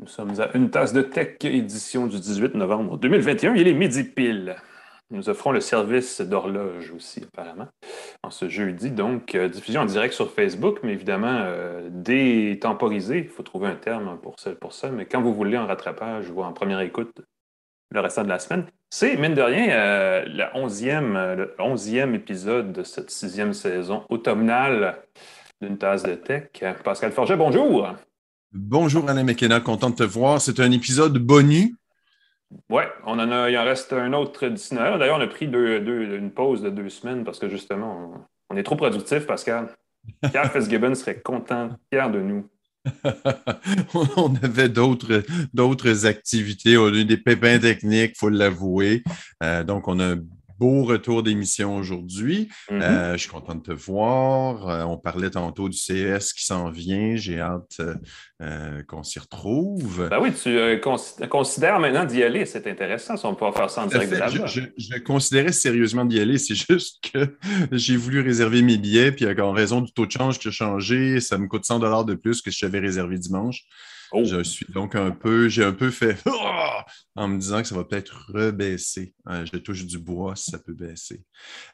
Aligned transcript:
Nous 0.00 0.06
sommes 0.06 0.40
à 0.40 0.56
une 0.56 0.70
tasse 0.70 0.92
de 0.92 1.02
tech 1.02 1.38
édition 1.42 2.06
du 2.06 2.20
18 2.20 2.54
novembre 2.54 2.98
2021. 2.98 3.56
Il 3.56 3.66
est 3.66 3.74
midi 3.74 4.04
pile. 4.04 4.54
Nous 5.10 5.28
offrons 5.28 5.50
le 5.50 5.60
service 5.60 6.20
d'horloge 6.20 6.92
aussi, 6.92 7.24
apparemment, 7.24 7.66
en 8.22 8.30
ce 8.30 8.48
jeudi. 8.48 8.92
Donc, 8.92 9.34
euh, 9.34 9.48
diffusion 9.48 9.80
en 9.80 9.86
direct 9.86 10.14
sur 10.14 10.30
Facebook, 10.30 10.80
mais 10.84 10.92
évidemment 10.92 11.40
euh, 11.40 11.88
détemporisé. 11.90 13.18
Il 13.18 13.28
faut 13.28 13.42
trouver 13.42 13.66
un 13.66 13.74
terme 13.74 14.18
pour 14.22 14.38
ça, 14.38 14.52
pour 14.52 14.72
ça. 14.72 14.90
Mais 14.90 15.06
quand 15.06 15.20
vous 15.20 15.34
voulez 15.34 15.58
en 15.58 15.66
rattrapage 15.66 16.30
ou 16.30 16.42
en 16.42 16.52
première 16.52 16.80
écoute 16.80 17.20
le 17.90 18.00
restant 18.00 18.22
de 18.22 18.28
la 18.28 18.38
semaine, 18.38 18.66
c'est, 18.90 19.16
mine 19.16 19.34
de 19.34 19.42
rien, 19.42 19.70
euh, 19.70 20.24
le, 20.26 20.44
11e, 20.54 21.34
le 21.34 21.56
11e 21.58 22.14
épisode 22.14 22.72
de 22.72 22.84
cette 22.84 23.10
sixième 23.10 23.52
saison 23.52 24.04
automnale 24.10 25.02
d'une 25.60 25.76
tasse 25.76 26.04
de 26.04 26.14
tech. 26.14 26.50
Pascal 26.84 27.10
Forget, 27.10 27.36
bonjour! 27.36 27.96
Bonjour 28.52 29.08
Alain 29.10 29.24
McKenna, 29.24 29.60
content 29.60 29.90
de 29.90 29.96
te 29.96 30.02
voir. 30.02 30.40
C'est 30.40 30.58
un 30.58 30.72
épisode 30.72 31.18
bonus. 31.18 31.74
Oui, 32.70 32.82
on 33.04 33.18
en 33.18 33.30
a, 33.30 33.50
il 33.50 33.58
en 33.58 33.64
reste 33.64 33.92
un 33.92 34.14
autre 34.14 34.46
Noël. 34.72 34.98
D'ailleurs, 34.98 35.18
on 35.18 35.20
a 35.20 35.26
pris 35.26 35.48
deux, 35.48 35.80
deux, 35.80 36.16
une 36.16 36.30
pause 36.30 36.62
de 36.62 36.70
deux 36.70 36.88
semaines 36.88 37.24
parce 37.24 37.38
que 37.38 37.50
justement, 37.50 38.26
on, 38.50 38.54
on 38.54 38.56
est 38.56 38.62
trop 38.62 38.76
productif, 38.76 39.26
Pascal. 39.26 39.68
Pierre 40.30 40.50
Fitzgibbon 40.50 40.94
serait 40.94 41.20
content, 41.20 41.76
fier 41.92 42.10
de 42.10 42.20
nous. 42.20 42.48
on 44.16 44.34
avait 44.42 44.70
d'autres, 44.70 45.22
d'autres 45.52 46.06
activités. 46.06 46.78
On 46.78 46.86
a 46.86 46.96
eu 46.96 47.04
des 47.04 47.18
pépins 47.18 47.58
techniques, 47.58 48.12
il 48.14 48.18
faut 48.18 48.30
l'avouer. 48.30 49.02
Euh, 49.42 49.62
donc, 49.62 49.88
on 49.88 50.00
a 50.00 50.14
beau 50.58 50.84
retour 50.84 51.22
d'émission 51.22 51.76
aujourd'hui. 51.76 52.48
Mhm. 52.70 52.82
Euh, 52.82 53.12
je 53.12 53.18
suis 53.18 53.28
content 53.30 53.54
de 53.54 53.62
te 53.62 53.72
voir. 53.72 54.68
Euh, 54.68 54.82
on 54.84 54.96
parlait 54.98 55.30
tantôt 55.30 55.68
du 55.68 55.76
CS 55.78 56.32
qui 56.32 56.44
s'en 56.44 56.70
vient. 56.70 57.16
J'ai 57.16 57.40
hâte 57.40 57.80
euh, 58.42 58.82
qu'on 58.84 59.02
s'y 59.02 59.18
retrouve. 59.18 60.08
Ben 60.10 60.18
oui, 60.20 60.32
tu 60.32 60.80
cons- 60.80 60.96
considères 61.28 61.80
maintenant 61.80 62.04
d'y 62.04 62.22
aller. 62.22 62.46
C'est 62.46 62.66
intéressant 62.66 63.16
si 63.16 63.26
on 63.26 63.34
peut 63.34 63.50
faire 63.52 63.70
ça 63.70 63.82
en 63.84 63.86
direct 63.86 64.10
de 64.10 64.16
fait. 64.16 64.28
Je, 64.30 64.46
je- 64.46 64.68
je 64.76 64.98
considérais 64.98 65.52
sérieusement 65.52 66.04
d'y 66.04 66.20
aller. 66.20 66.38
C'est 66.38 66.54
juste 66.54 67.02
que 67.12 67.36
j'ai 67.72 67.96
voulu 67.96 68.20
réserver 68.20 68.62
mes 68.62 68.76
billets, 68.78 69.12
puis 69.12 69.26
en 69.40 69.52
raison 69.52 69.80
du 69.80 69.92
taux 69.92 70.06
de 70.06 70.10
change 70.12 70.38
qui 70.38 70.48
a 70.48 70.50
changé, 70.50 71.20
ça 71.20 71.38
me 71.38 71.46
coûte 71.46 71.64
100 71.64 71.78
que 72.42 72.50
ce 72.50 72.58
que 72.58 72.66
j'avais 72.66 72.78
réservé 72.80 73.18
dimanche. 73.18 73.64
Oh. 74.12 74.24
Je 74.24 74.42
suis 74.42 74.66
donc 74.72 74.94
un 74.94 75.10
peu, 75.10 75.48
j'ai 75.48 75.64
un 75.64 75.72
peu 75.72 75.90
fait 75.90 76.16
Ah! 76.26 76.84
en 77.18 77.28
me 77.28 77.38
disant 77.38 77.60
que 77.62 77.68
ça 77.68 77.74
va 77.74 77.84
peut-être 77.84 78.30
rebaisser. 78.32 79.12
Euh, 79.28 79.44
je 79.44 79.58
touche 79.58 79.84
du 79.84 79.98
bois, 79.98 80.36
ça 80.36 80.58
peut 80.58 80.72
baisser. 80.72 81.22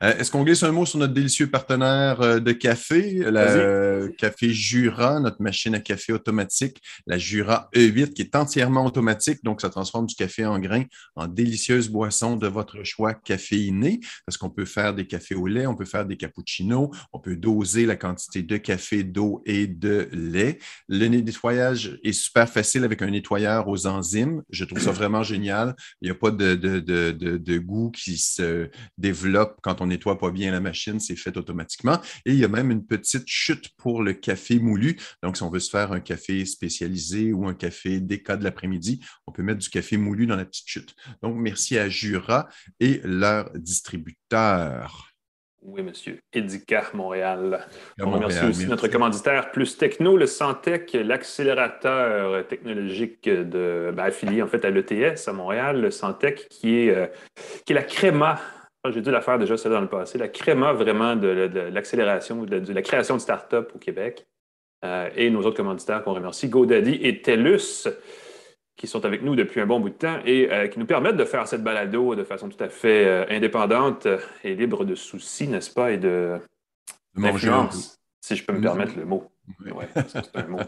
Euh, 0.03 0.17
Est-ce 0.17 0.31
qu'on 0.31 0.43
glisse 0.43 0.63
un 0.63 0.73
mot 0.73 0.87
sur 0.87 0.99
notre 0.99 1.13
délicieux 1.13 1.51
partenaire 1.51 2.21
euh, 2.23 2.41
de 2.41 2.53
café, 2.53 3.21
euh, 3.23 4.11
Café 4.17 4.51
Jura, 4.51 5.21
notre 5.21 5.43
machine 5.43 5.75
à 5.75 5.81
café 5.81 6.13
automatique, 6.15 6.81
la 7.07 7.19
Jura 7.19 7.69
E8 7.75 8.15
qui 8.15 8.23
est 8.23 8.35
entièrement 8.37 8.87
automatique, 8.87 9.45
donc 9.45 9.61
ça 9.61 9.69
transforme 9.69 10.07
du 10.07 10.15
café 10.15 10.47
en 10.47 10.59
grains 10.59 10.85
en 11.15 11.27
délicieuse 11.27 11.91
boisson 11.91 12.37
de 12.37 12.47
votre 12.47 12.83
choix 12.83 13.13
caféiné, 13.13 14.01
parce 14.27 14.39
qu'on 14.39 14.51
peut 14.51 14.65
faire 14.65 14.95
des 14.95 15.07
cafés 15.07 15.35
au 15.35 15.47
lait, 15.47 15.67
on 15.67 15.75
peut 15.75 15.85
faire 15.85 16.07
des 16.07 16.17
cappuccinos, 16.17 16.91
on 17.13 17.19
peut 17.19 17.37
doser 17.37 17.85
la 17.85 17.97
quantité 17.97 18.43
de 18.43 18.57
café, 18.57 19.03
d'eau 19.05 19.43
et 19.45 19.67
de 19.67 20.09
lait. 20.13 20.59
Le 20.89 21.07
nettoyage 21.07 21.99
est 22.03 22.13
super 22.25 22.49
facile 22.49 22.85
avec 22.85 23.03
un 23.03 23.11
nettoyeur 23.11 23.69
aux 23.69 23.87
enzymes. 23.87 24.43
Je 24.51 24.65
trouve 24.65 24.81
ça 24.81 24.93
vraiment 25.01 25.23
génial. 25.23 25.75
Il 26.01 26.07
n'y 26.07 26.11
a 26.11 26.15
pas 26.15 26.31
de, 26.31 26.55
de, 26.55 26.81
de, 26.81 27.11
de, 27.11 27.37
de 27.37 27.59
goût 27.59 27.91
qui 27.91 28.17
se 28.17 28.71
développe 28.99 29.59
quand 29.63 29.81
on 29.81 29.87
nettoie 29.87 30.19
pas 30.19 30.31
bien 30.31 30.51
la 30.51 30.61
machine. 30.61 31.01
C'est 31.01 31.17
fait 31.17 31.37
automatiquement. 31.37 32.01
Et 32.25 32.33
il 32.33 32.39
y 32.39 32.45
a 32.45 32.49
même 32.49 32.71
une 32.71 32.87
petite 32.87 33.27
chute 33.27 33.71
pour 33.77 34.03
le 34.03 34.15
café 34.15 34.59
moulu. 34.59 34.97
Donc, 35.23 35.37
si 35.37 35.43
on 35.43 35.51
veut 35.51 35.61
se 35.61 35.71
faire 35.71 35.93
un 35.93 36.01
café 36.01 36.45
spécialisé 36.45 37.33
ou 37.33 37.47
un 37.47 37.55
café 37.55 38.01
déca 38.01 38.37
de 38.37 38.45
l'après-midi, 38.45 39.01
on 39.27 39.33
peut 39.33 39.43
mettre 39.43 39.61
du 39.61 39.69
café 39.69 39.97
moulu 39.97 40.27
dans 40.27 40.37
la 40.37 40.45
petite 40.45 40.69
chute. 40.69 40.95
Donc, 41.23 41.37
merci 41.37 41.79
à 41.79 41.89
Jura 41.89 42.49
et 42.81 43.01
leur 43.05 43.51
distributeur. 43.55 45.14
Oui, 45.67 45.83
monsieur. 45.83 46.21
Edica 46.35 46.85
Montréal. 46.93 47.67
On 47.99 48.11
remercie 48.11 48.37
Montréal, 48.37 48.51
aussi 48.51 48.59
merci. 48.61 48.67
notre 48.67 48.89
commanditaire 48.89 49.51
Plus 49.51 49.79
Techno, 49.79 50.17
le 50.17 50.27
Santec, 50.27 50.93
l'accélérateur 50.93 52.47
technologique 52.47 53.29
de, 53.29 53.91
ben, 53.97 54.05
affilié 54.05 54.43
en 54.43 54.47
fait 54.47 54.63
à 54.67 54.71
l'ETS 54.71 55.27
à 55.27 55.33
Montréal, 55.33 55.81
le 55.81 55.91
Santec 55.91 56.49
qui 56.51 56.81
est, 56.81 56.95
euh, 56.95 57.07
qui 57.65 57.73
est 57.73 57.77
la 57.77 57.83
créma. 57.83 58.39
Ah, 58.83 58.91
J'ai 58.91 59.01
dû 59.01 59.11
la 59.11 59.23
faire 59.23 59.39
déjà 59.39 59.57
ça 59.57 59.71
dans 59.71 59.81
le 59.81 59.89
passé, 59.89 60.19
la 60.19 60.29
créma 60.29 60.75
vraiment 60.75 61.17
de, 61.17 61.47
de 61.47 61.61
l'accélération, 61.61 62.43
de, 62.45 62.59
de 62.59 62.73
la 62.75 62.83
création 62.83 63.17
de 63.17 63.21
start-up 63.21 63.73
au 63.75 63.79
Québec. 63.79 64.27
Euh, 64.85 65.09
et 65.17 65.31
nos 65.31 65.41
autres 65.41 65.57
commanditaires 65.57 66.05
qu'on 66.05 66.13
remercie, 66.13 66.49
GoDaddy 66.49 66.99
et 67.03 67.23
TELUS, 67.23 67.89
qui 68.77 68.87
sont 68.87 69.05
avec 69.05 69.23
nous 69.23 69.37
depuis 69.37 69.61
un 69.61 69.67
bon 69.67 69.81
bout 69.81 69.91
de 69.91 69.95
temps 69.95 70.19
et 70.25 70.53
euh, 70.53 70.67
qui 70.67 70.79
nous 70.79 70.87
permettent 70.87 71.17
de 71.17 71.25
faire 71.25 71.47
cette 71.47 71.63
balado 71.63 72.15
de 72.15 72.25
façon 72.25 72.49
tout 72.49 72.63
à 72.63 72.69
fait 72.69 73.07
euh, 73.07 73.25
indépendante 73.31 74.09
et 74.43 74.55
libre 74.55 74.85
de 74.85 74.95
soucis, 74.95 75.47
n'est-ce 75.47 75.71
pas, 75.73 75.93
et 75.93 75.99
de, 75.99 76.39
d'influence, 77.15 78.01
si 78.21 78.35
je 78.35 78.45
peux 78.45 78.53
me 78.53 78.61
permettre 78.61 78.97
le 78.97 79.05
mot. 79.05 79.31
Oui. 79.65 79.71
Ouais, 79.71 79.89
c'est 80.09 80.37
un 80.37 80.49
mot. 80.49 80.61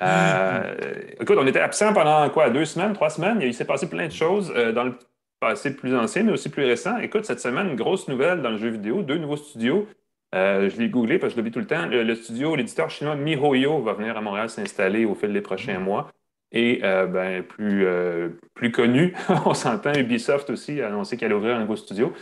Euh, 0.00 0.74
écoute, 1.20 1.38
on 1.38 1.46
était 1.46 1.60
absent 1.60 1.92
pendant 1.92 2.28
quoi, 2.30 2.50
deux 2.50 2.64
semaines, 2.64 2.92
trois 2.92 3.10
semaines? 3.10 3.40
Il 3.40 3.54
s'est 3.54 3.64
passé 3.64 3.88
plein 3.88 4.08
de 4.08 4.12
choses 4.12 4.52
euh, 4.56 4.72
dans 4.72 4.84
le 4.84 4.94
passé 5.38 5.74
plus 5.76 5.94
ancien, 5.96 6.24
mais 6.24 6.32
aussi 6.32 6.48
plus 6.48 6.64
récent. 6.64 6.98
Écoute, 6.98 7.24
cette 7.24 7.40
semaine, 7.40 7.76
grosse 7.76 8.08
nouvelle 8.08 8.42
dans 8.42 8.50
le 8.50 8.58
jeu 8.58 8.68
vidéo, 8.68 9.02
deux 9.02 9.18
nouveaux 9.18 9.36
studios. 9.36 9.86
Euh, 10.34 10.68
je 10.70 10.78
l'ai 10.78 10.88
googlé 10.88 11.18
parce 11.18 11.32
que 11.32 11.36
je 11.36 11.40
l'oublie 11.40 11.52
tout 11.52 11.60
le 11.60 11.66
temps. 11.66 11.86
Le, 11.86 12.02
le 12.02 12.14
studio, 12.14 12.56
l'éditeur 12.56 12.90
chinois 12.90 13.14
MiHoYo 13.14 13.82
va 13.82 13.92
venir 13.92 14.16
à 14.16 14.20
Montréal 14.20 14.50
s'installer 14.50 15.04
au 15.04 15.14
fil 15.14 15.32
des 15.32 15.40
prochains 15.40 15.78
mois. 15.78 16.10
Et 16.52 16.80
euh, 16.84 17.06
ben, 17.06 17.42
plus, 17.42 17.86
euh, 17.86 18.28
plus 18.54 18.70
connu, 18.70 19.14
on 19.46 19.54
s'entend, 19.54 19.94
Ubisoft 19.94 20.50
aussi 20.50 20.80
a 20.80 20.88
annoncé 20.88 21.16
qu'elle 21.16 21.32
ouvrir 21.32 21.56
un 21.56 21.60
nouveau 21.60 21.76
studio. 21.76 22.12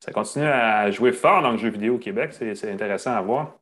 Ça 0.00 0.12
continue 0.12 0.46
à 0.46 0.90
jouer 0.90 1.12
fort 1.12 1.42
dans 1.42 1.52
le 1.52 1.58
jeu 1.58 1.68
vidéo 1.68 1.94
au 1.94 1.98
Québec. 1.98 2.32
C'est 2.32 2.70
intéressant 2.70 3.12
à 3.12 3.20
voir. 3.20 3.58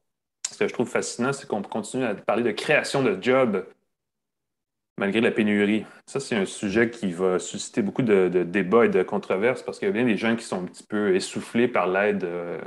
Ce 0.50 0.58
que 0.58 0.68
je 0.68 0.72
trouve 0.72 0.88
fascinant, 0.88 1.32
c'est 1.32 1.48
qu'on 1.48 1.62
continue 1.62 2.04
à 2.04 2.14
parler 2.14 2.42
de 2.42 2.50
création 2.50 3.02
de 3.02 3.20
jobs 3.20 3.64
malgré 4.98 5.20
la 5.20 5.30
pénurie. 5.30 5.84
Ça, 6.06 6.20
c'est 6.20 6.36
un 6.36 6.44
sujet 6.44 6.90
qui 6.90 7.12
va 7.12 7.38
susciter 7.38 7.82
beaucoup 7.82 8.02
de, 8.02 8.28
débats 8.44 8.84
et 8.86 8.88
de 8.88 9.02
controverses 9.02 9.62
parce 9.62 9.78
qu'il 9.78 9.88
y 9.88 9.90
a 9.90 9.92
bien 9.92 10.04
des 10.04 10.16
gens 10.16 10.36
qui 10.36 10.44
sont 10.44 10.62
un 10.62 10.66
petit 10.66 10.84
peu 10.84 11.14
essoufflés 11.14 11.68
par 11.68 11.86
l'aide 11.86 12.24
euh, 12.24 12.60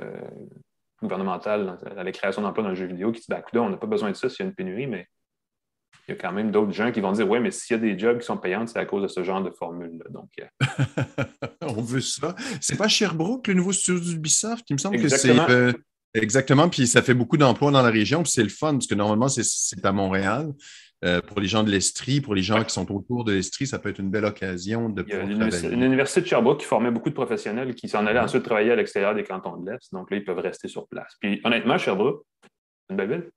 gouvernementale 1.01 1.77
à 1.95 2.03
la 2.03 2.11
création 2.11 2.41
d'emplois 2.41 2.63
dans 2.63 2.69
le 2.69 2.75
jeu 2.75 2.85
vidéo 2.85 3.11
qui 3.11 3.19
disent, 3.19 3.29
ben, 3.29 3.39
écoute, 3.39 3.55
on 3.57 3.69
n'a 3.69 3.77
pas 3.77 3.87
besoin 3.87 4.09
de 4.09 4.15
ça 4.15 4.29
s'il 4.29 4.45
y 4.45 4.47
a 4.47 4.49
une 4.49 4.55
pénurie, 4.55 4.87
mais 4.87 5.07
il 6.07 6.11
y 6.11 6.17
a 6.17 6.21
quand 6.21 6.31
même 6.31 6.51
d'autres 6.51 6.71
gens 6.71 6.91
qui 6.91 7.01
vont 7.01 7.11
dire, 7.11 7.27
ouais, 7.29 7.39
mais 7.39 7.51
s'il 7.51 7.75
y 7.75 7.79
a 7.79 7.81
des 7.81 7.97
jobs 7.97 8.19
qui 8.19 8.25
sont 8.25 8.37
payants, 8.37 8.65
c'est 8.67 8.77
à 8.79 8.85
cause 8.85 9.03
de 9.03 9.07
ce 9.07 9.23
genre 9.23 9.41
de 9.43 9.49
formule-là. 9.51 10.05
Donc, 10.09 10.29
euh, 10.39 10.45
On 11.61 11.81
veut 11.81 12.01
ça. 12.01 12.35
C'est 12.61 12.77
pas 12.77 12.87
Sherbrooke, 12.87 13.47
le 13.47 13.55
nouveau 13.55 13.71
studio 13.71 13.99
d'Ubisoft? 13.99 14.65
Il 14.69 14.73
me 14.73 14.77
semble 14.77 14.95
Exactement. 14.97 15.45
que 15.45 15.51
c'est. 15.51 15.55
euh, 15.55 15.73
exactement. 16.13 16.69
Puis 16.69 16.87
ça 16.87 17.01
fait 17.01 17.13
beaucoup 17.13 17.37
d'emplois 17.37 17.71
dans 17.71 17.81
la 17.81 17.89
région. 17.89 18.23
Puis 18.23 18.31
c'est 18.31 18.43
le 18.43 18.49
fun, 18.49 18.73
parce 18.73 18.87
que 18.87 18.95
normalement, 18.95 19.27
c'est- 19.27 19.85
à 19.85 19.91
Montréal. 19.91 20.51
Euh, 21.03 21.21
pour 21.21 21.39
les 21.39 21.47
gens 21.47 21.61
de 21.63 21.69
l'Estrie, 21.69 22.21
pour 22.21 22.33
les 22.33 22.41
gens 22.41 22.63
qui 22.63 22.73
sont 22.73 22.89
autour 22.91 23.25
de 23.25 23.33
l'Estrie, 23.33 23.67
ça 23.67 23.77
peut 23.77 23.89
être 23.89 23.99
une 23.99 24.09
belle 24.09 24.25
occasion 24.25 24.89
de 24.89 25.03
Il 25.03 25.09
y 25.09 25.11
a 25.11 25.15
pouvoir 25.17 25.27
l'université- 25.27 25.67
travailler. 25.67 25.77
une 25.85 25.91
université 25.91 26.21
de 26.21 26.25
Sherbrooke 26.25 26.59
qui 26.61 26.65
formait 26.65 26.89
beaucoup 26.89 27.09
de 27.09 27.13
professionnels 27.13 27.75
qui 27.75 27.89
s'en 27.89 28.05
allaient 28.07 28.19
ensuite 28.19 28.43
travailler 28.43 28.71
à 28.71 28.75
l'extérieur 28.75 29.13
des 29.13 29.23
cantons 29.23 29.57
de 29.57 29.69
l'Est. 29.69 29.91
Donc 29.91 30.09
là, 30.09 30.17
ils 30.17 30.23
peuvent 30.23 30.39
rester 30.39 30.67
sur 30.67 30.87
place. 30.87 31.13
Puis 31.19 31.41
honnêtement, 31.43 31.77
Sherbrooke, 31.77 32.23
c'est 32.41 32.49
une 32.91 32.95
belle 32.97 33.09
ville. 33.09 33.29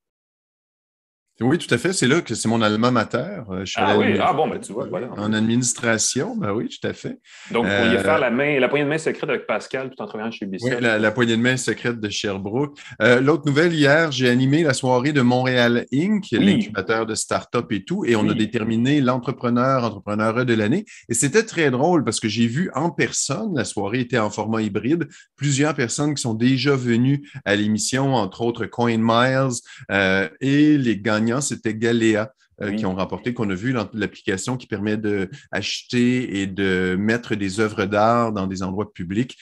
Oui, 1.40 1.56
tout 1.58 1.72
à 1.72 1.78
fait. 1.78 1.92
C'est 1.92 2.08
là 2.08 2.20
que 2.20 2.34
c'est 2.34 2.48
mon 2.48 2.60
alma 2.62 2.90
mater. 2.90 3.18
Euh, 3.50 3.60
je 3.64 3.70
suis 3.72 3.80
Ah 3.80 3.96
oui, 3.96 4.16
ah 4.20 4.32
bon, 4.32 4.48
ben 4.48 4.58
tu 4.60 4.72
vois, 4.72 4.86
voilà. 4.88 5.08
En 5.16 5.32
administration, 5.32 6.36
ben 6.36 6.52
oui, 6.52 6.68
tout 6.68 6.86
à 6.86 6.92
fait. 6.92 7.18
Donc, 7.52 7.66
vous 7.66 7.70
pourriez 7.76 7.98
Euh, 7.98 8.02
faire 8.02 8.18
la, 8.18 8.30
main, 8.30 8.58
la 8.58 8.68
poignée 8.68 8.84
de 8.84 8.90
main 8.90 8.98
secrète 8.98 9.28
avec 9.30 9.46
Pascal 9.46 9.90
tout 9.90 10.02
en 10.02 10.06
travaillant 10.06 10.30
chez 10.32 10.46
Oui, 10.46 10.56
Ubisoft. 10.56 10.80
la, 10.80 10.98
la 10.98 11.10
poignée 11.12 11.36
de 11.36 11.42
main 11.42 11.56
secrète 11.56 12.00
de 12.00 12.08
Sherbrooke. 12.08 12.76
Euh, 13.02 13.20
L'autre 13.20 13.44
nouvelle, 13.46 13.72
hier, 13.72 14.10
j'ai 14.10 14.28
animé 14.28 14.62
la 14.64 14.74
soirée 14.74 15.12
de 15.12 15.20
Montréal 15.20 15.86
Inc., 15.92 16.26
Oui. 16.32 16.38
l'incubateur 16.44 17.06
de 17.06 17.14
start-up 17.14 17.70
et 17.70 17.84
tout, 17.84 18.04
et 18.04 18.16
on 18.16 18.24
a 18.28 18.32
Oui. 18.32 18.34
déterminé 18.36 19.00
l'entrepreneur, 19.00 19.84
entrepreneur 19.84 20.44
de 20.44 20.54
l'année. 20.54 20.84
Et 21.08 21.14
c'était 21.14 21.44
très 21.44 21.70
drôle 21.70 22.02
parce 22.04 22.18
que 22.18 22.28
j'ai 22.28 22.46
vu 22.48 22.70
en 22.74 22.90
personne, 22.90 23.52
la 23.54 23.64
soirée 23.64 24.00
était 24.00 24.18
en 24.18 24.30
format 24.30 24.62
hybride, 24.62 25.06
plusieurs 25.36 25.74
personnes 25.74 26.14
qui 26.14 26.22
sont 26.22 26.34
déjà 26.34 26.74
venues 26.74 27.28
à 27.44 27.54
l'émission, 27.54 28.14
entre 28.14 28.42
autres 28.42 28.66
Coin 28.66 28.96
Miles, 28.98 29.52
euh, 29.92 30.28
et 30.40 30.76
les 30.78 30.98
gagnants 30.98 31.27
gagnants, 31.28 31.40
c'était 31.40 31.74
Galéa. 31.74 32.32
qui 32.76 32.84
ont 32.86 32.96
remporté, 32.96 33.34
qu'on 33.34 33.48
a 33.50 33.54
vu 33.54 33.72
l'application 33.92 34.56
qui 34.56 34.66
permet 34.66 34.96
d'acheter 34.96 36.40
et 36.40 36.48
de 36.48 36.96
mettre 36.98 37.36
des 37.36 37.60
œuvres 37.60 37.84
d'art 37.84 38.32
dans 38.32 38.48
des 38.48 38.64
endroits 38.64 38.92
publics 38.92 39.38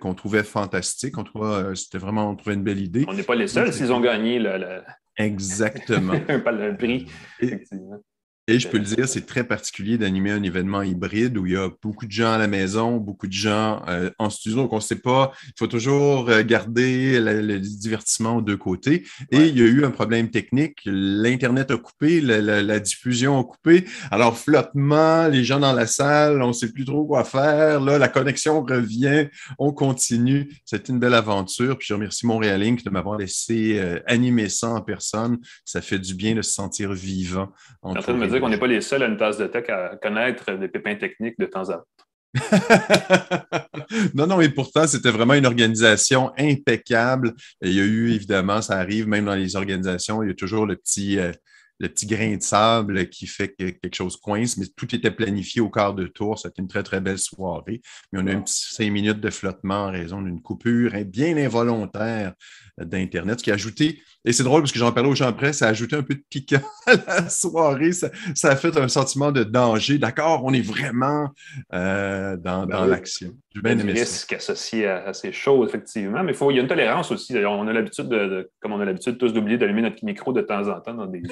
qu'on 0.00 0.14
trouvait 0.14 0.44
fantastiques. 0.44 1.18
On 1.18 1.24
trouvait, 1.24 1.74
c'était 1.74 1.98
vraiment, 1.98 2.30
on 2.30 2.36
trouvait 2.36 2.54
une 2.54 2.62
belle 2.62 2.80
idée. 2.80 3.04
On 3.08 3.14
n'est 3.14 3.24
pas 3.24 3.34
les 3.34 3.48
seuls 3.48 3.72
s'ils 3.72 3.92
ont 3.92 4.00
gagné 4.00 4.38
le, 4.38 4.80
Exactement. 5.16 6.12
le 6.28 6.76
prix, 6.76 7.06
effectivement. 7.40 8.02
Et 8.48 8.58
je 8.58 8.66
peux 8.66 8.78
le 8.78 8.84
dire, 8.84 9.06
c'est 9.06 9.24
très 9.24 9.44
particulier 9.44 9.98
d'animer 9.98 10.32
un 10.32 10.42
événement 10.42 10.82
hybride 10.82 11.38
où 11.38 11.46
il 11.46 11.52
y 11.52 11.56
a 11.56 11.70
beaucoup 11.80 12.06
de 12.06 12.10
gens 12.10 12.32
à 12.32 12.38
la 12.38 12.48
maison, 12.48 12.96
beaucoup 12.96 13.28
de 13.28 13.32
gens 13.32 13.82
euh, 13.86 14.10
en 14.18 14.30
studio. 14.30 14.56
Donc, 14.56 14.72
on 14.72 14.76
ne 14.76 14.80
sait 14.80 14.96
pas, 14.96 15.30
il 15.46 15.52
faut 15.56 15.68
toujours 15.68 16.28
euh, 16.28 16.42
garder 16.42 17.20
le, 17.20 17.60
divertissement 17.60 18.38
aux 18.38 18.42
deux 18.42 18.56
côtés. 18.56 19.04
Et 19.30 19.46
il 19.46 19.56
y 19.56 19.62
a 19.62 19.66
eu 19.66 19.84
un 19.84 19.92
problème 19.92 20.28
technique. 20.28 20.80
L'Internet 20.84 21.70
a 21.70 21.76
coupé, 21.76 22.20
la, 22.20 22.80
diffusion 22.80 23.38
a 23.38 23.44
coupé. 23.44 23.84
Alors, 24.10 24.36
flottement, 24.36 25.28
les 25.28 25.44
gens 25.44 25.60
dans 25.60 25.72
la 25.72 25.86
salle, 25.86 26.42
on 26.42 26.48
ne 26.48 26.52
sait 26.52 26.72
plus 26.72 26.84
trop 26.84 27.04
quoi 27.04 27.22
faire. 27.22 27.80
Là, 27.80 27.96
la 27.96 28.08
connexion 28.08 28.64
revient, 28.64 29.28
on 29.60 29.72
continue. 29.72 30.52
C'est 30.64 30.88
une 30.88 30.98
belle 30.98 31.14
aventure. 31.14 31.78
Puis, 31.78 31.86
je 31.90 31.94
remercie 31.94 32.26
Montréal 32.26 32.64
Inc. 32.64 32.82
de 32.82 32.90
m'avoir 32.90 33.18
laissé 33.18 33.78
euh, 33.78 34.00
animer 34.06 34.48
ça 34.48 34.70
en 34.70 34.80
personne. 34.80 35.38
Ça 35.64 35.80
fait 35.80 36.00
du 36.00 36.16
bien 36.16 36.34
de 36.34 36.42
se 36.42 36.52
sentir 36.52 36.92
vivant. 36.92 37.48
Entre 37.82 38.12
dire 38.32 38.40
qu'on 38.40 38.48
n'est 38.48 38.58
pas 38.58 38.66
les 38.66 38.80
seuls 38.80 39.02
à 39.02 39.06
une 39.06 39.16
tasse 39.16 39.38
de 39.38 39.46
tech 39.46 39.68
à 39.68 39.96
connaître 39.96 40.52
des 40.52 40.68
pépins 40.68 40.96
techniques 40.96 41.38
de 41.38 41.46
temps 41.46 41.70
à 41.70 41.76
autre. 41.76 41.86
non, 44.14 44.26
non, 44.26 44.40
et 44.40 44.48
pourtant, 44.48 44.86
c'était 44.86 45.10
vraiment 45.10 45.34
une 45.34 45.46
organisation 45.46 46.32
impeccable. 46.38 47.34
il 47.62 47.72
y 47.72 47.80
a 47.80 47.84
eu, 47.84 48.12
évidemment, 48.12 48.62
ça 48.62 48.78
arrive 48.78 49.06
même 49.06 49.26
dans 49.26 49.34
les 49.34 49.56
organisations, 49.56 50.22
il 50.22 50.28
y 50.28 50.32
a 50.32 50.34
toujours 50.34 50.66
le 50.66 50.76
petit, 50.76 51.18
euh, 51.18 51.32
le 51.78 51.88
petit 51.88 52.06
grain 52.06 52.36
de 52.36 52.42
sable 52.42 53.08
qui 53.08 53.26
fait 53.26 53.48
que 53.48 53.70
quelque 53.70 53.94
chose 53.94 54.16
coince, 54.16 54.56
mais 54.56 54.66
tout 54.76 54.94
était 54.94 55.10
planifié 55.10 55.60
au 55.60 55.68
quart 55.68 55.94
de 55.94 56.06
tour. 56.06 56.38
C'était 56.38 56.62
une 56.62 56.68
très, 56.68 56.82
très 56.82 57.00
belle 57.00 57.18
soirée. 57.18 57.82
Mais 58.12 58.20
on 58.22 58.26
a 58.26 58.32
eu 58.32 58.36
un 58.36 58.40
petit 58.40 58.74
cinq 58.74 58.90
minutes 58.90 59.20
de 59.20 59.30
flottement 59.30 59.86
en 59.86 59.90
raison 59.90 60.22
d'une 60.22 60.40
coupure 60.40 60.92
bien 61.04 61.36
involontaire 61.36 62.34
d'Internet, 62.78 63.40
ce 63.40 63.44
qui 63.44 63.50
a 63.50 63.54
ajouté 63.54 64.00
et 64.24 64.32
c'est 64.32 64.44
drôle 64.44 64.62
parce 64.62 64.70
que 64.70 64.78
j'en 64.78 64.92
parlais 64.92 65.08
aux 65.08 65.14
gens 65.16 65.26
après, 65.26 65.52
ça 65.52 65.66
a 65.66 65.70
ajouté 65.70 65.96
un 65.96 66.02
peu 66.02 66.14
de 66.14 66.22
piquant 66.30 66.60
à 66.86 66.94
la 67.06 67.28
soirée. 67.28 67.90
Ça, 67.92 68.08
a 68.44 68.56
fait 68.56 68.76
un 68.76 68.86
sentiment 68.86 69.32
de 69.32 69.42
danger. 69.42 69.98
D'accord, 69.98 70.42
on 70.44 70.52
est 70.52 70.60
vraiment 70.60 71.28
euh, 71.74 72.36
dans, 72.36 72.66
ben 72.66 72.86
l'action. 72.86 73.32
Il 73.54 73.66
y 73.66 73.70
a 73.70 73.74
du 73.74 73.90
risque 73.90 74.32
associé 74.32 74.86
à, 74.86 75.12
ces 75.12 75.32
choses, 75.32 75.68
effectivement. 75.68 76.22
Mais 76.22 76.34
faut, 76.34 76.52
il 76.52 76.54
y 76.54 76.58
a 76.58 76.62
une 76.62 76.68
tolérance 76.68 77.10
aussi. 77.10 77.36
On 77.44 77.66
a 77.66 77.72
l'habitude, 77.72 78.08
de, 78.08 78.48
comme 78.60 78.72
on 78.72 78.80
a 78.80 78.84
l'habitude 78.84 79.18
tous 79.18 79.32
d'oublier 79.32 79.58
d'allumer 79.58 79.82
notre 79.82 80.04
micro 80.04 80.32
de 80.32 80.40
temps 80.40 80.68
en 80.68 80.80
temps 80.80 80.94
dans 80.94 81.06
des 81.06 81.22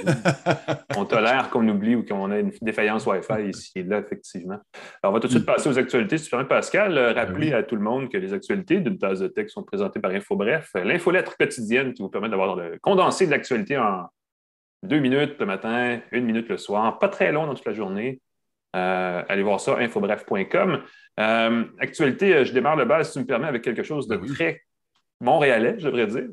on 0.96 1.04
tolère 1.04 1.50
qu'on 1.50 1.66
oublie 1.68 1.94
ou 1.94 2.04
qu'on 2.04 2.32
ait 2.32 2.40
une 2.40 2.52
défaillance 2.60 3.06
Wi-Fi 3.06 3.48
ici 3.48 3.72
et 3.76 3.82
là, 3.84 3.98
effectivement. 4.00 4.58
Alors, 5.02 5.12
on 5.12 5.12
va 5.12 5.20
tout 5.20 5.28
de 5.28 5.32
suite 5.32 5.46
passer 5.46 5.68
aux 5.68 5.78
actualités. 5.78 6.18
Si 6.18 6.24
tu 6.24 6.30
permets, 6.30 6.46
Pascal, 6.46 6.98
euh, 6.98 7.14
ben 7.14 7.20
rappeler 7.20 7.52
à 7.52 7.62
tout 7.62 7.76
le 7.76 7.82
monde 7.82 8.10
que 8.10 8.18
les 8.18 8.32
actualités 8.32 8.80
d'une 8.80 8.98
tasse 8.98 9.20
de 9.20 9.28
texte 9.28 9.54
sont 9.54 9.62
présentées 9.62 10.00
par 10.00 10.10
InfoBref, 10.10 10.72
l'infolettre 10.74 11.36
quotidienne 11.36 11.94
qui 11.94 12.02
vous 12.02 12.08
permet 12.08 12.28
d'avoir 12.28 12.56
le 12.56 12.79
condensé 12.80 13.26
de 13.26 13.30
l'actualité 13.30 13.76
en 13.76 14.08
deux 14.82 14.98
minutes 14.98 15.36
le 15.38 15.46
matin, 15.46 16.00
une 16.12 16.24
minute 16.24 16.48
le 16.48 16.56
soir, 16.56 16.98
pas 16.98 17.08
très 17.08 17.32
long 17.32 17.46
dans 17.46 17.54
toute 17.54 17.66
la 17.66 17.74
journée. 17.74 18.20
Euh, 18.76 19.22
allez 19.28 19.42
voir 19.42 19.60
ça, 19.60 19.76
infobref.com. 19.78 20.82
Euh, 21.18 21.64
actualité, 21.78 22.34
euh, 22.34 22.44
je 22.44 22.52
démarre 22.52 22.76
le 22.76 22.84
bas, 22.84 23.02
si 23.04 23.12
tu 23.12 23.18
me 23.18 23.26
permets, 23.26 23.48
avec 23.48 23.62
quelque 23.62 23.82
chose 23.82 24.06
de 24.06 24.16
ben 24.16 24.26
très 24.26 24.62
montréalais, 25.20 25.74
je 25.78 25.86
devrais 25.86 26.06
dire, 26.06 26.28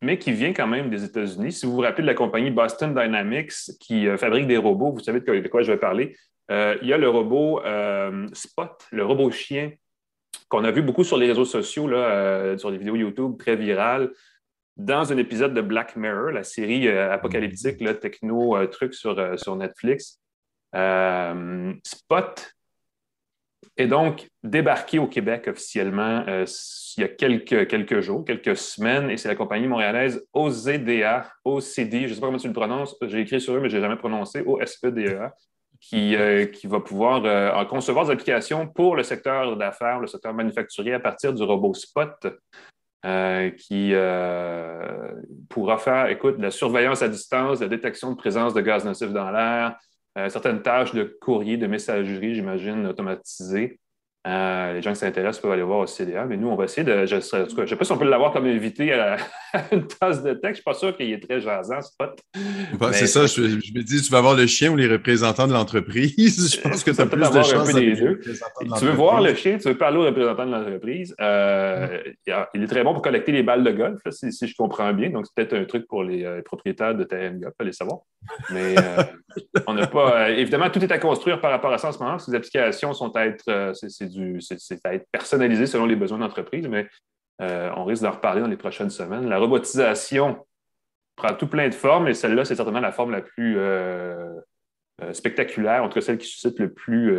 mais 0.00 0.18
qui 0.18 0.32
vient 0.32 0.52
quand 0.52 0.68
même 0.68 0.90
des 0.90 1.04
États-Unis. 1.04 1.52
Si 1.52 1.66
vous 1.66 1.72
vous 1.72 1.80
rappelez 1.80 2.02
de 2.02 2.06
la 2.06 2.14
compagnie 2.14 2.50
Boston 2.50 2.94
Dynamics 2.94 3.52
qui 3.80 4.06
fabrique 4.16 4.46
des 4.46 4.56
robots, 4.56 4.92
vous 4.92 5.00
savez 5.00 5.20
de 5.20 5.48
quoi 5.48 5.62
je 5.62 5.72
vais 5.72 5.78
parler. 5.78 6.16
il 6.48 6.88
y 6.88 6.92
a 6.92 6.96
le 6.96 7.08
robot 7.08 7.60
Spot, 8.32 8.86
le 8.90 9.04
robot 9.04 9.30
chien, 9.30 9.72
qu'on 10.48 10.64
a 10.64 10.70
vu 10.70 10.80
beaucoup 10.80 11.04
sur 11.04 11.18
les 11.18 11.26
réseaux 11.26 11.44
sociaux, 11.44 11.86
là, 11.86 12.56
sur 12.56 12.70
des 12.70 12.78
vidéos 12.78 12.96
YouTube 12.96 13.36
très 13.38 13.56
virales 13.56 14.10
dans 14.84 15.12
un 15.12 15.18
épisode 15.18 15.54
de 15.54 15.60
Black 15.60 15.96
Mirror, 15.96 16.30
la 16.30 16.42
série 16.42 16.88
euh, 16.88 17.12
apocalyptique, 17.12 17.80
le 17.80 17.98
techno-truc 17.98 18.94
euh, 19.04 19.14
euh, 19.16 19.36
sur, 19.36 19.56
Netflix. 19.56 20.18
Spot 21.84 22.54
est 23.76 23.86
donc 23.86 24.28
débarqué 24.42 24.98
au 24.98 25.06
Québec 25.06 25.48
officiellement 25.48 26.24
il 26.26 27.00
y 27.00 27.04
a 27.04 27.08
quelques, 27.08 27.66
quelques 27.68 28.00
jours, 28.00 28.24
quelques 28.24 28.56
semaines, 28.56 29.10
et 29.10 29.16
c'est 29.16 29.28
la 29.28 29.34
compagnie 29.34 29.66
montréalaise 29.66 30.24
OZDA, 30.32 31.30
OCD, 31.44 32.02
je 32.02 32.08
ne 32.08 32.14
sais 32.14 32.20
pas 32.20 32.26
comment 32.26 32.38
tu 32.38 32.48
le 32.48 32.52
prononces, 32.52 32.96
j'ai 33.02 33.20
écrit 33.20 33.40
sur 33.40 33.54
eux, 33.54 33.60
mais 33.60 33.68
je 33.68 33.76
n'ai 33.76 33.82
jamais 33.82 33.96
prononcé, 33.96 34.42
OSEDA, 34.46 35.34
qui, 35.80 36.14
qui 36.52 36.66
va 36.66 36.80
pouvoir 36.80 37.66
concevoir 37.68 38.06
des 38.06 38.12
applications 38.12 38.66
pour 38.66 38.96
le 38.96 39.02
secteur 39.02 39.56
d'affaires, 39.56 39.98
le 39.98 40.06
secteur 40.06 40.34
manufacturier 40.34 40.94
à 40.94 41.00
partir 41.00 41.32
du 41.32 41.42
robot 41.42 41.74
Spot. 41.74 42.26
Euh, 43.06 43.48
qui 43.48 43.94
euh, 43.94 45.10
pourra 45.48 45.78
faire, 45.78 46.08
écoute, 46.08 46.36
la 46.38 46.50
surveillance 46.50 47.00
à 47.00 47.08
distance, 47.08 47.60
la 47.60 47.68
détection 47.68 48.10
de 48.10 48.16
présence 48.16 48.52
de 48.52 48.60
gaz 48.60 48.84
nocif 48.84 49.10
dans 49.10 49.30
l'air, 49.30 49.78
euh, 50.18 50.28
certaines 50.28 50.60
tâches 50.60 50.92
de 50.92 51.16
courrier, 51.22 51.56
de 51.56 51.66
messagerie, 51.66 52.34
j'imagine, 52.34 52.86
automatisées. 52.86 53.79
Euh, 54.26 54.74
les 54.74 54.82
gens 54.82 54.90
qui 54.90 54.98
s'intéressent 54.98 55.40
peuvent 55.40 55.52
aller 55.52 55.62
voir 55.62 55.78
au 55.78 55.86
CDA, 55.86 56.26
mais 56.26 56.36
nous, 56.36 56.48
on 56.48 56.54
va 56.54 56.64
essayer 56.64 56.84
de. 56.84 57.06
Je 57.06 57.16
ne 57.16 57.20
sais 57.66 57.76
pas 57.76 57.84
si 57.84 57.92
on 57.92 57.96
peut 57.96 58.04
l'avoir 58.06 58.32
comme 58.32 58.44
invité 58.44 58.92
à, 58.92 59.16
une 59.72 59.86
tasse 59.86 60.22
de 60.22 60.34
texte. 60.34 60.42
Je 60.42 60.48
ne 60.48 60.54
suis 60.54 60.62
pas 60.62 60.74
sûr 60.74 60.94
qu'il 60.94 61.10
est 61.10 61.26
très 61.26 61.40
jasant, 61.40 61.80
Spot. 61.80 62.20
Bah, 62.78 62.92
c'est 62.92 63.06
ça, 63.06 63.24
je, 63.24 63.40
me 63.40 63.82
dis, 63.82 64.02
tu 64.02 64.12
vas 64.12 64.20
voir 64.20 64.36
le 64.36 64.46
chien 64.46 64.72
ou 64.72 64.76
les 64.76 64.88
représentants 64.88 65.46
de 65.46 65.54
l'entreprise? 65.54 66.54
je 66.54 66.60
pense 66.60 66.84
que 66.84 66.90
tu 66.90 67.00
as 67.00 67.06
plus 67.06 67.18
de 67.18 67.42
chance. 67.42 67.72
Des 67.72 67.94
deux. 67.94 68.20
Tu 68.20 68.84
veux 68.84 68.92
voir 68.92 69.22
le 69.22 69.34
chien, 69.34 69.56
tu 69.56 69.68
veux 69.68 69.78
parler 69.78 69.96
aux 69.96 70.04
représentants 70.04 70.44
de 70.44 70.52
l'entreprise. 70.52 71.14
Euh, 71.18 72.02
il 72.54 72.62
est 72.62 72.66
très 72.66 72.84
bon 72.84 72.92
pour 72.92 73.02
collecter 73.02 73.32
les 73.32 73.42
balles 73.42 73.64
de 73.64 73.70
golf, 73.70 74.02
si, 74.10 74.46
je 74.46 74.54
comprends 74.54 74.92
bien. 74.92 75.08
Donc, 75.08 75.26
c'est 75.26 75.34
peut-être 75.34 75.62
un 75.62 75.64
truc 75.64 75.86
pour 75.88 76.04
les 76.04 76.26
euh, 76.26 76.42
propriétaires 76.42 76.94
de 76.94 77.04
terrain 77.04 77.30
de 77.30 77.38
golf, 77.38 77.54
aller 77.58 77.72
savoir. 77.72 78.00
Mais 78.50 78.74
on 79.66 79.72
n'a 79.72 79.86
pas. 79.86 80.28
évidemment, 80.28 80.68
tout 80.68 80.84
est 80.84 80.92
à 80.92 80.98
construire 80.98 81.40
par 81.40 81.50
rapport 81.52 81.72
à 81.72 81.78
ça 81.78 81.88
en 81.88 81.92
ce 81.92 81.98
moment. 81.98 82.18
Ces 82.18 82.34
applications 82.34 82.92
sont 82.92 83.16
à 83.16 83.24
être. 83.24 83.72
C'est 84.40 84.60
c'est 84.60 84.84
à 84.84 84.94
être 84.94 85.06
personnalisé 85.10 85.66
selon 85.66 85.86
les 85.86 85.96
besoins 85.96 86.18
d'entreprise, 86.18 86.66
mais 86.68 86.88
euh, 87.40 87.70
on 87.76 87.84
risque 87.84 88.02
d'en 88.02 88.12
reparler 88.12 88.40
dans 88.40 88.48
les 88.48 88.56
prochaines 88.56 88.90
semaines. 88.90 89.28
La 89.28 89.38
robotisation 89.38 90.44
prend 91.16 91.34
tout 91.34 91.46
plein 91.46 91.68
de 91.68 91.74
formes 91.74 92.08
et 92.08 92.14
celle-là, 92.14 92.44
c'est 92.44 92.54
certainement 92.54 92.80
la 92.80 92.92
forme 92.92 93.12
la 93.12 93.22
plus 93.22 93.56
euh, 93.56 94.28
euh, 95.02 95.12
spectaculaire, 95.12 95.82
entre 95.82 96.00
celle 96.00 96.18
qui 96.18 96.26
suscite 96.26 96.58
le 96.58 96.72
plus 96.72 97.16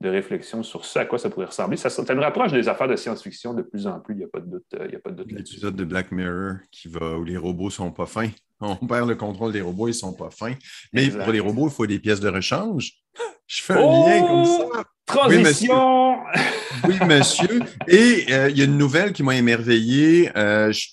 de 0.00 0.08
réflexion 0.08 0.62
sur 0.62 0.84
ce 0.84 0.98
à 0.98 1.06
quoi 1.06 1.18
ça 1.18 1.30
pourrait 1.30 1.46
ressembler. 1.46 1.76
Ça, 1.76 1.88
ça 1.88 2.14
nous 2.14 2.20
rapproche 2.20 2.52
des 2.52 2.68
affaires 2.68 2.88
de 2.88 2.96
science-fiction 2.96 3.54
de 3.54 3.62
plus 3.62 3.86
en 3.86 4.00
plus, 4.00 4.14
il 4.14 4.18
n'y 4.18 4.24
a 4.24 4.28
pas 4.28 4.40
de 4.40 4.50
doute, 4.50 4.66
il 4.72 4.94
a 4.94 4.98
pas 4.98 5.10
de 5.10 5.16
doute 5.16 5.32
L'épisode 5.32 5.76
de 5.76 5.84
Black 5.84 6.12
Mirror 6.12 6.56
qui 6.70 6.88
va, 6.88 7.16
où 7.16 7.24
les 7.24 7.38
robots 7.38 7.66
ne 7.66 7.70
sont 7.70 7.92
pas 7.92 8.06
fins. 8.06 8.30
On 8.60 8.76
perd 8.76 9.08
le 9.08 9.14
contrôle 9.14 9.52
des 9.52 9.60
robots, 9.62 9.88
ils 9.88 9.92
ne 9.92 9.94
sont 9.94 10.14
pas 10.14 10.30
fins. 10.30 10.54
Mais 10.92 11.08
pour 11.08 11.32
les 11.32 11.40
robots, 11.40 11.68
il 11.68 11.72
faut 11.72 11.86
des 11.86 11.98
pièces 11.98 12.20
de 12.20 12.28
rechange. 12.28 13.03
Je 13.46 13.62
fais 13.62 13.74
un 13.74 13.76
lien 13.76 14.20
comme 14.22 14.42
oh! 14.46 14.70
ça. 14.74 14.84
Transition! 15.06 16.16
Oui, 16.86 16.98
monsieur. 17.06 17.60
Et 17.88 18.26
euh, 18.30 18.50
il 18.50 18.58
y 18.58 18.60
a 18.60 18.64
une 18.64 18.76
nouvelle 18.76 19.12
qui 19.12 19.22
m'a 19.22 19.36
émerveillé. 19.36 20.30
Euh, 20.36 20.70
je 20.70 20.88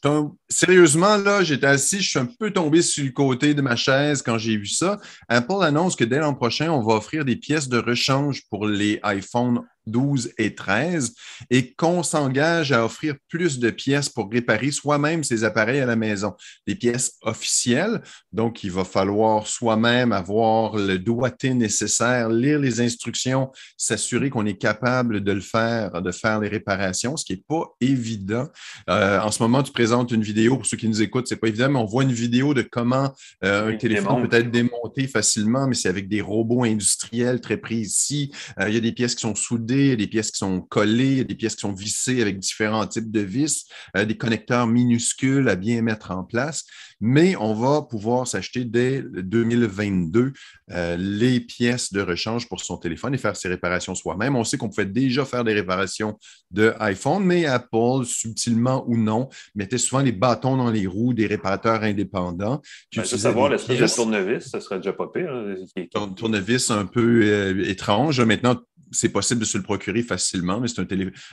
Sérieusement, 0.48 1.17
là, 1.17 1.43
j'étais 1.43 1.67
assis, 1.67 2.00
je 2.01 2.10
suis 2.12 2.20
un 2.20 2.27
peu 2.39 2.51
tombé 2.51 2.81
sur 2.81 3.03
le 3.03 3.12
côté 3.12 3.53
de 3.53 3.62
ma 3.62 3.75
chaise 3.75 4.22
quand 4.22 4.38
j'ai 4.38 4.55
vu 4.55 4.67
ça. 4.67 5.00
Apple 5.27 5.63
annonce 5.63 5.98
que 5.98 6.05
dès 6.05 6.20
l'an 6.20 6.34
prochain, 6.34 6.72
on 6.72 6.81
va 6.81 6.93
offrir 6.93 7.25
des 7.25 7.36
pièces 7.36 7.67
de 7.67 7.77
rechange 7.77 8.43
pour 8.50 8.67
les 8.67 9.00
iPhone 9.03 9.62
12 9.88 10.32
et 10.38 10.56
13 10.56 11.14
et 11.50 11.74
qu'on 11.74 12.04
s'engage 12.04 12.72
à 12.72 12.86
offrir 12.86 13.16
plus 13.28 13.60
de 13.60 13.70
pièces 13.70 14.10
pour 14.10 14.32
réparer 14.32 14.72
soi-même 14.72 15.24
ces 15.24 15.44
appareils 15.44 15.80
à 15.80 15.86
la 15.86 15.96
maison. 15.96 16.34
Des 16.68 16.76
pièces 16.76 17.14
officielles, 17.22 18.02
donc 18.32 18.64
il 18.64 18.72
va 18.72 18.84
falloir 18.84 19.48
soi-même 19.48 20.12
avoir 20.12 20.76
le 20.78 20.98
doigté 20.98 21.54
nécessaire, 21.54 22.30
lire 22.30 22.60
les 22.60 22.82
instructions, 22.82 23.52
s'assurer 23.78 24.30
qu'on 24.30 24.46
est 24.46 24.58
capable 24.58 25.22
de 25.22 25.32
le 25.32 25.42
faire, 25.42 26.02
de 26.02 26.12
faire 26.12 26.40
les 26.40 26.50
réparations, 26.50 27.18
ce 27.18 27.26
qui 27.26 27.34
n'est 27.34 27.44
pas 27.48 27.66
évident. 27.80 28.48
Euh, 28.90 29.20
en 29.20 29.32
ce 29.32 29.42
moment, 29.42 29.64
tu 29.64 29.72
présentes 29.72 30.12
une 30.12 30.24
vidéo, 30.24 30.58
pour 30.58 30.66
ceux 30.66 30.78
qui 30.78 30.88
nous 30.88 31.02
écoutent, 31.02 31.28
c'est 31.28 31.38
pas 31.38 31.48
évident, 31.48 31.70
mais 31.70 31.80
on 31.80 31.86
voit 31.86 32.04
une 32.04 32.12
vidéo 32.12 32.54
de 32.54 32.62
comment 32.62 33.14
euh, 33.44 33.74
un 33.74 33.78
téléphone 33.78 34.28
peut 34.28 34.36
être 34.36 34.52
démonté 34.52 35.08
facilement, 35.08 35.68
mais 35.68 35.76
c'est 35.76 35.90
avec 35.90 36.08
des 36.08 36.22
robots 36.22 36.64
industriels 36.64 37.42
très 37.42 37.58
précis. 37.58 38.32
Euh, 38.60 38.70
il 38.70 38.76
y 38.76 38.78
a 38.78 38.82
des 38.82 38.92
pièces 38.92 39.16
qui 39.16 39.22
sont 39.22 39.36
soudées 39.36 39.71
soudées, 39.72 39.96
des 39.96 40.08
pièces 40.08 40.32
qui 40.32 40.38
sont 40.38 40.62
collées, 40.62 41.24
des 41.24 41.36
pièces 41.36 41.56
qui 41.56 41.62
sont 41.62 41.74
vissées 41.74 42.22
avec 42.22 42.40
différents 42.40 42.86
types 42.88 43.12
de 43.12 43.22
vis, 43.22 43.66
euh, 43.96 44.06
des 44.06 44.18
connecteurs 44.18 44.68
minuscules 44.68 45.48
à 45.50 45.56
bien 45.56 45.82
mettre 45.82 46.12
en 46.12 46.24
place. 46.24 46.66
Mais 47.00 47.36
on 47.36 47.56
va 47.56 47.82
pouvoir 47.82 48.28
s'acheter 48.28 48.63
dès 48.63 49.01
2022 49.01 50.34
euh, 50.72 50.98
les 50.98 51.40
pièces 51.40 51.92
de 51.92 52.01
rechange 52.01 52.48
pour 52.48 52.62
son 52.62 52.78
téléphone 52.78 53.16
et 53.16 53.18
faire 53.18 53.36
ses 53.36 53.50
réparations 53.50 53.96
soi-même. 53.96 54.36
On 54.36 54.44
sait 54.44 54.58
qu'on 54.58 54.70
pouvait 54.70 54.86
déjà 54.86 55.25
faire 55.25 55.44
des 55.44 55.54
réparations 55.54 56.18
de 56.51 56.74
iPhone, 56.80 57.25
mais 57.25 57.46
Apple, 57.46 58.06
subtilement 58.06 58.84
ou 58.88 58.98
non, 58.98 59.30
mettait 59.56 59.80
souvent 59.80 60.04
les 60.04 60.12
bâtons 60.12 60.58
dans 60.58 60.70
les 60.70 60.86
roues 60.86 61.13
des 61.13 61.25
réparateurs 61.25 61.82
indépendants. 61.82 62.62
Tu 62.92 63.00
ben, 63.00 63.06
savoir 63.06 63.50
l'espèce 63.50 63.80
de 63.80 63.96
tournevis, 63.96 64.51
ce 64.51 64.60
serait 64.60 64.78
déjà 64.78 64.94
pas 64.94 65.08
pire. 65.08 65.32
Hein, 65.34 66.13
tournevis 66.16 66.70
un 66.70 66.86
peu 66.86 67.22
euh, 67.24 67.68
étrange. 67.68 68.22
Maintenant, 68.22 68.58
c'est 68.92 69.10
possible 69.10 69.42
de 69.42 69.46
se 69.46 69.58
le 69.58 69.64
procurer 69.64 70.04
facilement, 70.04 70.60
mais 70.60 70.68
c'est 70.68 70.82
un, 70.82 70.88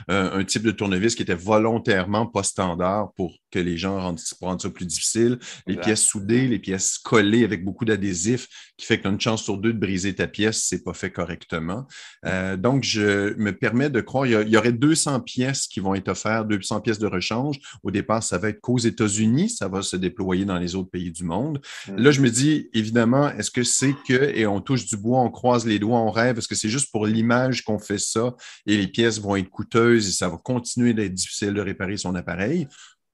un, 0.07 0.43
type 0.43 0.63
de 0.63 0.71
tournevis 0.71 1.15
qui 1.15 1.23
était 1.23 1.35
volontairement 1.35 2.25
pas 2.25 2.43
standard 2.43 3.11
pour 3.15 3.33
que 3.51 3.59
les 3.59 3.77
gens 3.77 3.99
rendent, 3.99 4.19
rendent 4.41 4.61
ça 4.61 4.69
plus 4.69 4.85
difficile. 4.85 5.39
Les 5.67 5.75
pièces 5.75 6.03
soudées, 6.03 6.47
les 6.47 6.59
pièces 6.59 6.97
collées 6.97 7.43
avec 7.43 7.63
beaucoup 7.63 7.85
d'adhésifs, 7.85 8.47
qui 8.77 8.85
fait 8.85 8.97
que 8.97 9.03
tu 9.03 9.07
as 9.07 9.11
une 9.11 9.21
chance 9.21 9.43
sur 9.43 9.57
deux 9.57 9.73
de 9.73 9.79
briser 9.79 10.15
ta 10.15 10.27
pièce 10.27 10.61
si 10.61 10.67
ce 10.69 10.75
n'est 10.75 10.81
pas 10.81 10.93
fait 10.93 11.11
correctement. 11.11 11.85
Euh, 12.25 12.55
donc, 12.57 12.83
je 12.83 13.33
me 13.37 13.51
permets 13.51 13.89
de 13.89 14.01
croire, 14.01 14.25
il 14.25 14.49
y, 14.49 14.57
aurait 14.57 14.71
200 14.71 15.21
pièces 15.21 15.67
qui 15.67 15.79
vont 15.79 15.95
être 15.95 16.09
offertes, 16.09 16.47
200 16.47 16.81
pièces 16.81 16.99
de 16.99 17.07
rechange. 17.07 17.59
Au 17.83 17.91
départ, 17.91 18.23
ça 18.23 18.37
va 18.37 18.49
être 18.49 18.61
qu'aux 18.61 18.77
États-Unis, 18.77 19.49
ça 19.49 19.67
va 19.67 19.81
se 19.81 19.95
déployer 19.95 20.45
dans 20.45 20.57
les 20.57 20.75
autres 20.75 20.89
pays 20.89 21.11
du 21.11 21.23
monde. 21.23 21.61
Mm. 21.87 21.95
Là, 21.97 22.11
je 22.11 22.21
me 22.21 22.29
dis, 22.29 22.69
évidemment, 22.73 23.29
est-ce 23.31 23.51
que 23.51 23.63
c'est 23.63 23.95
que, 24.07 24.35
et 24.35 24.45
on 24.45 24.61
touche 24.61 24.85
du 24.85 24.97
bois, 24.97 25.21
on 25.21 25.29
croise 25.29 25.65
les 25.65 25.79
doigts, 25.79 25.99
on 25.99 26.11
rêve, 26.11 26.37
est-ce 26.37 26.47
que 26.47 26.55
c'est 26.55 26.69
juste 26.69 26.91
pour 26.91 27.05
l'image 27.05 27.48
qu'on 27.63 27.79
fait 27.79 27.99
ça 27.99 28.35
et 28.65 28.77
les 28.77 28.87
pièces 28.87 29.19
vont 29.19 29.35
être 29.35 29.49
coûteuses 29.49 30.07
et 30.07 30.11
ça 30.11 30.29
va 30.29 30.37
continuer 30.37 30.93
d'être 30.93 31.13
difficile 31.13 31.53
de 31.53 31.61
réparer 31.61 31.97
son 31.97 32.15
appareil? 32.15 32.67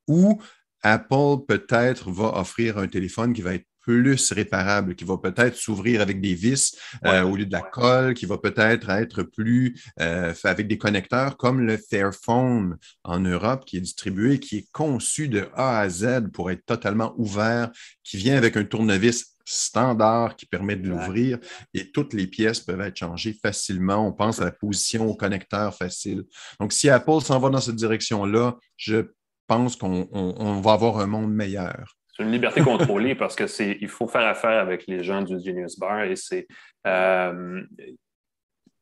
Ou 0.07 0.41
Apple 0.83 1.45
peut-être 1.47 2.11
va 2.11 2.37
offrir 2.37 2.77
un 2.77 2.87
téléphone 2.87 3.33
qui 3.33 3.41
va 3.41 3.55
être 3.55 3.65
plus 3.85 4.31
réparable, 4.31 4.95
qui 4.95 5.05
va 5.05 5.17
peut-être 5.17 5.55
s'ouvrir 5.55 6.01
avec 6.01 6.19
des 6.19 6.33
vis 6.33 6.75
euh, 7.05 7.21
au 7.21 7.35
lieu 7.35 7.45
de 7.45 7.51
la 7.51 7.61
colle, 7.61 8.15
qui 8.15 8.25
va 8.25 8.37
peut-être 8.37 8.89
être 8.89 9.21
plus 9.21 9.79
euh, 9.99 10.33
avec 10.43 10.67
des 10.67 10.77
connecteurs 10.77 11.37
comme 11.37 11.61
le 11.61 11.77
Fairphone 11.77 12.77
en 13.03 13.19
Europe 13.19 13.63
qui 13.65 13.77
est 13.77 13.81
distribué, 13.81 14.39
qui 14.39 14.57
est 14.57 14.67
conçu 14.71 15.27
de 15.27 15.47
A 15.53 15.79
à 15.79 15.89
Z 15.89 16.31
pour 16.33 16.49
être 16.49 16.65
totalement 16.65 17.13
ouvert, 17.17 17.71
qui 18.03 18.17
vient 18.17 18.37
avec 18.37 18.57
un 18.57 18.63
tournevis 18.63 19.34
standard 19.45 20.35
qui 20.35 20.45
permet 20.45 20.75
de 20.75 20.89
l'ouvrir 20.89 21.37
et 21.73 21.91
toutes 21.91 22.13
les 22.13 22.27
pièces 22.27 22.59
peuvent 22.59 22.81
être 22.81 22.97
changées 22.97 23.33
facilement. 23.33 24.07
On 24.07 24.11
pense 24.11 24.41
à 24.41 24.45
la 24.45 24.51
position 24.51 25.07
au 25.07 25.15
connecteur 25.15 25.75
facile. 25.75 26.23
Donc, 26.59 26.73
si 26.73 26.89
Apple 26.89 27.21
s'en 27.21 27.39
va 27.39 27.49
dans 27.49 27.61
cette 27.61 27.75
direction-là, 27.75 28.55
je 28.75 29.05
pense 29.47 29.75
qu'on 29.75 30.61
va 30.61 30.71
avoir 30.71 30.99
un 30.99 31.07
monde 31.07 31.31
meilleur. 31.31 31.95
C'est 32.15 32.23
une 32.23 32.31
liberté 32.31 32.61
contrôlée 32.61 33.13
parce 33.13 33.35
que 33.35 33.45
c'est 33.45 33.77
il 33.81 33.89
faut 33.89 34.07
faire 34.07 34.25
affaire 34.25 34.59
avec 34.61 34.87
les 34.87 35.03
gens 35.03 35.21
du 35.21 35.37
Genius 35.39 35.77
Bar 35.77 36.03
et 36.03 36.15
c'est 36.15 36.47
euh, 36.87 37.61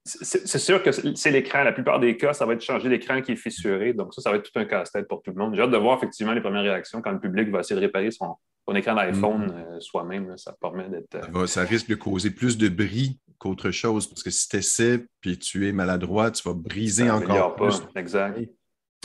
c'est 0.05 0.59
sûr 0.59 0.83
que 0.83 0.91
c'est 0.91 1.31
l'écran. 1.31 1.63
La 1.63 1.71
plupart 1.71 1.99
des 1.99 2.17
cas, 2.17 2.33
ça 2.33 2.45
va 2.45 2.53
être 2.53 2.61
changer 2.61 2.89
l'écran 2.89 3.21
qui 3.21 3.33
est 3.33 3.37
fissuré. 3.37 3.93
Donc, 3.93 4.13
ça, 4.13 4.21
ça 4.21 4.31
va 4.31 4.37
être 4.37 4.51
tout 4.51 4.59
un 4.59 4.65
casse-tête 4.65 5.07
pour 5.07 5.21
tout 5.21 5.31
le 5.31 5.37
monde. 5.37 5.55
J'ai 5.55 5.61
hâte 5.61 5.71
de 5.71 5.77
voir 5.77 5.97
effectivement 5.97 6.33
les 6.33 6.41
premières 6.41 6.63
réactions 6.63 7.01
quand 7.01 7.11
le 7.11 7.19
public 7.19 7.49
va 7.49 7.61
essayer 7.61 7.79
de 7.79 7.85
réparer 7.85 8.11
son, 8.11 8.35
écran 8.75 8.95
d'iPhone 8.95 9.47
mm. 9.47 9.51
euh, 9.51 9.79
soi-même. 9.79 10.37
Ça 10.37 10.53
permet 10.59 10.89
d'être. 10.89 11.15
Euh, 11.35 11.47
ça, 11.47 11.61
risque 11.63 11.87
de 11.87 11.95
causer 11.95 12.31
plus 12.31 12.57
de 12.57 12.67
bris 12.67 13.17
qu'autre 13.37 13.71
chose 13.71 14.07
parce 14.07 14.23
que 14.23 14.29
si 14.29 14.49
tu 14.49 14.57
essaies 14.57 15.05
puis 15.21 15.37
tu 15.37 15.69
es 15.69 15.71
maladroit, 15.71 16.31
tu 16.31 16.43
vas 16.47 16.53
briser 16.53 17.09
encore 17.09 17.55
plus. 17.55 17.81
Exact. 17.95 18.37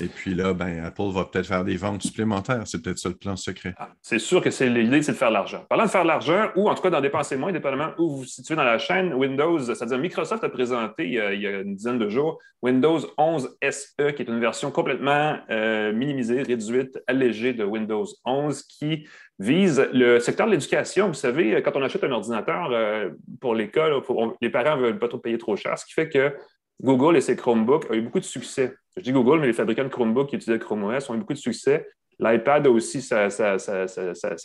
Et 0.01 0.07
puis 0.07 0.35
là, 0.35 0.55
ben, 0.55 0.85
Apple 0.85 1.11
va 1.13 1.25
peut-être 1.25 1.47
faire 1.47 1.65
des 1.65 1.77
ventes 1.77 2.03
supplémentaires. 2.03 2.63
C'est 2.67 2.83
peut-être 2.83 2.99
ça 2.99 3.09
le 3.09 3.17
plan 3.17 3.37
secret. 3.37 3.75
Ah, 3.79 3.91
c'est 4.03 4.19
sûr 4.19 4.43
que 4.43 4.51
c'est 4.51 4.69
l'idée, 4.69 5.03
c'est 5.03 5.13
de 5.13 5.17
faire 5.17 5.31
l'argent. 5.31 5.65
Parlant 5.69 5.85
de 5.85 5.91
faire 5.91 6.05
l'argent, 6.05 6.51
ou 6.57 6.69
en 6.69 6.75
tout 6.75 6.83
cas 6.83 6.91
d'en 6.91 7.01
dépenser 7.01 7.37
moins, 7.37 7.53
dépendamment 7.53 7.91
où 7.99 8.11
vous 8.11 8.17
vous 8.19 8.25
situez 8.25 8.55
dans 8.55 8.65
la 8.65 8.79
chaîne, 8.79 9.13
Windows, 9.15 9.59
c'est-à-dire 9.59 9.99
Microsoft 9.99 10.45
a 10.45 10.49
présenté 10.49 11.05
il 11.05 11.41
y 11.41 11.47
a, 11.47 11.61
une 11.61 11.75
dizaine 11.75 11.99
de 11.99 12.09
jours 12.09 12.39
Windows 12.63 12.99
11 13.17 13.57
SE, 13.71 14.11
qui 14.13 14.23
est 14.23 14.29
une 14.29 14.41
version 14.41 14.71
complètement 14.71 15.39
euh, 15.51 15.93
minimisée, 15.93 16.43
réduite, 16.43 16.99
allégée 17.07 17.53
de 17.53 17.65
Windows 17.65 18.07
11, 18.25 18.63
qui 18.65 19.07
vise 19.39 19.89
le 19.93 20.19
secteur 20.19 20.47
de 20.47 20.53
l'éducation. 20.53 21.09
Vous 21.09 21.15
savez, 21.15 21.63
quand 21.63 21.77
on 21.77 21.83
achète 21.83 22.03
un 22.03 22.11
ordinateur 22.11 22.71
euh, 22.73 23.11
pour 23.41 23.55
l'école, 23.55 24.03
les 24.41 24.51
parents 24.51 24.77
ne 24.77 24.83
veulent 24.83 24.99
pas 24.99 25.09
trop 25.09 25.19
payer 25.19 25.39
trop 25.39 25.55
cher, 25.55 25.79
ce 25.79 25.87
qui 25.87 25.93
fait 25.93 26.09
que 26.09 26.35
Google 26.83 27.17
et 27.17 27.21
ses 27.21 27.37
Chromebooks 27.37 27.91
ont 27.91 27.95
eu 27.95 28.03
beaucoup 28.03 28.21
de 28.21 28.25
succès. 28.25 28.75
Je 28.97 29.03
dis 29.03 29.13
Google, 29.13 29.41
mais 29.41 29.47
les 29.47 29.53
fabricants 29.53 29.85
de 29.85 29.89
Chromebooks 29.89 30.31
qui 30.31 30.37
utilisaient 30.37 30.59
Chrome 30.59 30.85
OS 30.85 31.11
ont 31.11 31.15
eu 31.15 31.19
beaucoup 31.19 31.33
de 31.33 31.39
succès. 31.39 31.89
L'iPad 32.21 32.67
a 32.67 32.71
aussi 32.71 33.01
sa, 33.01 33.29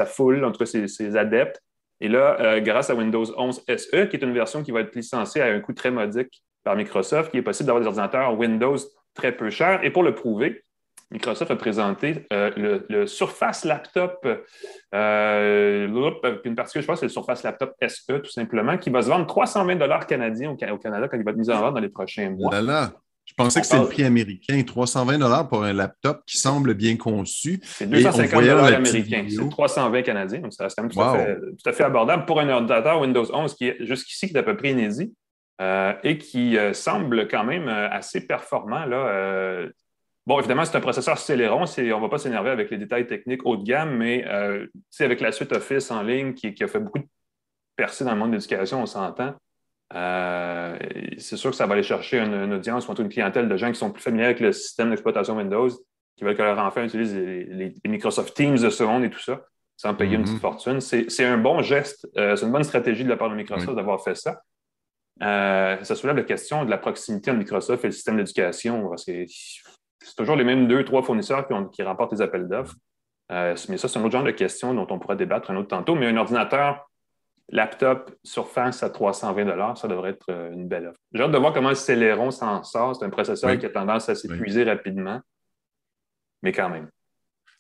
foule 0.06 0.44
entre 0.46 0.66
ses, 0.66 1.18
adeptes. 1.18 1.62
Et 2.02 2.08
là, 2.08 2.38
euh, 2.40 2.60
grâce 2.60 2.90
à 2.90 2.96
Windows 2.96 3.26
11 3.38 3.64
SE, 3.68 4.06
qui 4.08 4.16
est 4.16 4.24
une 4.24 4.34
version 4.34 4.64
qui 4.64 4.72
va 4.72 4.82
être 4.82 4.96
licenciée 4.96 5.42
à 5.42 5.48
un 5.48 5.60
coût 5.60 5.74
très 5.74 5.92
modique 5.92 6.44
par 6.64 6.76
Microsoft, 6.76 7.32
il 7.34 7.40
est 7.40 7.44
possible 7.44 7.68
d'avoir 7.68 7.82
des 7.82 7.88
ordinateurs 7.88 8.38
Windows 8.38 8.78
très 9.14 9.32
peu 9.32 9.50
chers. 9.50 9.84
Et 9.84 9.92
pour 9.92 10.04
le 10.04 10.14
prouver, 10.14 10.64
Microsoft 11.14 11.52
a 11.52 11.56
présenté 11.56 12.26
euh, 12.34 12.82
le, 12.90 13.06
Surface 13.06 13.66
Laptop, 13.66 14.28
euh, 14.96 15.88
une 16.44 16.56
partie 16.56 16.74
que 16.74 16.82
je 16.82 16.88
pense, 16.88 17.00
c'est 17.00 17.06
le 17.06 17.12
Surface 17.12 17.44
Laptop 17.44 17.76
SE, 17.88 18.20
tout 18.20 18.32
simplement, 18.32 18.78
qui 18.80 18.90
va 18.90 19.04
se 19.04 19.10
vendre 19.10 19.28
320 19.28 19.78
canadiens 20.06 20.52
au, 20.52 20.56
Canada 20.56 21.08
quand 21.08 21.18
il 21.18 21.24
va 21.24 21.32
être 21.32 21.38
mis 21.38 21.52
en 21.52 21.62
vente 21.62 21.76
dans 21.76 21.82
les 21.82 21.90
prochains 21.90 22.32
mois. 22.32 22.52
Je 23.26 23.34
pensais 23.36 23.62
que 23.62 23.68
c'était 23.68 23.80
le 23.82 23.88
prix 23.88 24.04
américain, 24.04 24.62
320 24.64 25.46
pour 25.46 25.64
un 25.64 25.72
laptop 25.72 26.24
qui 26.26 26.38
semble 26.38 26.74
bien 26.74 26.98
conçu. 26.98 27.62
C'est 27.64 27.88
250 27.88 28.44
américains, 28.44 29.26
c'est 29.30 29.50
320 29.50 30.02
canadiens, 30.02 30.40
donc 30.40 30.54
ça 30.54 30.64
reste 30.64 30.76
quand 30.76 30.84
même 30.84 30.92
tout, 30.92 31.70
à 31.70 31.74
fait, 31.74 31.84
abordable 31.84 32.26
pour 32.26 32.42
un 32.42 32.50
ordinateur 32.50 33.00
Windows 33.00 33.26
11 33.32 33.54
qui 33.54 33.68
est 33.68 33.78
jusqu'ici 33.86 34.28
qui 34.28 34.34
est 34.34 34.40
à 34.40 34.44
peu 34.44 34.58
près 34.58 34.72
inédit. 34.72 35.14
Euh, 35.62 35.94
et 36.04 36.18
qui 36.18 36.58
semble 36.74 37.28
quand 37.28 37.44
même 37.44 37.68
assez 37.68 38.26
performant. 38.26 38.86
Là, 38.86 39.70
Bon, 40.26 40.40
évidemment, 40.40 40.64
c'est 40.64 40.78
un 40.78 40.82
processeur 40.82 41.18
Celeron. 41.18 41.66
On 41.66 41.82
ne 41.82 42.02
va 42.02 42.10
pas 42.10 42.18
s'énerver 42.18 42.50
avec 42.50 42.70
les 42.70 42.78
détails 42.78 43.08
techniques 43.08 43.46
haut 43.46 43.58
de 43.58 43.64
gamme, 43.64 43.98
mais 43.98 44.26
euh, 44.28 44.68
avec 45.00 45.20
la 45.20 45.32
suite 45.34 45.52
Office 45.52 45.92
en 45.92 46.02
ligne 46.02 46.34
qui, 46.34 46.64
a 46.64 46.68
fait 46.68 46.80
beaucoup 46.80 47.00
de 47.00 47.08
percées 47.76 48.06
dans 48.06 48.14
le 48.14 48.20
monde 48.20 48.32
de 48.32 48.36
l'éducation, 48.36 48.82
on 48.82 48.86
s'entend. 48.86 49.34
Euh, 49.94 50.78
c'est 51.18 51.36
sûr 51.36 51.52
que 51.52 51.56
ça 51.56 51.68
va 51.68 51.74
aller 51.74 51.84
chercher 51.84 52.20
une, 52.20 52.54
audience 52.54 52.88
ou 52.88 52.94
une 52.94 53.10
clientèle 53.10 53.50
de 53.50 53.58
gens 53.58 53.70
qui 53.70 53.78
sont 53.78 53.92
plus 53.92 54.02
familiers 54.02 54.26
avec 54.26 54.40
le 54.40 54.54
système 54.54 54.90
d'exploitation 54.90 55.36
Windows, 55.36 55.70
qui 56.16 56.24
veulent 56.24 56.38
que 56.38 56.42
leur 56.42 56.58
enfant 56.58 56.84
utilise 56.84 57.14
les, 57.14 57.74
Microsoft 57.86 58.34
Teams 58.34 58.58
de 58.58 58.70
ce 58.70 58.84
monde 58.84 59.04
et 59.04 59.10
tout 59.10 59.20
ça, 59.20 59.42
sans 59.76 59.94
payer 59.94 60.16
une 60.16 60.24
petite 60.24 60.38
mm-hmm. 60.38 60.40
fortune. 60.40 60.80
C'est 60.80 61.26
un 61.26 61.38
bon 61.38 61.62
geste, 61.62 62.08
euh, 62.18 62.38
c'est 62.38 62.46
une 62.46 62.52
bonne 62.54 62.64
stratégie 62.64 63.04
de 63.04 63.10
la 63.10 63.18
part 63.18 63.30
de 63.30 63.36
Microsoft 63.36 63.76
d'avoir 63.76 64.02
fait 64.02 64.16
ça. 64.16 64.42
Ça 65.20 65.96
soulève 65.96 66.16
la 66.16 66.24
question 66.24 66.64
de 66.64 66.70
la 66.70 66.78
proximité 66.78 67.30
entre 67.30 67.40
Microsoft 67.40 67.84
et 67.84 67.88
le 67.88 67.94
système 67.94 68.16
d'éducation, 68.16 68.88
parce 68.88 69.04
que 69.04 69.26
c'est 70.04 70.16
toujours 70.16 70.36
les 70.36 70.44
mêmes 70.44 70.68
deux, 70.68 70.84
trois 70.84 71.02
fournisseurs 71.02 71.48
qui, 71.72 71.84
remportent 71.84 72.12
les 72.12 72.22
appels 72.22 72.48
d'offres. 72.48 72.76
Euh, 73.32 73.56
mais 73.70 73.78
ça, 73.78 73.88
c'est 73.88 73.98
un 73.98 74.04
autre 74.04 74.12
genre 74.12 74.24
de 74.24 74.32
question 74.32 74.74
dont 74.74 74.88
on 74.90 75.00
pourra 75.00 75.16
débattre 75.16 75.50
un 75.52 75.56
autre 75.56 75.70
tantôt. 75.70 75.96
Mais 75.96 76.08
un 76.08 76.18
ordinateur 76.18 76.90
laptop 77.50 78.12
Surface 78.24 78.84
à 78.84 78.90
320 78.90 79.76
ça 79.76 79.88
devrait 79.88 80.12
être 80.12 80.26
euh, 80.30 80.52
une 80.52 80.68
belle 80.68 80.88
offre. 80.88 81.00
J'ai 81.14 81.24
hâte 81.24 81.32
de 81.32 81.38
voir 81.38 81.54
comment 81.54 81.70
le 81.70 81.76
Celeron 81.76 82.32
s'en 82.32 82.64
sort. 82.64 82.96
C'est 82.96 83.06
un 83.06 83.10
processeur 83.10 83.58
qui 83.58 83.66
a 83.66 83.70
tendance 83.70 84.10
à 84.10 84.16
s'épuiser 84.16 84.64
rapidement, 84.64 85.20
mais 86.42 86.52
quand 86.52 86.70
même. 86.70 86.90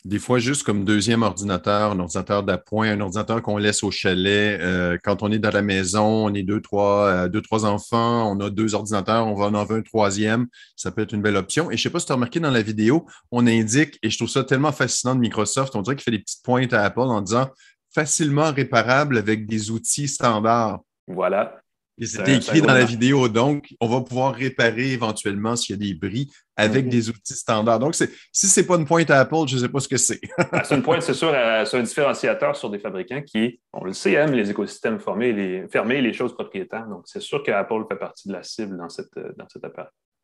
Des 0.06 0.20
fois, 0.20 0.38
juste 0.38 0.64
comme 0.64 0.84
deuxième 0.84 1.24
ordinateur, 1.24 1.92
un 1.92 2.00
ordinateur 2.00 2.44
d'appoint, 2.44 2.90
un 2.90 3.00
ordinateur 3.00 3.42
qu'on 3.42 3.56
laisse 3.56 3.84
au 3.84 3.92
chalet. 3.92 4.60
Euh, 4.60 4.98
quand 5.02 5.24
on 5.24 5.32
est 5.32 5.40
dans 5.40 5.52
la 5.52 5.62
maison, 5.62 6.26
on 6.26 6.34
est 6.34 6.44
deux 6.44 6.60
trois, 6.60 7.06
euh, 7.08 7.28
deux, 7.30 7.42
trois 7.42 7.66
enfants, 7.66 8.30
on 8.30 8.38
a 8.42 8.50
deux 8.50 8.76
ordinateurs, 8.76 9.26
on 9.28 9.36
va 9.36 9.46
en 9.46 9.54
avoir 9.54 9.72
un 9.72 9.82
troisième. 9.82 10.48
Ça 10.76 10.92
peut 10.92 11.04
être 11.04 11.14
une 11.14 11.22
belle 11.22 11.38
option. 11.38 11.72
Et 11.72 11.78
je 11.78 11.80
ne 11.80 11.84
sais 11.84 11.90
pas 11.90 12.00
si 12.00 12.06
tu 12.08 12.12
as 12.12 12.16
remarqué 12.16 12.42
dans 12.42 12.52
la 12.52 12.62
vidéo, 12.62 13.06
on 13.32 13.48
indique, 13.48 13.98
et 14.04 14.10
je 14.10 14.18
trouve 14.18 14.30
ça 14.30 14.44
tellement 14.44 14.74
fascinant 14.74 15.16
de 15.16 15.22
Microsoft, 15.22 15.74
on 15.78 15.82
dirait 15.82 15.96
qu'il 15.96 16.04
fait 16.04 16.12
des 16.12 16.20
petites 16.20 16.44
pointes 16.44 16.74
à 16.74 16.84
Apple 16.84 17.00
en 17.00 17.22
disant 17.22 17.50
facilement 17.96 18.52
réparable 18.52 19.18
avec 19.18 19.46
des 19.46 19.72
outils 19.72 20.10
standards. 20.10 20.82
Voilà. 21.08 21.62
C'était 22.02 22.38
écrit 22.38 22.62
dans 22.62 22.74
la 22.74 22.86
vidéo, 22.86 23.30
donc 23.30 23.76
on 23.80 23.88
va 23.88 24.02
pouvoir 24.02 24.34
réparer 24.34 24.92
éventuellement 24.92 25.56
s'il 25.56 25.76
y 25.76 25.80
a 25.80 25.88
des 25.88 25.94
bris 25.94 26.32
avec 26.56 26.86
mhm. 26.86 26.92
des 26.92 27.10
outils 27.10 27.36
standards. 27.36 27.80
Donc, 27.80 27.96
si 27.96 28.48
ce 28.48 28.60
n'est 28.60 28.66
pas 28.66 28.76
une 28.76 28.86
pointe 28.86 29.10
à 29.12 29.20
Apple, 29.20 29.48
je 29.48 29.56
ne 29.56 29.62
sais 29.62 29.70
pas 29.70 29.80
ce 29.80 29.88
que 29.88 29.98
c'est. 29.98 30.20
Ah, 30.52 30.64
c'est 30.64 30.76
une 30.76 30.84
pointe, 30.84 31.02
c'est 31.02 31.14
sûr, 31.14 31.32
c'est 31.66 31.78
un 31.78 31.84
différenciateur 31.84 32.56
sur 32.56 32.70
des 32.70 32.80
fabricants 32.80 33.22
qui, 33.22 33.60
on 33.74 33.84
le 33.84 33.94
sait, 33.94 34.14
aiment 34.14 34.34
les 34.34 34.50
écosystèmes 34.50 35.00
fermés, 35.00 35.34
les, 35.34 35.68
fermés, 35.68 36.02
les 36.02 36.14
choses 36.14 36.34
propriétaires. 36.34 36.88
Donc, 36.88 37.04
c'est 37.06 37.22
sûr 37.22 37.44
qu'Apple 37.44 37.86
fait 37.90 37.98
partie 37.98 38.28
de 38.28 38.34
la 38.34 38.44
cible 38.44 38.78
dans 38.78 38.90
cette, 38.90 39.14
dans 39.38 39.48
cette, 39.48 39.66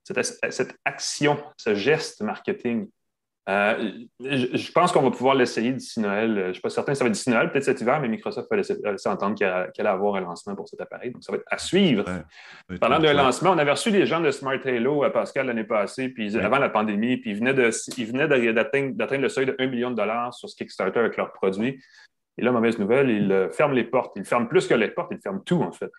cette, 0.04 0.40
cette 0.52 0.76
action, 0.86 1.38
ce 1.58 1.76
geste 1.76 2.22
marketing 2.22 2.88
Euh, 3.50 3.92
je, 4.20 4.72
pense 4.72 4.92
qu'on 4.92 5.02
va 5.02 5.10
pouvoir 5.10 5.34
l'essayer 5.34 5.72
d'ici 5.72 6.00
Noël. 6.00 6.36
Je 6.36 6.48
ne 6.50 6.54
suis 6.54 6.62
pas 6.62 6.70
certain 6.70 6.94
ça 6.94 7.04
va 7.04 7.08
être 7.08 7.16
d'ici 7.16 7.32
Noël, 7.32 7.52
peut-être 7.52 7.64
cet 7.64 7.82
hiver, 7.82 8.00
mais 8.00 8.08
Microsoft 8.08 8.48
va 8.50 8.58
laisser, 8.58 8.76
entendre 9.08 9.34
qu'il 9.34 9.48
allait 9.48 9.90
avoir 9.90 10.16
un 10.16 10.22
lancement 10.22 10.56
pour 10.56 10.70
cet 10.70 10.80
appareil. 10.82 11.12
Donc, 11.12 11.24
ça 11.24 11.32
va 11.32 11.40
être 11.40 11.48
à 11.50 11.58
suivre. 11.58 12.06
Parlant 12.80 13.00
d'un 13.00 13.14
lancement, 13.14 13.52
on 13.52 13.58
avait 13.58 13.72
reçu 13.72 13.90
les 13.90 14.06
gens 14.06 14.20
de 14.20 14.30
Smart 14.30 14.60
Halo 14.64 15.04
à 15.04 15.10
Pascal 15.10 15.48
l'année 15.48 15.64
passée, 15.64 16.10
puis 16.10 16.38
avant 16.38 16.60
la 16.60 16.70
pandémie, 16.70 17.18
puis 17.18 17.32
ils 17.32 17.38
venaient, 17.38 17.54
d'atteindre 18.54 19.22
le 19.22 19.30
seuil 19.30 19.48
de 19.48 19.56
1 19.58 19.68
million 19.68 19.90
de 19.90 19.96
dollars 19.96 20.34
sur 20.34 20.48
ce 20.48 20.56
Kickstarter 20.56 21.00
avec 21.00 21.18
leurs 21.18 21.34
produits. 21.34 21.82
Et 22.38 22.44
là, 22.44 22.52
mauvaise 22.52 22.78
nouvelle, 22.78 23.10
ils 23.10 23.32
euh, 23.32 23.50
ferment 23.50 23.74
les 23.74 23.84
portes. 23.84 24.14
Ils 24.16 24.26
ferment 24.26 24.46
plus 24.46 24.68
que 24.68 24.74
les 24.74 24.90
portes, 24.90 25.12
ils 25.12 25.20
ferment 25.20 25.42
tout, 25.42 25.62
en 25.62 25.72
fait. 25.72 25.92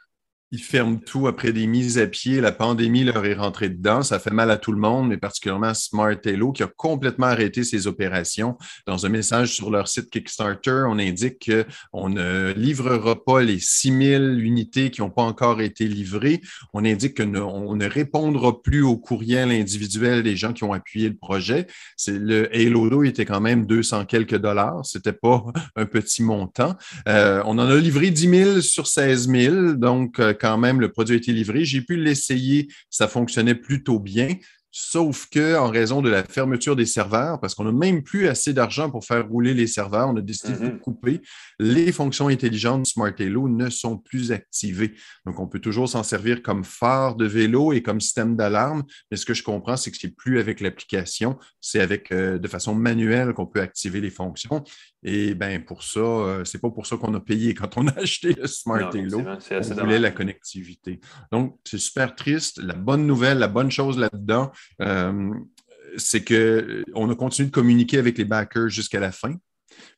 Ils 0.52 0.62
ferment 0.62 0.98
tout 0.98 1.28
après 1.28 1.52
des 1.52 1.68
mises 1.68 1.96
à 1.98 2.08
pied. 2.08 2.40
La 2.40 2.50
pandémie 2.50 3.04
leur 3.04 3.24
est 3.24 3.34
rentrée 3.34 3.68
dedans. 3.68 4.02
Ça 4.02 4.18
fait 4.18 4.32
mal 4.32 4.50
à 4.50 4.56
tout 4.56 4.72
le 4.72 4.80
monde, 4.80 5.06
mais 5.06 5.16
particulièrement 5.16 5.68
à 5.68 5.74
Smart 5.74 6.16
Hello 6.24 6.50
qui 6.50 6.64
a 6.64 6.66
complètement 6.66 7.28
arrêté 7.28 7.62
ses 7.62 7.86
opérations. 7.86 8.58
Dans 8.84 9.06
un 9.06 9.10
message 9.10 9.54
sur 9.54 9.70
leur 9.70 9.86
site 9.86 10.10
Kickstarter, 10.10 10.86
on 10.88 10.98
indique 10.98 11.52
qu'on 11.92 12.08
ne 12.08 12.52
livrera 12.54 13.22
pas 13.24 13.42
les 13.42 13.60
6000 13.60 14.40
unités 14.42 14.90
qui 14.90 15.02
n'ont 15.02 15.10
pas 15.10 15.22
encore 15.22 15.60
été 15.60 15.86
livrées. 15.86 16.40
On 16.74 16.84
indique 16.84 17.18
qu'on 17.18 17.76
ne, 17.76 17.86
répondra 17.86 18.60
plus 18.60 18.82
aux 18.82 18.96
courriels 18.96 19.52
individuels 19.52 20.24
des 20.24 20.34
gens 20.34 20.52
qui 20.52 20.64
ont 20.64 20.72
appuyé 20.72 21.08
le 21.10 21.16
projet. 21.16 21.68
Le 22.08 22.52
Halo 22.52 22.90
2 22.90 23.04
était 23.04 23.24
quand 23.24 23.40
même 23.40 23.66
200 23.66 24.06
quelques 24.06 24.38
dollars. 24.38 24.84
C'était 24.84 25.12
pas 25.12 25.44
un 25.76 25.86
petit 25.86 26.24
montant. 26.24 26.74
Euh, 27.06 27.40
on 27.46 27.56
en 27.58 27.70
a 27.70 27.76
livré 27.76 28.10
10 28.10 28.28
000 28.28 28.60
sur 28.62 28.88
16 28.88 29.28
000. 29.28 29.72
Donc, 29.74 30.18
euh, 30.18 30.34
quand 30.40 30.58
même, 30.58 30.80
le 30.80 30.90
produit 30.90 31.14
a 31.14 31.18
été 31.18 31.32
livré. 31.32 31.64
J'ai 31.64 31.82
pu 31.82 31.96
l'essayer, 31.96 32.68
ça 32.88 33.06
fonctionnait 33.06 33.54
plutôt 33.54 33.98
bien. 33.98 34.36
Sauf 34.72 35.26
que, 35.28 35.56
en 35.58 35.68
raison 35.68 36.00
de 36.00 36.08
la 36.08 36.22
fermeture 36.22 36.76
des 36.76 36.86
serveurs, 36.86 37.40
parce 37.40 37.56
qu'on 37.56 37.64
n'a 37.64 37.72
même 37.72 38.04
plus 38.04 38.28
assez 38.28 38.52
d'argent 38.52 38.88
pour 38.88 39.04
faire 39.04 39.28
rouler 39.28 39.52
les 39.52 39.66
serveurs, 39.66 40.08
on 40.08 40.16
a 40.16 40.20
décidé 40.20 40.52
de 40.52 40.66
mm-hmm. 40.66 40.78
couper. 40.78 41.20
Les 41.58 41.90
fonctions 41.90 42.28
intelligentes 42.28 42.86
Smart 42.86 43.12
Halo 43.18 43.48
ne 43.48 43.68
sont 43.68 43.98
plus 43.98 44.30
activées. 44.30 44.94
Donc, 45.26 45.40
on 45.40 45.48
peut 45.48 45.58
toujours 45.58 45.88
s'en 45.88 46.04
servir 46.04 46.40
comme 46.40 46.62
phare 46.62 47.16
de 47.16 47.26
vélo 47.26 47.72
et 47.72 47.82
comme 47.82 48.00
système 48.00 48.36
d'alarme. 48.36 48.84
Mais 49.10 49.16
ce 49.16 49.26
que 49.26 49.34
je 49.34 49.42
comprends, 49.42 49.76
c'est 49.76 49.90
que 49.90 49.96
c'est 50.00 50.14
plus 50.14 50.38
avec 50.38 50.60
l'application, 50.60 51.36
c'est 51.60 51.80
avec 51.80 52.12
euh, 52.12 52.38
de 52.38 52.46
façon 52.46 52.72
manuelle 52.72 53.32
qu'on 53.32 53.46
peut 53.46 53.60
activer 53.60 54.00
les 54.00 54.10
fonctions. 54.10 54.62
Et 55.02 55.34
bien, 55.34 55.60
pour 55.60 55.82
ça, 55.82 56.00
euh, 56.00 56.44
c'est 56.44 56.60
pas 56.60 56.70
pour 56.70 56.86
ça 56.86 56.96
qu'on 56.96 57.14
a 57.14 57.20
payé 57.20 57.54
quand 57.54 57.78
on 57.78 57.86
a 57.88 57.92
acheté 57.98 58.34
le 58.34 58.46
Smart 58.46 58.94
Halo. 58.94 59.22
On 59.50 59.60
voulait 59.60 59.98
la 59.98 60.10
connectivité. 60.10 61.00
Donc, 61.32 61.58
c'est 61.64 61.78
super 61.78 62.14
triste. 62.14 62.60
La 62.62 62.74
bonne 62.74 63.06
nouvelle, 63.06 63.38
la 63.38 63.48
bonne 63.48 63.70
chose 63.70 63.98
là-dedans, 63.98 64.52
euh, 64.82 65.32
c'est 65.96 66.24
qu'on 66.24 67.10
a 67.10 67.14
continué 67.14 67.48
de 67.48 67.54
communiquer 67.54 67.98
avec 67.98 68.18
les 68.18 68.26
backers 68.26 68.68
jusqu'à 68.68 69.00
la 69.00 69.12
fin. 69.12 69.34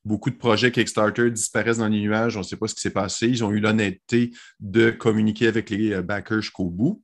Beaucoup 0.04 0.30
de 0.30 0.36
projets 0.36 0.70
Kickstarter 0.70 1.30
disparaissent 1.30 1.78
dans 1.78 1.88
les 1.88 2.00
nuages. 2.00 2.36
On 2.36 2.40
ne 2.40 2.44
sait 2.44 2.56
pas 2.56 2.68
ce 2.68 2.74
qui 2.74 2.80
s'est 2.80 2.90
passé. 2.90 3.26
Ils 3.26 3.42
ont 3.42 3.50
eu 3.50 3.58
l'honnêteté 3.58 4.30
de 4.60 4.90
communiquer 4.90 5.48
avec 5.48 5.70
les 5.70 5.94
euh, 5.94 6.02
backers 6.02 6.42
jusqu'au 6.42 6.70
bout. 6.70 7.02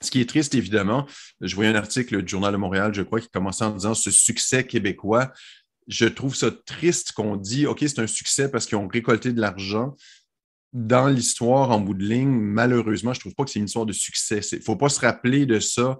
Ce 0.00 0.10
qui 0.10 0.20
est 0.20 0.28
triste, 0.28 0.54
évidemment, 0.54 1.06
je 1.40 1.54
voyais 1.54 1.70
un 1.70 1.76
article 1.76 2.22
du 2.22 2.28
Journal 2.28 2.52
de 2.52 2.58
Montréal, 2.58 2.92
je 2.92 3.02
crois, 3.02 3.20
qui 3.20 3.28
commençait 3.28 3.64
en 3.64 3.70
disant 3.70 3.94
ce 3.94 4.10
succès 4.10 4.64
québécois 4.64 5.32
je 5.86 6.06
trouve 6.06 6.34
ça 6.34 6.50
triste 6.50 7.12
qu'on 7.12 7.36
dit, 7.36 7.66
OK, 7.66 7.80
c'est 7.80 7.98
un 7.98 8.06
succès 8.06 8.50
parce 8.50 8.66
qu'ils 8.66 8.78
ont 8.78 8.88
récolté 8.88 9.32
de 9.32 9.40
l'argent. 9.40 9.94
Dans 10.72 11.08
l'histoire, 11.08 11.70
en 11.70 11.80
bout 11.80 11.94
de 11.94 12.04
ligne, 12.04 12.30
malheureusement, 12.30 13.12
je 13.12 13.18
ne 13.18 13.20
trouve 13.20 13.34
pas 13.34 13.44
que 13.44 13.50
c'est 13.50 13.60
une 13.60 13.66
histoire 13.66 13.86
de 13.86 13.92
succès. 13.92 14.40
Il 14.52 14.58
ne 14.58 14.64
faut 14.64 14.76
pas 14.76 14.88
se 14.88 15.00
rappeler 15.00 15.46
de 15.46 15.60
ça 15.60 15.98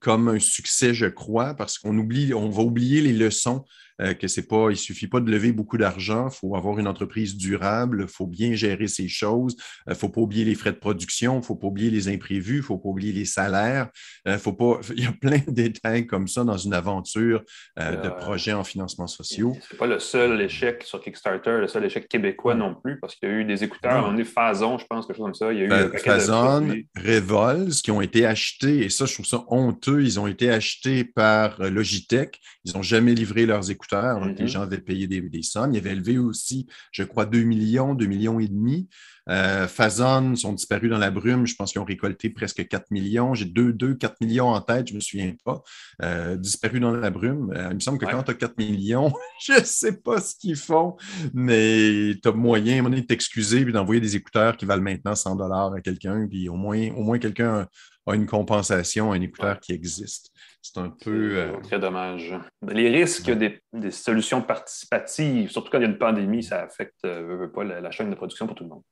comme 0.00 0.28
un 0.28 0.38
succès, 0.38 0.94
je 0.94 1.06
crois, 1.06 1.54
parce 1.54 1.78
qu'on 1.78 1.96
oublie, 1.98 2.32
on 2.32 2.48
va 2.48 2.62
oublier 2.62 3.00
les 3.00 3.12
leçons 3.12 3.64
euh, 4.00 4.12
que 4.12 4.28
c'est 4.28 4.46
pas, 4.46 4.68
il 4.70 4.76
suffit 4.76 5.06
pas 5.06 5.20
de 5.20 5.30
lever 5.30 5.52
beaucoup 5.52 5.78
d'argent, 5.78 6.28
il 6.28 6.34
faut 6.34 6.54
avoir 6.54 6.78
une 6.78 6.86
entreprise 6.86 7.36
durable, 7.36 8.02
il 8.02 8.12
faut 8.12 8.26
bien 8.26 8.54
gérer 8.54 8.88
ces 8.88 9.08
choses, 9.08 9.56
il 9.86 9.92
euh, 9.92 9.96
faut 9.96 10.10
pas 10.10 10.20
oublier 10.20 10.44
les 10.44 10.54
frais 10.54 10.72
de 10.72 10.76
production, 10.76 11.40
il 11.40 11.42
faut 11.42 11.54
pas 11.54 11.68
oublier 11.68 11.90
les 11.90 12.08
imprévus, 12.08 12.58
il 12.58 12.62
faut 12.62 12.76
pas 12.76 12.90
oublier 12.90 13.12
les 13.12 13.24
salaires, 13.24 13.88
euh, 14.28 14.36
faut 14.36 14.52
pas, 14.52 14.80
il 14.96 15.04
y 15.04 15.06
a 15.06 15.12
plein 15.12 15.38
de 15.38 15.50
détails 15.50 16.06
comme 16.06 16.28
ça 16.28 16.44
dans 16.44 16.58
une 16.58 16.74
aventure 16.74 17.42
de 17.78 18.08
projets 18.08 18.52
en 18.52 18.64
financement 18.64 19.06
sociaux. 19.06 19.56
C'est 19.68 19.78
pas 19.78 19.86
le 19.86 19.98
seul 19.98 20.40
échec 20.40 20.82
sur 20.82 21.00
Kickstarter, 21.00 21.58
le 21.60 21.68
seul 21.68 21.84
échec 21.84 22.08
québécois 22.08 22.54
non 22.54 22.74
plus, 22.74 22.98
parce 23.00 23.14
qu'il 23.14 23.28
y 23.28 23.32
a 23.32 23.34
eu 23.34 23.44
des 23.44 23.64
écouteurs, 23.64 24.06
on 24.06 24.16
est 24.16 24.24
Fazon, 24.24 24.78
je 24.78 24.84
pense, 24.86 25.06
quelque 25.06 25.16
chose 25.16 25.26
comme 25.26 25.34
ça. 25.34 25.52
Il 25.52 25.60
y 25.60 25.62
a 25.62 25.86
eu 25.86 25.98
Fazon, 25.98 26.74
Revols, 26.96 27.70
qui 27.82 27.90
ont 27.90 28.00
été 28.00 28.26
achetés, 28.26 28.84
et 28.84 28.88
ça, 28.88 29.06
je 29.06 29.14
trouve 29.14 29.26
ça 29.26 29.44
honteux, 29.48 30.02
ils 30.02 30.20
ont 30.20 30.26
été 30.26 30.50
achetés 30.50 31.04
par 31.04 31.60
Logitech, 31.62 32.38
ils 32.64 32.74
n'ont 32.74 32.82
jamais 32.82 33.14
livré 33.14 33.46
leurs 33.46 33.70
écouteurs 33.70 33.85
les 33.92 33.98
mm-hmm. 33.98 34.46
gens 34.46 34.62
avaient 34.62 34.78
payé 34.78 35.06
des, 35.06 35.42
sommes. 35.42 35.72
Il 35.72 35.76
y 35.76 35.78
avait 35.78 35.92
élevé 35.92 36.18
aussi, 36.18 36.66
je 36.92 37.02
crois, 37.02 37.26
2 37.26 37.42
millions, 37.42 37.94
2 37.94 38.06
millions 38.06 38.40
et 38.40 38.48
demi. 38.48 38.88
Euh, 39.28 39.66
Fazon 39.66 40.36
sont 40.36 40.52
disparus 40.52 40.90
dans 40.90 40.98
la 40.98 41.10
brume. 41.10 41.46
Je 41.46 41.56
pense 41.56 41.72
qu'ils 41.72 41.80
ont 41.80 41.84
récolté 41.84 42.30
presque 42.30 42.66
4 42.66 42.90
millions. 42.90 43.34
J'ai 43.34 43.44
2, 43.44 43.72
2, 43.72 43.94
4 43.94 44.20
millions 44.20 44.48
en 44.48 44.60
tête, 44.60 44.88
je 44.88 44.92
ne 44.92 44.96
me 44.96 45.00
souviens 45.00 45.34
pas. 45.44 45.62
Euh, 46.02 46.36
disparus 46.36 46.80
dans 46.80 46.92
la 46.92 47.10
brume. 47.10 47.52
Euh, 47.54 47.68
il 47.70 47.74
me 47.74 47.80
semble 47.80 47.98
que 47.98 48.06
quand 48.06 48.22
tu 48.22 48.30
as 48.30 48.34
4 48.34 48.56
millions, 48.58 49.12
je 49.44 49.54
ne 49.54 49.64
sais 49.64 49.96
pas 49.96 50.20
ce 50.20 50.34
qu'ils 50.36 50.56
font, 50.56 50.96
mais 51.34 52.14
tu 52.22 52.28
as 52.28 52.32
moyen, 52.32 52.76
à 52.76 52.78
un 52.78 52.82
moment 52.82 52.90
donné, 52.90 53.02
de 53.02 53.06
t'excuser 53.06 53.60
et 53.60 53.64
d'envoyer 53.64 54.00
des 54.00 54.16
écouteurs 54.16 54.56
qui 54.56 54.64
valent 54.64 54.82
maintenant 54.82 55.14
100 55.14 55.40
à 55.40 55.80
quelqu'un. 55.80 56.26
Puis 56.28 56.48
au 56.48 56.54
moins, 56.54 56.90
au 56.96 57.02
moins 57.02 57.18
quelqu'un 57.18 57.66
a 58.06 58.14
une 58.14 58.26
compensation, 58.26 59.12
un 59.12 59.20
écouteur 59.20 59.58
qui 59.58 59.72
existe. 59.72 60.30
C'est 60.72 60.80
un 60.80 60.90
peu. 60.90 61.36
Euh, 61.36 61.60
très 61.62 61.78
dommage. 61.78 62.34
Les 62.68 62.90
risques 62.90 63.30
des, 63.30 63.60
solutions 63.92 64.42
participatives, 64.42 65.48
surtout 65.50 65.70
quand 65.70 65.78
il 65.78 65.82
y 65.82 65.86
a 65.86 65.88
une 65.88 65.98
pandémie, 65.98 66.42
ça 66.42 66.62
affecte 66.62 67.04
euh, 67.04 67.46
pas 67.48 67.62
la, 67.62 67.90
chaîne 67.92 68.10
de 68.10 68.16
production 68.16 68.46
pour 68.46 68.56
tout 68.56 68.64
le 68.64 68.70
monde. 68.70 68.82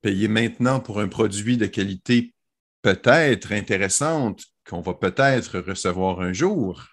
Payer 0.00 0.28
maintenant 0.28 0.80
pour 0.80 0.98
un 1.00 1.08
produit 1.08 1.58
de 1.58 1.66
qualité 1.66 2.32
peut-être 2.80 3.52
intéressante 3.52 4.44
qu'on 4.66 4.80
va 4.80 4.94
peut-être 4.94 5.58
recevoir 5.58 6.20
un 6.20 6.32
jour. 6.32 6.86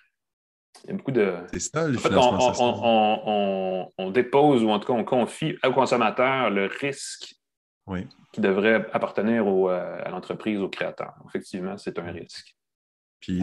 Il 0.83 0.89
y 0.89 0.93
a 0.93 0.97
beaucoup 0.97 1.11
de. 1.11 1.33
C'est 1.53 1.59
ça, 1.59 1.87
le 1.87 1.97
financement 1.97 3.89
on, 3.97 4.11
dépose 4.11 4.63
ou 4.63 4.69
en 4.69 4.79
tout 4.79 4.87
cas 4.87 4.99
on 4.99 5.05
confie 5.05 5.55
au 5.65 5.71
consommateur 5.71 6.49
le 6.49 6.65
risque 6.65 7.33
qui 8.33 8.41
devrait 8.41 8.89
appartenir 8.91 9.45
euh, 9.47 10.01
à 10.03 10.09
l'entreprise, 10.09 10.59
au 10.59 10.67
créateur. 10.67 11.13
Effectivement, 11.29 11.77
c'est 11.77 11.97
un 11.97 12.11
risque. 12.11 12.56
Puis 13.19 13.41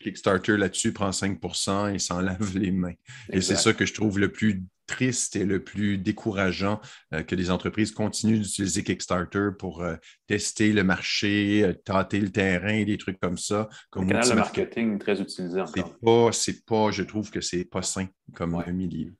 Kickstarter 0.00 0.56
là-dessus 0.56 0.92
prend 0.92 1.10
5% 1.10 1.94
et 1.94 1.98
s'en 1.98 2.20
lave 2.22 2.56
les 2.56 2.70
mains. 2.70 2.94
Et 3.32 3.40
c'est 3.40 3.56
ça 3.56 3.72
que 3.72 3.86
je 3.86 3.94
trouve 3.94 4.18
le 4.18 4.30
plus 4.30 4.62
triste 4.86 5.36
et 5.36 5.44
le 5.44 5.62
plus 5.62 5.96
décourageant 5.96 6.80
euh, 7.14 7.22
que 7.22 7.34
les 7.34 7.50
entreprises 7.50 7.92
continuent 7.92 8.40
d'utiliser 8.40 8.82
Kickstarter 8.82 9.50
pour 9.58 9.82
euh, 9.82 9.94
tester 10.26 10.72
le 10.72 10.84
marché, 10.84 11.76
tâter 11.84 12.20
le 12.20 12.30
terrain, 12.30 12.82
des 12.84 12.98
trucs 12.98 13.18
comme 13.20 13.38
ça. 13.38 13.68
Comme 13.90 14.04
le 14.04 14.10
canal 14.10 14.28
de 14.28 14.34
marketing 14.34 14.98
très 14.98 15.20
utilisé 15.20 15.60
encore. 15.60 16.34
C'est 16.34 16.64
pas, 16.64 16.86
pas, 16.86 16.90
je 16.90 17.04
trouve 17.04 17.30
que 17.30 17.40
c'est 17.40 17.64
pas 17.64 17.82
sain 17.82 18.08
comme 18.34 18.54
un 18.54 18.72
milieu 18.72 19.14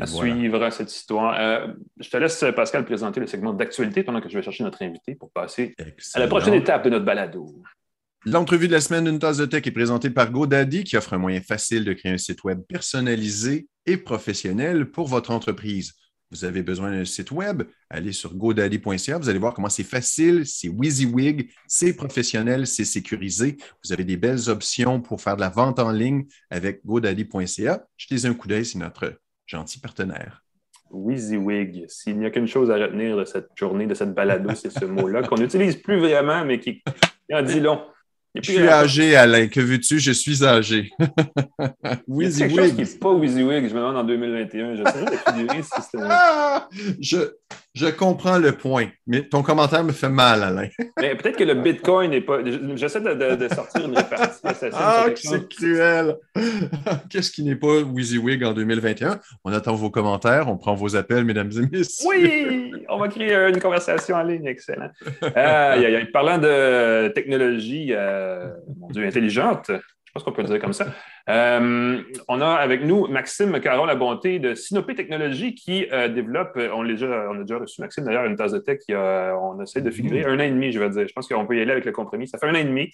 à 0.00 0.06
suivre 0.06 0.70
cette 0.70 0.92
histoire. 0.92 1.36
Euh, 1.38 1.72
je 1.98 2.08
te 2.08 2.16
laisse, 2.16 2.44
Pascal, 2.54 2.84
présenter 2.84 3.20
le 3.20 3.26
segment 3.26 3.52
d'actualité 3.52 4.02
pendant 4.02 4.20
que 4.20 4.28
je 4.28 4.36
vais 4.36 4.42
chercher 4.42 4.64
notre 4.64 4.82
invité 4.82 5.14
pour 5.14 5.30
passer 5.30 5.74
à 6.14 6.20
la 6.20 6.28
prochaine 6.28 6.54
étape 6.54 6.84
de 6.84 6.90
notre 6.90 7.04
balado. 7.04 7.62
L'entrevue 8.24 8.66
de 8.66 8.72
la 8.72 8.80
semaine 8.80 9.04
d'une 9.04 9.20
tasse 9.20 9.36
de 9.36 9.46
tech 9.46 9.64
est 9.64 9.70
présentée 9.70 10.10
par 10.10 10.32
GoDaddy 10.32 10.82
qui 10.82 10.96
offre 10.96 11.12
un 11.12 11.18
moyen 11.18 11.40
facile 11.40 11.84
de 11.84 11.92
créer 11.92 12.12
un 12.12 12.18
site 12.18 12.42
web 12.42 12.60
personnalisé 12.68 13.68
et 13.86 13.96
professionnel 13.96 14.90
pour 14.90 15.06
votre 15.06 15.30
entreprise. 15.30 15.92
Vous 16.32 16.44
avez 16.44 16.62
besoin 16.62 16.90
d'un 16.90 17.04
site 17.04 17.30
web, 17.30 17.62
allez 17.88 18.12
sur 18.12 18.34
godaddy.ca, 18.34 19.18
vous 19.18 19.28
allez 19.28 19.38
voir 19.38 19.54
comment 19.54 19.70
c'est 19.70 19.84
facile, 19.84 20.44
c'est 20.46 20.68
WYSIWYG, 20.68 21.50
c'est 21.68 21.94
professionnel, 21.94 22.66
c'est 22.66 22.84
sécurisé. 22.84 23.56
Vous 23.84 23.92
avez 23.92 24.04
des 24.04 24.16
belles 24.16 24.50
options 24.50 25.00
pour 25.00 25.22
faire 25.22 25.36
de 25.36 25.40
la 25.40 25.48
vente 25.48 25.78
en 25.78 25.90
ligne 25.90 26.26
avec 26.50 26.84
godaddy.ca. 26.84 27.86
Jetez 27.96 28.26
un 28.26 28.34
coup 28.34 28.48
d'œil, 28.48 28.66
c'est 28.66 28.78
notre 28.78 29.20
gentil 29.46 29.80
partenaire. 29.80 30.42
WYSIWYG. 30.90 31.86
S'il 31.88 32.18
n'y 32.18 32.26
a 32.26 32.30
qu'une 32.30 32.48
chose 32.48 32.70
à 32.70 32.74
retenir 32.74 33.16
de 33.16 33.24
cette 33.24 33.50
journée, 33.54 33.86
de 33.86 33.94
cette 33.94 34.12
balado, 34.12 34.54
c'est 34.54 34.70
ce 34.70 34.84
mot-là 34.84 35.22
qu'on 35.28 35.36
n'utilise 35.36 35.76
plus 35.76 35.98
vraiment, 35.98 36.44
mais 36.44 36.58
qui 36.58 36.82
en 37.32 37.42
dit 37.42 37.60
long. 37.60 37.80
Je 38.34 38.52
suis 38.52 38.68
âgé, 38.68 39.16
Alain. 39.16 39.48
Que 39.48 39.60
veux-tu? 39.60 39.98
Je 39.98 40.12
suis 40.12 40.44
âgé. 40.44 40.90
WYSIWYG. 42.08 42.38
quelque 42.38 42.56
chose 42.56 42.74
qui 42.74 42.82
n'est 42.82 42.98
pas 42.98 43.12
WYSIWYG. 43.12 43.68
Je 43.68 43.74
me 43.74 43.80
demande 43.80 43.96
en 43.96 44.04
2021. 44.04 44.74
Je 44.76 44.82
sais 44.84 45.62
si 45.62 45.82
c'était... 45.82 46.04
Ah! 46.08 46.68
je, 47.00 47.16
je 47.78 47.86
comprends 47.86 48.38
le 48.38 48.52
point, 48.52 48.88
mais 49.06 49.22
ton 49.22 49.42
commentaire 49.42 49.84
me 49.84 49.92
fait 49.92 50.08
mal, 50.08 50.42
Alain. 50.42 50.68
mais 51.00 51.14
peut-être 51.14 51.36
que 51.36 51.44
le 51.44 51.54
Bitcoin 51.54 52.10
n'est 52.10 52.20
pas. 52.20 52.38
J'essaie 52.74 53.00
de, 53.00 53.48
sortir 53.54 53.84
une 53.86 53.96
répartie. 53.96 54.40
Ah, 54.72 55.06
c'est 55.14 55.48
cruel! 55.48 56.16
Qu'est-ce 57.10 57.30
qui 57.30 57.44
n'est 57.44 57.54
pas 57.54 57.80
WYSIWYG 57.82 58.44
en 58.44 58.52
2021? 58.52 59.20
On 59.44 59.52
attend 59.52 59.74
vos 59.74 59.90
commentaires, 59.90 60.48
on 60.48 60.56
prend 60.56 60.74
vos 60.74 60.96
appels, 60.96 61.24
mesdames 61.24 61.52
et 61.52 61.76
messieurs. 61.76 62.08
Oui! 62.08 62.72
On 62.88 62.98
va 62.98 63.06
créer 63.06 63.32
une 63.48 63.60
conversation 63.60 64.16
en 64.16 64.24
ligne, 64.24 64.46
excellent. 64.46 64.90
Euh, 65.22 66.04
parlant 66.12 66.38
de 66.38 67.08
technologie, 67.08 67.90
euh, 67.92 68.48
mon 68.76 68.88
Dieu, 68.88 69.06
intelligente, 69.06 69.70
pense 70.18 70.24
qu'on 70.24 70.32
peut 70.32 70.42
le 70.42 70.48
dire 70.48 70.60
comme 70.60 70.72
ça. 70.72 70.86
Euh, 71.28 72.02
on 72.28 72.40
a 72.40 72.54
avec 72.54 72.84
nous 72.84 73.06
Maxime 73.06 73.60
Caron 73.60 73.84
La 73.86 73.94
Bonté 73.94 74.38
de 74.38 74.54
Sinopé 74.54 74.94
Technologies 74.94 75.54
qui 75.54 75.86
euh, 75.92 76.08
développe, 76.08 76.58
on, 76.74 76.82
déjà, 76.84 77.28
on 77.30 77.38
a 77.38 77.42
déjà 77.42 77.58
reçu 77.58 77.80
Maxime 77.80 78.04
d'ailleurs 78.04 78.24
une 78.24 78.36
tasse 78.36 78.52
de 78.52 78.58
tech, 78.58 78.78
qui 78.80 78.94
on 78.94 79.60
essaie 79.62 79.80
de 79.80 79.90
figurer 79.90 80.24
un 80.24 80.36
an 80.36 80.42
et 80.42 80.50
demi, 80.50 80.72
je 80.72 80.78
vais 80.78 80.90
dire. 80.90 81.06
Je 81.06 81.12
pense 81.12 81.28
qu'on 81.28 81.46
peut 81.46 81.56
y 81.56 81.60
aller 81.60 81.72
avec 81.72 81.84
le 81.84 81.92
compromis. 81.92 82.26
Ça 82.28 82.38
fait 82.38 82.46
un 82.46 82.54
an 82.54 82.58
et 82.58 82.64
demi 82.64 82.92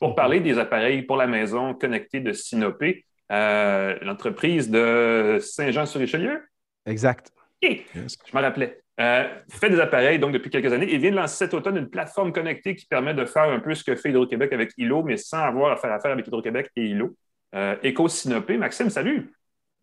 pour 0.00 0.14
parler 0.14 0.40
des 0.40 0.58
appareils 0.58 1.02
pour 1.02 1.16
la 1.16 1.26
maison 1.26 1.74
connectés 1.74 2.20
de 2.20 2.32
Sinopé, 2.32 3.04
l'entreprise 3.30 4.70
de 4.70 5.38
Saint-Jean-sur-Richelieu. 5.40 6.40
Exact. 6.86 7.32
Je 7.62 8.36
me 8.36 8.40
rappelais. 8.40 8.80
Euh, 9.00 9.28
fait 9.48 9.70
des 9.70 9.78
appareils 9.78 10.18
donc 10.18 10.32
depuis 10.32 10.50
quelques 10.50 10.72
années 10.72 10.92
et 10.92 10.98
vient 10.98 11.12
de 11.12 11.16
lancer 11.16 11.36
cet 11.36 11.54
automne 11.54 11.76
une 11.76 11.88
plateforme 11.88 12.32
connectée 12.32 12.74
qui 12.74 12.84
permet 12.86 13.14
de 13.14 13.24
faire 13.24 13.44
un 13.44 13.60
peu 13.60 13.72
ce 13.74 13.84
que 13.84 13.94
fait 13.94 14.10
Hydro-Québec 14.10 14.52
avec 14.52 14.72
ILO, 14.76 15.04
mais 15.04 15.16
sans 15.16 15.38
avoir 15.38 15.70
à 15.70 15.76
faire 15.76 15.92
affaire 15.92 16.10
avec 16.10 16.26
Hydro-Québec 16.26 16.70
et 16.74 16.86
ILO. 16.86 17.14
Euh, 17.54 17.76
Éco-Synopé. 17.82 18.56
Maxime, 18.56 18.90
salut. 18.90 19.32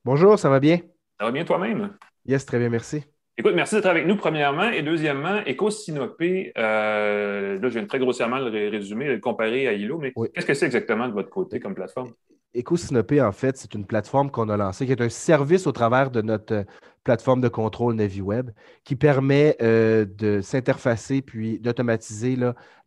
Bonjour, 0.04 0.38
ça 0.38 0.50
va 0.50 0.60
bien? 0.60 0.80
Ça 1.18 1.26
va 1.26 1.32
bien 1.32 1.46
toi-même? 1.46 1.96
Yes, 2.26 2.46
très 2.46 2.60
bien, 2.60 2.70
merci. 2.70 3.04
Écoute, 3.38 3.54
merci 3.56 3.76
d'être 3.76 3.86
avec 3.86 4.06
nous, 4.06 4.18
premièrement. 4.18 4.70
Et 4.70 4.82
deuxièmement, 4.82 5.42
Éco-Synopé, 5.46 6.52
euh, 6.58 7.60
là, 7.60 7.70
je 7.70 7.80
viens 7.80 7.86
très 7.86 8.00
grossièrement 8.00 8.40
le 8.40 8.70
résumer, 8.70 9.08
le 9.08 9.20
comparer 9.20 9.68
à 9.68 9.74
ILO, 9.74 9.98
mais 9.98 10.14
qu'est-ce 10.34 10.46
que 10.46 10.54
c'est 10.54 10.66
exactement 10.66 11.08
de 11.08 11.14
votre 11.14 11.30
côté 11.30 11.60
comme 11.60 11.74
plateforme? 11.74 12.12
EcoSynopé, 12.58 13.22
en 13.22 13.32
fait, 13.32 13.58
c'est 13.58 13.74
une 13.74 13.86
plateforme 13.86 14.32
qu'on 14.32 14.50
a 14.50 14.58
lancée, 14.58 14.86
qui 14.86 14.92
est 14.92 15.02
un 15.02 15.10
service 15.10 15.68
au 15.68 15.72
travers 15.72 16.12
de 16.12 16.22
notre 16.22 16.54
euh, 16.54 16.64
plateforme 17.04 17.40
de 17.40 17.48
contrôle 17.48 17.96
NaviWeb, 17.96 18.50
qui 18.84 18.96
permet 18.96 19.56
euh, 19.62 20.06
de 20.06 20.42
s'interfacer 20.42 21.22
puis 21.22 21.60
d'automatiser 21.60 22.36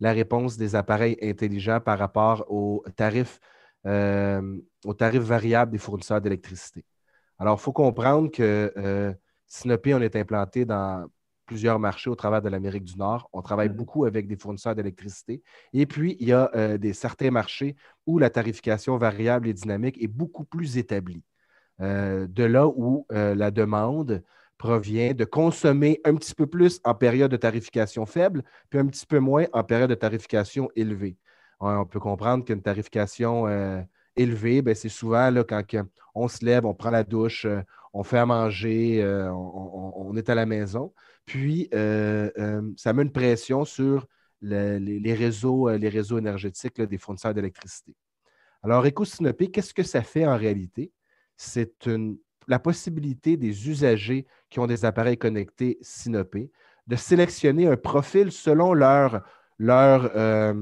la 0.00 0.12
réponse 0.12 0.56
des 0.56 0.74
appareils 0.74 1.16
intelligents 1.22 1.80
par 1.80 1.98
rapport 1.98 2.44
aux 2.48 2.84
tarifs, 2.96 3.40
euh, 3.86 4.58
variables 4.84 5.72
des 5.72 5.78
fournisseurs 5.78 6.20
d'électricité. 6.20 6.84
Alors, 7.38 7.58
il 7.58 7.62
faut 7.62 7.72
comprendre 7.72 8.30
que 8.30 8.72
euh, 8.76 9.14
Synopé, 9.46 9.94
on 9.94 10.00
est 10.00 10.16
implanté 10.16 10.64
dans 10.64 11.08
plusieurs 11.48 11.80
marchés 11.80 12.10
au 12.10 12.14
travers 12.14 12.42
de 12.42 12.48
l'Amérique 12.48 12.84
du 12.84 12.96
Nord. 12.96 13.28
On 13.32 13.42
travaille 13.42 13.70
mm-hmm. 13.70 13.72
beaucoup 13.72 14.04
avec 14.04 14.28
des 14.28 14.36
fournisseurs 14.36 14.76
d'électricité. 14.76 15.42
Et 15.72 15.86
puis, 15.86 16.16
il 16.20 16.28
y 16.28 16.32
a 16.32 16.50
euh, 16.54 16.78
des, 16.78 16.92
certains 16.92 17.30
marchés 17.30 17.74
où 18.06 18.18
la 18.18 18.30
tarification 18.30 18.96
variable 18.98 19.48
et 19.48 19.54
dynamique 19.54 20.00
est 20.00 20.08
beaucoup 20.08 20.44
plus 20.44 20.76
établie. 20.76 21.24
Euh, 21.80 22.26
de 22.28 22.44
là 22.44 22.68
où 22.68 23.06
euh, 23.12 23.34
la 23.34 23.50
demande 23.50 24.22
provient 24.58 25.14
de 25.14 25.24
consommer 25.24 26.00
un 26.04 26.14
petit 26.16 26.34
peu 26.34 26.46
plus 26.46 26.80
en 26.84 26.94
période 26.94 27.30
de 27.30 27.36
tarification 27.36 28.04
faible, 28.04 28.42
puis 28.68 28.78
un 28.78 28.86
petit 28.86 29.06
peu 29.06 29.18
moins 29.18 29.46
en 29.52 29.64
période 29.64 29.90
de 29.90 29.94
tarification 29.94 30.68
élevée. 30.76 31.16
On 31.60 31.86
peut 31.86 32.00
comprendre 32.00 32.44
qu'une 32.44 32.62
tarification 32.62 33.46
élevée, 34.16 34.62
ben, 34.62 34.74
c'est 34.74 34.88
souvent 34.88 35.30
là, 35.30 35.44
quand 35.44 35.62
on 36.14 36.28
se 36.28 36.44
lève, 36.44 36.66
on 36.66 36.74
prend 36.74 36.90
la 36.90 37.04
douche, 37.04 37.46
on 37.92 38.02
fait 38.02 38.18
à 38.18 38.26
manger, 38.26 39.02
on, 39.32 40.16
est 40.16 40.28
à 40.28 40.34
la 40.34 40.46
maison. 40.46 40.92
Puis, 41.28 41.68
euh, 41.74 42.30
euh, 42.38 42.62
ça 42.78 42.94
met 42.94 43.02
une 43.02 43.12
pression 43.12 43.66
sur 43.66 44.06
les, 44.40 45.14
réseaux, 45.14 45.68
euh, 45.68 45.76
les 45.76 45.90
réseaux 45.90 46.16
énergétiques 46.16 46.80
des 46.80 46.96
fournisseurs 46.96 47.34
d'électricité. 47.34 47.94
Alors, 48.62 48.86
EcoSynopé, 48.86 49.50
qu'est-ce 49.50 49.74
que 49.74 49.82
ça 49.82 50.02
fait 50.02 50.26
en 50.26 50.38
réalité? 50.38 50.90
C'est 51.36 51.86
la 52.48 52.58
possibilité 52.58 53.36
des 53.36 53.68
usagers 53.68 54.26
qui 54.48 54.58
ont 54.58 54.66
des 54.66 54.86
appareils 54.86 55.18
connectés 55.18 55.76
Synopé 55.82 56.50
de 56.86 56.96
sélectionner 56.96 57.66
un 57.66 57.76
profil 57.76 58.32
selon 58.32 58.72
leur, 58.72 59.22
leur 59.58 60.54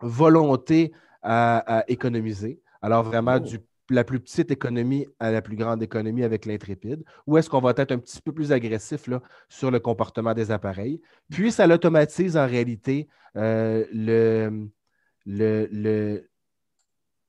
volonté 0.00 0.92
à, 1.22 1.84
économiser. 1.88 2.58
Alors, 2.80 3.02
vraiment, 3.02 3.36
oh. 3.36 3.40
du 3.40 3.58
la 3.90 4.04
plus 4.04 4.20
petite 4.20 4.50
économie 4.50 5.06
à 5.20 5.30
la 5.30 5.42
plus 5.42 5.56
grande 5.56 5.82
économie 5.82 6.24
avec 6.24 6.46
l'intrépide, 6.46 7.04
ou 7.26 7.36
est-ce 7.36 7.50
qu'on 7.50 7.60
va 7.60 7.74
être 7.76 7.92
un 7.92 7.98
petit 7.98 8.20
peu 8.20 8.32
plus 8.32 8.52
agressif 8.52 9.06
là, 9.06 9.20
sur 9.48 9.70
le 9.70 9.80
comportement 9.80 10.34
des 10.34 10.50
appareils? 10.50 11.00
Puis, 11.30 11.52
ça 11.52 11.66
l'automatise 11.66 12.36
en 12.36 12.46
réalité 12.46 13.08
euh, 13.36 13.84
le, 13.92 14.68
le, 15.26 16.28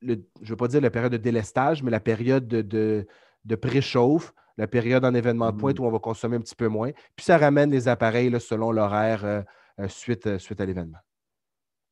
je 0.02 0.14
ne 0.14 0.50
veux 0.50 0.56
pas 0.56 0.68
dire 0.68 0.82
la 0.82 0.90
période 0.90 1.12
de 1.12 1.18
délestage, 1.18 1.84
mais 1.84 1.92
la 1.92 2.00
période 2.00 2.48
de, 2.48 3.06
de, 3.44 3.56
préchauffe, 3.56 4.34
la 4.58 4.68
période 4.68 5.04
en 5.04 5.14
événement 5.14 5.52
de 5.52 5.58
pointe 5.58 5.80
mmh. 5.80 5.84
où 5.84 5.88
on 5.88 5.92
va 5.92 6.00
consommer 6.00 6.38
un 6.38 6.42
petit 6.42 6.56
peu 6.56 6.68
moins. 6.68 6.92
Puis, 7.16 7.26
ça 7.26 7.38
ramène 7.38 7.72
les 7.72 7.88
appareils 7.88 8.32
selon 8.40 8.72
l'horaire 8.72 9.26
euh, 9.26 9.42
euh, 9.80 9.88
suite, 9.90 10.38
suite 10.38 10.62
à 10.62 10.66
l'événement. 10.66 11.00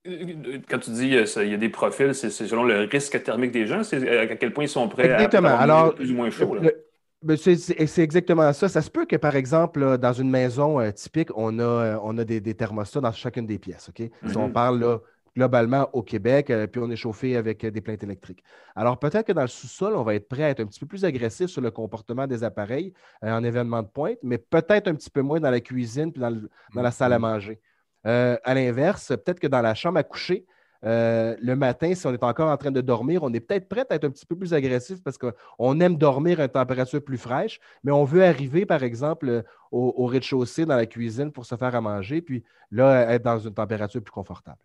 Quand 0.05 0.79
tu 0.79 0.91
dis 0.91 1.09
qu'il 1.25 1.49
y 1.49 1.53
a 1.53 1.57
des 1.57 1.69
profils, 1.69 2.13
c'est 2.13 2.29
selon 2.29 2.63
le 2.63 2.81
risque 2.81 3.23
thermique 3.23 3.51
des 3.51 3.67
gens, 3.67 3.83
c'est 3.83 4.05
euh, 4.05 4.23
à 4.23 4.35
quel 4.35 4.51
point 4.51 4.65
ils 4.65 4.69
sont 4.69 4.89
prêts 4.89 5.09
exactement. 5.09 5.47
à 5.49 5.59
Alors, 5.59 5.95
plus 5.95 6.11
ou 6.11 6.15
moins 6.15 6.29
chaud. 6.29 6.57
Ben, 7.21 7.37
c'est 7.37 7.99
exactement 7.99 8.51
ça. 8.51 8.67
Ça 8.67 8.81
se 8.81 8.89
peut 8.89 9.05
que, 9.05 9.15
par 9.15 9.37
exemple, 9.37 9.97
dans 9.97 10.11
une 10.11 10.29
maison 10.29 10.81
euh, 10.81 10.91
typique, 10.91 11.29
on 11.37 11.57
a, 11.57 11.63
euh, 11.63 11.99
on 12.03 12.17
a 12.17 12.25
des, 12.25 12.41
thermostats 12.53 12.99
dans 12.99 13.13
chacune 13.13 13.45
des 13.45 13.59
pièces. 13.59 13.89
Si 13.95 14.11
on 14.35 14.49
mm-hmm. 14.49 14.51
parle 14.51 14.99
globalement 15.37 15.89
au 15.93 16.03
Québec, 16.03 16.51
puis 16.71 16.81
on 16.83 16.91
est 16.91 16.97
chauffé 16.97 17.37
avec 17.37 17.65
des 17.65 17.81
plaintes 17.81 18.03
électriques. 18.03 18.43
Alors, 18.75 18.99
peut-être 18.99 19.25
que 19.25 19.31
dans 19.31 19.41
le 19.41 19.47
sous-sol, 19.47 19.95
on 19.95 20.03
va 20.03 20.15
être 20.15 20.27
prêt 20.27 20.43
à 20.43 20.49
être 20.49 20.59
un 20.59 20.65
petit 20.65 20.81
peu 20.81 20.85
plus 20.85 21.05
agressif 21.05 21.47
sur 21.47 21.61
le 21.61 21.71
comportement 21.71 22.27
des 22.27 22.43
appareils 22.43 22.93
en 23.21 23.41
événement 23.41 23.81
de 23.81 23.87
pointe, 23.87 24.17
mais 24.21 24.37
peut-être 24.37 24.89
un 24.89 24.95
petit 24.95 25.09
peu 25.09 25.21
moins 25.21 25.39
dans 25.39 25.49
la 25.49 25.61
cuisine 25.61 26.11
puis 26.11 26.21
dans, 26.21 26.37
dans 26.75 26.81
la 26.81 26.91
salle 26.91 27.13
à 27.13 27.17
mm-hmm. 27.17 27.21
manger. 27.21 27.61
Euh, 28.05 28.37
à 28.43 28.53
l'inverse, 28.53 29.07
peut-être 29.07 29.39
que 29.39 29.47
dans 29.47 29.61
la 29.61 29.75
chambre 29.75 29.97
à 29.97 30.03
coucher, 30.03 30.45
euh, 30.85 31.35
le 31.41 31.55
matin, 31.55 31.93
si 31.95 32.05
on 32.05 32.13
est 32.13 32.23
encore 32.23 32.49
en 32.49 32.57
train 32.57 32.71
de 32.71 32.81
dormir, 32.81 33.23
on 33.23 33.33
est 33.33 33.39
peut-être 33.39 33.69
prêt 33.69 33.85
à 33.89 33.95
être 33.95 34.03
un 34.03 34.09
petit 34.09 34.25
peu 34.25 34.35
plus 34.35 34.53
agressif 34.53 35.01
parce 35.01 35.17
qu'on 35.17 35.79
aime 35.79 35.95
dormir 35.95 36.41
à 36.41 36.43
une 36.43 36.49
température 36.49 37.01
plus 37.01 37.17
fraîche, 37.17 37.59
mais 37.83 37.91
on 37.91 38.03
veut 38.03 38.23
arriver, 38.23 38.65
par 38.65 38.83
exemple, 38.83 39.43
au, 39.71 40.05
rez-de-chaussée 40.05 40.65
dans 40.65 40.75
la 40.75 40.85
cuisine 40.85 41.31
pour 41.31 41.45
se 41.45 41.55
faire 41.55 41.73
à 41.73 41.81
manger, 41.81 42.21
puis 42.21 42.43
là, 42.69 43.13
être 43.13 43.23
dans 43.23 43.39
une 43.39 43.53
température 43.53 44.01
plus 44.01 44.11
confortable. 44.11 44.59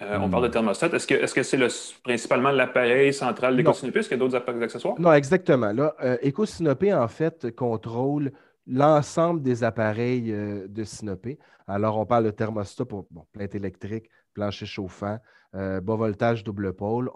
Euh, 0.00 0.18
on 0.18 0.30
parle 0.30 0.44
de 0.44 0.48
thermostat. 0.48 0.88
Est-ce 0.88 1.34
que 1.34 1.42
c'est 1.42 1.58
principalement 2.02 2.50
l'appareil 2.50 3.12
central 3.12 3.54
d'EcoSynopé? 3.56 4.00
Est-ce 4.00 4.08
qu'il 4.08 4.18
y 4.18 4.20
a 4.20 4.26
d'autres 4.26 4.62
accessoires? 4.62 4.98
Non, 4.98 5.12
exactement. 5.12 5.70
Là, 5.70 5.94
EcoSynopé, 6.24 6.94
en 6.94 7.08
fait, 7.08 7.54
contrôle 7.54 8.32
l'ensemble 8.66 9.42
des 9.42 9.64
appareils 9.64 10.32
euh, 10.32 10.66
de 10.68 10.84
Synopé. 10.84 11.38
Alors, 11.66 11.98
on 11.98 12.06
parle 12.06 12.24
de 12.24 12.30
thermostat 12.30 12.84
pour 12.84 13.06
bon, 13.10 13.26
plainte 13.32 13.54
électrique, 13.54 14.08
plancher 14.34 14.66
chauffant, 14.66 15.18
euh, 15.54 15.80
bas 15.80 15.96
voltage 15.96 16.44
double 16.44 16.72
pôle. 16.72 17.10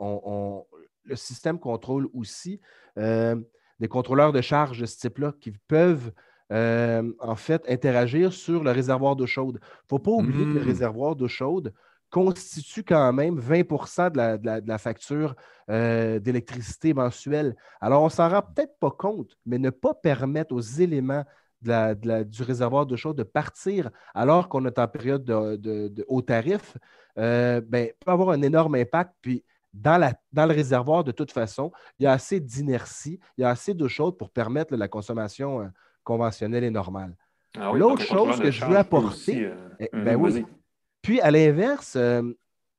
le 1.04 1.16
système 1.16 1.58
contrôle 1.58 2.08
aussi 2.12 2.60
euh, 2.98 3.36
des 3.80 3.88
contrôleurs 3.88 4.32
de 4.32 4.40
charge 4.40 4.80
de 4.80 4.86
ce 4.86 4.98
type-là 4.98 5.32
qui 5.40 5.52
peuvent 5.68 6.12
en 6.48 7.34
fait 7.34 7.64
interagir 7.68 8.32
sur 8.32 8.62
le 8.62 8.70
réservoir 8.70 9.16
d'eau 9.16 9.26
chaude. 9.26 9.58
Il 9.60 9.64
ne 9.64 9.88
faut 9.88 9.98
pas 9.98 10.12
oublier 10.12 10.44
que 10.44 10.50
le 10.50 10.60
mmh. 10.60 10.68
réservoir 10.68 11.16
d'eau 11.16 11.26
chaude 11.26 11.72
constitue 12.10 12.84
quand 12.84 13.12
même 13.12 13.38
20% 13.40 14.10
de 14.10 14.68
la, 14.68 14.78
facture 14.78 15.34
d'électricité 15.68 16.94
mensuelle. 16.94 17.56
Alors, 17.80 18.02
on 18.02 18.06
ne 18.06 18.10
s'en 18.10 18.28
rend 18.28 18.42
peut-être 18.42 18.78
pas 18.78 18.90
compte, 18.90 19.36
mais 19.44 19.58
ne 19.58 19.70
pas 19.70 19.94
permettre 19.94 20.54
aux 20.54 20.60
éléments 20.60 21.24
du 21.62 22.42
réservoir 22.42 22.86
d'eau 22.86 22.96
chaude 22.96 23.16
de 23.16 23.22
partir 23.22 23.90
alors 24.14 24.48
qu'on 24.48 24.64
est 24.66 24.78
en 24.78 24.88
période 24.88 25.24
de, 25.24 26.04
haut 26.08 26.22
tarif, 26.22 26.76
euh, 27.18 27.60
ben, 27.66 27.90
peut 28.04 28.10
avoir 28.10 28.30
un 28.30 28.42
énorme 28.42 28.74
impact. 28.74 29.12
Puis, 29.20 29.44
dans, 29.72 30.00
le 30.00 30.52
réservoir, 30.52 31.04
de 31.04 31.12
toute 31.12 31.32
façon, 31.32 31.70
il 31.98 32.04
y 32.04 32.06
a 32.06 32.12
assez 32.12 32.40
d'inertie, 32.40 33.20
il 33.36 33.42
y 33.42 33.44
a 33.44 33.50
assez 33.50 33.74
d'eau 33.74 33.88
chaude 33.88 34.16
pour 34.16 34.30
permettre 34.30 34.74
la 34.74 34.88
consommation 34.88 35.62
euh, 35.62 35.66
conventionnelle 36.02 36.64
et 36.64 36.70
normale. 36.70 37.14
Ah 37.58 37.72
L'autre 37.72 38.02
chose 38.02 38.38
que 38.40 38.50
je 38.50 38.64
veux 38.64 38.76
apporter, 38.76 39.46
euh, 39.46 39.54
eh, 39.78 39.88
ben 39.92 40.16
oui, 40.16 40.44
puis, 41.06 41.20
à 41.20 41.30
l'inverse, 41.30 41.94
euh, 41.94 42.20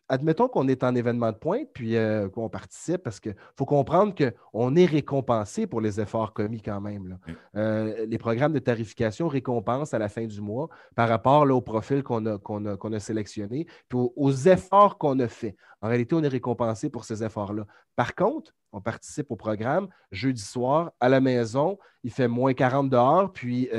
admettons 0.09 0.49
qu'on 0.49 0.67
est 0.67 0.83
en 0.83 0.93
événement 0.95 1.31
de 1.31 1.37
pointe, 1.37 1.69
puis 1.73 1.95
euh, 1.95 2.27
qu'on 2.27 2.49
participe, 2.49 3.01
parce 3.01 3.21
qu'il 3.21 3.37
faut 3.57 3.63
comprendre 3.63 4.13
qu'on 4.13 4.75
est 4.75 4.85
récompensé 4.85 5.65
pour 5.65 5.79
les 5.79 6.01
efforts 6.01 6.33
commis 6.33 6.61
quand 6.61 6.81
même. 6.81 7.19
Euh, 7.55 8.05
les 8.05 8.17
programmes 8.17 8.51
de 8.51 8.59
tarification 8.59 9.29
récompensent 9.29 9.93
à 9.93 9.97
la 9.97 10.09
fin 10.09 10.25
du 10.25 10.41
mois 10.41 10.67
par 10.93 11.07
rapport 11.07 11.49
au 11.49 11.61
profil 11.61 12.03
qu'on 12.03 12.25
a, 12.25 12.99
sélectionné, 12.99 13.65
puis 13.87 13.97
aux, 13.97 14.31
efforts 14.33 14.97
qu'on 14.97 15.17
a 15.19 15.29
fait. 15.29 15.55
En 15.79 15.87
réalité, 15.87 16.13
on 16.13 16.21
est 16.21 16.27
récompensé 16.27 16.89
pour 16.89 17.05
ces 17.05 17.23
efforts-là. 17.23 17.65
Par 17.95 18.13
contre, 18.13 18.53
on 18.73 18.81
participe 18.81 19.31
au 19.31 19.37
programme 19.37 19.87
jeudi 20.11 20.41
soir 20.43 20.91
à 20.99 21.07
la 21.07 21.21
maison, 21.21 21.79
il 22.03 22.11
fait 22.11 22.27
moins 22.27 22.53
40 22.53 22.89
dehors, 22.89 23.31
puis 23.31 23.69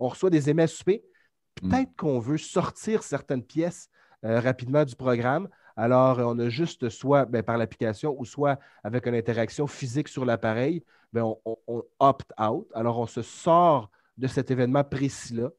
on 0.00 0.08
reçoit 0.08 0.30
des 0.30 0.52
MSP 0.52 1.04
Mm. 1.13 1.13
Peut-être 1.54 1.94
qu'on 1.96 2.18
veut 2.18 2.38
sortir 2.38 3.02
certaines 3.02 3.42
pièces 3.42 3.88
euh, 4.24 4.40
rapidement 4.40 4.84
du 4.84 4.96
programme. 4.96 5.48
Alors, 5.76 6.18
on 6.18 6.38
a 6.38 6.48
juste 6.48 6.88
soit 6.88 7.26
ben, 7.26 7.42
par 7.42 7.58
l'application 7.58 8.14
ou 8.18 8.24
soit 8.24 8.58
avec 8.82 9.06
une 9.06 9.14
interaction 9.14 9.66
physique 9.66 10.08
sur 10.08 10.24
l'appareil, 10.24 10.82
ben, 11.12 11.34
on, 11.44 11.84
opt-out. 11.98 12.66
Alors, 12.74 12.98
on 12.98 13.06
se 13.06 13.22
sort 13.22 13.90
de 14.16 14.26
cet 14.26 14.50
événement 14.50 14.84
précis-là 14.84 15.50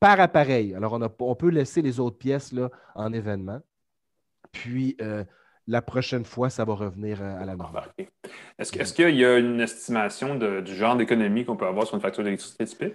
par 0.00 0.20
appareil. 0.20 0.74
Alors, 0.74 0.98
on, 1.18 1.34
peut 1.34 1.48
laisser 1.48 1.82
les 1.82 1.98
autres 2.00 2.18
pièces 2.18 2.52
là, 2.52 2.70
en 2.94 3.12
événement. 3.12 3.60
Puis, 4.52 4.96
euh, 5.00 5.24
la 5.66 5.82
prochaine 5.82 6.24
fois, 6.24 6.50
ça 6.50 6.64
va 6.64 6.74
revenir 6.74 7.20
euh, 7.20 7.40
à 7.40 7.44
la 7.44 7.56
normale. 7.56 7.90
Est-ce 8.58 8.92
qu'il 8.92 9.16
y 9.16 9.24
a 9.24 9.38
une 9.38 9.60
estimation 9.60 10.36
du 10.36 10.74
genre 10.74 10.96
d'économie 10.96 11.44
qu'on 11.44 11.56
peut 11.56 11.66
avoir 11.66 11.86
sur 11.86 11.96
une 11.96 12.02
facture 12.02 12.22
d'électricité 12.22 12.64
typique? 12.64 12.94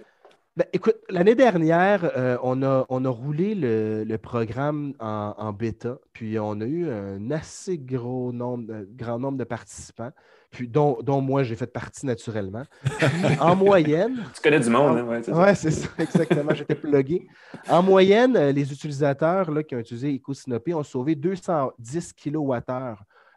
Ben, 0.56 0.66
écoute, 0.72 0.96
l'année 1.08 1.34
dernière, 1.34 2.10
euh, 2.16 2.36
on, 2.42 2.62
a, 2.62 2.84
on 2.88 3.04
a 3.04 3.08
roulé 3.08 3.54
le, 3.54 4.16
programme 4.18 4.94
en, 4.98 5.52
bêta, 5.52 5.98
puis 6.12 6.38
on 6.38 6.60
a 6.60 6.64
eu 6.64 6.90
un 6.90 7.30
assez 7.30 7.78
gros 7.78 8.32
nombre, 8.32 8.84
grand 8.96 9.18
nombre 9.18 9.38
de 9.38 9.44
participants 9.44 10.10
puis 10.50 10.68
dont, 10.68 11.20
moi, 11.20 11.42
j'ai 11.44 11.54
fait 11.54 11.66
partie 11.66 12.04
naturellement. 12.04 12.64
en 13.40 13.54
moyenne. 13.54 14.24
Tu 14.34 14.42
connais 14.42 14.60
du 14.60 14.68
monde, 14.68 14.98
hein? 14.98 15.22
Oui, 15.28 15.54
c'est 15.54 15.70
ça, 15.70 15.88
exactement. 15.98 16.54
J'étais 16.54 16.74
plugué. 16.74 17.26
En 17.68 17.82
moyenne, 17.82 18.36
euh, 18.36 18.52
les 18.52 18.72
utilisateurs 18.72 19.50
là, 19.50 19.62
qui 19.62 19.76
ont 19.76 19.78
utilisé 19.78 20.12
EcoSynopé 20.14 20.74
ont 20.74 20.82
sauvé 20.82 21.14
210 21.14 22.12
kWh 22.14 22.60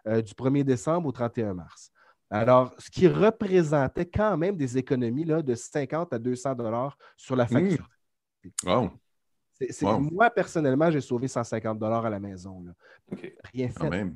euh, 0.08 0.22
du 0.22 0.34
1er 0.34 0.64
décembre 0.64 1.08
au 1.08 1.12
31 1.12 1.54
mars. 1.54 1.92
Alors, 2.34 2.74
ce 2.80 2.90
qui 2.90 3.08
représentait 3.08 4.08
quand 4.08 4.38
même 4.38 4.58
des 4.58 4.78
économies 4.78 5.26
là, 5.26 5.42
de 5.42 5.54
50 5.54 6.14
à 6.14 6.20
200 6.20 6.56
dollars 6.56 6.98
sur 7.16 7.36
la 7.36 7.46
facture. 7.46 7.88
Mmh. 8.44 8.50
Wow. 8.66 8.92
Moi, 10.00 10.30
personnellement, 10.32 10.90
j'ai 10.90 11.00
sauvé 11.00 11.28
150 11.28 11.78
dollars 11.78 12.06
à 12.06 12.10
la 12.10 12.20
maison. 12.20 12.66
Rien 13.54 13.70
fait. 13.70 13.74
Quand 13.76 13.90
même. 13.90 14.16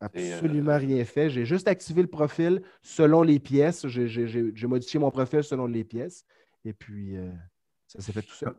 Absolument 0.00 0.78
rien 0.78 1.04
fait. 1.04 1.30
J'ai 1.30 1.44
juste 1.44 1.68
activé 1.68 2.02
le 2.02 2.08
profil 2.08 2.62
selon 2.80 3.22
les 3.22 3.38
pièces. 3.38 3.86
J'ai 3.88 4.66
modifié 4.66 4.98
mon 4.98 5.10
profil 5.10 5.42
selon 5.42 5.66
les 5.66 5.84
pièces. 5.84 6.24
Et 6.64 6.72
puis, 6.72 7.16
euh, 7.16 7.30
ça 7.88 8.00
s'est 8.00 8.12
fait 8.12 8.22
tout 8.22 8.34
seul. 8.34 8.54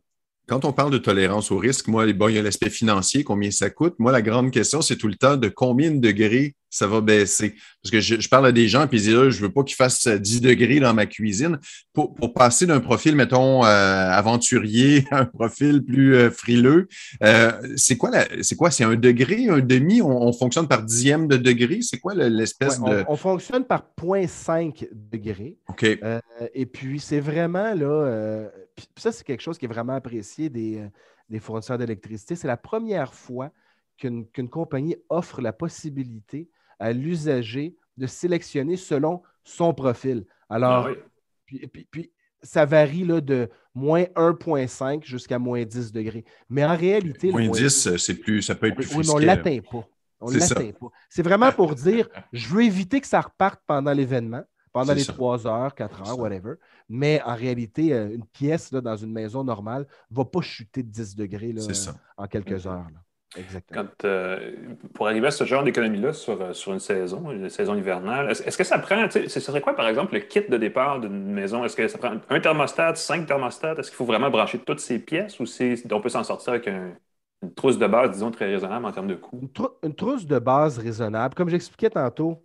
Quand 0.48 0.66
on 0.66 0.74
parle 0.74 0.92
de 0.92 0.98
tolérance 0.98 1.52
au 1.52 1.58
risque, 1.58 1.88
moi, 1.88 2.12
bon, 2.14 2.28
il 2.28 2.36
y 2.36 2.38
a 2.38 2.42
l'aspect 2.42 2.70
financier, 2.70 3.24
combien 3.24 3.52
ça 3.52 3.70
coûte. 3.70 3.96
Moi, 4.00 4.12
la 4.12 4.22
grande 4.22 4.52
question, 4.52 4.82
c'est 4.82 4.98
tout 4.98 5.08
le 5.08 5.16
temps 5.16 5.38
de 5.38 5.48
combien 5.48 5.92
de 5.92 6.00
degrés 6.00 6.56
ça 6.74 6.88
va 6.88 7.02
baisser. 7.02 7.54
Parce 7.84 7.92
que 7.92 8.00
je, 8.00 8.28
parle 8.28 8.48
à 8.48 8.52
des 8.52 8.68
gens, 8.68 8.88
puis 8.88 8.98
ils 8.98 9.04
disent, 9.04 9.30
je 9.30 9.42
veux 9.42 9.52
pas 9.52 9.64
qu'il 9.64 9.76
fasse 9.76 10.08
10 10.08 10.42
degrés 10.42 10.80
dans 10.80 10.94
ma 10.94 11.06
cuisine. 11.06 11.60
Pour, 11.94 12.16
passer 12.34 12.66
d'un 12.66 12.80
profil, 12.80 13.16
mettons, 13.16 13.64
euh, 13.64 13.68
aventurier 13.68 15.06
à 15.12 15.18
un 15.20 15.26
profil 15.26 15.84
plus 15.84 16.16
euh, 16.16 16.32
frileux, 16.32 16.88
euh, 17.24 17.52
c'est 17.76 17.96
quoi 17.96 18.10
c'est 18.42 18.56
quoi? 18.56 18.72
C'est 18.72 18.84
un 18.84 18.96
degré, 18.96 19.50
un 19.50 19.60
demi? 19.60 20.02
On, 20.02 20.34
fonctionne 20.34 20.68
par 20.68 20.82
dixième 20.82 21.28
de 21.28 21.38
degré? 21.38 21.80
C'est 21.82 22.00
quoi 22.00 22.16
l'espèce 22.16 22.80
de. 22.82 23.06
On, 23.08 23.16
fonctionne 23.16 23.66
par 23.66 23.84
0.5 24.02 24.88
degrés. 24.92 25.58
OK. 25.70 25.86
et 26.56 26.66
puis, 26.66 27.00
c'est 27.00 27.20
vraiment 27.20 27.76
là. 27.76 28.50
ça, 28.98 29.12
c'est 29.12 29.24
quelque 29.24 29.42
chose 29.42 29.60
qui 29.60 29.66
est 29.66 29.70
vraiment 29.70 29.94
apprécié 29.94 30.33
des, 30.38 30.88
des 31.30 31.40
fournisseurs 31.40 31.78
d'électricité. 31.78 32.36
C'est 32.36 32.48
la 32.48 32.58
première 32.58 33.14
fois 33.14 33.52
qu'une 33.98 34.50
compagnie 34.50 34.98
offre 35.10 35.42
la 35.42 35.54
possibilité 35.54 36.50
à 36.80 36.94
l'usager 36.94 37.76
de 37.98 38.08
sélectionner 38.08 38.76
selon 38.76 39.22
son 39.44 39.74
profil. 39.74 40.26
Alors, 40.50 40.88
ah 40.88 40.94
puis, 41.46 42.12
ça 42.42 42.66
varie 42.66 43.06
là, 43.06 43.22
de 43.22 43.50
moins 43.74 44.04
1,5 44.16 45.06
jusqu'à 45.06 45.40
moins 45.40 45.64
10 45.64 45.92
degrés. 45.92 46.26
Mais 46.50 46.66
en 46.66 46.76
réalité. 46.76 47.32
Moins 47.32 47.48
10, 47.50 47.98
c'est 47.98 48.16
plus, 48.16 48.42
ça 48.42 48.56
peut 48.56 48.68
être 48.68 48.76
plus 48.76 48.94
Oui, 48.96 49.04
mais 49.06 49.10
on 49.12 49.20
ne 49.20 49.26
l'atteint 49.26 49.60
pas. 49.60 49.88
On 50.20 50.30
l'atteint 50.30 50.72
pas. 50.72 50.88
C'est 51.10 51.24
vraiment 51.24 51.52
pour 51.52 51.76
dire 51.76 52.10
je 52.32 52.48
veux 52.48 52.64
éviter 52.64 53.02
que 53.02 53.08
ça 53.08 53.22
reparte 53.22 53.62
pendant 53.66 53.92
l'événement, 53.92 54.44
pendant 54.74 54.94
les 54.94 55.06
3 55.06 55.48
heures, 55.48 55.76
4 55.76 56.10
heures, 56.10 56.20
whatever. 56.20 56.56
Mais 56.90 57.22
en 57.24 57.36
réalité, 57.36 57.94
euh, 57.94 58.14
une 58.14 58.26
pièce 58.26 58.72
là, 58.72 58.82
dans 58.82 58.98
une 58.98 59.12
maison 59.12 59.44
normale 59.44 59.88
ne 60.12 60.16
va 60.18 60.26
pas 60.26 60.42
chuter 60.42 60.84
de 60.84 60.90
10 60.90 61.16
degrés 61.16 61.54
là, 61.54 61.62
en 62.18 62.28
quelques 62.28 62.68
heures. 62.68 62.88
Exactement. 63.36 63.86
Euh, 64.04 64.52
pour 64.94 65.08
arriver 65.08 65.28
à 65.28 65.32
ce 65.32 65.44
genre 65.44 65.64
d'économie-là 65.64 66.14
sur, 66.14 66.40
euh, 66.40 66.54
sur 66.54 66.74
une 66.74 66.80
saison, 66.80 67.32
une 67.32 67.50
saison 67.50 67.76
hivernale, 67.76 68.30
est-ce, 68.30 68.58
que 68.58 68.64
ça 68.64 68.78
prend, 68.78 69.10
ce 69.10 69.40
serait 69.40 69.62
quoi 69.62 69.76
par 69.76 69.88
exemple 69.88 70.14
le 70.14 70.20
kit 70.20 70.44
de 70.48 70.58
départ 70.58 71.00
d'une 71.00 71.32
maison? 71.32 71.64
Est-ce 71.66 71.76
que 71.76 71.88
ça 71.88 71.98
prend 71.98 72.18
un 72.30 72.40
thermostat, 72.40 72.96
cinq 72.96 73.26
thermostats? 73.26 73.74
Est-ce 73.74 73.90
qu'il 73.90 73.98
faut 73.98 74.06
vraiment 74.06 74.30
brancher 74.30 74.60
toutes 74.60 74.80
ces 74.80 75.00
pièces 75.00 75.40
ou 75.40 75.46
on 75.92 76.02
peut 76.02 76.10
s'en 76.10 76.24
sortir 76.24 76.54
avec 76.54 76.68
une 76.68 77.54
trousse 77.56 77.80
de 77.80 77.88
base, 77.88 78.12
disons, 78.12 78.30
très 78.30 78.46
raisonnable 78.46 78.86
en 78.86 78.92
termes 78.92 79.08
de 79.08 79.16
coût? 79.16 79.42
une 79.84 79.96
trousse 79.96 80.28
de 80.28 80.40
base 80.40 80.78
raisonnable. 80.78 81.34
Comme 81.34 81.50
j'expliquais 81.50 81.90
tantôt, 81.90 82.44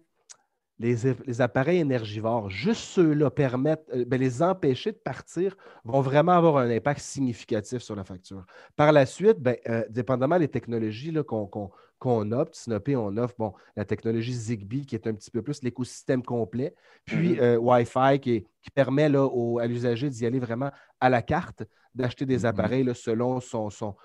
les, 0.79 1.41
appareils 1.41 1.79
énergivores, 1.79 2.51
juste 2.51 2.83
ceux-là 2.83 3.31
permettent, 3.31 3.89
euh, 3.93 4.05
ben, 4.07 4.21
les 4.21 4.43
empêcher 4.43 4.93
de 4.93 4.97
partir 4.99 5.57
vont 5.85 6.01
vraiment 6.01 6.33
avoir 6.33 6.59
un 6.59 6.71
impact 6.71 7.01
significatif 7.01 7.83
sur 7.83 7.97
la 7.97 8.05
facture. 8.05 8.45
Par 8.77 8.93
la 8.93 9.05
suite, 9.05 9.41
ben, 9.41 9.57
euh, 9.69 9.85
dépendamment 9.91 10.39
des 10.39 10.49
technologies 10.49 11.13
qu'on 11.27 12.33
opte, 12.33 12.55
Snopé, 12.55 12.95
on 12.95 13.17
offre 13.17 13.35
bon, 13.39 13.53
la 13.77 13.85
technologie 13.85 14.33
Zigbee 14.33 14.87
qui 14.87 14.95
est 14.95 15.07
un 15.09 15.15
petit 15.15 15.33
peu 15.33 15.43
plus 15.43 15.63
l'écosystème 15.63 16.23
complet, 16.23 16.75
puis 17.05 17.35
mm-hmm. 17.35 17.41
euh, 17.41 17.57
Wi-Fi 17.57 18.21
qui, 18.21 18.47
permet 18.75 19.09
là, 19.09 19.27
à 19.61 19.67
l'usager 19.67 20.11
d'y 20.11 20.27
aller 20.27 20.39
vraiment 20.39 20.71
à 21.01 21.09
la 21.09 21.23
carte, 21.23 21.65
d'acheter 21.95 22.27
des 22.27 22.41
mm-hmm. 22.41 22.47
appareils 22.47 22.95
selon 22.95 23.41
son, 23.41 23.71
son, 23.71 23.97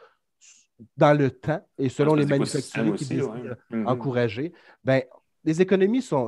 dans 0.98 1.14
le 1.14 1.30
temps 1.30 1.62
et 1.78 1.90
selon 1.90 2.16
les 2.16 2.26
manufacturiers 2.26 2.94
qui 2.94 3.06
disent 3.06 3.30
mm-hmm. 3.70 3.86
encourager. 3.86 4.54
Ben, 4.84 5.04
les 5.44 5.62
économies 5.62 6.02
sont, 6.02 6.28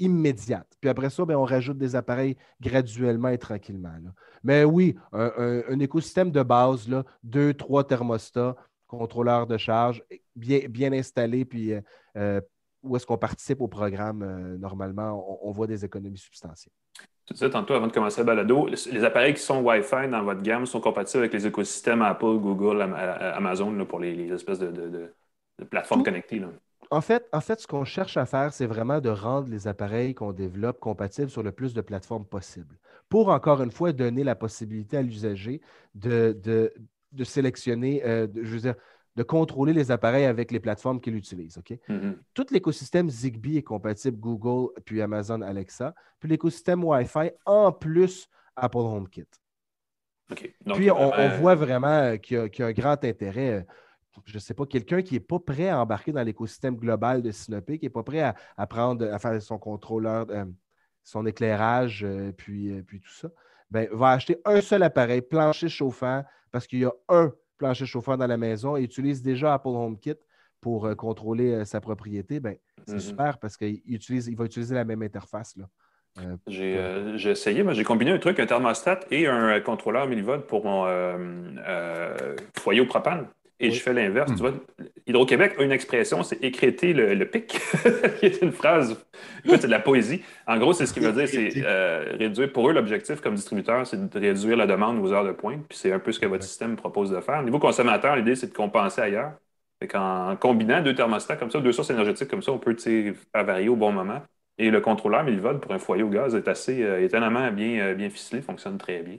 immédiates. 0.00 0.76
Puis 0.80 0.90
après 0.90 1.08
ça, 1.08 1.24
ben, 1.24 1.36
on 1.36 1.44
rajoute 1.44 1.78
des 1.78 1.94
appareils 1.94 2.36
graduellement 2.60 3.28
et 3.28 3.38
tranquillement. 3.38 3.94
Mais 4.42 4.64
oui, 4.64 4.96
un, 5.12 5.78
écosystème 5.78 6.32
de 6.32 6.42
base, 6.42 6.88
là, 6.88 7.04
deux, 7.22 7.54
trois 7.54 7.84
thermostats, 7.84 8.56
contrôleurs 8.86 9.46
de 9.46 9.56
charge, 9.56 10.02
bien, 10.34 10.60
bien 10.68 10.92
installés, 10.92 11.44
puis 11.44 11.72
euh, 11.72 11.80
euh, 12.16 12.40
où 12.82 12.96
est-ce 12.96 13.06
qu'on 13.06 13.18
participe 13.18 13.60
au 13.60 13.68
programme, 13.68 14.22
euh, 14.22 14.58
normalement, 14.58 15.40
on, 15.42 15.50
voit 15.52 15.66
des 15.66 15.84
économies 15.84 16.18
substantielles. 16.18 16.72
Tu 17.26 17.32
disais 17.32 17.48
tantôt, 17.48 17.74
avant 17.74 17.86
de 17.86 17.92
commencer 17.92 18.20
le 18.20 18.26
balado, 18.26 18.66
les 18.66 19.04
appareils 19.04 19.34
qui 19.34 19.40
sont 19.40 19.62
Wi-Fi 19.62 20.08
dans 20.10 20.22
votre 20.22 20.42
gamme 20.42 20.66
sont 20.66 20.80
compatibles 20.80 21.22
avec 21.22 21.32
les 21.32 21.46
écosystèmes 21.46 22.02
Apple, 22.02 22.36
Google, 22.38 22.82
Amazon 22.82 23.84
pour 23.86 24.00
les, 24.00 24.30
espèces 24.30 24.58
de, 24.58 25.14
plateformes 25.70 26.02
connectées. 26.02 26.42
En 26.94 27.00
fait, 27.00 27.28
en 27.32 27.40
fait, 27.40 27.60
ce 27.60 27.66
qu'on 27.66 27.84
cherche 27.84 28.16
à 28.16 28.24
faire, 28.24 28.52
c'est 28.52 28.66
vraiment 28.66 29.00
de 29.00 29.08
rendre 29.08 29.48
les 29.48 29.66
appareils 29.66 30.14
qu'on 30.14 30.32
développe 30.32 30.78
compatibles 30.78 31.28
sur 31.28 31.42
le 31.42 31.50
plus 31.50 31.74
de 31.74 31.80
plateformes 31.80 32.24
possible. 32.24 32.78
Pour, 33.08 33.30
encore 33.30 33.60
une 33.64 33.72
fois, 33.72 33.92
donner 33.92 34.22
la 34.22 34.36
possibilité 34.36 34.98
à 34.98 35.02
l'usager 35.02 35.60
de, 35.96 36.38
de, 37.12 37.24
sélectionner, 37.24 38.04
euh, 38.04 38.28
de, 38.28 38.44
je 38.44 38.48
veux 38.48 38.60
dire, 38.60 38.76
de 39.16 39.22
contrôler 39.24 39.72
les 39.72 39.90
appareils 39.90 40.24
avec 40.24 40.52
les 40.52 40.60
plateformes 40.60 41.00
qu'il 41.00 41.16
utilise. 41.16 41.58
OK? 41.58 41.76
Mm-hmm. 41.88 42.14
Tout 42.32 42.46
l'écosystème 42.52 43.10
Zigbee 43.10 43.56
est 43.56 43.62
compatible 43.62 44.16
Google 44.16 44.72
puis 44.84 45.02
Amazon 45.02 45.40
Alexa, 45.40 45.96
puis 46.20 46.28
l'écosystème 46.28 46.84
Wi-Fi 46.84 47.32
en 47.44 47.72
plus 47.72 48.28
Apple 48.54 48.78
HomeKit. 48.78 49.26
puis 50.74 50.92
on, 50.92 51.28
voit 51.40 51.56
vraiment 51.56 52.16
qu'il 52.18 52.48
y, 52.56 52.62
a 52.62 52.66
un 52.66 52.72
grand 52.72 53.04
intérêt. 53.04 53.66
Je 54.24 54.34
ne 54.34 54.38
sais 54.40 54.54
pas, 54.54 54.66
quelqu'un 54.66 55.02
qui 55.02 55.14
n'est 55.14 55.20
pas 55.20 55.38
prêt 55.38 55.68
à 55.68 55.80
embarquer 55.80 56.12
dans 56.12 56.22
l'écosystème 56.22 56.76
global 56.76 57.22
de 57.22 57.30
Sinopé, 57.30 57.78
qui 57.78 57.86
n'est 57.86 57.90
pas 57.90 58.02
prêt 58.02 58.34
à, 58.56 58.66
prendre, 58.66 59.06
à 59.12 59.18
faire 59.18 59.40
son 59.42 59.58
contrôleur, 59.58 60.26
euh, 60.30 60.44
son 61.02 61.26
éclairage, 61.26 62.04
euh, 62.04 62.32
puis, 62.32 62.70
euh, 62.70 62.82
puis 62.82 63.00
tout 63.00 63.10
ça, 63.10 63.28
ben, 63.70 63.88
va 63.92 64.10
acheter 64.10 64.38
un 64.44 64.60
seul 64.60 64.82
appareil, 64.82 65.20
plancher 65.22 65.68
chauffant, 65.68 66.22
parce 66.52 66.66
qu'il 66.66 66.80
y 66.80 66.84
a 66.84 66.92
un 67.08 67.32
plancher 67.58 67.86
chauffant 67.86 68.16
dans 68.16 68.26
la 68.26 68.36
maison 68.36 68.76
et 68.76 68.82
utilise 68.82 69.22
déjà 69.22 69.54
Apple 69.54 69.68
HomeKit 69.68 70.14
pour 70.60 70.94
contrôler 70.96 71.64
sa 71.64 71.80
propriété. 71.80 72.40
Ben, 72.40 72.56
c'est 72.86 72.96
mm-hmm. 72.96 73.00
super 73.00 73.38
parce 73.38 73.56
qu'il 73.56 73.82
utilise, 73.86 74.28
il 74.28 74.36
va 74.36 74.44
utiliser 74.44 74.74
la 74.74 74.84
même 74.84 75.02
interface. 75.02 75.56
Là. 75.56 75.66
j'ai 76.46 77.30
essayé, 77.30 77.62
mais 77.62 77.74
j'ai 77.74 77.84
combiné 77.84 78.12
un 78.12 78.18
truc, 78.18 78.38
un 78.38 78.46
thermostat 78.46 79.00
et 79.10 79.26
un 79.26 79.60
contrôleur 79.60 80.06
millivolt 80.06 80.46
pour 80.46 80.64
mon 80.64 80.84
foyer 82.54 82.80
au 82.80 82.86
propane. 82.86 83.28
Et 83.60 83.70
je 83.70 83.80
fais 83.80 83.92
l'inverse. 83.92 84.32
Tu 84.32 84.42
hmm. 84.42 84.46
vois, 84.46 84.52
Hydro-Québec 85.06 85.54
a 85.58 85.62
une 85.62 85.72
expression, 85.72 86.22
c'est 86.22 86.42
écréter 86.42 86.92
le, 86.92 87.24
pic, 87.24 87.46
qui 88.18 88.26
est 88.26 88.42
une 88.42 88.52
phrase. 88.52 88.96
c'est 89.44 89.62
de 89.62 89.66
la 89.68 89.78
poésie. 89.78 90.22
En 90.46 90.58
gros, 90.58 90.72
c'est 90.72 90.86
ce 90.86 90.92
qui 90.92 91.00
veut 91.00 91.12
dire, 91.12 91.28
c'est 91.28 91.62
euh, 91.64 92.16
réduire. 92.18 92.52
Pour 92.52 92.68
eux, 92.68 92.72
l'objectif 92.72 93.20
comme 93.20 93.34
distributeur, 93.34 93.86
c'est 93.86 94.08
de 94.10 94.18
réduire 94.18 94.56
la 94.56 94.66
demande 94.66 94.98
aux 94.98 95.12
heures 95.12 95.24
de 95.24 95.32
pointe. 95.32 95.64
Puis 95.68 95.78
c'est 95.78 95.92
un 95.92 96.00
peu 96.00 96.10
ce 96.10 96.18
que 96.18 96.26
votre 96.26 96.42
système 96.42 96.74
propose 96.74 97.10
de 97.10 97.20
faire. 97.20 97.40
Au 97.40 97.44
niveau 97.44 97.58
consommateur, 97.60 98.16
l'idée, 98.16 98.34
c'est 98.34 98.48
de 98.48 98.54
compenser 98.54 99.00
ailleurs. 99.00 99.34
en 99.94 100.36
combinant 100.36 100.82
deux 100.82 100.94
thermostats 100.94 101.36
comme 101.36 101.50
ça, 101.50 101.60
deux 101.60 101.72
sources 101.72 101.90
énergétiques 101.90 102.28
comme 102.28 102.42
ça, 102.42 102.52
on 102.52 102.58
peut 102.58 102.76
faire 102.76 103.44
varier 103.44 103.68
au 103.68 103.76
bon 103.76 103.92
moment. 103.92 104.20
Et 104.58 104.70
le 104.70 104.80
contrôleur 104.80 105.24
millivol 105.24 105.60
pour 105.60 105.72
un 105.72 105.78
foyer 105.78 106.02
au 106.02 106.08
gaz 106.08 106.34
est 106.34 106.48
assez 106.48 106.82
euh, 106.82 107.02
étonnamment 107.02 107.50
bien, 107.50 107.80
euh, 107.80 107.94
bien 107.94 108.08
ficelé, 108.10 108.40
fonctionne 108.42 108.78
très 108.78 109.02
bien. 109.02 109.18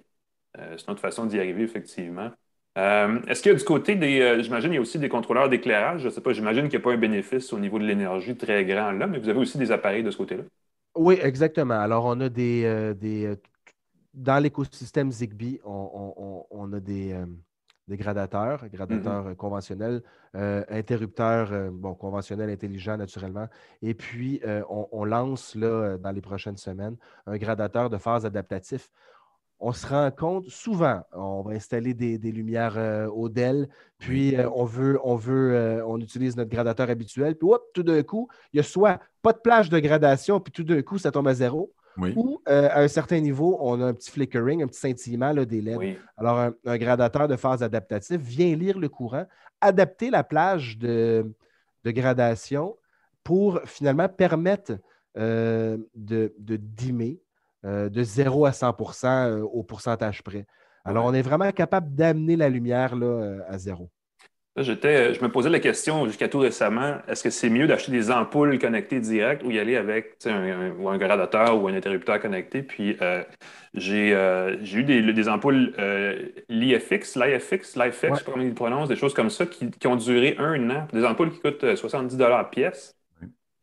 c'est 0.78 0.88
notre 0.88 1.02
façon 1.02 1.26
d'y 1.26 1.40
arriver, 1.40 1.64
effectivement. 1.64 2.32
Euh, 2.78 3.22
est-ce 3.28 3.42
qu'il 3.42 3.52
y 3.52 3.56
a 3.56 3.58
du 3.58 3.64
côté 3.64 3.96
des. 3.96 4.20
Euh, 4.20 4.42
j'imagine 4.42 4.70
qu'il 4.70 4.76
y 4.76 4.80
a 4.80 4.82
aussi 4.82 5.00
des 5.00 5.08
contrôleurs 5.08 5.50
d'éclairage? 5.50 6.02
Je 6.02 6.08
ne 6.08 6.12
sais 6.12 6.22
pas, 6.22 6.34
j'imagine 6.34 6.64
qu'il 6.64 6.78
n'y 6.78 6.84
a 6.84 6.88
pas 6.88 6.94
un 6.94 6.98
bénéfice 6.98 7.54
au 7.54 7.60
niveau 7.60 7.80
de 7.80 7.86
l'énergie 7.86 8.36
très 8.36 8.66
grand 8.66 8.92
là, 8.92 9.08
mais 9.08 9.18
vous 9.18 9.30
avez 9.30 9.40
aussi 9.40 9.58
des 9.58 9.72
appareils 9.72 10.04
de 10.04 10.12
ce 10.12 10.18
côté-là. 10.18 10.44
Oui, 10.96 11.18
exactement. 11.22 11.80
Alors, 11.80 12.06
on 12.06 12.20
a 12.20 12.30
des. 12.30 12.64
Euh, 12.66 12.94
des 12.94 13.34
dans 14.14 14.42
l'écosystème 14.42 15.12
Zigbee, 15.12 15.60
on, 15.66 16.72
a 16.72 16.80
des, 16.80 17.14
des 17.86 17.98
gradateurs, 17.98 18.66
gradateurs 18.70 19.28
euh, 19.28 19.34
conventionnels, 19.36 20.02
interrupteurs 20.34 21.52
bon, 21.74 21.96
conventionnels 21.96 22.50
intelligents 22.50 22.96
naturellement. 22.96 23.48
Et 23.82 23.94
puis, 23.94 24.42
on, 24.70 25.04
lance 25.04 25.54
là, 25.56 25.98
dans 25.98 26.12
les 26.12 26.22
prochaines 26.22 26.56
semaines 26.56 26.96
un 27.26 27.36
gradateur 27.36 27.90
de 27.90 27.98
phase 27.98 28.26
adaptatif. 28.26 28.90
On 29.68 29.72
se 29.72 29.88
rend 29.88 30.12
compte 30.12 30.48
souvent, 30.48 31.02
on 31.12 31.42
va 31.42 31.54
installer 31.54 31.96
des, 31.96 32.18
lumières 32.32 33.10
au 33.12 33.30
DEL, 33.30 33.68
puis 33.98 34.36
on 34.54 34.64
veut, 34.64 35.00
on 35.04 35.16
veut, 35.16 35.82
on 35.88 36.00
utilise 36.00 36.38
notre 36.38 36.52
gradateur 36.52 36.92
habituel, 36.92 37.36
puis 37.36 37.50
tout 37.74 37.82
d'un 37.82 38.04
coup, 38.04 38.28
il 38.54 38.58
y 38.58 38.60
a 38.60 38.64
soit 38.64 39.00
pas 39.24 39.34
de 39.34 39.40
plage 39.40 39.72
de 39.72 39.80
gradation, 39.80 40.40
puis 40.40 40.52
tout 40.52 40.64
d'un 40.64 40.84
coup, 40.84 41.00
ça 41.00 41.10
tombe 41.10 41.28
à 41.28 41.34
zéro. 41.34 41.74
Ou 41.98 42.42
euh, 42.48 42.70
à 42.72 42.82
un 42.82 42.88
certain 42.88 43.20
niveau, 43.20 43.58
on 43.62 43.82
a 43.82 43.86
un 43.86 43.94
petit 43.94 44.12
flickering, 44.12 44.64
un 44.64 44.68
petit 44.68 44.80
scintillement 44.80 45.34
des 45.34 45.62
LED. 45.62 45.98
Alors, 46.18 46.52
un, 46.66 46.78
gradateur 46.78 47.28
de 47.28 47.36
phase 47.36 47.64
adaptatif 47.64 48.18
vient 48.18 48.56
lire 48.56 48.78
le 48.78 48.90
courant, 48.90 49.26
adapter 49.62 50.10
la 50.10 50.24
plage 50.24 50.78
de, 50.78 51.26
gradation 51.86 52.76
pour 53.24 53.62
finalement 53.66 54.10
permettre 54.10 54.74
euh, 55.18 55.78
de, 55.96 56.34
de, 56.38 56.58
dimmer 56.58 57.22
euh, 57.66 57.90
de 57.90 58.04
0 58.04 58.46
à 58.46 58.52
100% 58.52 59.42
au 59.42 59.64
pourcentage 59.64 60.24
près. 60.24 60.46
Alors, 60.86 61.06
on 61.06 61.14
est 61.14 61.22
vraiment 61.22 61.52
capable 61.52 61.94
d'amener 61.96 62.36
la 62.36 62.50
lumière 62.50 62.96
là, 62.96 63.40
à 63.48 63.58
zéro. 63.58 63.90
J'étais, 64.58 65.14
je 65.14 65.22
me 65.22 65.30
posais 65.30 65.50
la 65.50 65.60
question 65.60 66.06
jusqu'à 66.06 66.30
tout 66.30 66.40
récemment, 66.40 67.00
est-ce 67.10 67.22
que 67.22 67.30
c'est 67.30 67.50
mieux 67.50 67.68
d'acheter 67.68 67.92
des 67.92 68.10
ampoules 68.10 68.58
connectées 68.58 69.02
direct 69.02 69.44
ou 69.44 69.52
y 69.52 69.60
aller 69.60 69.76
avec 69.76 70.16
un, 70.26 70.72
ou 70.80 70.88
un 70.88 70.98
gradateur 70.98 71.62
ou 71.62 71.68
un 71.68 71.74
interrupteur 71.74 72.22
connecté? 72.22 72.64
Puis 72.64 72.96
euh, 73.02 73.22
euh, 73.76 74.58
j'ai, 74.62 74.78
eu 74.78 74.84
des, 74.84 75.28
ampoules 75.28 75.74
euh, 75.78 76.30
l'IFX, 76.48 77.18
l'IFX, 77.18 77.76
l'IFX, 77.76 78.24
comment 78.24 78.42
ils 78.42 78.54
prononcent, 78.54 78.88
des 78.88 78.96
choses 78.96 79.14
comme 79.14 79.30
ça 79.30 79.46
qui, 79.46 79.88
ont 79.88 79.98
duré 79.98 80.38
un 80.40 80.70
an. 80.70 80.88
Des 80.94 81.04
ampoules 81.04 81.32
qui 81.32 81.42
coûtent 81.42 81.76
70 81.76 82.16
dollars 82.16 82.50
pièce. 82.50 82.96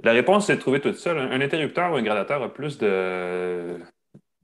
La 0.05 0.13
réponse, 0.13 0.47
c'est 0.47 0.57
de 0.57 0.61
trouver 0.61 0.81
tout 0.81 0.93
ça. 0.93 1.13
Un, 1.13 1.41
interrupteur 1.41 1.93
ou 1.93 1.95
un 1.95 2.03
gradateur 2.03 2.43
a 2.43 2.53
plus 2.53 2.77
de 2.77 3.79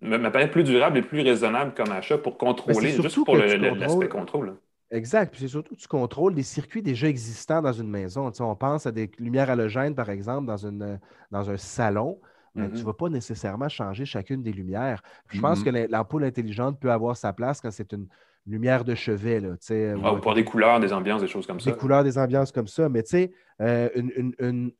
m'apparaît 0.01 0.51
plus 0.51 0.65
durable 0.65 0.99
et 0.99 1.03
plus 1.03 1.23
raisonnable 1.23 1.75
comme 1.75 1.91
achat 1.93 2.19
pour 2.19 2.39
contrôler, 2.39 2.91
juste 2.91 3.25
pour 3.25 3.37
l'aspect 3.37 4.09
contrôle. 4.09 4.57
Exact. 4.91 5.31
Puis 5.31 5.43
c'est 5.43 5.49
surtout 5.49 5.75
que 5.75 5.81
tu 5.81 5.89
contrôles 5.89 6.35
des 6.35 6.43
circuits 6.43 6.83
déjà 6.83 7.09
existants 7.09 7.61
dans 7.61 7.73
une 7.73 7.91
maison. 7.91 8.31
on 8.41 8.57
pense 8.57 8.87
à 8.87 8.93
des 8.93 9.11
lumières 9.19 9.51
halogènes, 9.51 9.95
par 9.95 10.09
exemple, 10.09 10.47
dans, 10.47 10.57
une, 10.57 10.99
dans 11.31 11.51
un 11.51 11.57
salon. 11.57 12.19
Tu 12.55 12.63
ne 12.63 12.69
mm-hmm. 12.69 12.83
vas 12.83 12.93
pas 12.95 13.09
nécessairement 13.09 13.69
changer 13.69 14.07
chacune 14.07 14.43
des 14.43 14.53
lumières. 14.53 15.03
Je 15.29 15.41
pense 15.41 15.63
que 15.63 15.71
mm-hmm. 15.71 15.91
l'ampoule 15.91 16.25
intelligente 16.25 16.81
peut 16.81 16.91
avoir 16.91 17.17
sa 17.17 17.33
place 17.33 17.61
quand 17.61 17.71
c'est 17.71 17.93
une 17.93 18.09
lumière 18.47 18.85
de 18.85 18.95
chevet. 18.95 19.41
Là, 19.41 19.51
ah, 20.03 20.15
ou 20.15 20.21
pour 20.21 20.35
des 20.35 20.45
couleurs, 20.45 20.81
des 20.81 20.93
ambiances, 20.93 21.21
des 21.21 21.29
choses 21.29 21.47
comme 21.47 21.61
ça. 21.61 21.71
Des 21.71 21.77
couleurs, 21.77 22.03
des 22.03 22.19
ambiances 22.19 22.51
comme 22.51 22.67
ça. 22.67 22.89
Mais 22.89 23.03
tu 23.03 23.11
sais, 23.11 23.33
euh, 23.61 23.91
une, 23.95 24.73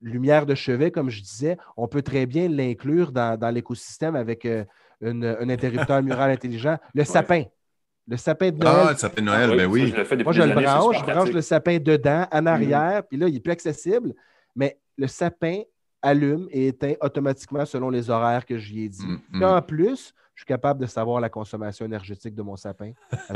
lumière 0.00 0.46
de 0.46 0.54
chevet, 0.54 0.90
comme 0.90 1.10
je 1.10 1.22
disais, 1.22 1.56
on 1.76 1.88
peut 1.88 2.02
très 2.02 2.26
bien 2.26 2.48
l'inclure 2.48 3.12
dans, 3.12 3.54
l'écosystème 3.54 4.16
avec 4.16 4.44
euh, 4.44 4.64
un 5.02 5.48
interrupteur 5.48 6.02
mural 6.02 6.30
intelligent. 6.30 6.78
Le 6.94 7.04
sapin. 7.04 7.44
Le 8.08 8.16
sapin 8.16 8.50
de 8.50 8.58
Noël. 8.58 8.76
Ah, 8.86 8.92
le 8.92 8.98
sapin 8.98 9.20
de 9.20 9.26
Noël, 9.26 9.50
ah 9.52 9.56
ben 9.56 9.66
oui. 9.66 9.92
Moi, 10.22 10.32
je 10.32 10.42
le 10.42 10.54
branche, 10.54 10.98
je 11.00 11.04
branche 11.04 11.32
le 11.32 11.40
sapin 11.40 11.78
dedans, 11.78 12.26
en 12.30 12.40
mhm. 12.40 12.46
arrière, 12.46 13.02
puis 13.08 13.18
là, 13.18 13.28
il 13.28 13.36
est 13.36 13.40
plus 13.40 13.52
accessible. 13.52 14.14
Mais 14.54 14.78
le 14.96 15.08
sapin 15.08 15.62
allume 16.02 16.46
et 16.50 16.68
éteint 16.68 16.94
automatiquement 17.00 17.64
selon 17.66 17.90
les 17.90 18.08
horaires 18.10 18.46
que 18.46 18.58
je 18.58 18.72
lui 18.72 18.84
ai 18.84 18.88
dit. 18.88 19.06
Mm 19.30 19.42
en 19.42 19.60
plus, 19.60 20.14
je 20.36 20.42
suis 20.42 20.46
capable 20.46 20.80
de 20.82 20.86
savoir 20.86 21.18
la 21.18 21.30
consommation 21.30 21.86
énergétique 21.86 22.34
de 22.34 22.42
mon 22.42 22.56
sapin. 22.56 22.92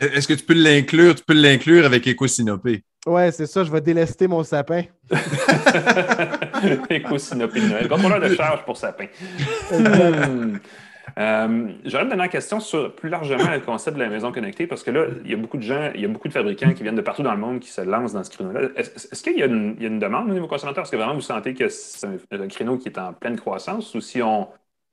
Est-ce 0.00 0.26
que 0.26 0.32
tu 0.32 0.42
peux 0.42 0.54
l'inclure? 0.54 1.14
Tu 1.14 1.22
peux 1.22 1.34
l'inclure 1.34 1.84
avec 1.84 2.06
Éco-Synopé. 2.06 2.82
Oui, 3.06 3.22
c'est 3.30 3.44
ça, 3.44 3.62
je 3.62 3.70
vais 3.70 3.82
délester 3.82 4.26
mon 4.26 4.42
sapin. 4.42 4.84
Éco-Synopé 6.88 7.60
de 7.60 7.66
Noël. 7.66 7.88
Contrôleur 7.88 8.20
de 8.20 8.34
charge 8.34 8.64
pour 8.64 8.78
sapin. 8.78 9.04
Euh, 11.18 11.68
J'aurais 11.84 12.04
une 12.04 12.28
question 12.28 12.58
sur 12.58 12.94
plus 12.94 13.10
largement 13.10 13.50
le 13.50 13.60
concept 13.60 13.98
de 13.98 14.02
la 14.02 14.08
maison 14.08 14.32
connectée, 14.32 14.66
parce 14.66 14.82
que 14.82 14.90
là, 14.90 15.06
il 15.24 15.30
y 15.30 15.34
a 15.34 15.36
beaucoup 15.36 15.58
de 15.58 15.62
gens, 15.62 15.90
il 15.94 16.00
y 16.00 16.04
a 16.06 16.08
beaucoup 16.08 16.28
de 16.28 16.32
fabricants 16.32 16.72
qui 16.72 16.84
viennent 16.84 16.96
de 16.96 17.02
partout 17.02 17.22
dans 17.22 17.34
le 17.34 17.40
monde 17.40 17.60
qui 17.60 17.68
se 17.68 17.82
lancent 17.82 18.14
dans 18.14 18.24
ce 18.24 18.30
créneau-là. 18.30 18.68
Est-ce 18.76 19.22
qu'il 19.22 19.36
y, 19.36 19.42
a 19.42 19.46
une 19.46 19.98
demande 19.98 20.30
au 20.30 20.32
niveau 20.32 20.46
consommateur? 20.46 20.84
Est-ce 20.84 20.92
que 20.92 20.96
vraiment 20.96 21.14
vous 21.14 21.20
sentez 21.20 21.52
que 21.52 21.68
c'est 21.68 22.06
un, 22.06 22.48
créneau 22.48 22.78
qui 22.78 22.88
est 22.88 22.98
en 22.98 23.12
pleine 23.12 23.38
croissance 23.38 23.94
ou 23.94 24.00
si 24.00 24.22
on 24.22 24.48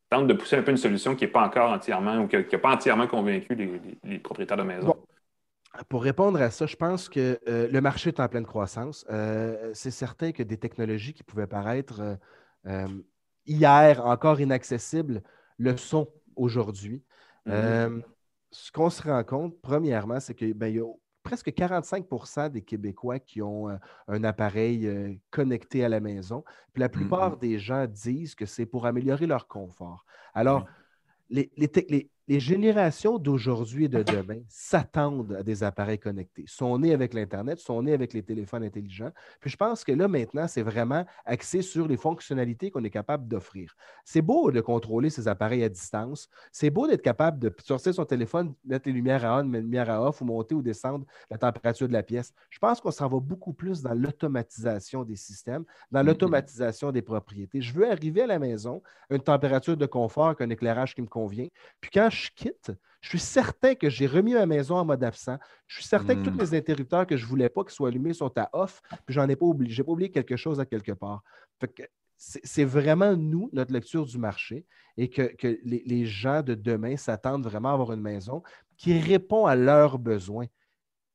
tente 0.09 0.27
de 0.27 0.33
pousser 0.33 0.57
un 0.57 0.63
peu 0.63 0.71
une 0.71 0.77
solution 0.77 1.15
qui 1.15 1.25
n'est 1.25 1.31
pas 1.31 1.45
encore 1.45 1.71
entièrement 1.71 2.17
ou 2.17 2.27
qui 2.27 2.37
n'a 2.37 2.57
pas 2.57 2.73
entièrement 2.73 3.07
convaincu 3.07 3.55
les, 4.03 4.19
propriétaires 4.19 4.57
de 4.57 4.63
maison? 4.63 4.95
Pour 5.87 6.03
répondre 6.03 6.41
à 6.41 6.49
ça, 6.49 6.65
je 6.65 6.75
pense 6.75 7.09
que 7.09 7.39
euh, 7.47 7.67
le 7.71 7.81
marché 7.81 8.09
est 8.09 8.19
en 8.19 8.27
pleine 8.27 8.45
croissance. 8.45 9.05
Euh, 9.09 9.71
c'est 9.73 9.91
certain 9.91 10.31
que 10.31 10.41
des 10.41 10.57
technologies 10.57 11.13
qui 11.13 11.23
pouvaient 11.23 11.47
paraître 11.47 12.17
hier 13.45 14.05
encore 14.05 14.39
inaccessibles 14.39 15.23
le 15.57 15.77
sont 15.77 16.07
aujourd'hui. 16.35 17.03
Mm-hmm. 17.45 17.51
Euh, 17.51 17.99
ce 18.51 18.71
qu'on 18.71 18.89
se 18.89 19.03
rend 19.03 19.23
compte, 19.23 19.59
premièrement, 19.61 20.19
c'est 20.19 20.33
qu'il 20.33 20.53
ben, 20.53 20.73
y 20.73 20.79
a 20.79 20.85
presque 21.29 21.49
45% 21.49 22.49
des 22.49 22.63
Québécois 22.63 23.19
qui 23.19 23.41
ont 23.41 23.69
euh, 23.69 23.75
un 24.07 24.23
appareil 24.23 24.87
euh, 24.87 25.13
connecté 25.29 25.85
à 25.85 25.89
la 25.89 25.99
maison. 25.99 26.43
Puis 26.73 26.81
la 26.81 26.89
plupart 26.89 27.35
mm-hmm. 27.35 27.39
des 27.39 27.59
gens 27.59 27.85
disent 27.85 28.33
que 28.33 28.47
c'est 28.47 28.65
pour 28.65 28.87
améliorer 28.87 29.27
leur 29.27 29.47
confort. 29.47 30.05
Alors, 30.33 30.65
les, 31.29 31.51
les, 31.55 31.69
les 31.89 32.09
générations 32.37 33.17
d'aujourd'hui 33.17 33.85
et 33.85 33.87
de 33.87 34.03
demain 34.03 34.41
s'attendent 34.49 35.33
à 35.33 35.41
des 35.41 35.63
appareils 35.63 35.97
connectés, 35.97 36.43
sont 36.47 36.77
nés 36.77 36.93
avec 36.93 37.15
l'Internet, 37.15 37.57
sont 37.57 37.81
nés 37.81 37.93
avec 37.93 38.13
les 38.13 38.21
téléphones 38.21 38.63
intelligents. 38.63 39.09
Puis 39.39 39.49
je 39.49 39.57
pense 39.57 39.83
que 39.83 39.91
là, 39.93 40.07
maintenant, 40.07 40.47
c'est 40.47 40.61
vraiment 40.61 41.05
axé 41.25 41.63
sur 41.63 41.87
les 41.87 41.97
fonctionnalités 41.97 42.69
qu'on 42.69 42.83
est 42.83 42.91
capable 42.91 43.27
d'offrir. 43.27 43.75
C'est 44.05 44.21
beau 44.21 44.51
de 44.51 44.61
contrôler 44.61 45.09
ces 45.09 45.27
appareils 45.27 45.63
à 45.63 45.69
distance. 45.69 46.29
C'est 46.51 46.69
beau 46.69 46.85
d'être 46.85 47.01
capable 47.01 47.39
de 47.39 47.51
sortir 47.63 47.95
son 47.95 48.05
téléphone, 48.05 48.53
mettre 48.63 48.87
les 48.87 48.93
lumières 48.93 49.25
à 49.25 49.39
on, 49.39 49.45
mettre 49.45 49.53
les 49.53 49.61
lumières 49.61 49.89
à 49.89 50.07
off 50.07 50.21
ou 50.21 50.25
monter 50.25 50.53
ou 50.53 50.61
descendre 50.61 51.07
la 51.31 51.39
température 51.39 51.87
de 51.87 51.93
la 51.93 52.03
pièce. 52.03 52.31
Je 52.51 52.59
pense 52.59 52.79
qu'on 52.79 52.91
s'en 52.91 53.07
va 53.07 53.19
beaucoup 53.19 53.53
plus 53.53 53.81
dans 53.81 53.95
l'automatisation 53.95 55.03
des 55.03 55.15
systèmes, 55.15 55.63
dans 55.89 56.01
mm-hmm. 56.01 56.05
l'automatisation 56.05 56.91
des 56.91 57.01
propriétés. 57.01 57.59
Je 57.59 57.73
veux 57.73 57.89
arriver 57.89 58.21
à 58.21 58.27
la 58.27 58.37
maison 58.37 58.83
à 59.09 59.15
une 59.15 59.21
température 59.21 59.77
de 59.77 59.85
confort, 59.87 60.35
un 60.39 60.49
éclairage 60.49 60.93
qui 60.93 61.01
me 61.01 61.07
convient. 61.07 61.47
Puis 61.81 61.89
quand 61.91 62.09
je 62.19 62.29
quitte, 62.35 62.71
je 63.01 63.09
suis 63.09 63.19
certain 63.19 63.75
que 63.75 63.89
j'ai 63.89 64.07
remis 64.07 64.33
ma 64.33 64.45
maison 64.45 64.75
en 64.75 64.85
mode 64.85 65.03
absent. 65.03 65.37
Je 65.67 65.75
suis 65.75 65.85
certain 65.85 66.15
que 66.15 66.29
tous 66.29 66.31
hmm. 66.31 66.39
les 66.39 66.55
interrupteurs 66.55 67.07
que 67.07 67.15
je 67.15 67.23
ne 67.23 67.29
voulais 67.29 67.49
pas 67.49 67.63
qu'ils 67.63 67.73
soient 67.73 67.89
allumés 67.89 68.13
sont 68.13 68.31
à 68.37 68.49
off, 68.53 68.81
puis 69.05 69.13
j'en 69.13 69.27
ai 69.29 69.35
pas 69.35 69.45
oublié. 69.45 69.73
Je 69.73 69.81
n'ai 69.81 69.85
pas 69.85 69.91
oublié 69.91 70.11
quelque 70.11 70.35
chose 70.35 70.59
à 70.59 70.65
quelque 70.65 70.91
part. 70.91 71.23
c'est 72.17 72.65
vraiment 72.65 73.15
nous, 73.15 73.49
notre 73.53 73.71
lecture 73.71 74.05
du 74.05 74.17
marché, 74.17 74.65
et 74.97 75.09
que, 75.09 75.31
les, 75.63 76.05
gens 76.05 76.41
de 76.41 76.55
demain 76.55 76.97
s'attendent 76.97 77.45
vraiment 77.45 77.69
à 77.69 77.73
avoir 77.73 77.93
une 77.93 78.01
maison 78.01 78.43
qui 78.75 78.99
répond 78.99 79.45
à 79.45 79.55
leurs 79.55 79.97
besoins 79.97 80.47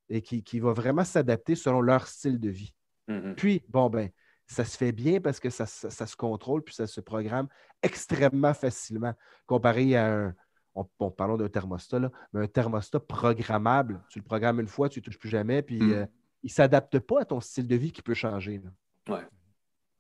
et 0.08 0.22
qui, 0.22 0.60
va 0.60 0.72
vraiment 0.72 1.04
s'adapter 1.04 1.54
selon 1.54 1.82
leur 1.82 2.06
style 2.06 2.40
de 2.40 2.48
vie. 2.48 2.72
Mm-hmm. 3.08 3.34
Puis, 3.34 3.62
bon, 3.68 3.90
ben, 3.90 4.08
ça 4.46 4.64
se 4.64 4.76
fait 4.76 4.92
bien 4.92 5.20
parce 5.20 5.38
que 5.38 5.50
ça, 5.50 5.66
ça, 5.66 6.06
se 6.06 6.16
contrôle 6.16 6.62
puis 6.62 6.74
ça 6.74 6.86
se 6.86 7.00
programme 7.00 7.48
extrêmement 7.82 8.54
facilement 8.54 9.14
comparé 9.46 9.96
à 9.96 10.14
un, 10.14 10.34
on, 10.74 11.10
parlons 11.10 11.37
d'un 11.37 11.48
thermostat, 11.48 12.00
mais 12.32 12.40
un 12.42 12.46
thermostat 12.46 13.00
programmable. 13.00 14.00
Tu 14.08 14.18
le 14.18 14.24
programmes 14.24 14.60
une 14.60 14.68
fois, 14.68 14.88
tu 14.88 15.00
ne 15.00 15.04
touches 15.04 15.18
plus 15.18 15.28
jamais, 15.28 15.62
puis 15.62 15.80
hmm. 15.80 15.92
euh, 15.92 16.06
il 16.42 16.48
ne 16.48 16.52
s'adapte 16.52 16.98
pas 16.98 17.22
à 17.22 17.24
ton 17.24 17.40
style 17.40 17.66
de 17.66 17.76
vie 17.76 17.92
qui 17.92 18.02
peut 18.02 18.14
changer. 18.14 18.60
Oui. 19.08 19.18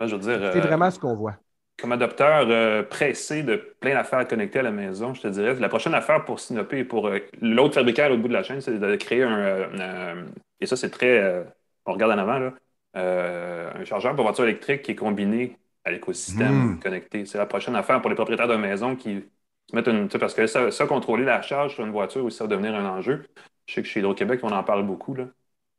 Je 0.00 0.14
veux 0.14 0.20
dire. 0.20 0.50
C'est 0.52 0.58
euh, 0.58 0.62
vraiment 0.62 0.90
ce 0.90 0.98
qu'on 0.98 1.14
voit. 1.14 1.36
Comme 1.78 1.92
adopteur 1.92 2.46
euh, 2.48 2.82
pressé 2.82 3.42
de 3.42 3.56
plein 3.80 3.94
d'affaires 3.94 4.26
connectées 4.28 4.60
à 4.60 4.62
la 4.62 4.70
maison, 4.70 5.12
je 5.14 5.22
te 5.22 5.28
dirais, 5.28 5.54
la 5.54 5.68
prochaine 5.68 5.94
affaire 5.94 6.24
pour 6.24 6.38
Sinopé 6.38 6.78
et 6.78 6.84
pour 6.84 7.10
l'autre 7.40 7.74
fabricant 7.74 8.10
au 8.10 8.18
bout 8.18 8.28
de 8.28 8.32
la 8.32 8.42
chaîne, 8.42 8.60
c'est 8.60 8.78
de 8.78 8.96
créer 8.96 9.22
un. 9.24 10.26
et 10.60 10.66
ça, 10.66 10.76
c'est 10.76 10.90
très. 10.90 11.44
on 11.86 11.92
regarde 11.92 12.12
en 12.12 12.18
avant, 12.18 12.38
là. 12.38 12.54
un 12.94 13.84
chargeur 13.84 14.14
pour 14.14 14.24
voiture 14.24 14.44
électrique 14.44 14.82
qui 14.82 14.92
est 14.92 14.96
combiné 14.96 15.58
à 15.84 15.90
l'écosystème 15.90 16.74
hmm. 16.74 16.80
connecté. 16.80 17.26
C'est 17.26 17.38
la 17.38 17.46
prochaine 17.46 17.74
affaire 17.76 18.00
pour 18.00 18.08
les 18.08 18.16
propriétaires 18.16 18.48
de 18.48 18.56
maison 18.56 18.94
qui 18.94 19.24
parce 19.72 20.34
que 20.34 20.46
ça, 20.46 20.86
contrôler 20.86 21.24
la 21.24 21.42
charge 21.42 21.74
sur 21.74 21.84
une 21.84 21.92
voiture 21.92 22.24
aussi, 22.24 22.38
ça 22.38 22.44
va 22.44 22.48
devenir 22.48 22.74
un 22.74 22.86
enjeu. 22.86 23.24
Je 23.66 23.74
sais 23.74 23.82
que 23.82 23.88
chez 23.88 24.00
Hydro-Québec, 24.00 24.40
on 24.42 24.50
en 24.50 24.62
parle 24.62 24.86
beaucoup. 24.86 25.14
Là. 25.14 25.26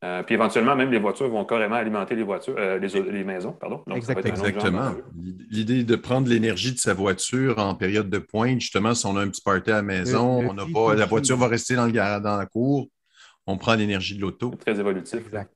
Euh, 0.04 0.22
puis 0.22 0.34
éventuellement, 0.34 0.76
même 0.76 0.90
les 0.90 0.98
voitures 0.98 1.28
vont 1.28 1.44
carrément 1.44 1.76
alimenter 1.76 2.14
les 2.14 2.22
voitures, 2.22 2.54
euh, 2.58 2.78
les, 2.78 3.24
maisons, 3.24 3.52
pardon. 3.52 3.82
Exactement. 3.94 4.92
L'idée 5.50 5.84
de 5.84 5.96
prendre 5.96 6.28
l'énergie 6.28 6.72
de 6.72 6.78
sa 6.78 6.92
voiture 6.92 7.58
en 7.58 7.74
période 7.74 8.10
de 8.10 8.18
pointe, 8.18 8.60
justement, 8.60 8.94
si 8.94 9.06
on 9.06 9.16
a 9.16 9.22
un 9.22 9.28
petit 9.28 9.40
party 9.40 9.70
à 9.70 9.76
la 9.76 9.82
maison, 9.82 10.50
on 10.50 10.72
pas, 10.72 10.94
la 10.94 11.06
voiture 11.06 11.38
va 11.38 11.48
rester 11.48 11.76
dans, 11.76 11.86
le 11.86 11.92
garage, 11.92 12.22
dans 12.22 12.36
la 12.36 12.46
cour, 12.46 12.88
on 13.46 13.56
prend 13.56 13.74
l'énergie 13.74 14.16
de 14.16 14.20
l'auto. 14.20 14.50
Très 14.60 14.78
évolutif. 14.78 15.20
Exact. 15.20 15.50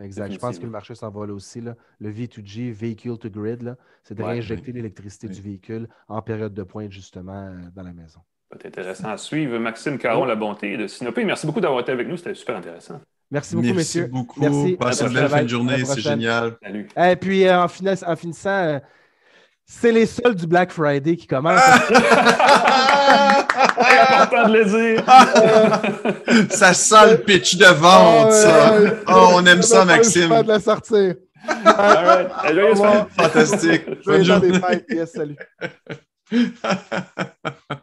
Exact. 0.00 0.32
Je 0.32 0.38
pense 0.38 0.58
que 0.58 0.64
le 0.64 0.70
marché 0.70 0.94
s'envole 0.94 1.30
aussi. 1.30 1.60
Là. 1.60 1.74
Le 2.00 2.10
V2G, 2.12 2.70
Vehicle 2.72 3.16
to 3.18 3.30
Grid, 3.30 3.76
c'est 4.02 4.14
de 4.14 4.22
réinjecter 4.22 4.72
l'électricité 4.72 5.28
du 5.28 5.40
véhicule 5.40 5.88
en 6.08 6.20
période 6.22 6.52
de 6.52 6.62
pointe, 6.62 6.92
justement, 6.92 7.32
euh, 7.48 7.52
dans 7.74 7.82
la 7.82 7.92
maison. 7.92 8.20
Ça 8.50 8.56
va 8.56 8.56
être 8.60 8.66
intéressant 8.66 9.08
à 9.08 9.16
suivre. 9.16 9.58
Maxime 9.58 9.98
Caron, 9.98 10.24
la 10.26 10.36
bonté 10.36 10.76
de 10.76 10.86
Sinopé. 10.86 11.24
Merci 11.24 11.46
beaucoup 11.46 11.60
d'avoir 11.60 11.80
été 11.80 11.92
avec 11.92 12.06
nous. 12.08 12.16
C'était 12.16 12.34
super 12.34 12.56
intéressant. 12.56 13.00
Merci 13.30 13.54
beaucoup, 13.56 13.64
Merci 13.66 13.78
messieurs. 13.78 14.06
beaucoup. 14.06 14.40
Merci. 14.40 14.76
Passez 14.78 15.04
À 15.04 15.06
une 15.08 15.14
la 15.14 15.20
belle 15.22 15.30
fin 15.30 15.42
de 15.42 15.48
journée, 15.48 15.84
c'est 15.84 16.00
génial. 16.00 16.56
Salut. 16.62 16.88
Et 16.96 17.16
puis, 17.16 17.44
euh, 17.46 17.60
en, 17.62 17.66
finas- 17.66 18.04
en 18.06 18.14
finissant, 18.14 18.50
euh, 18.50 18.78
c'est 19.66 19.90
les 19.92 20.06
seuls 20.06 20.34
du 20.36 20.46
Black 20.46 20.70
Friday 20.72 21.16
qui 21.16 21.26
commencent. 21.26 21.60
Important 24.08 24.48
de 24.48 24.52
le 24.58 24.64
dire. 24.64 26.50
ça 26.50 26.72
sent 26.72 27.10
le 27.10 27.16
pitch 27.18 27.56
de 27.56 27.66
vente, 27.66 28.32
ça. 28.32 28.72
ouais, 28.72 28.84
ouais. 28.84 28.92
Oh, 29.08 29.30
on 29.34 29.44
aime 29.46 29.62
ça, 29.62 29.84
Maxime. 29.84 30.28
choix 30.28 30.42
de 30.42 30.48
la 30.48 30.60
sortir. 30.60 31.14
All 31.64 32.06
right. 32.06 32.28
Fantastique. 33.18 33.84
Bonne 34.04 34.24
temps 34.26 34.38
des 34.40 34.52
journée. 34.52 34.60
fêtes. 34.60 34.86
Yes, 34.88 35.12
salut. 35.12 35.36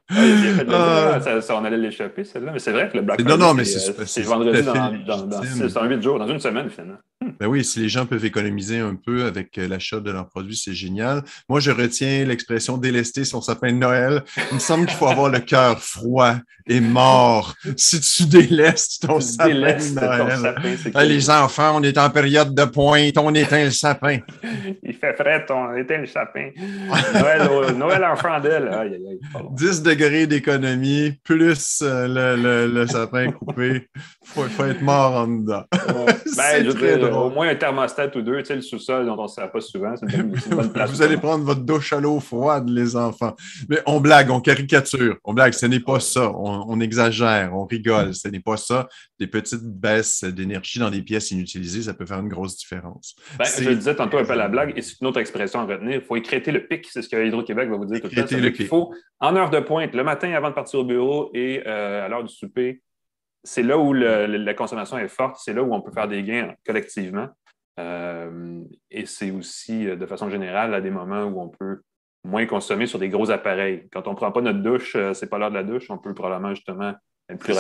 Ah, 0.10 1.14
Ah. 1.16 1.20
ça, 1.22 1.41
ça, 1.41 1.56
on 1.58 1.66
allait 1.66 1.78
l'échapper, 1.78 2.24
celle-là. 2.24 2.52
Mais 2.54 2.60
c'est 2.60 2.72
vrai 2.72 2.89
que 2.89 2.98
le 2.98 3.04
Black 3.04 3.20
Non, 3.20 3.26
Friday, 3.30 3.44
non, 3.46 3.54
mais 3.54 3.66
c'est, 3.66 3.89
euh, 4.22 4.24
vendredi 4.24 4.62
dans, 4.64 4.74
dans, 4.74 5.26
dans, 5.26 5.41
légitime. 5.41 5.68
six- 5.68 5.74
dans 5.74 5.86
huit 5.86 6.02
jours, 6.02 6.20
dans 6.20 6.28
une 6.28 6.39
semaine, 6.39 6.70
finalement. 6.70 6.98
Ben 7.39 7.48
oui, 7.48 7.64
si 7.64 7.80
les 7.80 7.88
gens 7.89 8.06
peuvent 8.06 8.26
économiser 8.26 8.80
un 8.80 8.96
peu 8.96 9.24
avec 9.26 9.58
euh, 9.58 9.68
l'achat 9.68 10.00
de 10.02 10.12
leurs 10.12 10.28
produits, 10.28 10.58
c'est 10.58 10.74
génial. 10.74 11.24
Moi, 11.48 11.60
je 11.62 11.72
retiens 11.72 12.26
l'expression 12.26 12.78
délester 12.78 13.24
son 13.24 13.41
sapin 13.41 13.72
de 13.72 13.78
Noël. 13.78 14.24
Il 14.52 14.56
me 14.56 14.60
semble 14.60 14.86
qu'il 14.88 14.98
faut 14.98 15.08
avoir 15.08 15.30
le 15.30 15.39
cœur 15.39 15.80
froid 15.80 16.36
et 16.68 16.82
mort 16.82 17.56
si 17.78 18.00
tu 18.02 18.26
délestes 18.26 19.08
ton 19.08 19.20
Tu 19.20 19.26
sapin 19.26 19.48
délaisses 19.50 19.96
de 19.96 20.02
Noël. 20.02 20.38
sapin, 20.38 20.91
Ah, 20.96 21.06
les 21.06 21.30
enfants, 21.30 21.78
on 21.80 21.84
est 21.84 21.98
en 21.98 22.10
période 22.10 22.54
de 22.54 22.66
pointe, 22.66 23.18
on 23.18 23.34
éteint 23.34 23.64
le 23.66 23.72
sapin. 23.72 24.20
Il 24.84 24.94
fait 24.94 25.14
frais, 25.14 25.46
on 25.50 25.76
éteint 25.76 26.00
le 26.00 26.08
sapin. 26.08 26.50
Noël, 27.14 27.74
Noël 27.78 28.04
en 28.04 28.16
chandelle. 28.34 28.68
Aïe, 28.74 28.94
aïe, 28.96 29.08
aïe. 29.12 29.20
pardon. 29.32 29.50
10 29.52 29.84
degrés 29.84 30.28
d'économie, 30.28 31.14
plus 31.24 31.80
euh, 31.82 32.08
le, 32.36 32.42
le- 32.68 32.74
le 32.74 32.88
sapin 32.88 33.32
coupé. 33.32 33.88
Il 33.96 34.28
faut, 34.28 34.44
faut 34.44 34.66
être 34.66 34.82
mort 34.82 35.14
en 35.14 35.28
dedans. 35.28 35.64
Ouais. 35.74 36.14
Ben, 36.36 36.66
je 36.66 36.72
très 36.72 37.00
au 37.12 37.30
moins 37.30 37.50
un 37.50 37.54
thermostat 37.56 38.10
ou 38.18 38.22
deux, 38.24 38.40
tu 38.40 38.46
sais, 38.46 38.56
le 38.56 38.62
sous-sol 38.64 39.06
dont 39.06 39.16
on 39.20 39.24
ne 39.24 39.28
se 39.28 39.36
sert 39.36 39.52
pas 39.52 39.62
souvent, 39.62 39.94
une 40.02 40.34
bonne, 40.50 40.72
place. 40.74 40.90
Vous 40.90 41.04
allez 41.04 41.18
prendre 41.18 41.44
votre 41.46 41.62
douche 41.62 41.94
à 41.94 42.00
l'eau 42.00 42.20
froide, 42.20 42.68
les 42.70 42.96
enfants. 42.96 43.36
Mais 43.70 43.80
on 43.86 44.00
blague, 44.00 44.32
on 44.32 44.42
caricature. 44.42 45.18
On 45.26 45.34
blague, 45.36 45.54
ce 45.54 45.68
n'est 45.68 45.80
pas 45.80 46.00
ça. 46.00 46.32
On, 46.32 46.66
on 46.68 46.80
exagère, 46.80 47.56
on 47.56 47.66
rigole. 47.66 48.16
Ce 48.16 48.28
n'est 48.30 48.40
pas 48.40 48.58
ça. 48.58 48.88
Des 49.20 49.28
petites 49.28 49.62
baisses 49.64 50.24
d'énergie 50.24 50.80
dans 50.80 50.90
des 50.90 51.04
pièces 51.04 51.30
inutilisées, 51.30 51.84
ça 51.84 51.94
peut 51.94 52.08
faire 52.08 52.20
une 52.20 52.30
grosse 52.30 52.58
différence. 52.58 53.16
Ben, 53.38 53.46
je 53.60 53.70
le 53.70 53.76
disais 53.76 53.94
tantôt 53.96 54.18
un 54.18 54.24
peu 54.26 54.34
à 54.34 54.36
la 54.36 54.48
blague, 54.48 54.74
et 54.76 54.82
c'est 54.82 55.00
une 55.02 55.08
autre 55.08 55.20
expression 55.20 55.60
à 55.60 55.66
retenir. 55.66 55.96
Il 55.98 56.02
faut 56.02 56.16
écréter 56.16 56.52
le 56.52 56.66
pic, 56.66 56.88
c'est 56.92 57.04
ce 57.04 57.10
que 57.10 57.24
Hydro-Québec 57.28 57.70
va 57.70 57.78
vous 57.78 57.86
dire 57.86 58.02
tout 58.02 58.08
le 58.12 58.16
temps. 58.16 58.23
Le 58.32 58.52
pic. 58.52 58.68
faut, 58.68 58.94
en 59.20 59.36
heure 59.36 59.50
de 59.50 59.60
pointe, 59.60 59.94
le 59.94 60.04
matin 60.04 60.32
avant 60.34 60.50
de 60.50 60.56
partir 60.56 60.80
au 60.80 60.84
bureau 60.84 61.30
et 61.34 61.64
euh, 61.66 62.06
à 62.06 62.08
l'heure 62.08 62.24
du 62.24 62.34
souper, 62.34 62.82
c'est 63.44 63.64
là 63.64 63.78
où 63.78 63.94
le- 63.94 64.26
la 64.26 64.54
consommation 64.54 64.98
est 64.98 65.08
forte, 65.08 65.38
c'est 65.40 65.54
là 65.54 65.64
où 65.64 65.74
on 65.74 65.82
peut 65.82 65.92
faire 65.92 66.08
des 66.08 66.24
gains 66.24 66.54
collectivement. 66.66 67.28
Euh, 67.80 68.62
et 68.92 69.06
c'est 69.06 69.32
aussi, 69.32 69.88
euh, 69.88 69.96
de 69.96 70.06
façon 70.06 70.30
générale, 70.30 70.74
à 70.74 70.82
des 70.82 70.92
moments 70.92 71.24
où 71.24 71.42
on 71.42 71.50
peut 71.50 71.82
moins 72.24 72.46
consommer 72.46 72.86
sur 72.86 73.00
des 73.00 73.10
gros 73.10 73.32
appareils. 73.32 73.88
Quand 73.92 74.08
on 74.08 74.12
ne 74.12 74.16
prend 74.16 74.32
pas 74.32 74.42
notre 74.42 74.60
douche, 74.62 74.96
c'est 75.14 75.30
pas 75.30 75.38
l'heure 75.38 75.50
de 75.50 75.56
la 75.56 75.64
douche, 75.64 75.90
on 75.90 75.98
peut 75.98 76.14
probablement 76.14 76.54
justement 76.54 76.94
plus. 77.38 77.54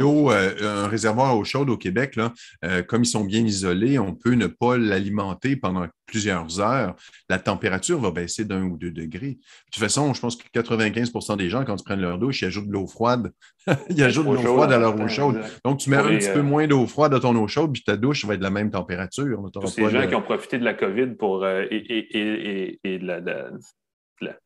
L'eau, 0.00 0.30
euh, 0.30 0.84
un 0.84 0.88
réservoir 0.88 1.30
à 1.30 1.36
eau 1.36 1.44
chaude 1.44 1.70
au 1.70 1.76
Québec, 1.76 2.16
là, 2.16 2.32
euh, 2.64 2.82
comme 2.82 3.02
ils 3.02 3.06
sont 3.06 3.24
bien 3.24 3.44
isolés, 3.44 3.98
on 3.98 4.14
peut 4.14 4.34
ne 4.34 4.46
pas 4.46 4.76
l'alimenter 4.78 5.56
pendant 5.56 5.86
plusieurs 6.06 6.60
heures. 6.60 6.94
La 7.28 7.38
température 7.38 7.98
va 7.98 8.10
baisser 8.12 8.44
d'un 8.44 8.62
ou 8.62 8.76
deux 8.76 8.90
degrés. 8.92 9.32
De 9.32 9.38
toute 9.72 9.82
façon, 9.82 10.14
je 10.14 10.20
pense 10.20 10.36
que 10.36 10.44
95% 10.52 11.36
des 11.36 11.48
gens, 11.50 11.64
quand 11.64 11.76
ils 11.80 11.84
prennent 11.84 12.00
leur 12.00 12.18
douche, 12.18 12.42
ils 12.42 12.46
ajoutent 12.46 12.68
de 12.68 12.72
l'eau 12.72 12.86
froide. 12.86 13.32
ils 13.90 14.02
ajoutent 14.04 14.26
de 14.26 14.30
l'eau 14.34 14.42
froide 14.54 14.72
à 14.72 14.78
leur 14.78 14.94
eau 14.94 15.08
chaude. 15.08 15.40
Donc, 15.64 15.78
tu 15.78 15.90
mets 15.90 15.96
un 15.96 16.02
petit 16.18 16.28
euh, 16.28 16.34
peu 16.34 16.42
moins 16.42 16.66
d'eau 16.68 16.86
froide 16.86 17.12
à 17.14 17.20
ton 17.20 17.34
eau 17.36 17.48
chaude, 17.48 17.72
puis 17.72 17.82
ta 17.82 17.96
douche 17.96 18.24
va 18.24 18.34
être 18.34 18.40
de 18.40 18.44
la 18.44 18.50
même 18.50 18.70
température. 18.70 19.42
Tous 19.52 19.66
ces 19.68 19.82
gens 19.90 20.00
de- 20.02 20.06
qui 20.06 20.14
ont 20.14 20.22
profité 20.22 20.58
de 20.58 20.64
la 20.64 20.74
COVID 20.74 21.14
pour, 21.18 21.42
euh, 21.44 21.64
et, 21.70 21.76
et- 21.76 22.18
et- 22.18 22.60
et- 22.84 22.94
et 22.94 22.98
de 23.00 23.06
la- 23.06 23.20
de 23.20 23.26
la- 23.30 23.50
de 23.50 23.56
la- 23.56 23.58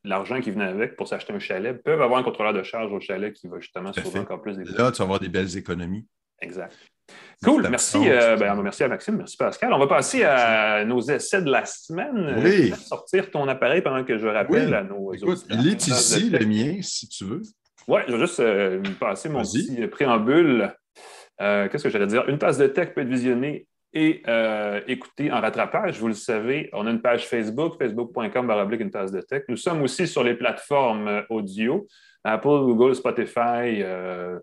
l'argent 0.04 0.40
qui 0.40 0.50
venait 0.50 0.64
avec 0.64 0.96
pour 0.96 1.08
s'acheter 1.08 1.32
un 1.32 1.38
chalet 1.38 1.80
peuvent 1.82 2.02
avoir 2.02 2.18
un 2.20 2.22
contrôleur 2.22 2.52
de 2.52 2.62
charge 2.62 2.92
au 2.92 3.00
chalet 3.00 3.32
qui 3.32 3.48
va 3.48 3.58
justement 3.60 3.92
sauver 3.92 4.20
encore 4.20 4.42
plus 4.42 4.56
des 4.56 4.64
Là, 4.64 4.90
tu 4.92 4.98
vas 4.98 5.04
avoir 5.04 5.20
des 5.20 5.28
belles 5.28 5.56
économies. 5.56 6.06
Exact. 6.40 6.74
Cool, 7.42 7.66
merci. 7.68 7.98
euh, 8.08 8.36
ben, 8.36 8.54
merci 8.62 8.84
à 8.84 8.88
Maxime, 8.88 9.16
merci 9.16 9.36
Pascal. 9.36 9.72
On 9.72 9.78
va 9.78 9.86
passer 9.86 10.22
à 10.24 10.84
nos 10.84 11.00
essais 11.00 11.42
de 11.42 11.50
la 11.50 11.64
semaine. 11.64 12.34
Oui. 12.38 12.66
Je 12.68 12.70
vais 12.70 12.76
sortir 12.76 13.30
ton 13.30 13.48
appareil 13.48 13.82
pendant 13.82 14.04
que 14.04 14.18
je 14.18 14.26
rappelle 14.26 14.68
Oui. 14.68 14.74
à 14.74 14.82
nos 14.84 15.12
Écoute, 15.12 15.44
il 15.50 15.68
est 15.68 15.86
ici, 15.86 16.30
le 16.30 16.44
mien, 16.46 16.78
si 16.82 17.08
tu 17.08 17.24
veux. 17.24 17.42
Oui, 17.88 18.00
je 18.06 18.12
vais 18.12 18.20
juste 18.20 18.40
euh, 18.40 18.82
passer 19.00 19.28
mon 19.28 19.42
petit 19.42 19.86
préambule. 19.88 20.72
Euh, 21.40 21.68
Qu'est-ce 21.68 21.84
que 21.84 21.90
j'allais 21.90 22.06
dire? 22.06 22.28
Une 22.28 22.38
tasse 22.38 22.58
de 22.58 22.66
tech 22.66 22.90
peut 22.94 23.00
être 23.00 23.08
visionnée 23.08 23.66
et 23.92 24.22
euh, 24.28 24.80
écoutée 24.86 25.32
en 25.32 25.40
rattrapage. 25.40 25.98
Vous 25.98 26.08
le 26.08 26.14
savez, 26.14 26.70
on 26.72 26.86
a 26.86 26.90
une 26.90 27.02
page 27.02 27.26
Facebook, 27.26 27.76
facebook.com 27.78 28.50
une 28.80 28.90
tasse 28.90 29.12
de 29.12 29.20
tech. 29.20 29.44
Nous 29.48 29.56
sommes 29.56 29.82
aussi 29.82 30.06
sur 30.06 30.22
les 30.22 30.34
plateformes 30.34 31.08
euh, 31.08 31.22
audio, 31.28 31.86
Apple, 32.22 32.48
Google, 32.48 32.94
Spotify, 32.94 33.82
euh, 33.82 34.38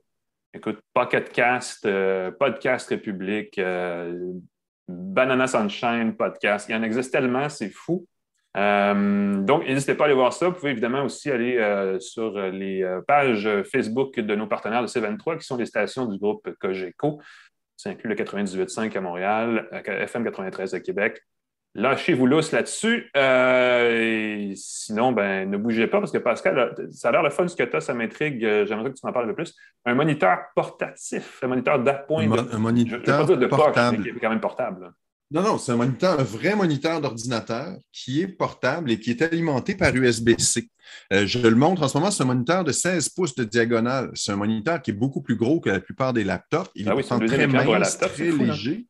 écoute, 0.54 0.80
Pocket 0.94 1.32
Cast, 1.32 1.86
euh, 1.86 2.32
Podcast 2.32 2.90
République, 2.90 3.60
Banana 4.88 5.48
Sunshine 5.48 6.16
Podcast. 6.16 6.68
Il 6.70 6.74
y 6.74 6.76
en 6.76 6.84
existe 6.84 7.12
tellement, 7.12 7.48
c'est 7.50 7.70
fou. 7.70 8.06
Donc, 8.56 9.68
n'hésitez 9.68 9.94
pas 9.94 10.06
à 10.06 10.08
aller 10.08 10.16
voir 10.16 10.34
ça. 10.34 10.48
Vous 10.48 10.56
pouvez 10.56 10.72
évidemment 10.72 11.04
aussi 11.04 11.30
aller 11.30 11.98
sur 12.00 12.40
les 12.40 12.84
pages 13.06 13.48
Facebook 13.72 14.20
de 14.20 14.34
nos 14.34 14.48
partenaires 14.48 14.82
de 14.82 14.88
C23, 14.88 15.38
qui 15.38 15.46
sont 15.46 15.58
les 15.58 15.68
stations 15.68 16.08
du 16.08 16.18
groupe 16.18 16.50
Cogeco. 16.60 17.22
Ça 17.78 17.92
inclut 17.92 18.10
le 18.10 18.16
98.5 18.16 18.98
à 18.98 19.02
Montréal, 19.02 19.70
euh, 19.72 19.82
FM 20.04 20.24
93 20.26 20.74
à 20.74 20.80
Québec. 20.80 21.22
Lâchez-vous 21.76 22.26
lousse 22.26 22.52
là-dessus. 22.54 23.12
Euh, 23.16 24.52
sinon, 24.56 25.12
ben, 25.12 25.48
ne 25.50 25.58
bougez 25.58 25.86
pas 25.86 26.00
parce 26.00 26.12
que 26.12 26.18
Pascal, 26.18 26.74
ça 26.92 27.10
a 27.10 27.12
l'air 27.12 27.22
le 27.24 27.30
fun 27.30 27.48
ce 27.48 27.56
que 27.56 27.64
tu 27.64 27.76
as, 27.76 27.82
ça 27.82 27.94
m'intrigue. 27.94 28.44
Euh, 28.44 28.66
J'aimerais 28.66 28.90
que 28.90 28.96
tu 28.96 29.06
m'en 29.06 29.14
parles 29.14 29.26
un 29.26 29.30
peu 29.30 29.36
plus. 29.36 29.54
Un 29.86 29.94
moniteur 29.94 30.40
portatif, 30.56 31.40
un 31.44 31.48
moniteur 31.48 31.78
d'appoint. 31.80 32.24
Un, 32.24 32.28
mon- 32.28 32.36
je 32.50 32.58
moniteur 32.58 33.26
dire 33.26 33.38
de 33.38 33.46
poche, 33.46 33.60
portable. 33.60 33.98
mais 33.98 34.04
qui 34.04 34.10
est 34.10 34.20
quand 34.20 34.30
même 34.30 34.40
portable. 34.42 34.92
Non, 35.30 35.42
non, 35.42 35.58
c'est 35.58 35.74
un 35.74 35.76
moniteur, 35.76 36.20
un 36.20 36.24
vrai 36.24 36.56
moniteur 36.56 37.02
d'ordinateur 37.02 37.76
qui 37.92 38.22
est 38.22 38.28
portable 38.28 38.92
et 38.92 39.00
qui 39.00 39.10
est 39.12 39.22
alimenté 39.22 39.76
par 39.76 39.94
USB-C. 39.94 40.70
Euh, 41.12 41.28
je 41.28 41.40
le 41.40 41.56
montre 41.56 41.84
en 41.84 41.90
ce 41.90 41.98
moment, 41.98 42.12
c'est 42.12 42.24
un 42.24 42.28
moniteur 42.28 42.64
de 42.64 42.72
16 42.72 43.10
pouces 43.10 43.36
de 43.36 43.44
diagonale. 43.44 44.10
C'est 44.14 44.32
un 44.32 44.38
moniteur 44.38 44.82
qui 44.82 44.92
est 44.92 44.94
beaucoup 44.94 45.22
plus 45.22 45.36
gros 45.36 45.60
que 45.60 45.70
la 45.70 45.82
plupart 45.82 46.14
des 46.14 46.24
laptops. 46.24 46.72
Il 46.76 46.88
Ah 46.88 46.94
est 46.94 46.96
oui, 46.96 47.28
très 47.28 47.48
mince, 47.48 47.68
laptop, 47.68 48.14
très 48.14 48.30
fou, 48.32 48.38
léger. 48.38 48.86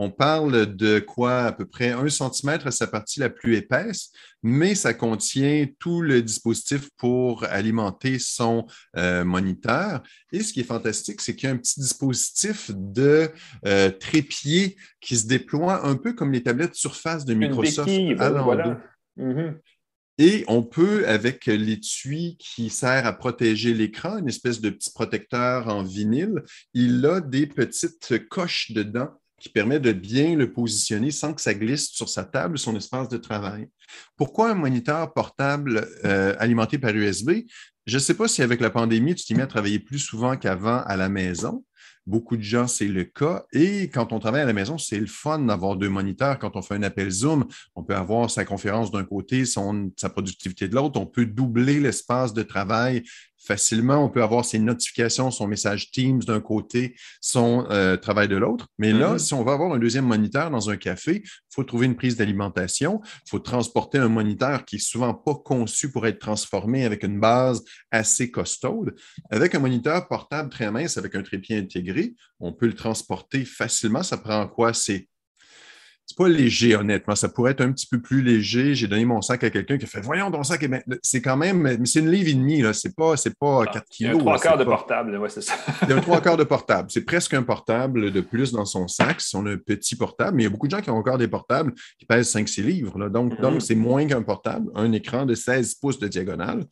On 0.00 0.10
parle 0.10 0.76
de 0.76 1.00
quoi? 1.00 1.40
À 1.40 1.52
peu 1.52 1.66
près? 1.66 1.90
1 1.90 2.08
cm 2.08 2.60
à 2.64 2.70
sa 2.70 2.86
partie 2.86 3.18
la 3.18 3.30
plus 3.30 3.56
épaisse, 3.56 4.12
mais 4.44 4.76
ça 4.76 4.94
contient 4.94 5.66
tout 5.80 6.02
le 6.02 6.22
dispositif 6.22 6.88
pour 6.96 7.42
alimenter 7.44 8.20
son 8.20 8.66
euh, 8.96 9.24
moniteur. 9.24 10.04
Et 10.30 10.40
ce 10.40 10.52
qui 10.52 10.60
est 10.60 10.64
fantastique, 10.64 11.20
c'est 11.20 11.34
qu'il 11.34 11.48
y 11.48 11.50
a 11.50 11.54
un 11.54 11.58
petit 11.58 11.80
dispositif 11.80 12.70
de 12.72 13.28
euh, 13.66 13.90
trépied 13.90 14.76
qui 15.00 15.16
se 15.16 15.26
déploie 15.26 15.84
un 15.84 15.96
peu 15.96 16.12
comme 16.12 16.32
les 16.32 16.44
tablettes 16.44 16.76
Surface 16.76 17.24
de 17.24 17.34
Microsoft 17.34 17.90
à. 18.20 18.80
Mhm. 19.16 19.58
Et 20.20 20.44
on 20.46 20.62
peut, 20.62 21.08
avec 21.08 21.46
l'étui 21.46 22.36
qui 22.38 22.70
sert 22.70 23.04
à 23.04 23.12
protéger 23.12 23.74
l'écran, 23.74 24.18
une 24.18 24.28
espèce 24.28 24.60
de 24.60 24.70
petit 24.70 24.90
protecteur 24.92 25.66
en 25.68 25.82
vinyle, 25.82 26.42
il 26.72 27.04
a 27.04 27.20
des 27.20 27.48
petites 27.48 28.28
coches 28.28 28.70
dedans 28.72 29.10
qui 29.38 29.48
permet 29.48 29.80
de 29.80 29.92
bien 29.92 30.36
le 30.36 30.52
positionner 30.52 31.10
sans 31.10 31.32
que 31.32 31.40
ça 31.40 31.54
glisse 31.54 31.90
sur 31.90 32.08
sa 32.08 32.24
table, 32.24 32.58
son 32.58 32.76
espace 32.76 33.08
de 33.08 33.16
travail. 33.16 33.68
Pourquoi 34.16 34.50
un 34.50 34.54
moniteur 34.54 35.12
portable 35.12 35.88
euh, 36.04 36.34
alimenté 36.38 36.78
par 36.78 36.94
USB? 36.94 37.30
Je 37.86 37.94
ne 37.94 38.00
sais 38.00 38.14
pas 38.14 38.28
si 38.28 38.42
avec 38.42 38.60
la 38.60 38.70
pandémie, 38.70 39.14
tu 39.14 39.24
t'y 39.24 39.34
mets 39.34 39.42
à 39.42 39.46
travailler 39.46 39.78
plus 39.78 39.98
souvent 39.98 40.36
qu'avant 40.36 40.82
à 40.82 40.96
la 40.96 41.08
maison. 41.08 41.64
Beaucoup 42.06 42.38
de 42.38 42.42
gens, 42.42 42.66
c'est 42.66 42.88
le 42.88 43.04
cas. 43.04 43.44
Et 43.52 43.90
quand 43.90 44.12
on 44.12 44.18
travaille 44.18 44.40
à 44.40 44.46
la 44.46 44.54
maison, 44.54 44.78
c'est 44.78 44.98
le 44.98 45.06
fun 45.06 45.40
d'avoir 45.40 45.76
deux 45.76 45.90
moniteurs. 45.90 46.38
Quand 46.38 46.56
on 46.56 46.62
fait 46.62 46.74
un 46.74 46.82
appel 46.82 47.10
Zoom, 47.10 47.46
on 47.74 47.82
peut 47.82 47.94
avoir 47.94 48.30
sa 48.30 48.46
conférence 48.46 48.90
d'un 48.90 49.04
côté, 49.04 49.44
sa 49.44 50.08
productivité 50.08 50.68
de 50.68 50.74
l'autre. 50.74 50.98
On 50.98 51.06
peut 51.06 51.26
doubler 51.26 51.80
l'espace 51.80 52.32
de 52.32 52.42
travail 52.42 53.04
facilement. 53.48 54.04
On 54.04 54.10
peut 54.10 54.22
avoir 54.22 54.44
ses 54.44 54.58
notifications, 54.58 55.30
son 55.30 55.46
message 55.48 55.90
Teams 55.90 56.20
d'un 56.20 56.40
côté, 56.40 56.94
son 57.20 57.66
euh, 57.70 57.96
travail 57.96 58.28
de 58.28 58.36
l'autre. 58.36 58.68
Mais 58.78 58.92
là, 58.92 59.12
Mhm. 59.12 59.18
si 59.18 59.32
on 59.34 59.42
va 59.42 59.52
avoir 59.54 59.72
un 59.72 59.78
deuxième 59.78 60.04
moniteur 60.04 60.50
dans 60.50 60.68
un 60.68 60.76
café, 60.76 61.22
il 61.24 61.30
faut 61.54 61.64
trouver 61.64 61.86
une 61.86 61.96
prise 61.96 62.16
d'alimentation. 62.16 63.00
Il 63.26 63.30
faut 63.30 63.38
transporter 63.38 63.98
un 63.98 64.08
moniteur 64.08 64.64
qui 64.66 64.76
est 64.76 64.86
souvent 64.92 65.14
pas 65.14 65.34
conçu 65.34 65.90
pour 65.90 66.06
être 66.06 66.18
transformé 66.18 66.84
avec 66.84 67.02
une 67.02 67.18
base 67.18 67.64
assez 67.90 68.30
costaude. 68.30 68.94
Avec 69.30 69.54
un 69.54 69.60
moniteur 69.60 70.06
portable 70.08 70.50
très 70.50 70.70
mince 70.70 70.98
avec 70.98 71.14
un 71.14 71.22
trépied 71.22 71.56
intégré, 71.58 72.14
on 72.40 72.52
peut 72.52 72.66
le 72.66 72.74
transporter 72.74 73.44
facilement. 73.46 74.02
Ça 74.02 74.18
prend 74.18 74.46
quoi? 74.46 74.74
C'est 74.74 75.08
tu 76.08 76.14
pas 76.14 76.28
léger, 76.28 76.74
honnêtement. 76.74 77.14
Ça 77.14 77.28
pourrait 77.28 77.52
être 77.52 77.60
un 77.60 77.70
petit 77.70 77.86
peu 77.86 78.00
plus 78.00 78.22
léger. 78.22 78.74
J'ai 78.74 78.86
donné 78.86 79.04
mon 79.04 79.20
sac 79.20 79.44
à 79.44 79.50
quelqu'un 79.50 79.76
qui 79.76 79.84
a 79.84 79.88
fait 79.88 80.00
Voyons 80.00 80.30
ton 80.30 80.42
sac. 80.42 80.66
C'est 81.02 81.20
quand 81.20 81.36
même, 81.36 81.60
mais 81.60 81.78
c'est 81.84 82.00
une 82.00 82.10
livre 82.10 82.30
et 82.30 82.34
demie, 82.34 82.62
là. 82.62 82.72
C'est 82.72 82.96
pas, 82.96 83.16
c'est 83.16 83.38
pas 83.38 83.66
4 83.66 83.84
kilos. 83.90 83.90
Il 83.98 84.04
y 84.04 84.06
a 84.06 84.12
un 84.14 84.18
trois 84.18 84.38
quarts 84.38 84.56
de 84.56 84.64
portable, 84.64 85.18
ouais, 85.18 85.28
c'est 85.28 85.42
ça. 85.42 85.54
il 85.82 85.90
y 85.90 85.92
a 85.92 85.96
un 85.96 86.00
trois 86.00 86.22
quarts 86.22 86.38
de 86.38 86.44
portable. 86.44 86.90
C'est 86.90 87.04
presque 87.04 87.34
un 87.34 87.42
portable 87.42 88.10
de 88.10 88.20
plus 88.22 88.52
dans 88.52 88.64
son 88.64 88.88
sac 88.88 89.20
si 89.20 89.36
on 89.36 89.44
a 89.44 89.50
un 89.50 89.58
petit 89.58 89.96
portable. 89.96 90.36
Mais 90.36 90.44
il 90.44 90.46
y 90.46 90.48
a 90.48 90.50
beaucoup 90.50 90.66
de 90.66 90.72
gens 90.74 90.80
qui 90.80 90.90
ont 90.90 90.96
encore 90.96 91.18
des 91.18 91.28
portables 91.28 91.74
qui 91.98 92.06
pèsent 92.06 92.34
5-6 92.34 92.62
livres. 92.62 92.98
Là. 92.98 93.10
Donc, 93.10 93.38
donc 93.40 93.56
mm-hmm. 93.56 93.60
c'est 93.60 93.74
moins 93.74 94.06
qu'un 94.06 94.22
portable. 94.22 94.70
Un 94.74 94.92
écran 94.92 95.26
de 95.26 95.34
16 95.34 95.74
pouces 95.74 95.98
de 95.98 96.08
diagonale. 96.08 96.64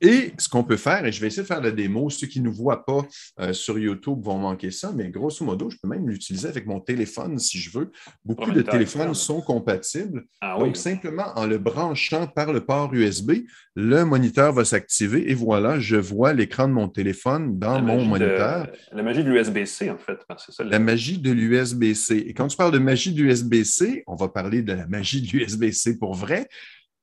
Et 0.00 0.32
ce 0.38 0.48
qu'on 0.48 0.64
peut 0.64 0.76
faire, 0.76 1.04
et 1.04 1.12
je 1.12 1.20
vais 1.20 1.26
essayer 1.26 1.42
de 1.42 1.46
faire 1.46 1.60
la 1.60 1.70
démo, 1.70 2.08
ceux 2.10 2.26
qui 2.26 2.40
ne 2.40 2.48
voient 2.48 2.84
pas 2.84 3.06
euh, 3.40 3.52
sur 3.52 3.78
YouTube 3.78 4.20
vont 4.22 4.38
manquer 4.38 4.70
ça, 4.70 4.92
mais 4.94 5.08
grosso 5.08 5.44
modo, 5.44 5.70
je 5.70 5.76
peux 5.82 5.88
même 5.88 6.08
l'utiliser 6.08 6.48
avec 6.48 6.66
mon 6.66 6.80
téléphone 6.80 7.38
si 7.38 7.58
je 7.58 7.70
veux. 7.70 7.90
Beaucoup 8.24 8.52
de 8.52 8.62
téléphones 8.62 9.14
sont 9.14 9.40
compatibles. 9.40 10.24
Ah 10.40 10.56
Donc, 10.58 10.76
simplement 10.76 11.32
en 11.36 11.46
le 11.46 11.58
branchant 11.58 12.26
par 12.26 12.52
le 12.52 12.64
port 12.64 12.92
USB, 12.94 13.32
le 13.74 14.04
moniteur 14.04 14.52
va 14.52 14.64
s'activer 14.64 15.30
et 15.30 15.34
voilà, 15.34 15.80
je 15.80 15.96
vois 15.96 16.32
l'écran 16.32 16.68
de 16.68 16.72
mon 16.72 16.88
téléphone 16.88 17.58
dans 17.58 17.80
mon 17.80 18.04
moniteur. 18.04 18.68
la 18.92 19.02
magie 19.02 19.24
de 19.24 19.30
l'USB-C, 19.30 19.90
en 19.90 19.98
fait. 19.98 20.18
Ça, 20.36 20.64
La 20.64 20.78
magie 20.78 21.18
de 21.18 21.32
l'USB-C. 21.32 22.24
Et 22.26 22.34
quand 22.34 22.48
tu 22.48 22.56
parles 22.56 22.72
de 22.72 22.78
magie 22.78 23.12
de 23.12 23.22
l'USB-C, 23.22 24.04
on 24.06 24.14
va 24.14 24.28
parler 24.28 24.62
de 24.62 24.72
la 24.72 24.86
magie 24.86 25.22
de 25.22 25.36
l'USB-C 25.36 25.98
pour 25.98 26.14
vrai 26.14 26.48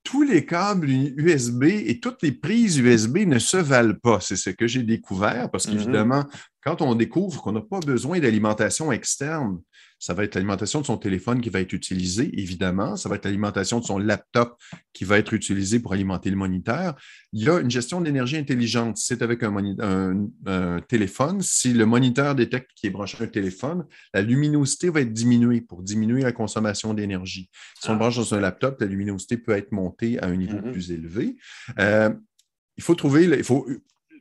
tous 0.06 0.22
les 0.22 0.46
câbles 0.46 0.88
USB 0.90 1.64
et 1.64 2.00
toutes 2.00 2.22
les 2.22 2.32
prises 2.32 2.78
USB 2.78 3.18
ne 3.26 3.40
se 3.40 3.58
valent 3.58 3.98
pas. 4.02 4.20
C'est 4.22 4.38
ce 4.38 4.52
que 4.52 4.68
j'ai 4.68 4.84
découvert 4.84 5.50
parce 5.52 5.68
mm-hmm. 5.68 5.72
qu'évidemment, 5.72 6.24
quand 6.64 6.82
on 6.82 6.96
découvre 6.96 7.42
qu'on 7.42 7.52
n'a 7.52 7.62
pas 7.62 7.80
besoin 7.80 8.20
d'alimentation 8.20 8.92
externe, 8.92 9.60
ça 10.06 10.14
va 10.14 10.24
être 10.24 10.36
l'alimentation 10.36 10.82
de 10.82 10.86
son 10.86 10.98
téléphone 10.98 11.42
qui 11.42 11.50
va 11.50 11.62
être 11.62 11.74
utilisée, 11.74 12.30
évidemment. 12.40 12.96
Ça 12.96 13.10
va 13.10 13.16
être 13.16 13.26
l'alimentation 13.26 13.80
de 13.80 13.86
son 13.86 13.98
laptop 13.98 14.56
qui 14.94 15.04
va 15.04 15.18
être 15.18 15.34
utilisée 15.34 15.80
pour 15.80 15.94
alimenter 15.94 16.30
le 16.30 16.36
moniteur. 16.36 16.96
Il 17.34 17.44
y 17.44 17.50
a 17.50 17.60
une 17.60 17.72
gestion 17.72 18.02
d'énergie 18.02 18.38
intelligente. 18.38 18.98
C'est 18.98 19.24
avec 19.24 19.42
un, 19.42 20.28
téléphone. 20.88 21.42
Si 21.42 21.74
le 21.74 21.88
moniteur 21.88 22.36
détecte 22.36 22.70
qu'il 22.76 22.90
est 22.90 22.92
branché 22.92 23.18
à 23.20 23.24
un 23.24 23.30
téléphone, 23.30 23.88
la 24.14 24.22
luminosité 24.22 24.92
va 24.92 25.02
être 25.02 25.12
diminuée 25.12 25.62
pour 25.62 25.82
diminuer 25.82 26.22
la 26.22 26.34
consommation 26.34 26.94
d'énergie. 26.94 27.50
Si 27.82 27.90
on 27.90 27.94
ah. 27.94 27.96
branche 27.96 28.18
dans 28.18 28.36
un 28.36 28.40
laptop, 28.40 28.80
la 28.82 28.86
luminosité 28.86 29.38
peut 29.38 29.54
être 29.54 29.72
montée 29.72 30.20
à 30.20 30.28
un 30.28 30.36
niveau 30.36 30.60
mm-hmm. 30.60 30.72
plus 30.72 30.92
élevé. 30.92 31.36
Euh, 31.80 32.14
il 32.78 32.84
faut 32.84 32.94
trouver, 32.94 33.24
il 33.24 33.44
faut 33.44 33.66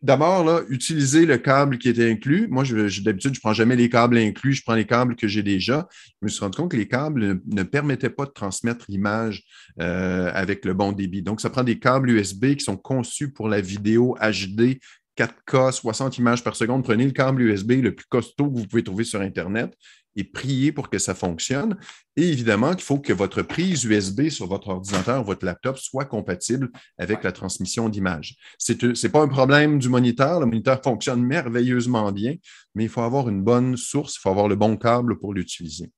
d'abord, 0.04 0.60
utiliser 0.68 1.24
le 1.24 1.38
câble 1.38 1.78
qui 1.78 1.88
était 1.88 2.10
inclus. 2.10 2.46
Moi, 2.48 2.62
d'habitude, 2.64 3.34
je 3.34 3.38
ne 3.38 3.40
prends 3.40 3.54
jamais 3.54 3.74
les 3.74 3.88
câbles 3.88 4.18
inclus, 4.18 4.52
je 4.52 4.62
prends 4.62 4.74
les 4.74 4.84
câbles 4.84 5.16
que 5.16 5.26
j'ai 5.26 5.42
déjà. 5.42 5.88
Je 6.20 6.26
me 6.26 6.28
suis 6.28 6.40
rendu 6.40 6.56
compte 6.56 6.70
que 6.70 6.76
les 6.76 6.86
câbles 6.86 7.40
ne, 7.46 7.62
permettaient 7.62 8.10
pas 8.10 8.26
de 8.26 8.30
transmettre 8.30 8.84
l'image 8.88 9.42
euh, 9.80 10.30
avec 10.34 10.66
le 10.66 10.74
bon 10.74 10.92
débit. 10.92 11.22
Donc, 11.22 11.40
ça 11.40 11.48
prend 11.48 11.64
des 11.64 11.78
câbles 11.78 12.10
USB 12.10 12.54
qui 12.54 12.64
sont 12.64 12.76
conçus 12.76 13.32
pour 13.32 13.48
la 13.48 13.62
vidéo 13.62 14.16
HD 14.20 14.78
4K, 15.16 15.72
60 15.72 16.18
images 16.18 16.44
par 16.44 16.54
seconde. 16.54 16.84
Prenez 16.84 17.06
le 17.06 17.12
câble 17.12 17.40
USB 17.40 17.72
le 17.82 17.94
plus 17.94 18.06
costaud 18.06 18.50
que 18.50 18.58
vous 18.58 18.66
pouvez 18.66 18.84
trouver 18.84 19.04
sur 19.04 19.22
Internet 19.22 19.74
et 20.16 20.24
prier 20.24 20.72
pour 20.72 20.90
que 20.90 20.98
ça 20.98 21.14
fonctionne. 21.14 21.76
Et 22.16 22.28
évidemment 22.28 22.72
qu'il 22.72 22.84
faut 22.84 22.98
que 22.98 23.12
votre 23.12 23.42
prise 23.42 23.84
USB 23.84 24.28
sur 24.28 24.46
votre 24.46 24.68
ordinateur 24.68 25.22
ou 25.22 25.24
votre 25.24 25.44
laptop 25.44 25.78
soit 25.78 26.04
compatible 26.04 26.70
avec 26.98 27.24
la 27.24 27.32
transmission 27.32 27.88
d'image. 27.88 28.36
Ce 28.58 28.72
n'est 28.72 29.12
pas 29.12 29.22
un 29.22 29.28
problème 29.28 29.78
du 29.78 29.88
moniteur. 29.88 30.40
Le 30.40 30.46
moniteur 30.46 30.80
fonctionne 30.82 31.22
merveilleusement 31.22 32.12
bien, 32.12 32.34
mais 32.74 32.84
il 32.84 32.90
faut 32.90 33.02
avoir 33.02 33.28
une 33.28 33.42
bonne 33.42 33.76
source, 33.76 34.16
il 34.16 34.20
faut 34.20 34.30
avoir 34.30 34.48
le 34.48 34.56
bon 34.56 34.76
câble 34.76 35.18
pour 35.18 35.34
l'utiliser. 35.34 35.90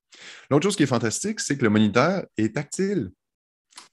L'autre 0.51 0.65
chose 0.65 0.77
qui 0.77 0.85
est 0.85 0.87
fantastique, 0.87 1.41
c'est 1.41 1.59
que 1.59 1.65
le 1.65 1.71
moniteur 1.71 2.25
est 2.39 2.55
tactile. 2.55 3.11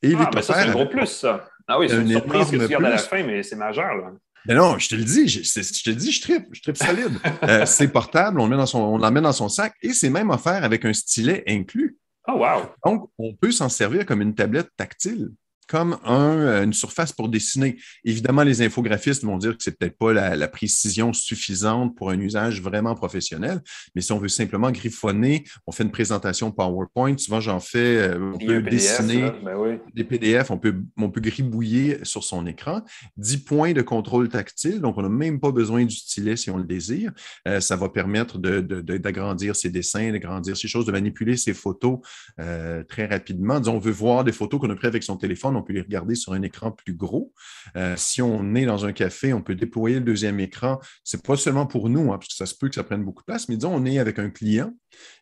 Et 0.02 0.10
il 0.10 0.18
ah, 0.18 0.30
est 0.30 0.36
ben 0.36 0.42
ça, 0.42 0.54
c'est 0.54 0.70
un 0.70 0.72
gros 0.72 0.86
plus, 0.86 1.08
ça. 1.08 1.50
Ah 1.68 1.80
oui, 1.80 1.88
c'est 1.90 1.98
une, 1.98 2.10
surprise 2.10 2.52
que 2.52 2.58
tu 2.58 2.68
gardes 2.68 2.86
à 2.86 2.90
la 2.92 2.98
fin, 2.98 3.24
mais 3.24 3.44
c'est 3.44 3.56
majeur. 3.56 3.96
Là. 3.96 4.14
Mais 4.46 4.56
non, 4.56 4.78
je 4.78 4.90
te 4.90 4.96
le 4.96 5.04
dis, 5.04 5.28
je, 5.28 5.40
te 5.42 5.90
le 5.90 5.96
dis, 5.96 6.12
je 6.12 6.22
tripe, 6.22 6.48
je 6.52 6.62
tripe 6.62 6.78
solide. 6.78 7.20
Euh, 7.44 7.66
c'est 7.66 7.90
portable, 7.90 8.40
on, 8.40 8.48
met 8.48 8.56
on 8.74 8.98
l'emmène 8.98 9.24
dans 9.24 9.34
son 9.34 9.50
sac 9.50 9.76
et 9.82 9.92
c'est 9.92 10.10
même 10.10 10.30
offert 10.30 10.64
avec 10.64 10.86
un 10.86 10.94
stylet 10.94 11.44
inclus. 11.48 11.98
Oh, 12.28 12.34
wow! 12.38 12.62
Donc, 12.86 13.10
on 13.18 13.34
peut 13.34 13.52
s'en 13.52 13.68
servir 13.68 14.06
comme 14.06 14.22
une 14.22 14.34
tablette 14.34 14.70
tactile 14.78 15.30
comme 15.68 15.98
euh, 16.08 16.64
une 16.64 16.74
surface 16.74 17.12
pour 17.12 17.30
dessiner. 17.30 17.78
Évidemment, 18.04 18.44
les 18.44 18.62
infographistes 18.62 19.24
vont 19.24 19.38
dire 19.38 19.58
que 19.58 19.64
c'est 19.64 19.78
peut-être 19.78 19.98
pas 19.98 20.14
la, 20.14 20.48
précision 20.48 21.14
suffisante 21.14 21.96
pour 21.96 22.12
un 22.12 22.20
usage 22.20 22.62
vraiment 22.62 22.94
professionnel, 22.96 23.62
mais 23.96 24.02
si 24.02 24.12
on 24.12 24.20
veut 24.20 24.28
simplement 24.28 24.72
griffonner, 24.72 25.46
on 25.66 25.72
fait 25.72 25.84
une 25.84 25.92
présentation 25.92 26.52
PowerPoint. 26.52 27.18
Souvent, 27.18 27.40
j'en 27.40 27.60
fais, 27.60 27.98
euh, 27.98 28.34
on 28.34 28.38
peut 28.38 28.62
dessiner 28.62 29.32
ben 29.44 29.80
des 29.96 30.04
PDF, 30.04 30.52
on 30.52 30.58
peut, 30.58 30.76
on 30.98 31.10
peut 31.10 31.22
gribouiller 31.22 32.00
sur 32.04 32.24
son 32.24 32.46
écran. 32.46 32.82
10 33.18 33.38
points 33.38 33.74
de 33.74 33.82
contrôle 33.82 34.30
tactile, 34.30 34.80
donc 34.80 34.98
on 34.98 35.02
n'a 35.02 35.10
même 35.10 35.40
pas 35.40 35.52
besoin 35.52 35.86
du 35.86 35.96
stylet 35.96 36.36
si 36.36 36.52
on 36.52 36.58
le 36.58 36.66
désire. 36.66 37.12
Euh, 37.48 37.60
ça 37.60 37.76
va 37.76 37.90
permettre 37.90 38.38
d'agrandir 38.38 39.56
ses 39.56 39.70
dessins, 39.70 40.12
d'agrandir 40.12 40.56
ses 40.56 40.68
choses, 40.68 40.86
de 40.86 40.92
manipuler 40.92 41.38
ses 41.38 41.54
photos 41.54 42.00
très 42.38 43.06
rapidement. 43.06 43.60
Disons, 43.60 43.76
on 43.76 43.80
veut 43.80 43.92
voir 43.92 44.24
des 44.24 44.32
photos 44.32 44.60
qu'on 44.60 44.70
a 44.70 44.76
prises 44.76 44.90
avec 44.90 45.04
son 45.04 45.18
téléphone 45.18 45.53
on 45.56 45.64
peut 45.64 45.74
les 45.74 45.82
regarder 45.82 46.16
sur 46.16 46.34
un 46.34 46.42
écran 46.42 46.72
plus 46.72 46.94
gros. 46.94 47.34
Euh, 47.76 47.96
si 47.98 48.22
on 48.22 48.56
est 48.56 48.66
dans 48.66 48.86
un 48.86 48.94
café, 48.94 49.34
on 49.34 49.42
peut 49.42 49.56
déployer 49.56 49.96
le 49.98 50.06
deuxième 50.06 50.40
écran. 50.40 50.80
Ce 51.04 51.18
n'est 51.18 51.24
pas 51.24 51.36
seulement 51.36 51.66
pour 51.66 51.90
nous, 51.90 52.12
hein, 52.12 52.18
parce 52.18 52.30
que 52.30 52.36
ça 52.36 52.46
se 52.46 52.56
peut 52.56 52.70
que 52.70 52.76
ça 52.76 52.84
prenne 52.84 53.04
beaucoup 53.04 53.22
de 53.22 53.26
place, 53.26 53.50
mais 53.50 53.56
disons, 53.56 53.74
on 53.74 53.86
est 53.86 54.00
avec 54.00 54.20
un 54.20 54.30
client 54.30 54.74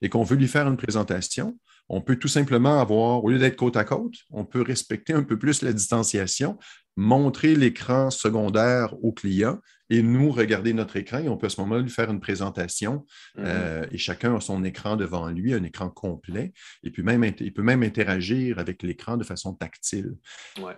et 0.02 0.10
qu'on 0.10 0.24
veut 0.24 0.36
lui 0.36 0.48
faire 0.48 0.68
une 0.68 0.78
présentation 0.78 1.58
on 1.94 2.00
peut 2.00 2.16
tout 2.16 2.30
simplement 2.30 2.80
avoir, 2.80 3.22
au 3.22 3.30
lieu 3.30 3.38
d'être 3.38 3.58
côte 3.58 3.76
à 3.76 3.84
côte, 3.84 4.16
on 4.30 4.46
peut 4.46 4.62
respecter 4.62 5.12
un 5.12 5.24
peu 5.24 5.38
plus 5.38 5.62
la 5.62 5.74
distanciation, 5.74 6.58
montrer 6.96 7.54
l'écran 7.54 8.10
secondaire 8.10 8.96
au 9.04 9.12
client 9.12 9.60
et 9.92 10.02
nous 10.02 10.32
regarder 10.32 10.74
notre 10.74 10.96
écran 10.96 11.20
et 11.20 11.28
on 11.28 11.38
peut 11.38 11.48
à 11.48 11.50
ce 11.50 11.60
moment-là 11.62 11.82
lui 11.82 11.90
faire 11.90 12.10
une 12.10 12.22
présentation 12.22 13.06
mm-hmm. 13.38 13.44
euh, 13.46 13.86
et 13.92 13.98
chacun 13.98 14.36
a 14.36 14.40
son 14.40 14.64
écran 14.64 14.96
devant 14.96 15.28
lui, 15.28 15.54
un 15.54 15.64
écran 15.64 15.90
complet 15.90 16.54
et 16.84 16.90
puis 16.92 17.04
même, 17.04 17.24
il 17.40 17.54
peut 17.54 17.62
même 17.62 17.84
interagir 17.84 18.58
avec 18.58 18.82
l'écran 18.84 19.18
de 19.18 19.24
façon 19.26 19.54
tactile. 19.54 20.16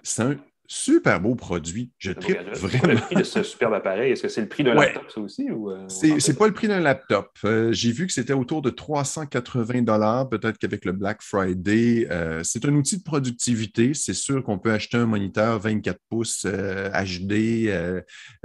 C'est 0.01 0.23
un 0.23 0.35
super 0.73 1.21
beau 1.21 1.35
produit. 1.35 1.91
Je 1.99 2.11
tripe 2.11 2.39
vraiment. 2.55 2.93
le 2.93 2.99
prix 2.99 3.15
de 3.15 3.23
ce 3.23 3.43
superbe 3.43 3.75
appareil, 3.75 4.11
est-ce 4.11 4.23
que 4.23 4.27
c'est 4.27 4.41
le 4.41 4.47
prix 4.47 4.63
d'un 4.63 4.73
laptop, 4.73 5.11
ça 5.13 5.21
aussi? 5.21 5.49
Ou, 5.51 5.69
euh, 5.69 5.85
c'est 5.87 6.37
pas? 6.37 6.47
le 6.47 6.53
prix 6.53 6.67
d'un 6.67 6.79
laptop. 6.79 7.29
Euh, 7.45 7.71
j'ai 7.71 7.91
vu 7.91 8.07
que 8.07 8.13
c'était 8.13 8.33
autour 8.33 8.63
de 8.63 8.71
380 8.71 10.25
peut-être 10.25 10.57
qu'avec 10.57 10.85
le 10.85 10.91
Black 10.91 11.21
Friday. 11.21 12.07
Euh, 12.09 12.41
c'est 12.43 12.65
un 12.65 12.73
outil 12.73 12.97
de 12.97 13.03
productivité. 13.03 13.93
C'est 13.93 14.15
sûr 14.15 14.43
qu'on 14.43 14.57
peut 14.57 14.71
acheter 14.71 14.97
un 14.97 15.05
moniteur 15.05 15.59
24 15.59 15.99
pouces 16.09 16.45
HD 16.45 17.71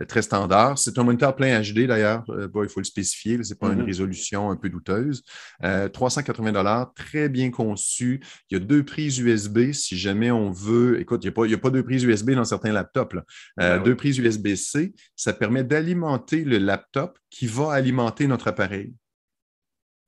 très 0.07 0.22
standard. 0.22 0.79
C'est 0.79 0.99
un 0.99 1.05
moniteur 1.05 1.35
plein 1.35 1.61
HD 1.62 1.87
d'ailleurs. 1.87 2.24
il 2.29 2.68
faut 2.68 2.81
le 2.81 2.85
spécifier. 2.85 3.43
Ce 3.43 3.51
n'est 3.51 3.57
pas 3.57 3.68
une 3.68 3.81
mm-hmm. 3.81 3.87
résolution 3.87 4.51
un 4.51 4.57
peu 4.57 4.68
douteuse. 4.68 5.22
380 5.62 6.93
très 6.95 7.31
bien 7.31 7.51
conçu. 7.51 8.20
Il 8.51 8.59
y 8.59 8.61
a 8.61 8.64
deux 8.64 8.85
prises 8.85 9.18
USB 9.18 9.72
si 9.72 9.97
jamais 9.97 10.31
on 10.31 10.51
veut. 10.51 11.01
Écoute, 11.01 11.24
il 11.24 11.33
n'y 11.33 11.55
a, 11.55 11.57
a, 11.57 11.59
pas 11.59 11.70
deux 11.70 11.83
prises 11.83 12.05
USB 12.05 12.18
USB 12.19 12.33
dans 12.33 12.45
certains 12.45 12.73
laptops. 12.73 13.16
Euh, 13.16 13.23
ben 13.57 13.83
deux 13.83 13.97
prises 13.97 14.19
USB-C, 14.19 14.93
ça 15.16 15.33
permet 15.33 15.64
d'alimenter 15.64 16.45
le 16.45 16.59
laptop 16.59 17.19
qui 17.31 17.47
va 17.47 17.73
alimenter 17.73 18.27
notre 18.27 18.49
appareil. 18.49 18.95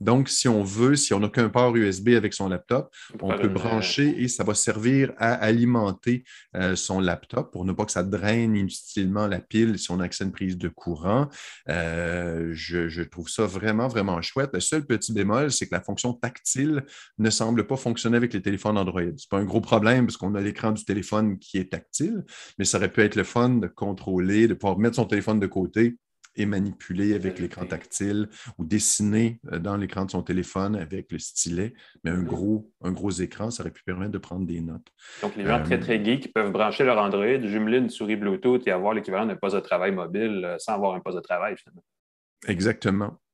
Donc, 0.01 0.28
si 0.28 0.48
on 0.48 0.62
veut, 0.62 0.96
si 0.96 1.12
on 1.12 1.20
n'a 1.20 1.28
qu'un 1.28 1.48
port 1.48 1.76
USB 1.76 2.11
avec 2.11 2.32
son 2.32 2.48
laptop, 2.48 2.94
on 3.20 3.36
peut 3.36 3.48
brancher 3.48 4.22
et 4.22 4.28
ça 4.28 4.44
va 4.44 4.55
servir 4.55 5.12
à 5.18 5.34
alimenter 5.34 6.24
euh, 6.57 6.74
son 6.74 7.01
laptop 7.01 7.53
pour 7.53 7.64
ne 7.64 7.72
pas 7.72 7.84
que 7.84 7.92
ça 7.92 8.03
draine 8.03 8.57
inutilement 8.57 9.26
la 9.26 9.40
pile 9.40 9.78
si 9.78 9.90
on 9.90 10.01
a 10.01 10.05
accès 10.05 10.24
à 10.24 10.26
une 10.26 10.32
prise 10.32 10.57
de 10.57 10.68
courant. 10.68 11.28
Euh, 11.68 12.51
je, 12.53 13.03
trouve 13.03 13.28
ça 13.28 13.46
vraiment, 13.46 13.88
vraiment 13.88 14.20
chouette. 14.22 14.51
Le 14.53 14.61
seul 14.61 14.86
petit 14.86 15.12
bémol, 15.12 15.53
c'est 15.53 15.66
que 15.66 15.74
la 15.74 15.82
fonction 15.82 16.14
tactile 16.14 16.84
ne 17.18 17.30
semble 17.30 17.66
pas 17.66 17.76
fonctionner 17.76 18.16
avec 18.16 18.32
les 18.32 18.42
téléphones 18.42 18.78
Android. 18.78 19.03
Ce 19.03 19.07
n'est 19.07 19.28
pas 19.30 19.38
un 19.38 19.44
gros 19.44 19.61
problème 19.61 20.07
parce 20.07 20.16
qu'on 20.16 20.34
a 20.34 20.40
l'écran 20.40 20.72
du 20.72 20.84
téléphone 20.84 21.38
qui 21.38 21.59
est 21.59 21.72
tactile, 21.72 22.24
mais 22.59 22.64
ça 22.64 22.78
aurait 22.78 22.92
pu 22.92 23.03
être 23.03 23.16
le 23.16 23.24
fun 23.24 23.51
de 23.51 23.66
contrôler, 23.66 24.48
de 24.48 24.55
pouvoir 24.55 24.78
mettre 24.78 24.96
son 24.96 25.05
téléphone 25.05 25.40
de 25.40 25.46
côté 25.46 25.96
et 26.36 26.46
manipuler 26.46 27.14
avec 27.14 27.38
l'écran 27.38 27.66
tactile 27.66 28.28
ou 28.58 28.64
dessiner 28.64 29.40
euh, 29.52 29.58
dans 29.58 29.76
l'écran 29.76 30.04
de 30.04 30.10
son 30.10 30.22
téléphone 30.22 30.76
avec 30.76 31.10
le 31.12 31.18
stylet, 31.18 31.74
mais 32.04 32.10
un 32.10 32.22
gros, 32.22 32.70
un 32.82 32.92
gros 32.92 33.10
écran, 33.10 33.50
ça 33.50 33.62
aurait 33.62 33.72
pu 33.72 33.82
permettre 33.84 34.12
de 34.12 34.18
prendre 34.18 34.46
des 34.46 34.60
notes. 34.60 34.86
Donc, 35.22 35.36
les 35.36 35.44
gens 35.44 35.62
très, 35.62 35.76
euh, 35.76 35.80
très 35.80 36.04
geeks 36.04 36.32
peuvent 36.32 36.52
brancher 36.52 36.84
leur 36.84 36.98
Android, 36.98 37.40
jumeler 37.42 37.78
une 37.78 37.90
souris 37.90 38.16
Bluetooth 38.16 38.66
et 38.66 38.70
avoir 38.70 38.94
l'équivalent 38.94 39.26
d'un 39.26 39.36
poste 39.36 39.56
de 39.56 39.60
travail 39.60 39.92
mobile 39.92 40.42
euh, 40.44 40.56
sans 40.58 40.74
avoir 40.74 40.94
un 40.94 41.00
poste 41.00 41.16
de 41.16 41.22
travail, 41.22 41.56
finalement. 41.56 41.84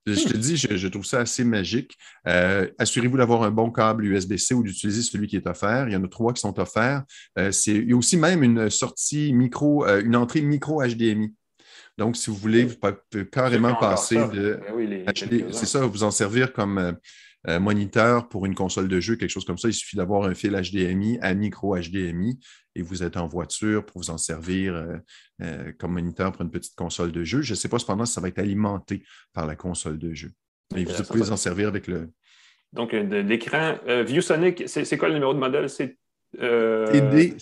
Aussi. 0.07 0.23
Je 0.23 0.29
te 0.29 0.37
dis, 0.37 0.57
je, 0.57 0.89
trouve 0.89 1.05
ça 1.05 1.21
assez 1.21 1.45
magique. 1.45 1.97
Assurez-vous 2.25 3.17
d'avoir 3.17 3.43
un 3.43 3.51
bon 3.51 3.71
câble 3.71 4.05
USB-C 4.05 4.55
ou 4.55 4.63
d'utiliser 4.63 5.03
celui 5.03 5.27
qui 5.27 5.37
est 5.37 5.47
offert. 5.47 5.89
Il 5.89 5.93
y 5.93 5.97
en 5.97 6.05
a 6.05 6.09
trois 6.09 6.33
qui 6.33 6.41
sont 6.41 6.59
offerts. 6.59 7.03
il 7.37 7.89
y 7.89 7.93
a 7.93 7.97
aussi 7.97 8.17
même 8.17 8.43
une 8.43 8.71
sortie 8.71 9.33
micro, 9.33 9.85
une 9.87 10.17
entrée 10.17 10.43
micro 10.43 10.83
HDMI. 10.83 11.35
Donc, 11.99 12.17
si 12.17 12.31
vous 12.31 12.37
voulez, 12.37 12.65
vous 12.65 12.77
pouvez 12.77 13.27
carrément 13.27 13.75
passer 13.75 14.17
de. 14.17 14.61
Ben 15.07 15.13
c'est 15.53 15.67
ça, 15.67 15.87
vous 15.87 16.03
en 16.03 16.11
servir 16.11 16.53
comme. 16.53 16.79
Euh, 16.79 16.93
euh, 17.49 17.61
moniteur 17.61 18.29
pour 18.29 18.45
une 18.45 18.57
console 18.57 18.89
de 18.89 18.99
jeu, 18.99 19.15
quelque 19.15 19.31
chose 19.31 19.45
comme 19.45 19.59
ça, 19.59 19.69
il 19.69 19.75
suffit 19.75 19.97
d'avoir 19.97 20.25
un 20.25 20.35
fil 20.35 20.51
HDMI, 20.51 21.19
un 21.23 21.35
micro 21.35 21.77
HDMI, 21.77 22.41
et 22.75 22.83
vous 22.83 23.05
êtes 23.05 23.17
en 23.17 23.29
voiture 23.29 23.87
pour 23.87 24.03
vous 24.03 24.11
en 24.11 24.19
servir 24.19 24.75
euh, 24.75 24.97
euh, 25.43 25.73
comme 25.79 25.93
moniteur 25.93 26.33
pour 26.33 26.43
une 26.43 26.51
petite 26.51 26.75
console 26.75 27.13
de 27.13 27.23
jeu. 27.23 27.43
Je 27.43 27.53
ne 27.53 27.57
sais 27.57 27.69
pas 27.69 27.79
cependant 27.79 28.05
si 28.05 28.15
ça 28.15 28.21
va 28.21 28.29
être 28.29 28.41
alimenté 28.41 29.05
par 29.33 29.47
la 29.47 29.55
console 29.55 29.97
de 29.97 30.13
jeu. 30.13 30.33
Mais 30.75 30.83
vous 30.83 31.05
pouvez 31.05 31.31
en 31.31 31.37
servir 31.37 31.69
avec 31.69 31.87
le. 31.87 32.11
Donc, 32.73 32.93
de 32.93 33.19
l'écran 33.19 33.79
ViewSonic, 33.87 34.65
c'est 34.67 34.99
quoi 34.99 35.07
le 35.07 35.15
numéro 35.15 35.33
de 35.33 35.39
modèle? 35.39 35.71
C'est 35.71 35.97
TD, 36.37 37.37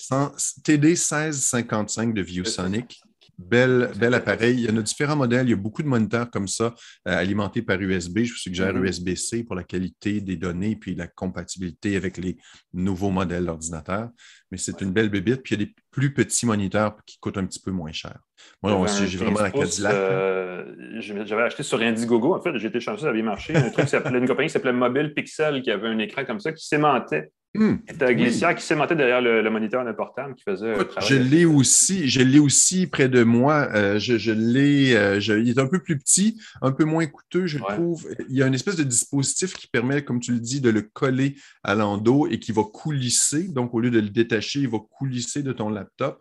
TD 0.64 0.88
1655 0.88 2.12
de 2.12 2.20
ViewSonic. 2.20 3.00
Bel, 3.38 3.90
bel 3.96 4.14
appareil. 4.14 4.54
Il 4.54 4.70
y 4.70 4.70
en 4.70 4.76
a 4.76 4.82
différents 4.82 5.16
modèles. 5.16 5.46
Il 5.46 5.50
y 5.50 5.54
a 5.54 5.56
beaucoup 5.56 5.82
de 5.82 5.88
moniteurs 5.88 6.30
comme 6.30 6.48
ça, 6.48 6.74
euh, 7.08 7.16
alimentés 7.16 7.62
par 7.62 7.80
USB. 7.80 8.20
Je 8.20 8.32
vous 8.32 8.38
suggère 8.38 8.72
mm-hmm. 8.72 8.84
USB-C 8.84 9.44
pour 9.44 9.56
la 9.56 9.64
qualité 9.64 10.20
des 10.20 10.36
données 10.36 10.76
puis 10.76 10.94
la 10.94 11.06
compatibilité 11.06 11.96
avec 11.96 12.16
les 12.16 12.36
nouveaux 12.72 13.10
modèles 13.10 13.46
d'ordinateur. 13.46 14.08
Mais 14.50 14.58
c'est 14.58 14.80
une 14.80 14.92
belle 14.92 15.08
bébite. 15.08 15.42
Puis 15.42 15.54
il 15.54 15.60
y 15.60 15.62
a 15.62 15.66
des 15.66 15.74
plus 15.90 16.12
petits 16.12 16.46
moniteurs 16.46 16.96
qui 17.06 17.18
coûtent 17.18 17.38
un 17.38 17.46
petit 17.46 17.60
peu 17.60 17.70
moins 17.70 17.92
cher. 17.92 18.18
Moi, 18.62 18.86
j'ai 18.86 19.18
vraiment 19.18 19.40
la 19.40 19.50
Cadillac. 19.50 19.94
Euh, 19.94 21.00
j'avais 21.00 21.42
acheté 21.42 21.62
sur 21.62 21.80
Indiegogo. 21.80 22.34
En 22.34 22.42
fait, 22.42 22.56
j'ai 22.58 22.68
été 22.68 22.80
chanceux, 22.80 23.02
ça 23.02 23.08
avait 23.08 23.22
marché. 23.22 23.54
Un 23.54 23.70
truc 23.70 23.88
une 23.92 24.26
compagnie 24.26 24.48
qui 24.48 24.52
s'appelait 24.52 24.72
Mobile 24.72 25.12
Pixel 25.14 25.62
qui 25.62 25.70
avait 25.70 25.88
un 25.88 25.98
écran 25.98 26.24
comme 26.24 26.40
ça 26.40 26.52
qui 26.52 26.66
s'aimantait 26.66 27.30
Hmm. 27.56 27.76
C'était 27.88 28.06
un 28.06 28.12
glissière 28.14 28.54
qui 28.56 28.64
s'aimantait 28.64 28.96
derrière 28.96 29.20
le, 29.20 29.48
moniteur 29.48 29.84
d'un 29.84 29.92
portable 29.92 30.34
qui 30.34 30.42
faisait 30.42 30.74
Je 31.06 31.14
l'ai 31.14 31.44
aussi, 31.44 32.08
je 32.08 32.20
l'ai 32.20 32.40
aussi 32.40 32.88
près 32.88 33.08
de 33.08 33.22
moi. 33.22 33.68
Euh, 33.74 34.00
je, 34.00 34.32
l'ai, 34.32 34.96
euh, 34.96 35.20
il 35.20 35.48
est 35.48 35.60
un 35.60 35.68
peu 35.68 35.78
plus 35.78 35.96
petit, 35.96 36.40
un 36.62 36.72
peu 36.72 36.84
moins 36.84 37.06
coûteux, 37.06 37.46
je 37.46 37.58
trouve. 37.58 38.08
Il 38.28 38.36
y 38.36 38.42
a 38.42 38.48
une 38.48 38.54
espèce 38.54 38.74
de 38.74 38.82
dispositif 38.82 39.54
qui 39.54 39.68
permet, 39.68 40.02
comme 40.02 40.18
tu 40.18 40.32
le 40.32 40.40
dis, 40.40 40.60
de 40.60 40.70
le 40.70 40.82
coller 40.82 41.36
à 41.62 41.76
l'endos 41.76 42.26
et 42.28 42.40
qui 42.40 42.50
va 42.50 42.62
coulisser. 42.64 43.44
Donc, 43.44 43.72
au 43.72 43.78
lieu 43.78 43.90
de 43.90 44.00
le 44.00 44.08
détacher, 44.08 44.60
il 44.60 44.68
va 44.68 44.78
coulisser 44.98 45.44
de 45.44 45.52
ton 45.52 45.68
laptop. 45.68 46.20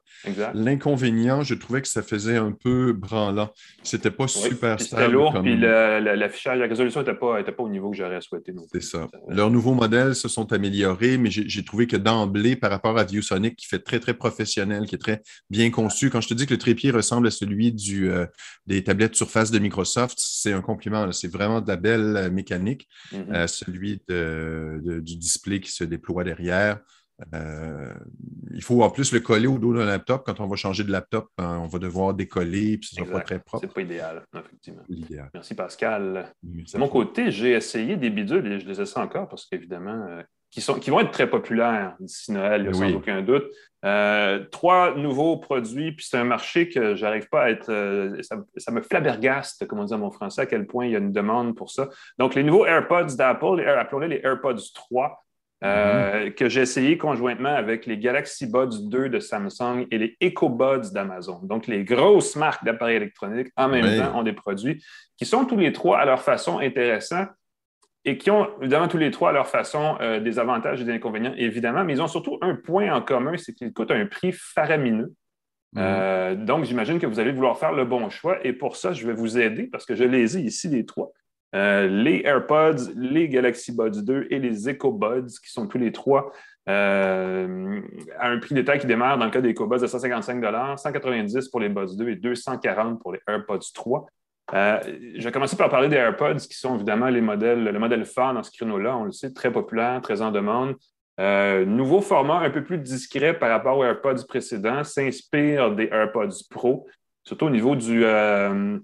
L'inconvénient, 0.54 1.42
je 1.42 1.56
trouvais 1.56 1.82
que 1.82 1.88
ça 1.88 2.04
faisait 2.04 2.38
un 2.38 2.52
peu 2.52 2.94
branlant. 2.94 3.50
C'était 3.82 4.12
pas 4.12 4.28
super 4.28 4.80
stable. 4.80 5.02
C'était 5.02 5.12
lourd, 5.12 5.42
puis 5.42 5.58
l'affichage, 5.58 6.60
la, 6.60 6.68
résolution 6.68 7.00
n'était 7.00 7.16
pas, 7.16 7.42
pas 7.44 7.64
au 7.64 7.70
niveau 7.70 7.90
que 7.90 7.98
j'aurais 7.98 8.22
souhaité. 8.22 8.54
C'est 8.72 8.84
ça. 8.84 9.08
Leurs 9.30 9.50
nouveaux 9.50 9.74
modèles 9.74 10.14
se 10.14 10.28
sont 10.28 10.54
améliorés 10.54 11.18
mais 11.24 11.32
j'ai 11.32 11.66
trouvé 11.66 11.88
que 11.88 11.96
d'emblée, 11.96 12.56
par 12.56 12.70
rapport 12.70 12.98
à 12.98 13.04
ViewSonic, 13.04 13.56
qui 13.56 13.66
fait 13.66 13.80
très, 13.80 14.00
très 14.00 14.14
professionnel, 14.14 14.86
qui 14.86 14.96
est 14.96 15.00
très 15.00 15.22
bien 15.50 15.72
conçu, 15.72 16.10
quand 16.10 16.22
je 16.22 16.28
te 16.28 16.34
dis 16.34 16.46
que 16.46 16.54
le 16.54 16.60
trépied 16.60 16.92
ressemble 16.92 17.28
à 17.28 17.32
celui 17.32 17.72
du, 17.72 18.12
euh, 18.12 18.26
des 18.68 18.84
tablettes 18.84 19.16
Surface 19.16 19.52
de 19.52 19.60
Microsoft, 19.60 20.18
c'est 20.20 20.54
un 20.54 20.62
compliment. 20.62 21.12
C'est 21.12 21.32
vraiment 21.32 21.62
de 21.62 21.68
la 21.68 21.78
belle 21.78 22.18
euh, 22.18 22.30
mécanique. 22.30 22.88
Euh, 23.14 23.48
celui 23.48 24.02
du 24.08 25.18
display 25.18 25.60
qui 25.60 25.72
se 25.72 25.84
déploie 25.84 26.24
derrière. 26.24 26.80
il 27.32 28.62
faut 28.62 28.84
en 28.84 28.90
plus 28.90 29.14
le 29.14 29.20
coller 29.22 29.48
au 29.48 29.58
dos 29.58 29.74
d'un 29.74 29.86
laptop. 29.86 30.24
Quand 30.26 30.40
on 30.40 30.48
va 30.48 30.56
changer 30.56 30.84
de 30.84 30.92
laptop, 30.92 31.30
hein, 31.38 31.60
on 31.64 31.68
va 31.68 31.80
devoir 31.80 32.14
décoller, 32.14 32.78
puis 32.78 32.90
ce 32.90 33.00
ne 33.00 33.06
sera 33.06 33.20
pas 33.20 33.24
très 33.24 33.40
propre. 33.40 33.66
C'est 33.66 33.74
pas 33.74 33.82
idéal, 33.82 34.24
effectivement. 34.36 34.84
Merci 35.34 35.56
Pascal. 35.56 36.34
de 36.44 36.78
mon 36.78 36.90
côté, 36.90 37.32
j'ai 37.32 37.52
essayé 37.52 37.96
des 37.96 38.10
bidules 38.10 38.46
et 38.52 38.60
je 38.60 38.68
les 38.68 38.82
essaie 38.82 39.00
encore 39.00 39.30
parce 39.30 39.46
qu'évidemment, 39.46 40.22
qui, 40.54 40.62
sont, 40.62 40.76
qui 40.76 40.92
vont 40.92 41.00
être 41.00 41.12
très 41.12 41.28
populaires 41.28 41.96
d'ici 42.00 42.32
Noël, 42.32 42.74
sans 42.76 42.94
aucun 42.94 43.22
doute. 43.24 43.46
Euh, 43.84 44.46
trois 44.52 44.96
nouveaux 44.96 45.38
produits, 45.38 45.94
puis 45.94 46.06
c'est 46.08 46.18
un 46.18 46.24
marché 46.24 46.70
que 46.70 46.94
j'arrive 46.96 47.28
pas 47.28 47.44
à 47.44 47.50
être. 47.50 47.70
Euh, 47.70 48.22
ça, 48.22 48.72
me 48.72 48.82
flabbergaste, 48.82 49.66
comme 49.68 49.80
on 49.80 49.86
dit 49.86 49.94
en 49.94 49.98
mon 49.98 50.12
français, 50.12 50.42
à 50.42 50.46
quel 50.46 50.68
point 50.68 50.86
il 50.86 50.92
y 50.92 50.96
a 50.96 51.00
une 51.00 51.12
demande 51.12 51.56
pour 51.56 51.72
ça. 51.72 51.90
Donc, 52.20 52.36
les 52.36 52.44
nouveaux 52.44 52.68
AirPods 52.68 53.16
d'Apple, 53.18 53.62
appelons-les 53.68 54.08
les 54.08 54.22
AirPods 54.24 54.62
3, 54.76 55.24
euh, 55.64 56.28
mm-hmm. 56.28 56.34
que 56.36 56.50
j'ai 56.50 56.62
essayé 56.62 56.98
conjointement 57.00 57.54
avec 57.54 57.88
les 57.88 57.98
Galaxy 57.98 58.46
Buds 58.46 58.90
2 58.90 59.10
de 59.10 59.20
Samsung 59.20 59.88
et 59.90 59.98
les 59.98 60.18
EcoBuds 60.24 60.94
d'Amazon. 60.94 61.40
Donc, 61.44 61.66
les 61.66 61.84
grosses 61.84 62.36
marques 62.36 62.64
d'appareils 62.64 62.98
électroniques 62.98 63.50
en 63.58 63.70
même 63.70 63.98
temps 63.98 64.20
ont 64.20 64.24
des 64.24 64.34
produits 64.34 64.84
qui 65.18 65.26
sont 65.26 65.46
tous 65.46 65.58
les 65.58 65.74
trois 65.74 65.98
à 65.98 66.06
leur 66.06 66.22
façon 66.22 66.60
intéressants 66.60 67.26
et 68.06 68.18
qui 68.18 68.32
ont 68.32 68.50
évidemment 68.60 68.88
tous 68.88 68.98
les 68.98 69.12
trois 69.12 69.30
à 69.30 69.34
leur 69.34 69.48
façon 69.48 69.98
euh, 70.02 70.20
des 70.20 70.40
avantages 70.40 70.82
et 70.82 70.84
des 70.84 70.92
inconvénients, 70.92 71.34
évidemment, 71.38 71.84
mais 71.84 71.94
ils 71.94 72.02
ont 72.02 72.08
surtout 72.08 72.38
un 72.42 72.56
point 72.56 72.94
en 72.94 73.02
commun, 73.02 73.38
c'est 73.38 73.54
qu'ils 73.54 73.74
coûtent 73.74 73.92
un 73.92 74.06
prix 74.06 74.34
faramineux. 74.34 75.14
Mhm. 75.74 75.82
Euh, 75.82 76.36
donc, 76.36 76.66
j'imagine 76.66 77.00
que 77.00 77.06
vous 77.06 77.20
allez 77.20 77.32
vouloir 77.32 77.58
faire 77.58 77.72
le 77.72 77.86
bon 77.86 78.10
choix 78.10 78.46
et 78.46 78.54
pour 78.54 78.76
ça, 78.76 78.94
je 78.94 79.08
vais 79.08 79.14
vous 79.14 79.38
aider 79.40 79.64
parce 79.64 79.86
que 79.86 79.96
je 79.96 80.04
les 80.04 80.38
ai 80.38 80.42
ici, 80.42 80.68
les 80.68 80.86
trois. 80.86 81.12
Euh, 81.56 81.88
les 81.88 82.24
AirPods, 82.26 82.94
les 82.96 83.30
Galaxy 83.30 83.72
Buds 83.72 84.02
2 84.04 84.28
et 84.32 84.40
les 84.40 84.68
EcoBuds, 84.68 85.40
qui 85.44 85.52
sont 85.52 85.68
tous 85.68 85.78
les 85.78 85.92
trois 85.92 86.32
à 86.66 87.44
un 88.22 88.40
prix 88.40 88.56
détail 88.56 88.80
qui 88.80 88.88
démarre 88.88 89.18
dans 89.18 89.26
le 89.26 89.32
cas 89.32 89.42
des 89.42 89.52
EcoBuds 89.52 89.82
de 89.82 89.88
155 89.88 90.78
190 90.78 91.50
pour 91.50 91.60
les 91.60 91.68
Buds 91.68 91.98
2 91.98 92.10
et 92.10 92.16
240 92.16 93.02
pour 93.02 93.12
les 93.12 93.20
AirPods 93.28 93.60
3. 93.74 94.08
Euh, 94.54 94.80
je 95.16 95.24
vais 95.24 95.32
commencer 95.32 95.56
par 95.56 95.70
parler 95.70 95.90
des 95.90 95.96
AirPods, 95.96 96.36
qui 96.36 96.56
sont 96.56 96.76
évidemment 96.76 97.10
les 97.10 97.22
modèles, 97.22 97.64
le 97.64 97.80
modèle 97.80 98.06
phare 98.06 98.34
dans 98.34 98.44
ce 98.44 98.52
créneau-là. 98.52 98.98
On 98.98 99.06
le 99.06 99.12
sait, 99.12 99.32
très 99.34 99.52
populaire, 99.52 100.02
très 100.02 100.22
en 100.22 100.32
demande. 100.32 100.76
Euh, 101.20 101.66
nouveau 101.66 102.02
format 102.02 102.40
un 102.40 102.50
peu 102.50 102.64
plus 102.64 102.80
discret 102.80 103.38
par 103.38 103.50
rapport 103.50 103.78
aux 103.78 103.84
AirPods 103.84 104.26
précédents, 104.28 104.84
s'inspire 104.84 105.76
des 105.76 105.88
AirPods 105.92 106.46
Pro, 106.50 106.88
surtout 107.24 107.46
au 107.46 107.50
niveau 107.50 107.76
de 107.76 108.02
euh, 108.04 108.80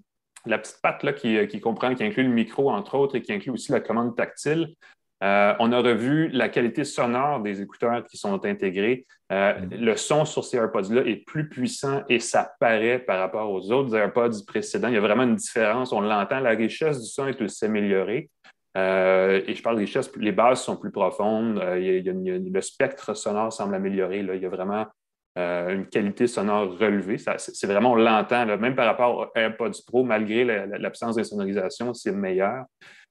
la 0.46 0.58
petite 0.58 0.80
patte 0.82 1.04
là, 1.04 1.14
qui, 1.14 1.60
comprend, 1.60 1.94
qui 1.96 2.04
inclut 2.04 2.24
le 2.24 2.30
micro, 2.30 2.72
entre 2.72 2.96
autres, 2.96 3.16
et 3.16 3.22
qui 3.22 3.34
inclut 3.34 3.52
aussi 3.52 3.72
la 3.72 3.80
commande 3.80 4.16
tactile. 4.16 4.76
Euh, 5.22 5.54
on 5.60 5.72
a 5.74 5.80
revu 5.82 6.30
la 6.30 6.48
qualité 6.48 6.86
sonore 6.86 7.42
des 7.42 7.62
écouteurs 7.62 8.06
qui 8.06 8.18
sont 8.18 8.46
intégrés. 8.46 9.06
Euh, 9.32 9.60
mm. 9.60 9.70
Le 9.72 9.96
son 9.98 10.26
sur 10.26 10.46
ces 10.46 10.58
AirPods-là 10.58 11.02
est 11.02 11.26
plus 11.26 11.50
puissant 11.50 12.04
et 12.08 12.20
ça 12.20 12.54
paraît 12.60 13.00
par 13.00 13.20
rapport 13.20 13.52
aux 13.52 13.72
autres 13.72 13.96
AirPods 13.96 14.46
précédents. 14.48 14.88
Il 14.88 14.94
y 14.94 14.98
a 14.98 15.02
vraiment 15.02 15.24
une 15.24 15.36
différence. 15.36 15.92
On 15.92 16.02
l'entend. 16.02 16.40
La 16.40 16.52
richesse 16.52 17.02
du 17.02 17.08
son 17.08 17.28
est 17.28 17.42
aussi 17.42 17.66
améliorée. 17.66 18.30
Euh, 18.78 19.42
et 19.46 19.56
je 19.56 19.64
parle 19.64 19.76
de 19.76 19.82
richesse, 19.82 20.10
les 20.16 20.32
bases 20.32 20.62
sont 20.62 20.78
plus 20.78 20.92
profondes. 20.92 21.60
le 21.60 22.62
spectre 22.62 23.14
sonore 23.14 23.52
semble 23.52 23.76
améliorer. 23.76 24.20
Il 24.20 24.42
y 24.42 24.46
a 24.46 24.50
vraiment 24.50 24.86
une 25.36 25.88
qualité 25.88 26.28
sonore 26.28 26.78
relevée. 26.78 27.18
C'est 27.18 27.68
vraiment, 27.68 27.94
on 27.94 27.96
l'entend, 27.96 28.46
même 28.46 28.76
par 28.76 28.86
rapport 28.86 29.18
aux 29.18 29.40
AirPods 29.40 29.72
Pro, 29.88 30.04
malgré 30.04 30.44
l'absence 30.44 31.16
d'insonorisation, 31.16 31.94
c'est 31.94 32.12
meilleur. 32.12 32.66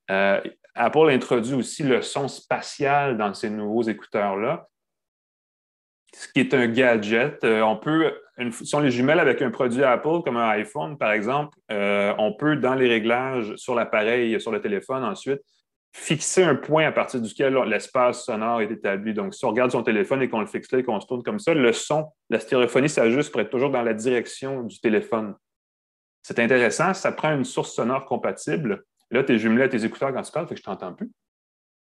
Apple 0.09 1.11
introduit 1.11 1.55
aussi 1.55 1.83
le 1.83 2.03
son 2.03 2.29
spatial 2.29 3.19
dans 3.19 3.35
ces 3.35 3.51
nouveaux 3.51 3.83
écouteurs-là, 3.83 4.69
ce 6.15 6.29
qui 6.29 6.41
est 6.41 6.55
un 6.55 6.69
gadget. 6.69 7.43
Euh, 7.45 7.63
on 7.63 7.77
peut, 7.77 8.15
si 8.51 8.75
on 8.75 8.81
les 8.81 8.91
jumelle 8.91 9.19
avec 9.19 9.43
un 9.43 9.51
produit 9.51 9.83
Apple 9.83 10.23
comme 10.25 10.37
un 10.37 10.49
iPhone, 10.51 10.97
par 10.97 11.13
exemple, 11.13 11.59
euh, 11.73 12.15
on 12.19 12.33
peut, 12.33 12.57
dans 12.57 12.75
les 12.75 12.89
réglages 12.89 13.55
sur 13.57 13.75
l'appareil, 13.75 14.41
sur 14.41 14.53
le 14.53 14.61
téléphone 14.61 15.03
ensuite, 15.05 15.41
fixer 15.93 16.45
un 16.45 16.55
point 16.55 16.87
à 16.87 16.93
partir 16.93 17.21
duquel 17.21 17.57
l'espace 17.67 18.25
sonore 18.25 18.61
est 18.61 18.71
établi. 18.71 19.15
Donc, 19.15 19.35
si 19.35 19.45
on 19.45 19.51
regarde 19.51 19.73
son 19.73 19.83
téléphone 19.83 20.23
et 20.23 20.29
qu'on 20.29 20.41
le 20.41 20.47
fixe 20.47 20.71
là 20.71 20.79
et 20.79 20.85
qu'on 20.85 21.01
se 21.01 21.07
tourne 21.07 21.25
comme 21.25 21.41
ça, 21.41 21.55
le 21.55 21.73
son, 21.73 22.07
la 22.31 22.39
stéréophonie 22.39 22.89
s'ajuste 22.89 23.33
pour 23.33 23.41
être 23.41 23.51
toujours 23.51 23.71
dans 23.71 23.83
la 23.83 23.95
direction 23.95 24.63
du 24.63 24.79
téléphone. 24.81 25.35
C'est 26.23 26.39
intéressant, 26.39 26.95
ça 26.95 27.11
prend 27.11 27.35
une 27.35 27.45
source 27.45 27.75
sonore 27.75 28.05
compatible 28.05 28.85
Là, 29.11 29.25
tu 29.25 29.35
es 29.35 29.39
jumelé 29.39 29.65
à 29.65 29.69
tes 29.69 29.85
écouteurs 29.85 30.13
quand 30.13 30.23
tu 30.23 30.33
parles, 30.33 30.49
fait 30.49 30.55
que 30.55 30.61
je 30.61 30.65
t'entends 30.65 30.95
plus. 30.95 31.11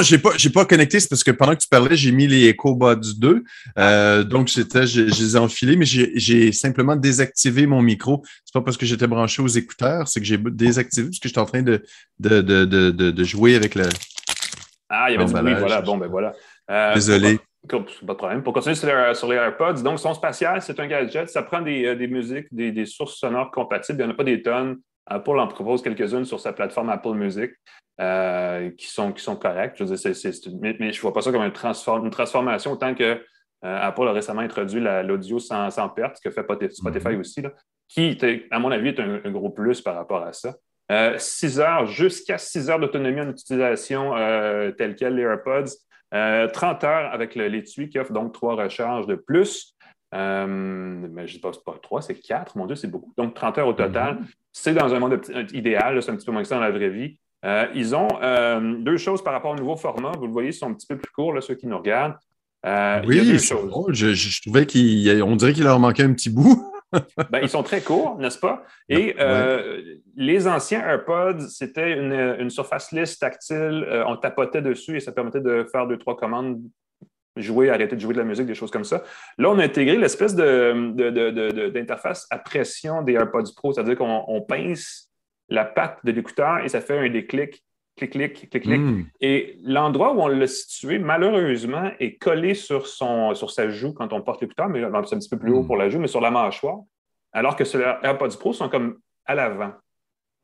Je 0.00 0.16
n'ai 0.16 0.22
pas, 0.22 0.32
pas 0.54 0.64
connecté, 0.64 1.00
c'est 1.00 1.08
parce 1.08 1.22
que 1.22 1.30
pendant 1.30 1.54
que 1.54 1.60
tu 1.60 1.68
parlais, 1.68 1.96
j'ai 1.96 2.12
mis 2.12 2.26
les 2.26 2.50
EcoBuds 2.50 3.18
2. 3.18 3.44
Euh, 3.78 4.24
donc, 4.24 4.48
c'était, 4.48 4.86
je, 4.86 5.02
les 5.02 5.36
ai 5.36 5.38
enfilés, 5.38 5.76
mais 5.76 5.84
j'ai 5.84 6.52
simplement 6.52 6.96
désactivé 6.96 7.66
mon 7.66 7.82
micro. 7.82 8.22
C'est 8.44 8.54
pas 8.54 8.62
parce 8.62 8.76
que 8.76 8.86
j'étais 8.86 9.06
branché 9.06 9.42
aux 9.42 9.48
écouteurs, 9.48 10.08
c'est 10.08 10.20
que 10.20 10.26
j'ai 10.26 10.38
désactivé 10.38 11.08
parce 11.08 11.18
que 11.18 11.28
j'étais 11.28 11.40
en 11.40 11.44
train 11.44 11.62
de, 11.62 11.84
de, 12.18 12.40
de, 12.40 12.64
de, 12.90 13.24
jouer 13.24 13.54
avec 13.54 13.74
le. 13.74 13.84
Ah, 14.88 15.10
il 15.10 15.14
y 15.14 15.16
avait 15.16 15.26
du 15.26 15.32
bruit, 15.32 15.54
voilà. 15.54 15.82
Bon, 15.82 15.98
ben 15.98 16.08
voilà. 16.08 16.32
Euh, 16.70 16.94
Désolé. 16.94 17.38
Pas 17.68 17.78
de 17.78 18.12
problème. 18.14 18.42
Pour 18.42 18.52
continuer 18.52 18.74
sur 18.74 18.88
les, 18.88 19.14
sur 19.14 19.28
les 19.28 19.36
AirPods, 19.36 19.82
donc 19.82 20.00
son 20.00 20.14
spatial, 20.14 20.60
c'est 20.60 20.78
un 20.80 20.86
gadget. 20.86 21.28
Ça 21.28 21.42
prend 21.42 21.60
des, 21.60 21.86
euh, 21.86 21.94
des 21.94 22.08
musiques, 22.08 22.46
des, 22.50 22.72
des, 22.72 22.86
sources 22.86 23.18
sonores 23.18 23.52
compatibles. 23.52 24.00
Il 24.00 24.04
n'y 24.04 24.10
en 24.10 24.14
a 24.14 24.16
pas 24.16 24.24
des 24.24 24.42
tonnes. 24.42 24.78
Apple 25.06 25.38
en 25.38 25.46
propose 25.46 25.82
quelques-unes 25.82 26.24
sur 26.24 26.40
sa 26.40 26.52
plateforme 26.52 26.90
Apple 26.90 27.14
Music 27.14 27.52
euh, 28.00 28.70
qui, 28.72 28.88
sont, 28.88 29.12
qui 29.12 29.22
sont 29.22 29.36
correctes. 29.36 29.76
Je 29.78 29.84
veux 29.84 29.96
mais, 30.60 30.92
je 30.92 30.98
ne 30.98 31.00
vois 31.00 31.12
pas 31.12 31.22
ça 31.22 31.30
comme 31.30 31.42
une, 31.42 31.52
transform, 31.52 32.04
une 32.04 32.10
transformation 32.10 32.72
autant 32.72 32.94
que 32.94 33.04
euh, 33.04 33.18
Apple 33.62 34.08
a 34.08 34.12
récemment 34.12 34.40
introduit 34.40 34.80
l'audio 34.80 35.38
sans, 35.38 35.70
sans, 35.70 35.88
perte, 35.88 36.16
ce 36.16 36.28
que 36.28 36.34
fait 36.34 36.42
Spotify 36.42 37.08
mm-hmm. 37.08 37.20
aussi, 37.20 37.42
là, 37.42 37.52
qui, 37.88 38.18
à 38.50 38.58
mon 38.58 38.72
avis, 38.72 38.88
est 38.88 39.00
un, 39.00 39.30
gros 39.30 39.50
plus 39.50 39.80
par 39.80 39.94
rapport 39.94 40.24
à 40.24 40.32
ça. 40.32 40.54
6 41.16 41.60
heures, 41.60 41.86
jusqu'à 41.86 42.38
6 42.38 42.70
heures 42.70 42.80
d'autonomie 42.80 43.20
en 43.20 43.30
utilisation 43.30 44.14
telle 44.76 44.94
quelle 44.96 45.14
les 45.14 45.22
AirPods. 45.22 45.70
30 46.12 46.14
euh, 46.14 46.86
heures 46.86 47.12
avec 47.12 47.34
l'étui 47.34 47.88
qui 47.88 47.98
offre 47.98 48.12
donc 48.12 48.32
trois 48.32 48.54
recharges 48.54 49.06
de 49.06 49.14
plus. 49.14 49.74
Euh, 50.14 50.46
mais 50.46 51.26
je 51.26 51.32
ne 51.32 51.36
dis 51.36 51.40
pas, 51.40 51.52
pas 51.64 51.78
trois, 51.82 52.02
c'est 52.02 52.14
quatre. 52.14 52.56
Mon 52.56 52.66
Dieu, 52.66 52.76
c'est 52.76 52.88
beaucoup. 52.88 53.14
Donc, 53.16 53.34
30 53.34 53.58
heures 53.58 53.68
au 53.68 53.72
total. 53.72 54.16
Mm-hmm. 54.16 54.34
C'est 54.52 54.74
dans 54.74 54.94
un 54.94 54.98
monde 54.98 55.20
idéal, 55.54 56.02
c'est 56.02 56.10
un 56.10 56.16
petit 56.16 56.26
peu 56.26 56.32
moins 56.32 56.42
que 56.42 56.48
ça 56.48 56.56
dans 56.56 56.60
la 56.60 56.70
vraie 56.70 56.90
vie. 56.90 57.16
Euh, 57.44 57.66
ils 57.74 57.94
ont 57.94 58.08
euh, 58.22 58.76
deux 58.78 58.98
choses 58.98 59.22
par 59.22 59.32
rapport 59.32 59.52
au 59.52 59.56
nouveau 59.56 59.76
format. 59.76 60.12
Vous 60.12 60.26
le 60.26 60.32
voyez, 60.32 60.50
ils 60.50 60.54
sont 60.54 60.68
un 60.68 60.74
petit 60.74 60.86
peu 60.86 60.96
plus 60.96 61.10
courts, 61.12 61.32
là, 61.32 61.40
ceux 61.40 61.54
qui 61.54 61.66
nous 61.66 61.76
regardent. 61.76 62.14
Euh, 62.64 63.02
oui, 63.06 63.18
il 63.18 63.40
Je, 63.40 64.42
trouvais 64.42 64.66
qu'on 64.66 65.36
dirait 65.36 65.52
qu'il 65.52 65.64
leur 65.64 65.80
manquait 65.80 66.04
un 66.04 66.12
petit 66.12 66.30
bout. 66.30 66.71
Ben, 67.30 67.40
ils 67.42 67.48
sont 67.48 67.62
très 67.62 67.80
courts, 67.80 68.18
n'est-ce 68.18 68.38
pas? 68.38 68.64
Et 68.88 69.16
les 70.16 70.46
anciens 70.46 70.80
AirPods, 70.80 71.48
c'était 71.48 71.92
une, 71.92 72.50
surface 72.50 72.92
lisse 72.92 73.18
tactile. 73.18 73.86
on 74.06 74.16
tapotait 74.16 74.62
dessus 74.62 74.96
et 74.96 75.00
ça 75.00 75.12
permettait 75.12 75.40
de 75.40 75.66
faire 75.72 75.86
deux, 75.86 75.98
trois 75.98 76.16
commandes 76.16 76.60
jouer, 77.36 77.70
arrêter 77.70 77.96
de 77.96 78.00
jouer 78.00 78.12
de 78.14 78.18
la 78.18 78.24
musique, 78.24 78.46
des 78.46 78.54
choses 78.54 78.70
comme 78.70 78.84
ça. 78.84 79.02
Là, 79.38 79.50
on 79.50 79.58
a 79.58 79.64
intégré 79.64 79.96
l'espèce 79.96 80.36
d'interface 80.36 82.26
à 82.30 82.38
pression 82.38 83.02
des 83.02 83.14
AirPods 83.14 83.52
Pro, 83.56 83.72
c'est-à-dire 83.72 83.96
qu'on 83.96 84.44
pince 84.46 85.08
la 85.48 85.64
patte 85.64 85.98
de 86.04 86.12
l'écouteur 86.12 86.64
et 86.64 86.68
ça 86.68 86.80
fait 86.80 86.98
un 86.98 87.08
déclic, 87.08 87.64
clic, 87.96 88.12
clic, 88.12 88.50
clic, 88.50 88.62
clic. 88.62 88.80
Hmm. 88.80 89.04
Et 89.20 89.58
l'endroit 89.62 90.14
où 90.14 90.20
on 90.20 90.28
l'a 90.28 90.46
situé, 90.46 90.98
malheureusement, 90.98 91.90
est 92.00 92.16
collé 92.16 92.54
sur, 92.54 92.86
son, 92.86 93.34
sur 93.34 93.50
sa 93.50 93.68
joue 93.70 93.92
quand 93.92 94.12
on 94.12 94.22
porte 94.22 94.40
l'écouteur, 94.40 94.68
mais 94.68 94.80
c'est 94.80 95.14
un 95.14 95.18
petit 95.18 95.28
peu 95.28 95.38
plus 95.38 95.52
haut 95.52 95.62
hmm. 95.62 95.66
pour 95.66 95.76
la 95.76 95.88
joue, 95.88 95.98
mais 95.98 96.08
sur 96.08 96.20
la 96.20 96.30
mâchoire. 96.30 96.80
Alors 97.32 97.56
que 97.56 97.64
sur 97.64 97.78
les 97.78 97.84
AirPods 97.84 98.36
Pro 98.38 98.52
sont 98.52 98.68
comme 98.68 98.98
à 99.24 99.34
l'avant. 99.34 99.72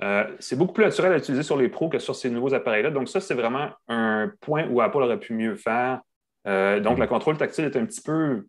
Euh, 0.01 0.25
c'est 0.39 0.57
beaucoup 0.57 0.75
plus 0.75 0.85
naturel 0.85 1.13
à 1.13 1.19
utiliser 1.19 1.43
sur 1.43 1.57
les 1.57 1.69
pros 1.69 1.89
que 1.89 1.99
sur 1.99 2.15
ces 2.15 2.31
nouveaux 2.31 2.55
appareils-là. 2.55 2.91
Donc, 2.91 3.09
ça, 3.09 3.21
c'est 3.21 3.35
vraiment 3.35 3.69
un 3.89 4.31
point 4.41 4.67
où 4.69 4.81
Apple 4.81 5.03
aurait 5.03 5.19
pu 5.19 5.35
mieux 5.35 5.57
faire. 5.57 6.01
Euh, 6.47 6.81
donc, 6.81 6.99
hmm. 6.99 7.03
le 7.03 7.07
contrôle 7.09 7.37
tactile 7.37 7.65
est 7.65 7.77
un 7.77 7.85
petit 7.85 8.01
peu 8.01 8.47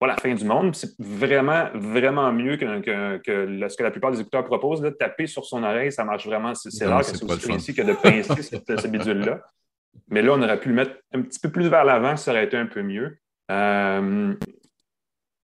pas 0.00 0.06
la 0.06 0.16
fin 0.16 0.34
du 0.34 0.44
monde. 0.44 0.74
C'est 0.74 0.92
vraiment, 0.98 1.68
vraiment 1.74 2.32
mieux 2.32 2.56
que, 2.56 2.66
ce 2.66 3.76
que 3.76 3.82
la 3.82 3.90
plupart 3.90 4.10
des 4.10 4.20
écouteurs 4.20 4.44
proposent. 4.44 4.82
taper 4.98 5.26
sur 5.26 5.44
son 5.44 5.62
oreille, 5.62 5.92
ça 5.92 6.04
marche 6.04 6.26
vraiment. 6.26 6.54
C'est 6.54 6.86
rare 6.86 7.00
que 7.00 7.06
c'est 7.06 7.22
aussi 7.22 7.48
précis 7.48 7.74
que 7.74 7.82
de 7.82 7.92
pincer 7.92 8.42
cette, 8.42 8.90
bidule-là. 8.90 9.42
Mais 10.08 10.22
là, 10.22 10.32
on 10.32 10.42
aurait 10.42 10.58
pu 10.58 10.70
le 10.70 10.74
mettre 10.74 10.96
un 11.12 11.20
petit 11.20 11.38
peu 11.38 11.50
plus 11.50 11.68
vers 11.68 11.84
l'avant, 11.84 12.16
ça 12.16 12.30
aurait 12.30 12.44
été 12.44 12.56
un 12.56 12.66
peu 12.66 12.82
mieux. 12.82 13.18
Euh, 13.50 14.34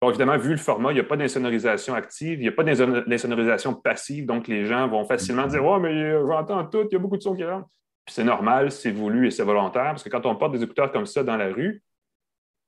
évidemment, 0.09 0.37
vu 0.37 0.51
le 0.51 0.57
format, 0.57 0.91
il 0.91 0.95
n'y 0.95 1.01
a 1.01 1.05
pas 1.05 1.17
d'insonorisation 1.17 1.93
active, 1.93 2.39
il 2.39 2.43
n'y 2.43 2.47
a 2.47 2.51
pas 2.51 2.63
d'insonorisation 2.63 3.73
passive, 3.73 4.25
donc 4.25 4.47
les 4.47 4.65
gens 4.65 4.87
vont 4.87 5.05
facilement 5.05 5.47
dire 5.47 5.65
Oh, 5.65 5.79
mais 5.79 6.11
j'entends 6.11 6.63
tout, 6.65 6.85
il 6.89 6.93
y 6.93 6.95
a 6.95 6.99
beaucoup 6.99 7.17
de 7.17 7.23
sons 7.23 7.35
qui 7.35 7.43
rentrent. 7.43 7.67
Puis 8.05 8.13
c'est 8.13 8.23
normal, 8.23 8.71
c'est 8.71 8.91
voulu 8.91 9.27
et 9.27 9.31
c'est 9.31 9.43
volontaire, 9.43 9.91
parce 9.91 10.03
que 10.03 10.09
quand 10.09 10.25
on 10.25 10.35
porte 10.35 10.53
des 10.53 10.63
écouteurs 10.63 10.91
comme 10.91 11.07
ça 11.07 11.23
dans 11.23 11.37
la 11.37 11.47
rue, 11.47 11.81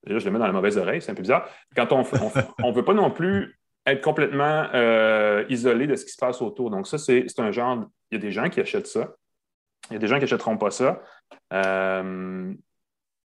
Je 0.08 0.26
le 0.26 0.32
mets 0.32 0.40
dans 0.40 0.48
la 0.48 0.54
mauvaise 0.54 0.78
oreille, 0.78 1.02
c'est 1.02 1.12
un 1.12 1.16
peu 1.16 1.22
bizarre. 1.22 1.50
Quand 1.76 1.92
on 1.92 2.00
ne 2.00 2.74
veut 2.74 2.86
pas 2.86 2.94
non 2.94 3.12
plus 3.12 3.58
être 3.88 4.02
complètement 4.02 4.68
euh, 4.74 5.46
isolé 5.50 5.88
de 5.88 5.96
ce 5.96 6.06
qui 6.06 6.12
se 6.12 6.18
passe 6.18 6.42
autour. 6.42 6.70
Donc, 6.70 6.88
ça, 6.88 6.98
c'est 6.98 7.28
un 7.40 7.52
genre. 7.52 7.86
Il 8.12 8.16
y 8.16 8.18
a 8.18 8.22
des 8.22 8.32
gens 8.32 8.50
qui 8.50 8.60
achètent 8.60 8.88
ça. 8.88 9.16
Il 9.90 9.94
y 9.94 9.96
a 9.96 10.00
des 10.00 10.08
gens 10.08 10.16
qui 10.16 10.22
n'achèteront 10.22 10.58
pas 10.58 10.72
ça. 10.72 11.02
Euh, 11.54 12.54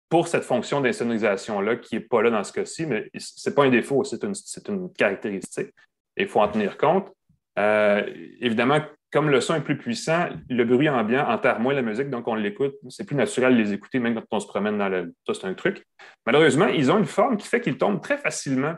pour 0.09 0.29
cette 0.29 0.45
fonction 0.45 0.81
d'insonorisation-là, 0.81 1.77
qui 1.77 1.97
n'est 1.97 2.03
pas 2.03 2.23
là 2.23 2.31
dans 2.31 2.45
ce 2.45 2.53
cas-ci, 2.53 2.87
mais 2.87 3.11
ce 3.17 3.49
n'est 3.49 3.55
pas 3.55 3.65
un 3.65 3.71
défaut, 3.71 4.05
c'est 4.05 4.23
une, 4.23 4.35
une, 4.69 4.93
caractéristique. 4.93 5.71
Il 6.17 6.29
faut 6.29 6.41
en 6.41 6.49
tenir 6.49 6.77
compte. 6.77 7.11
Euh, 7.59 8.05
évidemment, 8.41 8.81
comme 9.13 9.29
le 9.29 9.41
son 9.43 9.55
est 9.55 9.61
plus 9.61 9.77
puissant, 9.77 10.31
le 10.49 10.65
bruit 10.65 10.89
ambiant 10.89 11.29
enterre 11.29 11.61
moins 11.61 11.75
la 11.75 11.83
musique, 11.83 12.09
donc 12.09 12.27
on 12.27 12.35
l'écoute. 12.35 12.75
C'est 12.89 13.07
plus 13.07 13.15
naturel 13.15 13.55
de 13.55 13.63
les 13.63 13.73
écouter, 13.75 13.99
même 13.99 14.15
quand 14.15 14.25
on 14.31 14.41
se 14.41 14.47
promène 14.47 14.79
dans 14.79 14.89
le. 14.89 15.15
Ça, 15.27 15.35
c'est 15.35 15.47
un 15.47 15.55
truc. 15.55 15.85
Malheureusement, 16.27 16.67
ils 16.67 16.91
ont 16.91 16.99
une 16.99 17.05
forme 17.05 17.37
qui 17.37 17.47
fait 17.47 17.61
qu'ils 17.61 17.77
tombent 17.77 18.01
très 18.01 18.17
facilement. 18.17 18.75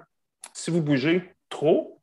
Si 0.52 0.72
vous 0.72 0.82
bougez 0.82 1.22
trop, 1.48 2.02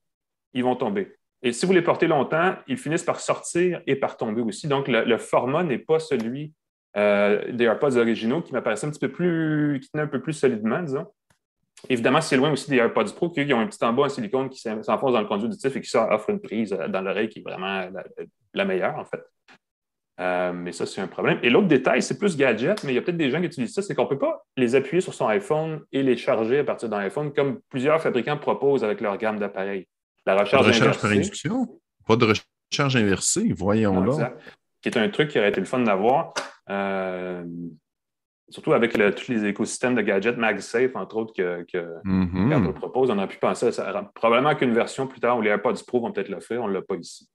ils 0.53 0.63
vont 0.63 0.77
tomber. 0.77 1.13
Et 1.43 1.51
si 1.51 1.65
vous 1.65 1.73
les 1.73 1.81
portez 1.81 2.07
longtemps, 2.07 2.55
ils 2.67 2.77
finissent 2.77 3.03
par 3.03 3.19
sortir 3.19 3.81
et 3.85 3.95
par 3.95 4.15
tomber 4.15 4.41
aussi. 4.41 4.67
Donc, 4.67 4.87
le, 4.87 5.17
format 5.17 5.63
n'est 5.63 5.79
pas 5.79 5.99
celui 5.99 6.53
euh, 6.95 7.51
des 7.51 7.65
AirPods 7.65 7.97
originaux 7.97 8.41
qui 8.41 8.53
m'apparaissait 8.53 8.87
un 8.87 8.91
petit 8.91 8.99
peu 8.99 9.11
plus, 9.11 9.79
qui 9.81 9.89
tenait 9.89 10.03
un 10.03 10.07
peu 10.07 10.21
plus 10.21 10.33
solidement, 10.33 10.81
disons. 10.81 11.07
Évidemment, 11.89 12.21
c'est 12.21 12.37
loin 12.37 12.51
aussi 12.51 12.69
des 12.69 12.77
AirPods 12.77 13.13
Pro 13.15 13.29
qui 13.29 13.53
ont 13.53 13.59
un 13.59 13.67
petit 13.67 13.83
embout 13.83 14.03
en 14.03 14.09
silicone 14.09 14.49
qui 14.49 14.59
s'enfonce 14.59 15.13
dans 15.13 15.21
le 15.21 15.27
conduit 15.27 15.45
auditif 15.45 15.75
et 15.75 15.81
qui 15.81 15.97
offre 15.97 16.29
une 16.29 16.39
prise 16.39 16.73
euh, 16.73 16.87
dans 16.87 17.01
l'oreille 17.01 17.29
qui 17.29 17.39
est 17.39 17.41
vraiment 17.41 17.89
la, 18.53 18.65
meilleure, 18.65 18.97
en 18.97 19.05
fait. 19.05 19.21
Euh, 20.19 20.53
mais 20.53 20.71
ça, 20.71 20.85
c'est 20.85 21.01
un 21.01 21.07
problème. 21.07 21.39
Et 21.41 21.49
l'autre 21.49 21.67
détail, 21.67 22.03
c'est 22.03 22.19
plus 22.19 22.37
gadget, 22.37 22.83
mais 22.83 22.91
il 22.91 22.95
y 22.95 22.97
a 22.99 23.01
peut-être 23.01 23.17
des 23.17 23.31
gens 23.31 23.39
qui 23.39 23.47
utilisent 23.47 23.73
ça, 23.73 23.81
c'est 23.81 23.95
qu'on 23.95 24.03
ne 24.03 24.09
peut 24.09 24.19
pas 24.19 24.43
les 24.57 24.75
appuyer 24.75 25.01
sur 25.01 25.13
son 25.13 25.27
iPhone 25.27 25.81
et 25.91 26.03
les 26.03 26.15
charger 26.15 26.59
à 26.59 26.63
partir 26.63 26.89
d'un 26.89 26.99
iPhone 26.99 27.33
comme 27.33 27.59
plusieurs 27.69 27.99
fabricants 28.01 28.37
proposent 28.37 28.83
avec 28.83 29.01
leur 29.01 29.17
gamme 29.17 29.39
d'appareils. 29.39 29.87
La 30.25 30.35
recharge, 30.35 30.65
pas 30.65 30.71
de 30.71 30.75
recharge 30.75 31.01
par 31.01 31.11
induction? 31.11 31.79
Pas 32.05 32.15
de 32.15 32.33
recharge 32.71 32.95
inversée, 32.95 33.51
voyons 33.55 34.03
là. 34.03 34.33
Qui 34.81 34.89
est 34.89 34.97
un 34.97 35.09
truc 35.09 35.29
qui 35.29 35.39
aurait 35.39 35.49
été 35.49 35.59
le 35.59 35.65
fun 35.65 35.79
d'avoir. 35.79 36.33
Euh, 36.69 37.43
surtout 38.51 38.73
avec 38.73 38.93
tous 38.93 39.31
les 39.31 39.45
écosystèmes 39.45 39.95
de 39.95 40.01
gadgets 40.01 40.37
MagSafe, 40.37 40.95
entre 40.95 41.17
autres, 41.17 41.33
que, 41.33 41.65
que 41.71 41.85
mm-hmm. 42.05 42.73
propose, 42.73 43.09
on 43.09 43.17
a 43.17 43.27
pu 43.27 43.37
penser 43.37 43.67
à 43.67 43.71
ça. 43.71 44.11
Probablement 44.13 44.55
qu'une 44.55 44.73
version 44.73 45.07
plus 45.07 45.19
tard 45.19 45.37
où 45.37 45.41
les 45.41 45.49
AirPods 45.49 45.83
Pro 45.87 46.01
vont 46.01 46.11
peut-être 46.11 46.29
l'offrir, 46.29 46.61
on 46.61 46.67
ne 46.67 46.73
l'a 46.73 46.81
pas 46.81 46.95
ici. 46.95 47.29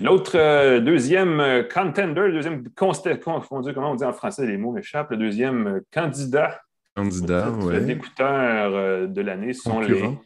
L'autre 0.00 0.36
euh, 0.36 0.80
deuxième 0.80 1.40
euh, 1.40 1.62
contender, 1.62 2.28
le 2.28 2.32
deuxième 2.32 2.64
confondu, 2.74 3.72
comment 3.74 3.92
on 3.92 3.94
dit 3.94 4.04
en 4.04 4.12
français, 4.12 4.46
les 4.46 4.56
mots 4.56 4.72
m'échappent, 4.72 5.10
le 5.10 5.16
deuxième 5.16 5.66
euh, 5.66 5.80
candidat, 5.92 6.60
candidat 6.94 7.50
de 7.50 9.20
l'année 9.20 9.54
sont 9.54 9.80
les 9.80 10.18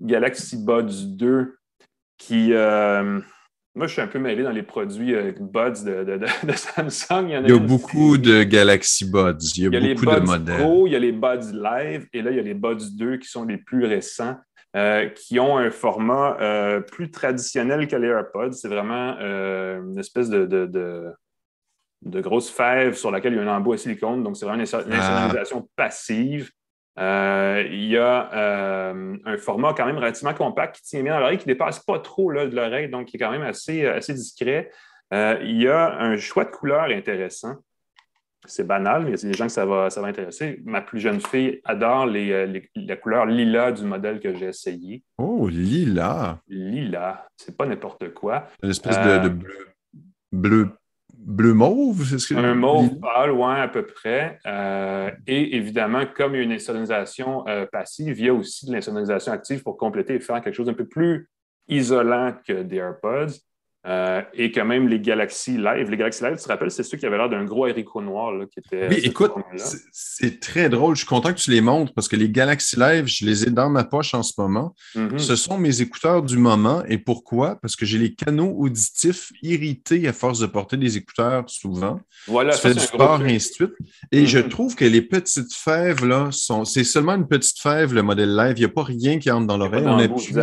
Galaxy 0.00 0.64
Buds 0.64 1.16
2 1.16 1.56
qui 2.16 2.52
moi, 3.76 3.88
je 3.88 3.92
suis 3.92 4.02
un 4.02 4.06
peu 4.06 4.20
mêlé 4.20 4.44
dans 4.44 4.52
les 4.52 4.62
produits 4.62 5.14
euh, 5.14 5.32
Buds 5.38 5.84
de, 5.84 6.54
Samsung. 6.54 7.28
Il 7.28 7.48
y, 7.48 7.52
a, 7.52 7.58
beaucoup 7.58 8.18
de 8.18 8.44
Galaxy 8.44 9.04
Buds. 9.04 9.38
Il 9.56 9.64
y 9.64 9.66
a, 9.66 9.94
beaucoup 9.94 10.06
de 10.06 10.20
modèles. 10.20 10.60
Pro, 10.60 10.86
il 10.86 10.92
y 10.92 10.96
a 10.96 11.00
les 11.00 11.10
Buds 11.10 11.52
Live 11.52 12.06
et 12.12 12.22
là, 12.22 12.30
il 12.30 12.36
y 12.36 12.40
a 12.40 12.42
les 12.42 12.54
Buds 12.54 12.96
2 12.96 13.16
qui 13.16 13.28
sont 13.28 13.44
les 13.44 13.58
plus 13.58 13.84
récents, 13.84 14.36
euh, 14.76 15.08
qui 15.08 15.40
ont 15.40 15.58
un 15.58 15.72
format 15.72 16.36
euh, 16.40 16.80
plus 16.80 17.10
traditionnel 17.10 17.88
que 17.88 17.96
les 17.96 18.06
AirPods. 18.06 18.52
C'est 18.52 18.68
vraiment 18.68 19.16
une 19.18 19.98
espèce 19.98 20.30
de, 20.30 20.46
de, 20.46 22.20
grosse 22.20 22.50
fève 22.50 22.94
sur 22.94 23.10
laquelle 23.10 23.32
il 23.32 23.36
y 23.36 23.40
a 23.40 23.42
un 23.42 23.56
embout 23.56 23.72
à 23.72 23.78
silicone. 23.78 24.22
Donc, 24.22 24.36
c'est 24.36 24.46
vraiment 24.46 24.62
une, 24.62 24.92
une 24.92 24.98
ah. 25.00 25.32
passive. 25.74 26.48
Euh, 26.98 27.66
il 27.70 27.86
y 27.86 27.96
a 27.96 28.32
euh, 28.32 29.16
un 29.24 29.36
format 29.36 29.74
quand 29.74 29.86
même 29.86 29.96
relativement 29.96 30.34
compact 30.34 30.76
qui 30.76 30.82
tient 30.82 31.02
bien 31.02 31.14
dans 31.14 31.20
l'oreille, 31.20 31.38
qui 31.38 31.48
ne 31.48 31.54
dépasse 31.54 31.80
pas 31.80 31.98
trop 31.98 32.30
là, 32.30 32.46
de 32.46 32.54
l'oreille, 32.54 32.88
donc 32.88 33.06
qui 33.06 33.16
est 33.16 33.20
quand 33.20 33.32
même 33.32 33.42
assez, 33.42 33.84
euh, 33.84 33.96
assez 33.96 34.14
discret. 34.14 34.70
il 35.12 35.60
y 35.60 35.68
a 35.68 35.98
un 35.98 36.16
choix 36.16 36.44
de 36.44 36.50
couleurs 36.50 36.84
intéressant. 36.84 37.56
C'est 38.46 38.66
banal, 38.66 39.04
mais 39.04 39.12
il 39.12 39.22
y 39.22 39.26
a 39.26 39.30
des 39.30 39.38
gens 39.38 39.46
que 39.46 39.52
ça 39.52 39.64
va, 39.64 39.88
ça 39.88 40.02
va 40.02 40.08
intéresser. 40.08 40.60
Ma 40.64 40.82
plus 40.82 41.00
jeune 41.00 41.20
fille 41.20 41.62
adore 41.64 42.04
les, 42.04 42.68
la 42.74 42.96
couleur 42.96 43.24
lila 43.24 43.72
du 43.72 43.84
modèle 43.84 44.20
que 44.20 44.34
j'ai 44.34 44.46
essayé. 44.46 45.02
Oh, 45.16 45.48
lila! 45.48 46.40
Lila, 46.46 47.26
c'est 47.38 47.56
pas 47.56 47.64
n'importe 47.64 48.12
quoi. 48.12 48.48
Une 48.62 48.68
espèce 48.68 48.98
de, 48.98 49.30
bleu, 49.30 49.30
bleu 49.30 49.74
bleu 50.34 50.68
mauve, 51.26 52.04
c'est 52.04 52.18
ce 52.18 52.28
que 52.28 52.34
Un 52.34 52.54
mauve 52.54 52.98
pâle, 53.00 53.30
loin 53.30 53.56
à 53.56 53.68
peu 53.68 53.86
près. 53.86 54.38
Euh, 54.46 55.10
et 55.26 55.56
évidemment, 55.56 56.04
comme 56.14 56.34
il 56.34 56.38
y 56.38 56.40
a 56.40 56.44
une 56.44 56.52
insonorisation 56.52 57.46
euh, 57.48 57.66
passive, 57.66 58.18
il 58.18 58.26
y 58.26 58.28
a 58.28 58.34
aussi 58.34 58.66
de 58.66 58.72
l'insonorisation 58.72 59.32
active 59.32 59.62
pour 59.62 59.76
compléter 59.76 60.14
et 60.14 60.20
faire 60.20 60.40
quelque 60.42 60.54
chose 60.54 60.66
d'un 60.66 60.74
peu 60.74 60.86
plus 60.86 61.28
isolant 61.68 62.34
que 62.46 62.62
des 62.62 62.76
AirPods. 62.76 63.34
Euh, 63.86 64.22
et 64.32 64.50
quand 64.50 64.64
même 64.64 64.88
les 64.88 64.98
Galaxy 64.98 65.58
Live. 65.58 65.90
Les 65.90 65.96
Galaxy 65.98 66.24
Live, 66.24 66.36
tu 66.38 66.44
te 66.44 66.48
rappelles, 66.48 66.70
c'est 66.70 66.82
ceux 66.82 66.96
qui 66.96 67.04
avaient 67.04 67.18
l'air 67.18 67.28
d'un 67.28 67.44
gros 67.44 67.66
haricot 67.66 68.00
noir 68.00 68.32
là, 68.32 68.46
qui 68.46 68.60
était. 68.60 68.88
Oui, 68.88 69.00
écoute, 69.04 69.32
c'est 69.92 70.40
très 70.40 70.70
drôle. 70.70 70.94
Je 70.94 71.00
suis 71.00 71.06
content 71.06 71.34
que 71.34 71.38
tu 71.38 71.50
les 71.50 71.60
montres 71.60 71.92
parce 71.92 72.08
que 72.08 72.16
les 72.16 72.30
Galaxy 72.30 72.78
Live, 72.78 73.06
je 73.06 73.26
les 73.26 73.44
ai 73.44 73.50
dans 73.50 73.68
ma 73.68 73.84
poche 73.84 74.14
en 74.14 74.22
ce 74.22 74.32
moment. 74.38 74.74
Mm-hmm. 74.96 75.18
Ce 75.18 75.36
sont 75.36 75.58
mes 75.58 75.82
écouteurs 75.82 76.22
du 76.22 76.38
moment. 76.38 76.82
Et 76.88 76.96
pourquoi? 76.96 77.56
Parce 77.56 77.76
que 77.76 77.84
j'ai 77.84 77.98
les 77.98 78.14
canaux 78.14 78.54
auditifs 78.56 79.32
irrités 79.42 80.08
à 80.08 80.14
force 80.14 80.38
de 80.38 80.46
porter 80.46 80.78
des 80.78 80.96
écouteurs 80.96 81.44
souvent. 81.48 82.00
Voilà, 82.26 82.54
tu 82.54 82.60
fais 82.60 82.72
du 82.72 82.80
sport 82.80 83.22
et 83.22 83.34
ainsi 83.34 83.50
de 83.50 83.54
suite. 83.54 83.74
Et 84.12 84.26
je 84.26 84.38
mm-hmm. 84.38 84.48
trouve 84.48 84.76
que 84.76 84.86
les 84.86 85.02
petites 85.02 85.52
fèves, 85.52 86.06
là, 86.06 86.28
sont. 86.30 86.64
C'est 86.64 86.84
seulement 86.84 87.16
une 87.16 87.28
petite 87.28 87.58
fève, 87.58 87.92
le 87.92 88.02
modèle 88.02 88.34
Live. 88.34 88.54
Il 88.56 88.60
n'y 88.60 88.64
a 88.64 88.68
pas 88.68 88.84
rien 88.84 89.18
qui 89.18 89.30
entre 89.30 89.46
dans 89.46 89.58
l'oreille. 89.58 89.84
On 89.86 89.98
appuie 89.98 90.34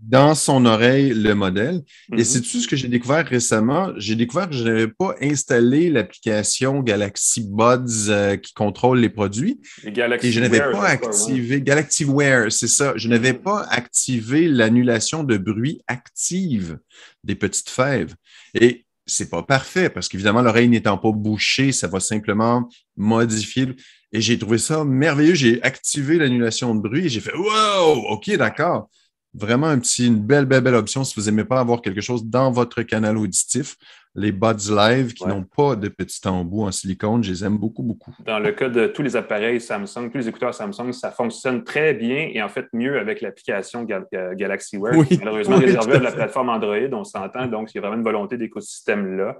dans 0.00 0.34
son 0.34 0.64
oreille 0.64 1.12
le 1.12 1.34
modèle. 1.34 1.82
Et 2.12 2.18
mhm. 2.18 2.24
c'est 2.24 2.40
tout 2.40 2.60
ce 2.60 2.68
que 2.68 2.76
j'ai 2.76 2.88
découvert 2.88 3.26
récemment? 3.26 3.92
J'ai 3.96 4.14
découvert 4.14 4.48
que 4.48 4.54
je 4.54 4.64
n'avais 4.64 4.88
pas 4.88 5.14
installé 5.20 5.90
l'application 5.90 6.80
Galaxy 6.82 7.44
Buds 7.48 8.08
euh, 8.08 8.36
qui 8.36 8.54
contrôle 8.54 9.00
les 9.00 9.08
produits. 9.08 9.60
Et, 9.84 9.92
je 10.30 10.40
n'avais 10.40 10.60
pas 10.60 10.86
activé 10.86 11.60
Galaxy 11.60 12.04
Wear, 12.04 12.52
c'est 12.52 12.68
ça. 12.68 12.92
Je 12.96 13.08
n'avais 13.08 13.32
mhm. 13.32 13.40
pas 13.40 13.66
activé 13.70 14.48
l'annulation 14.48 15.24
de 15.24 15.36
bruit 15.36 15.80
active 15.88 16.78
des 17.24 17.34
petites 17.34 17.70
fèves. 17.70 18.14
Et 18.54 18.84
c'est 19.04 19.30
pas 19.30 19.42
parfait 19.42 19.88
parce 19.88 20.08
qu'évidemment, 20.08 20.42
l'oreille 20.42 20.68
n'étant 20.68 20.98
pas 20.98 21.10
bouchée, 21.10 21.72
ça 21.72 21.88
va 21.88 21.98
simplement 21.98 22.68
modifier. 22.96 23.74
Et 24.12 24.20
j'ai 24.20 24.38
trouvé 24.38 24.58
ça 24.58 24.84
merveilleux. 24.84 25.34
J'ai 25.34 25.62
activé 25.62 26.18
l'annulation 26.18 26.74
de 26.74 26.80
bruit 26.80 27.06
et 27.06 27.08
j'ai 27.08 27.20
fait 27.20 27.34
Wow, 27.34 28.06
OK, 28.10 28.30
d'accord. 28.36 28.88
Vraiment 29.34 29.66
un 29.66 29.78
petit, 29.78 30.06
une 30.06 30.20
belle, 30.20 30.46
belle, 30.46 30.62
belle 30.62 30.74
option 30.74 31.04
si 31.04 31.18
vous 31.18 31.26
n'aimez 31.26 31.44
pas 31.44 31.60
avoir 31.60 31.82
quelque 31.82 32.00
chose 32.00 32.24
dans 32.24 32.50
votre 32.50 32.82
canal 32.82 33.16
auditif. 33.16 33.76
Les 34.14 34.32
Buds 34.32 34.70
Live 34.70 35.12
qui 35.12 35.26
n'ont 35.26 35.44
pas 35.44 35.76
de 35.76 35.88
petits 35.88 36.26
embouts 36.26 36.64
en 36.64 36.72
silicone, 36.72 37.22
je 37.22 37.30
les 37.30 37.44
aime 37.44 37.56
beaucoup, 37.56 37.84
beaucoup. 37.84 38.12
Dans 38.24 38.40
le 38.40 38.50
cas 38.50 38.68
de 38.68 38.88
tous 38.88 39.02
les 39.02 39.14
appareils 39.14 39.60
Samsung, 39.60 40.10
tous 40.10 40.18
les 40.18 40.28
écouteurs 40.28 40.54
Samsung, 40.54 40.92
ça 40.92 41.12
fonctionne 41.12 41.62
très 41.62 41.94
bien 41.94 42.28
et 42.32 42.42
en 42.42 42.48
fait 42.48 42.66
mieux 42.72 42.98
avec 42.98 43.20
l'application 43.20 43.86
euh, 43.88 44.34
Galaxy 44.34 44.76
Wear, 44.76 44.94
malheureusement 45.18 45.56
réservée 45.58 45.96
à 45.96 46.00
la 46.00 46.12
plateforme 46.12 46.48
Android, 46.48 46.92
on 46.92 47.04
s'entend, 47.04 47.46
donc 47.46 47.72
il 47.72 47.76
y 47.76 47.78
a 47.78 47.80
vraiment 47.82 47.98
une 47.98 48.04
volonté 48.04 48.38
d'écosystème-là. 48.38 49.36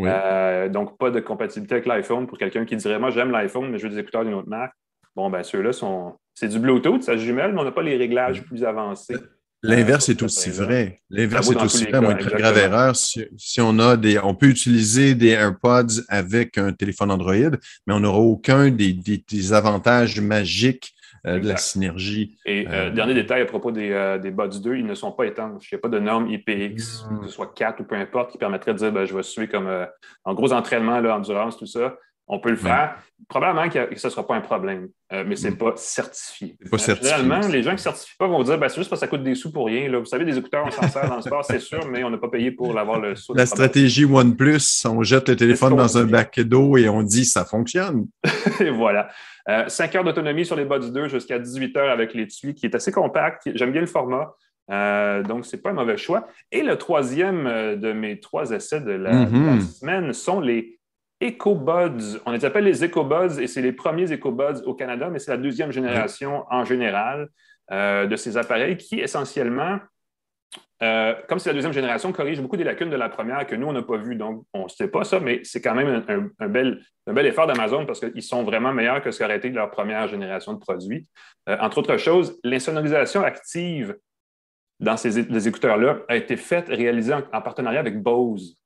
Euh, 0.00 0.68
donc, 0.68 0.98
pas 0.98 1.10
de 1.10 1.20
compatibilité 1.20 1.74
avec 1.74 1.86
l'iPhone 1.86 2.26
pour 2.26 2.38
quelqu'un 2.38 2.64
qui 2.64 2.76
dirait 2.76 2.98
Moi, 2.98 3.10
j'aime 3.10 3.30
l'iPhone, 3.30 3.70
mais 3.70 3.78
je 3.78 3.84
veux 3.84 3.94
des 3.94 3.98
écouteurs 3.98 4.24
d'une 4.24 4.34
autre 4.34 4.48
marque. 4.48 4.74
Bon, 5.16 5.30
ben 5.30 5.42
ceux-là 5.42 5.72
sont. 5.72 6.14
C'est 6.34 6.48
du 6.48 6.58
Bluetooth, 6.60 7.02
ça 7.02 7.14
se 7.14 7.18
jumelle, 7.18 7.52
mais 7.52 7.60
on 7.60 7.64
n'a 7.64 7.72
pas 7.72 7.82
les 7.82 7.96
réglages 7.96 8.44
plus 8.44 8.62
avancés. 8.64 9.16
L'inverse 9.62 10.08
est 10.08 10.22
aussi 10.22 10.50
vrai. 10.50 11.00
L'inverse 11.10 11.50
est 11.50 11.56
aussi 11.56 11.84
vrai. 11.86 12.12
Une 12.12 12.18
très 12.18 12.38
grave 12.38 12.58
erreur. 12.58 12.94
Si, 12.94 13.60
on 13.60 13.78
a 13.80 13.96
des, 13.96 14.18
on 14.20 14.34
peut 14.34 14.46
utiliser 14.46 15.16
des 15.16 15.30
AirPods 15.30 16.02
avec 16.08 16.58
un 16.58 16.72
téléphone 16.72 17.10
Android, 17.10 17.56
mais 17.86 17.94
on 17.94 18.00
n'aura 18.00 18.20
aucun 18.20 18.70
des, 18.70 19.52
avantages 19.52 20.20
magiques 20.20 20.94
euh, 21.26 21.40
de 21.40 21.48
la 21.48 21.56
synergie. 21.56 22.38
Et 22.46 22.68
euh, 22.68 22.70
euh, 22.70 22.90
dernier 22.90 23.14
détail 23.14 23.42
à 23.42 23.46
propos 23.46 23.72
des, 23.72 24.18
des 24.22 24.30
Buds 24.30 24.60
2, 24.62 24.76
ils 24.76 24.86
ne 24.86 24.94
sont 24.94 25.10
pas 25.10 25.26
étanches. 25.26 25.72
Il 25.72 25.74
n'y 25.74 25.78
a 25.78 25.80
pas 25.80 25.88
de 25.88 25.98
norme 25.98 26.30
IPX, 26.30 27.06
hmm. 27.10 27.20
que 27.20 27.26
ce 27.26 27.32
soit 27.32 27.52
4 27.52 27.80
ou 27.80 27.84
peu 27.84 27.96
importe, 27.96 28.30
qui 28.30 28.38
permettrait 28.38 28.74
de 28.74 28.78
dire 28.78 28.92
ben, 28.92 29.06
je 29.06 29.16
vais 29.16 29.24
suivre 29.24 29.50
comme 29.50 29.68
en 30.22 30.34
gros 30.34 30.52
entraînement, 30.52 31.00
là, 31.00 31.16
endurance, 31.16 31.56
tout 31.56 31.66
ça. 31.66 31.96
On 32.28 32.38
peut 32.38 32.50
le 32.50 32.56
faire. 32.56 32.96
Probablement 33.28 33.68
que 33.68 33.98
ce 33.98 34.06
ne 34.06 34.10
sera 34.10 34.26
pas 34.26 34.36
un 34.36 34.40
problème, 34.40 34.88
euh, 35.12 35.24
mais 35.26 35.34
ce 35.34 35.48
n'est 35.48 35.54
mm. 35.54 35.58
pas 35.58 35.72
certifié. 35.76 36.56
Pas 36.70 36.76
euh, 36.76 36.78
certifié. 36.78 37.16
Généralement, 37.16 37.48
les 37.48 37.62
gens 37.62 37.70
qui 37.70 37.76
ne 37.76 37.80
certifient 37.80 38.16
pas 38.18 38.28
vont 38.28 38.42
dire 38.42 38.58
ben, 38.58 38.68
c'est 38.68 38.76
juste 38.76 38.90
parce 38.90 39.00
que 39.00 39.06
ça 39.06 39.10
coûte 39.10 39.22
des 39.22 39.34
sous 39.34 39.52
pour 39.52 39.66
rien. 39.66 39.90
Là. 39.90 39.98
Vous 39.98 40.04
savez, 40.04 40.24
des 40.24 40.38
écouteurs, 40.38 40.64
on 40.66 40.70
s'en 40.70 40.86
sert 40.88 41.08
dans 41.08 41.16
le 41.16 41.22
sport, 41.22 41.44
c'est 41.44 41.58
sûr, 41.58 41.86
mais 41.88 42.04
on 42.04 42.10
n'a 42.10 42.18
pas 42.18 42.28
payé 42.28 42.52
pour 42.52 42.78
avoir 42.78 43.00
le 43.00 43.16
sous. 43.16 43.34
La 43.34 43.46
stratégie 43.46 44.04
OnePlus, 44.04 44.86
on 44.86 45.02
jette 45.02 45.28
le 45.30 45.36
téléphone 45.36 45.74
dans 45.74 45.98
un 45.98 46.04
bac 46.04 46.38
d'eau 46.40 46.76
et 46.76 46.88
on 46.88 47.02
dit 47.02 47.24
ça 47.24 47.44
fonctionne. 47.44 48.06
et 48.60 48.70
voilà. 48.70 49.08
5 49.66 49.94
euh, 49.94 49.98
heures 49.98 50.04
d'autonomie 50.04 50.44
sur 50.44 50.56
les 50.56 50.64
Buds 50.64 50.90
2 50.92 51.08
jusqu'à 51.08 51.38
18 51.38 51.76
heures 51.78 51.90
avec 51.90 52.14
l'étui, 52.14 52.54
qui 52.54 52.66
est 52.66 52.74
assez 52.74 52.92
compact. 52.92 53.48
J'aime 53.54 53.72
bien 53.72 53.80
le 53.80 53.86
format. 53.86 54.34
donc, 54.68 55.44
ce 55.44 55.56
n'est 55.56 55.62
pas 55.62 55.70
un 55.70 55.74
mauvais 55.74 55.96
choix. 55.96 56.28
Et 56.52 56.62
le 56.62 56.76
troisième 56.76 57.76
de 57.76 57.92
mes 57.92 58.20
trois 58.20 58.50
essais 58.50 58.80
de 58.80 58.92
la 58.92 59.24
mm-hmm. 59.24 59.60
semaine 59.60 60.12
sont 60.12 60.40
les 60.40 60.77
EcoBuds. 61.20 62.20
On 62.26 62.32
les 62.32 62.44
appelle 62.44 62.64
les 62.64 62.84
EcoBuds 62.84 63.40
et 63.40 63.46
c'est 63.46 63.62
les 63.62 63.72
premiers 63.72 64.12
EcoBuds 64.12 64.62
au 64.66 64.74
Canada, 64.74 65.08
mais 65.10 65.18
c'est 65.18 65.30
la 65.30 65.36
deuxième 65.36 65.72
génération 65.72 66.44
en 66.50 66.64
général 66.64 67.28
euh, 67.72 68.06
de 68.06 68.16
ces 68.16 68.36
appareils 68.36 68.76
qui, 68.76 69.00
essentiellement, 69.00 69.78
euh, 70.82 71.14
comme 71.28 71.40
c'est 71.40 71.50
la 71.50 71.54
deuxième 71.54 71.72
génération, 71.72 72.12
corrige 72.12 72.40
beaucoup 72.40 72.56
des 72.56 72.64
lacunes 72.64 72.90
de 72.90 72.96
la 72.96 73.08
première 73.08 73.46
que 73.46 73.56
nous, 73.56 73.66
on 73.66 73.72
n'a 73.72 73.82
pas 73.82 73.96
vues. 73.96 74.14
Donc, 74.14 74.44
on 74.52 74.64
ne 74.64 74.68
sait 74.68 74.88
pas 74.88 75.02
ça, 75.02 75.18
mais 75.18 75.40
c'est 75.42 75.60
quand 75.60 75.74
même 75.74 76.04
un, 76.38 76.48
bel, 76.48 77.26
effort 77.26 77.48
d'Amazon 77.48 77.84
parce 77.84 78.00
qu'ils 78.00 78.22
sont 78.22 78.44
vraiment 78.44 78.72
meilleurs 78.72 79.02
que 79.02 79.10
ce 79.10 79.18
qu'aurait 79.18 79.38
été 79.38 79.50
leur 79.50 79.70
première 79.70 80.06
génération 80.06 80.52
de 80.52 80.58
produits. 80.58 81.06
Euh, 81.48 81.56
entre 81.60 81.78
autres 81.78 81.96
choses, 81.96 82.38
l'insonorisation 82.44 83.22
active 83.22 83.96
dans 84.78 84.96
ces 84.96 85.48
écouteurs-là 85.48 85.98
a 86.08 86.14
été 86.14 86.36
faite, 86.36 86.68
réalisée 86.68 87.12
en 87.12 87.42
partenariat 87.42 87.80
avec 87.80 88.00
Bose. 88.00 88.56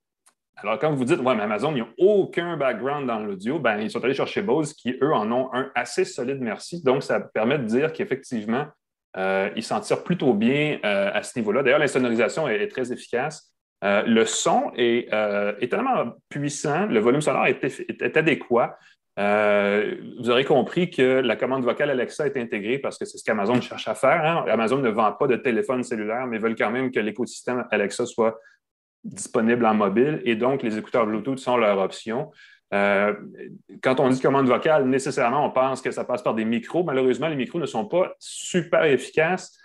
Alors, 0.55 0.77
quand 0.79 0.93
vous 0.93 1.05
dites, 1.05 1.19
ouais, 1.19 1.35
mais 1.35 1.43
Amazon, 1.43 1.71
il 1.71 1.75
n'y 1.75 1.81
a 1.81 1.87
aucun 1.97 2.57
background 2.57 3.07
dans 3.07 3.19
l'audio, 3.19 3.59
ben, 3.59 3.79
ils 3.79 3.89
sont 3.89 4.03
allés 4.03 4.13
chercher 4.13 4.41
Bose 4.41 4.73
qui, 4.73 4.95
eux, 5.01 5.13
en 5.13 5.31
ont 5.31 5.49
un 5.53 5.71
assez 5.75 6.05
solide 6.05 6.39
merci. 6.41 6.83
Donc, 6.83 7.03
ça 7.03 7.19
permet 7.19 7.57
de 7.57 7.65
dire 7.65 7.91
qu'effectivement, 7.91 8.67
euh, 9.17 9.49
ils 9.55 9.63
s'en 9.63 9.79
tirent 9.79 10.03
plutôt 10.03 10.33
bien 10.33 10.79
euh, 10.83 11.11
à 11.13 11.23
ce 11.23 11.37
niveau-là. 11.37 11.63
D'ailleurs, 11.63 11.79
l'insonorisation 11.79 12.47
est, 12.47 12.63
est, 12.63 12.67
très 12.67 12.91
efficace. 12.91 13.51
Euh, 13.83 14.03
le 14.05 14.25
son 14.25 14.71
est 14.75 15.09
tellement 15.69 16.13
puissant, 16.29 16.85
le 16.85 16.99
volume 16.99 17.21
sonore 17.21 17.47
est, 17.47 18.17
adéquat. 18.17 18.77
vous 19.17 20.29
aurez 20.29 20.45
compris 20.45 20.89
que 20.89 21.19
la 21.19 21.35
commande 21.35 21.65
vocale 21.65 21.89
Alexa 21.89 22.25
est 22.25 22.37
intégrée 22.37 22.79
parce 22.79 22.97
que 22.97 23.03
c'est 23.03 23.17
ce 23.17 23.23
qu'Amazon 23.25 23.59
cherche 23.59 23.87
à 23.89 23.95
faire. 23.95 24.23
Hein. 24.23 24.45
Amazon 24.47 24.77
ne 24.77 24.89
vend 24.89 25.11
pas 25.11 25.27
de 25.27 25.35
téléphone 25.35 25.83
cellulaire, 25.83 26.25
mais 26.27 26.37
veulent 26.37 26.55
quand 26.55 26.71
même 26.71 26.91
que 26.91 26.99
l'écosystème 27.01 27.65
Alexa 27.71 28.05
soit 28.05 28.39
disponibles 29.03 29.65
en 29.65 29.73
mobile 29.73 30.21
et 30.25 30.35
donc 30.35 30.63
les 30.63 30.77
écouteurs 30.77 31.05
Bluetooth 31.05 31.39
sont 31.39 31.57
leur 31.57 31.79
option. 31.79 32.31
Euh, 32.73 33.13
quand 33.83 33.99
on 33.99 34.09
dit 34.09 34.19
commande 34.19 34.47
vocale, 34.47 34.85
nécessairement, 34.85 35.45
on 35.45 35.51
pense 35.51 35.81
que 35.81 35.91
ça 35.91 36.03
passe 36.05 36.23
par 36.23 36.33
des 36.33 36.45
micros. 36.45 36.83
Malheureusement, 36.83 37.27
les 37.27 37.35
micros 37.35 37.59
ne 37.59 37.65
sont 37.67 37.85
pas 37.85 38.15
super 38.17 38.83
efficaces 38.85 39.57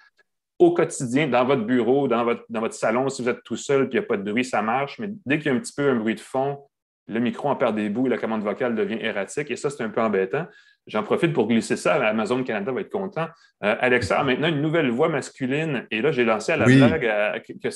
au 0.59 0.73
quotidien, 0.73 1.29
dans 1.29 1.45
votre 1.45 1.63
bureau, 1.65 2.09
dans 2.09 2.25
votre, 2.25 2.45
dans 2.49 2.61
votre 2.61 2.75
salon. 2.75 3.09
Si 3.09 3.23
vous 3.23 3.29
êtes 3.29 3.43
tout 3.45 3.57
seul 3.57 3.85
et 3.85 3.89
qu'il 3.89 4.01
n'y 4.01 4.05
a 4.05 4.09
pas 4.09 4.17
de 4.17 4.31
bruit, 4.31 4.45
ça 4.45 4.61
marche. 4.61 4.99
Mais 4.99 5.09
dès 5.25 5.39
qu'il 5.39 5.47
y 5.47 5.55
a 5.55 5.57
un 5.57 5.61
petit 5.61 5.73
peu 5.73 5.89
un 5.89 5.95
bruit 5.95 6.17
de 6.17 6.21
fond, 6.21 6.59
le 7.07 7.21
micro 7.21 7.49
en 7.49 7.57
perd 7.57 7.77
des 7.77 7.89
bouts 7.89 8.07
et 8.07 8.11
la 8.11 8.19
commande 8.19 8.43
vocale 8.43 8.75
devient 8.75 8.99
erratique. 9.01 9.51
Et 9.51 9.57
ça, 9.57 9.71
c'est 9.71 9.83
un 9.83 9.89
peu 9.89 10.03
embêtant. 10.03 10.47
J'en 10.89 11.03
profite 11.03 11.35
pour 11.35 11.47
glisser 11.47 11.77
ça. 11.77 11.95
Amazon 12.07 12.43
Canada 12.43 12.73
va 12.73 12.81
être 12.81 12.91
content. 12.91 13.27
Euh, 13.63 13.77
Alexa 13.79 14.19
a 14.19 14.25
maintenant 14.25 14.49
une 14.49 14.63
nouvelle 14.63 14.91
voix 14.91 15.11
masculine. 15.11 15.87
Et 15.91 16.01
là, 16.01 16.13
j'ai 16.13 16.25
lancé 16.25 16.53
à 16.53 16.57
la 16.57 16.65
blague 16.65 17.05
euh, 17.05 17.39
que, 17.41 17.69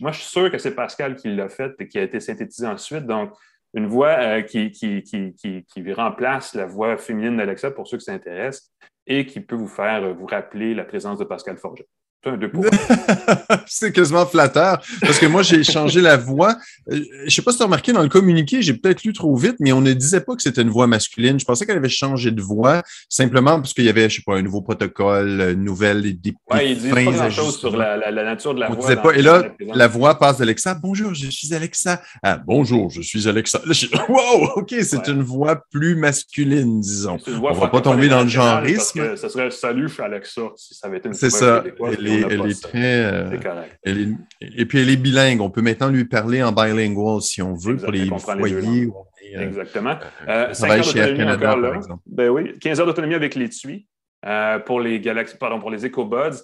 moi, 0.00 0.12
je 0.12 0.20
suis 0.20 0.28
sûr 0.28 0.50
que 0.50 0.56
c'est 0.56 0.74
Pascal 0.74 1.14
qui 1.14 1.28
l'a 1.28 1.50
fait 1.50 1.72
et 1.78 1.86
qui 1.86 1.98
a 1.98 2.02
été 2.02 2.20
synthétisé 2.20 2.66
ensuite. 2.66 3.06
Donc, 3.06 3.32
une 3.74 3.86
voix 3.86 4.16
euh, 4.18 4.42
qui, 4.42 4.70
qui, 4.70 5.02
qui, 5.02 5.34
qui, 5.34 5.92
remplace 5.92 6.54
la 6.54 6.64
voix 6.64 6.96
féminine 6.96 7.36
d'Alexa 7.36 7.70
pour 7.70 7.86
ceux 7.86 7.98
qui 7.98 8.04
s'intéressent 8.04 8.72
et 9.06 9.26
qui 9.26 9.40
peut 9.40 9.56
vous 9.56 9.68
faire 9.68 10.14
vous 10.14 10.26
rappeler 10.26 10.74
la 10.74 10.84
présence 10.84 11.18
de 11.18 11.24
Pascal 11.24 11.58
Forget. 11.58 11.86
c'est 12.24 12.30
quasiment 13.94 14.26
flatteur 14.26 14.82
parce 15.00 15.18
que 15.18 15.26
moi, 15.26 15.42
j'ai 15.42 15.62
changé 15.64 16.00
la 16.00 16.16
voix. 16.16 16.56
Euh, 16.90 17.00
je 17.20 17.24
ne 17.24 17.30
sais 17.30 17.42
pas 17.42 17.52
si 17.52 17.58
tu 17.58 17.62
as 17.62 17.66
remarqué 17.66 17.92
dans 17.92 18.02
le 18.02 18.08
communiqué, 18.08 18.62
j'ai 18.62 18.74
peut-être 18.74 19.04
lu 19.04 19.12
trop 19.12 19.34
vite, 19.36 19.56
mais 19.60 19.72
on 19.72 19.80
ne 19.80 19.92
disait 19.92 20.20
pas 20.20 20.34
que 20.34 20.42
c'était 20.42 20.62
une 20.62 20.70
voix 20.70 20.86
masculine. 20.86 21.38
Je 21.38 21.44
pensais 21.44 21.66
qu'elle 21.66 21.76
avait 21.76 21.88
changé 21.88 22.30
de 22.30 22.40
voix 22.42 22.82
simplement 23.08 23.56
parce 23.60 23.72
qu'il 23.72 23.84
y 23.84 23.88
avait, 23.88 24.02
je 24.02 24.06
ne 24.06 24.10
sais 24.10 24.22
pas, 24.26 24.36
un 24.36 24.42
nouveau 24.42 24.62
protocole, 24.62 25.52
une 25.52 25.64
nouvelle, 25.64 26.02
des, 26.20 26.34
ouais, 26.52 26.72
ils 26.72 26.78
disent 26.78 26.92
pas 26.92 27.02
grand-chose 27.02 27.58
sur 27.58 27.76
la, 27.76 28.12
nature 28.12 28.54
de 28.54 28.60
la 28.60 28.68
voix. 28.68 28.96
Pas. 28.96 29.14
Et 29.14 29.22
là, 29.22 29.44
la 29.60 29.88
voix 29.88 30.18
passe 30.18 30.38
d'Alexa. 30.38 30.74
Bonjour, 30.74 31.14
je 31.14 31.28
suis 31.30 31.54
Alexa. 31.54 32.00
Ah, 32.22 32.38
bonjour, 32.44 32.90
je 32.90 33.02
suis 33.02 33.28
Alexa. 33.28 33.60
wow, 34.08 34.50
OK, 34.56 34.74
c'est 34.82 35.08
une 35.08 35.22
voix 35.22 35.62
plus 35.70 35.94
masculine, 35.94 36.80
disons. 36.80 37.18
On 37.26 37.50
ne 37.50 37.60
va 37.60 37.68
pas 37.68 37.80
tomber 37.80 38.08
dans 38.08 38.22
le 38.22 38.28
genreisme. 38.28 39.16
Ce 39.16 39.28
serait 39.28 39.50
salut, 39.50 39.88
je 39.88 39.94
suis 39.94 40.02
Alexa, 40.02 40.42
si 40.56 40.74
ça 40.74 40.86
avait 40.86 40.98
été 40.98 41.08
une 41.08 41.14
C'est 41.14 41.30
ça 41.30 41.62
elle 41.92 42.50
est 42.50 42.62
très. 42.62 43.13
Euh, 43.14 44.12
et 44.40 44.66
puis 44.66 44.80
elle 44.80 44.90
est 44.90 44.96
bilingue. 44.96 45.40
On 45.40 45.50
peut 45.50 45.62
maintenant 45.62 45.88
lui 45.88 46.04
parler 46.04 46.42
en 46.42 46.52
bilingual 46.52 47.20
si 47.22 47.42
on 47.42 47.54
veut 47.54 47.76
pour 47.76 47.92
les 47.92 48.06
foyers. 48.06 48.88
Euh, 49.36 49.40
Exactement. 49.40 49.96
Euh, 50.28 50.52
5 50.52 50.70
heures 50.70 50.84
d'autonomie 50.84 51.30
encore 51.30 51.56
là. 51.56 51.80
Ben 52.06 52.28
oui, 52.30 52.58
15 52.58 52.80
heures 52.80 52.86
d'autonomie 52.86 53.14
avec 53.14 53.34
l'étui 53.34 53.86
euh, 54.26 54.58
pour 54.58 54.80
les 54.80 55.00
Galaxy, 55.00 55.36
pardon, 55.38 55.60
pour 55.60 55.70
les 55.70 55.84
EcoBuds. 55.84 56.42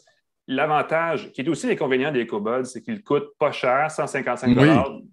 L'avantage, 0.48 1.30
qui 1.30 1.42
est 1.42 1.48
aussi 1.48 1.68
l'inconvénient 1.68 2.10
des 2.10 2.22
EcoBuds, 2.24 2.64
c'est 2.64 2.82
qu'ils 2.82 3.04
coûtent 3.04 3.30
pas 3.38 3.52
cher, 3.52 3.88
155 3.88 4.56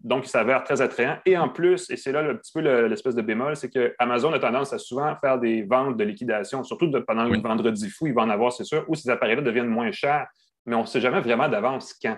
donc 0.04 0.26
ils 0.26 0.30
s'avèrent 0.30 0.64
très 0.64 0.82
attrayants. 0.82 1.18
Et 1.28 1.38
en 1.38 1.50
plus, 1.50 1.92
et 1.92 1.98
c'est 1.98 2.12
là 2.12 2.22
un 2.22 2.34
petit 2.34 2.52
peu 2.52 2.62
l'espèce 2.88 3.14
de 3.14 3.22
bémol, 3.22 3.56
c'est 3.56 3.70
que 3.70 3.94
Amazon 4.00 4.34
a 4.34 4.40
tendance 4.40 4.74
à 4.74 4.80
souvent 4.80 5.16
faire 5.18 5.38
des 5.38 5.62
ventes 5.62 5.96
de 5.96 6.04
liquidation, 6.04 6.64
surtout 6.64 6.90
pendant 7.06 7.26
le 7.26 7.40
vendredi 7.40 7.88
fou, 7.90 8.08
il 8.08 8.14
va 8.14 8.24
en 8.24 8.32
avoir, 8.32 8.52
c'est 8.52 8.64
sûr, 8.64 8.84
où 8.88 8.96
ces 8.96 9.12
appareils-là 9.12 9.44
deviennent 9.44 9.68
moins 9.68 9.92
chers 9.92 10.26
mais 10.68 10.76
on 10.76 10.82
ne 10.82 10.86
sait 10.86 11.02
jamais 11.02 11.22
vraiment 11.22 11.50
d'avance 11.50 11.96
quand. 12.00 12.18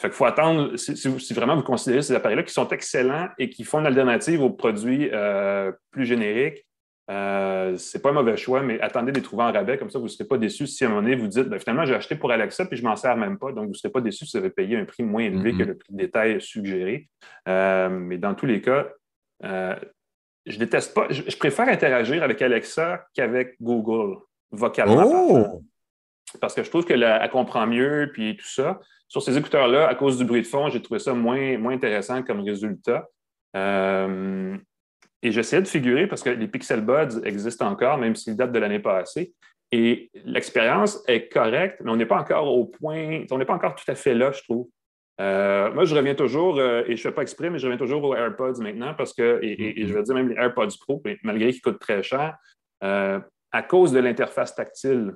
Fait 0.00 0.08
qu'il 0.08 0.16
faut 0.16 0.26
attendre, 0.26 0.76
si, 0.76 1.32
vraiment 1.32 1.56
vous 1.56 1.62
considérez 1.62 2.02
ces 2.02 2.14
appareils-là 2.14 2.42
qui 2.42 2.52
sont 2.52 2.68
excellents 2.68 3.28
et 3.38 3.48
qui 3.48 3.64
font 3.64 3.80
une 3.80 3.86
alternative 3.86 4.42
aux 4.42 4.50
produits 4.50 5.08
euh, 5.10 5.72
plus 5.90 6.04
génériques, 6.04 6.66
euh, 7.10 7.78
ce 7.78 7.96
n'est 7.96 8.02
pas 8.02 8.10
un 8.10 8.12
mauvais 8.12 8.36
choix, 8.36 8.60
mais 8.60 8.78
attendez 8.80 9.10
de 9.10 9.16
les 9.16 9.22
trouver 9.22 9.44
en 9.44 9.52
rabais, 9.52 9.78
comme 9.78 9.88
ça 9.88 9.98
vous 9.98 10.04
ne 10.04 10.10
serez 10.10 10.24
pas 10.24 10.36
déçus 10.36 10.66
si 10.66 10.84
à 10.84 10.88
un 10.88 10.90
moment 10.90 11.02
donné 11.02 11.16
vous 11.16 11.28
dites 11.28 11.48
ben, 11.48 11.58
finalement 11.58 11.86
j'ai 11.86 11.94
acheté 11.94 12.14
pour 12.14 12.30
Alexa 12.30 12.66
puis 12.66 12.76
je 12.76 12.82
ne 12.82 12.88
m'en 12.88 12.96
sers 12.96 13.16
même 13.16 13.38
pas, 13.38 13.52
donc 13.52 13.64
vous 13.64 13.70
ne 13.70 13.74
serez 13.74 13.90
pas 13.90 14.00
déçus 14.02 14.26
si 14.26 14.36
vous 14.36 14.44
avez 14.44 14.52
payé 14.52 14.76
un 14.76 14.84
prix 14.84 15.02
moins 15.02 15.22
élevé 15.22 15.52
que 15.52 15.58
mm-hmm. 15.58 15.66
le 15.66 15.78
prix 15.78 15.92
de 15.92 15.98
détail 15.98 16.40
suggéré. 16.42 17.08
Euh, 17.48 17.88
mais 17.88 18.18
dans 18.18 18.34
tous 18.34 18.46
les 18.46 18.60
cas, 18.60 18.88
je 19.42 20.58
déteste 20.58 20.94
pas, 20.94 21.06
je, 21.08 21.36
préfère 21.38 21.68
interagir 21.68 22.22
avec 22.22 22.42
Alexa 22.42 23.06
qu'avec 23.14 23.54
Google 23.62 24.18
vocalement. 24.50 25.04
Oh! 25.06 25.62
Parce 26.40 26.54
que 26.54 26.62
je 26.62 26.70
trouve 26.70 26.84
qu'elle 26.84 27.28
comprend 27.30 27.66
mieux, 27.66 28.10
puis 28.12 28.36
tout 28.36 28.48
ça. 28.48 28.80
Sur 29.08 29.22
ces 29.22 29.38
écouteurs-là, 29.38 29.86
à 29.86 29.94
cause 29.94 30.18
du 30.18 30.24
bruit 30.24 30.42
de 30.42 30.46
fond, 30.46 30.68
j'ai 30.68 30.82
trouvé 30.82 30.98
ça 30.98 31.14
moins, 31.14 31.58
moins 31.58 31.74
intéressant 31.74 32.22
comme 32.22 32.40
résultat. 32.40 33.06
Euh, 33.56 34.56
et 35.22 35.30
j'essayais 35.30 35.62
de 35.62 35.68
figurer 35.68 36.06
parce 36.06 36.22
que 36.22 36.30
les 36.30 36.48
Pixel 36.48 36.80
Buds 36.80 37.22
existent 37.24 37.68
encore, 37.68 37.98
même 37.98 38.16
s'ils 38.16 38.36
datent 38.36 38.52
de 38.52 38.58
l'année 38.58 38.80
passée. 38.80 39.32
Et 39.72 40.10
l'expérience 40.24 41.02
est 41.08 41.32
correcte, 41.32 41.80
mais 41.82 41.90
on 41.90 41.96
n'est 41.96 42.06
pas 42.06 42.18
encore 42.18 42.52
au 42.52 42.66
point, 42.66 43.24
on 43.30 43.38
n'est 43.38 43.44
pas 43.44 43.54
encore 43.54 43.74
tout 43.74 43.90
à 43.90 43.94
fait 43.94 44.14
là, 44.14 44.32
je 44.32 44.42
trouve. 44.42 44.68
Euh, 45.20 45.72
moi, 45.72 45.84
je 45.84 45.94
reviens 45.94 46.14
toujours, 46.14 46.58
euh, 46.58 46.82
et 46.86 46.96
je 46.96 47.06
ne 47.06 47.10
fais 47.10 47.12
pas 47.12 47.22
exprès, 47.22 47.48
mais 47.48 47.58
je 47.58 47.66
reviens 47.66 47.78
toujours 47.78 48.04
aux 48.04 48.14
AirPods 48.14 48.60
maintenant 48.60 48.94
parce 48.94 49.14
que, 49.14 49.40
et, 49.42 49.86
je 49.86 49.94
vais 49.94 50.02
dire 50.02 50.14
même 50.14 50.28
les 50.28 50.36
AirPods 50.36 50.76
Pro, 50.80 51.02
malgré 51.22 51.52
qu'ils 51.52 51.62
coûtent 51.62 51.80
très 51.80 52.02
cher, 52.02 52.36
à 52.80 53.62
cause 53.62 53.92
de 53.92 54.00
l'interface 54.00 54.54
tactile 54.54 55.14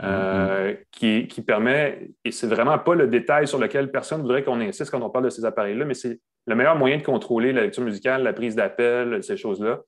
mm-hmm. 0.00 0.78
qui, 0.90 1.26
qui, 1.28 1.42
permet, 1.42 2.10
et 2.24 2.32
c'est 2.32 2.46
vraiment 2.46 2.78
pas 2.78 2.94
le 2.94 3.06
détail 3.06 3.46
sur 3.46 3.58
lequel 3.58 3.90
personne 3.90 4.22
voudrait 4.22 4.44
qu'on 4.44 4.60
insiste 4.60 4.90
quand 4.90 5.02
on 5.02 5.10
parle 5.10 5.26
de 5.26 5.30
ces 5.30 5.44
appareils-là, 5.44 5.84
mais 5.84 5.94
c'est 5.94 6.20
le 6.46 6.54
meilleur 6.54 6.76
moyen 6.76 6.98
de 6.98 7.02
contrôler 7.02 7.52
la 7.52 7.62
lecture 7.62 7.82
musicale, 7.82 8.22
la 8.22 8.32
prise 8.32 8.54
d'appel, 8.54 9.22
ces 9.22 9.36
choses-là. 9.36 9.80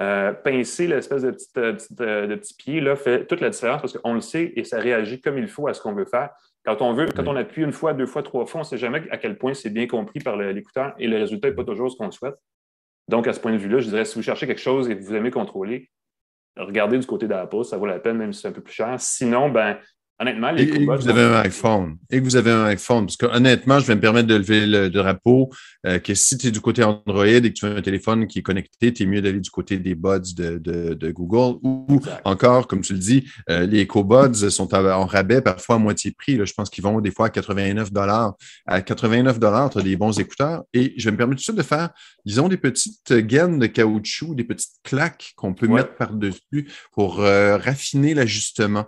Euh, 0.00 0.32
pincer 0.32 0.86
l'espèce 0.86 1.22
de, 1.22 1.30
petit, 1.30 1.48
euh, 1.58 1.76
euh, 2.00 2.26
de 2.26 2.34
petit 2.34 2.54
pied 2.54 2.80
là, 2.80 2.96
fait 2.96 3.26
toute 3.26 3.42
la 3.42 3.50
différence 3.50 3.82
parce 3.82 3.98
qu'on 3.98 4.14
le 4.14 4.22
sait 4.22 4.50
et 4.56 4.64
ça 4.64 4.78
réagit 4.78 5.20
comme 5.20 5.36
il 5.36 5.46
faut 5.46 5.68
à 5.68 5.74
ce 5.74 5.82
qu'on 5.82 5.92
veut 5.92 6.06
faire. 6.06 6.30
Quand 6.64 6.80
on 6.80 6.94
veut, 6.94 7.06
quand 7.14 7.28
on 7.28 7.36
appuie 7.36 7.62
une 7.62 7.72
fois, 7.72 7.92
deux 7.92 8.06
fois, 8.06 8.22
trois 8.22 8.46
fois, 8.46 8.60
on 8.60 8.64
ne 8.64 8.68
sait 8.68 8.78
jamais 8.78 9.02
à 9.10 9.18
quel 9.18 9.36
point 9.36 9.52
c'est 9.52 9.68
bien 9.68 9.86
compris 9.86 10.20
par 10.20 10.36
l'écouteur 10.36 10.94
et 10.98 11.06
le 11.06 11.18
résultat 11.18 11.48
n'est 11.48 11.54
pas 11.54 11.64
toujours 11.64 11.90
ce 11.90 11.98
qu'on 11.98 12.10
souhaite. 12.10 12.36
Donc, 13.08 13.26
à 13.26 13.34
ce 13.34 13.40
point 13.40 13.52
de 13.52 13.58
vue-là, 13.58 13.80
je 13.80 13.88
dirais, 13.88 14.04
si 14.04 14.14
vous 14.14 14.22
cherchez 14.22 14.46
quelque 14.46 14.60
chose 14.60 14.88
et 14.88 14.96
que 14.96 15.02
vous 15.02 15.14
aimez 15.14 15.30
contrôler, 15.30 15.90
regardez 16.64 16.98
du 16.98 17.06
côté 17.06 17.26
d'Apple, 17.26 17.64
ça 17.64 17.76
vaut 17.76 17.86
la 17.86 17.98
peine, 17.98 18.16
même 18.16 18.32
si 18.32 18.42
c'est 18.42 18.48
un 18.48 18.52
peu 18.52 18.62
plus 18.62 18.74
cher. 18.74 18.94
Sinon, 18.98 19.50
ben, 19.50 19.78
Honnêtement, 20.22 20.50
les 20.50 20.64
et, 20.64 20.84
vous 20.84 21.08
avez 21.08 21.22
un 21.22 21.40
iPhone. 21.40 21.96
Et 22.10 22.18
que 22.18 22.24
vous 22.24 22.36
avez 22.36 22.50
un 22.50 22.66
iPhone. 22.66 23.06
Parce 23.06 23.16
que 23.16 23.24
honnêtement, 23.24 23.78
je 23.78 23.86
vais 23.86 23.94
me 23.94 24.02
permettre 24.02 24.28
de 24.28 24.34
lever 24.34 24.66
le 24.66 24.90
drapeau 24.90 25.48
euh, 25.86 25.98
que 25.98 26.12
si 26.14 26.36
tu 26.36 26.48
es 26.48 26.50
du 26.50 26.60
côté 26.60 26.84
Android 26.84 27.24
et 27.24 27.40
que 27.40 27.48
tu 27.48 27.64
as 27.64 27.70
un 27.70 27.80
téléphone 27.80 28.26
qui 28.26 28.40
est 28.40 28.42
connecté, 28.42 28.92
tu 28.92 29.04
es 29.04 29.06
mieux 29.06 29.22
d'aller 29.22 29.40
du 29.40 29.48
côté 29.48 29.78
des 29.78 29.94
buds 29.94 30.20
de, 30.36 31.10
Google. 31.10 31.58
Ou 31.62 32.00
encore, 32.26 32.66
comme 32.66 32.82
tu 32.82 32.92
le 32.92 32.98
dis, 32.98 33.24
euh, 33.48 33.64
les 33.64 33.84
EcoBuds 33.84 34.50
sont 34.50 34.74
en 34.74 35.06
rabais, 35.06 35.40
parfois 35.40 35.76
à 35.76 35.78
moitié 35.78 36.10
prix. 36.10 36.36
Là, 36.36 36.44
je 36.44 36.52
pense 36.52 36.68
qu'ils 36.68 36.84
vont 36.84 37.00
des 37.00 37.12
fois 37.12 37.26
à 37.26 37.30
89 37.30 37.88
À 38.66 38.82
89 38.82 39.38
tu 39.40 39.78
as 39.78 39.82
des 39.82 39.96
bons 39.96 40.20
écouteurs. 40.20 40.64
Et 40.74 40.92
je 40.98 41.06
vais 41.06 41.12
me 41.12 41.16
permettre 41.16 41.38
tout 41.38 41.52
de 41.52 41.56
suite 41.56 41.56
de 41.56 41.62
faire, 41.62 41.88
disons, 42.26 42.48
des 42.48 42.58
petites 42.58 43.14
gaines 43.14 43.58
de 43.58 43.66
caoutchouc, 43.66 44.34
des 44.34 44.44
petites 44.44 44.76
claques 44.84 45.32
qu'on 45.36 45.54
peut 45.54 45.66
mettre 45.66 45.94
par-dessus 45.94 46.68
pour 46.92 47.20
euh, 47.20 47.56
raffiner 47.56 48.12
l'ajustement. 48.12 48.84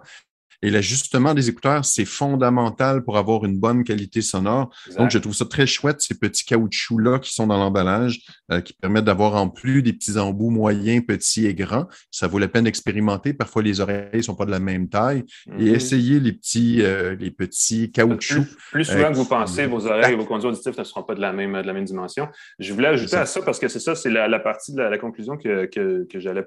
Et 0.63 0.71
l'ajustement 0.71 1.35
des 1.35 1.49
écouteurs, 1.49 1.85
c'est 1.85 2.05
fondamental 2.05 3.03
pour 3.05 3.19
avoir 3.19 3.45
une 3.45 3.59
bonne 3.59 3.83
qualité 3.83 4.23
sonore. 4.23 4.71
Donc, 4.97 5.11
je 5.11 5.19
trouve 5.19 5.35
ça 5.35 5.45
très 5.45 5.67
chouette, 5.67 6.01
ces 6.01 6.19
petits 6.19 6.45
caoutchoucs-là 6.45 7.19
qui 7.19 7.35
sont 7.35 7.49
dans 7.49 7.59
l'emballage, 7.59 8.21
euh, 8.53 8.61
qui 8.61 8.73
permettent 8.73 9.05
d'avoir 9.05 9.35
en 9.35 9.49
plus 9.49 9.83
des 9.83 9.93
petits 9.93 10.19
embouts 10.19 10.51
moyens, 10.51 11.05
petits 11.05 11.47
et 11.47 11.55
grands. 11.55 11.87
Ça 12.11 12.29
vaut 12.29 12.39
la 12.39 12.49
peine 12.49 12.65
d'expérimenter. 12.65 13.35
Parfois, 13.35 13.63
les 13.63 13.81
oreilles 13.81 14.09
ne 14.15 14.23
sont 14.23 14.37
pas 14.37 14.47
de 14.47 14.53
la 14.53 14.61
même 14.61 14.89
taille. 14.89 15.25
Et 15.59 15.65
mhm. 15.65 15.75
essayer 15.75 16.21
les 16.21 16.33
petits, 16.33 16.83
euh, 16.83 17.17
les 17.17 17.31
petits 17.31 17.91
caoutchoucs. 17.91 18.47
Plus, 18.71 18.85
souvent 18.85 19.11
que 19.11 19.17
vous 19.17 19.25
pensez, 19.25 19.67
vos 19.67 19.87
oreilles 19.87 20.15
et 20.15 20.17
vos 20.17 20.25
conduits 20.25 20.49
auditifs 20.49 20.79
ne 20.79 20.85
seront 20.85 21.03
pas 21.03 21.15
de 21.15 21.21
la 21.21 21.33
même, 21.33 21.61
de 21.61 21.67
la 21.67 21.73
même 21.73 21.85
dimension. 21.85 22.29
Je 22.59 22.73
voulais 22.73 22.89
ajouter 22.89 23.17
à 23.17 23.27
ça 23.27 23.43
parce 23.43 23.59
que 23.59 23.69
c'est 23.69 23.81
ça, 23.81 23.95
c'est 23.95 24.11
la, 24.11 24.39
partie 24.39 24.73
de 24.73 24.81
la, 24.81 24.99
conclusion 24.99 25.37
que, 25.37 25.67
que, 25.67 26.07
que 26.09 26.21
j'allais 26.21 26.45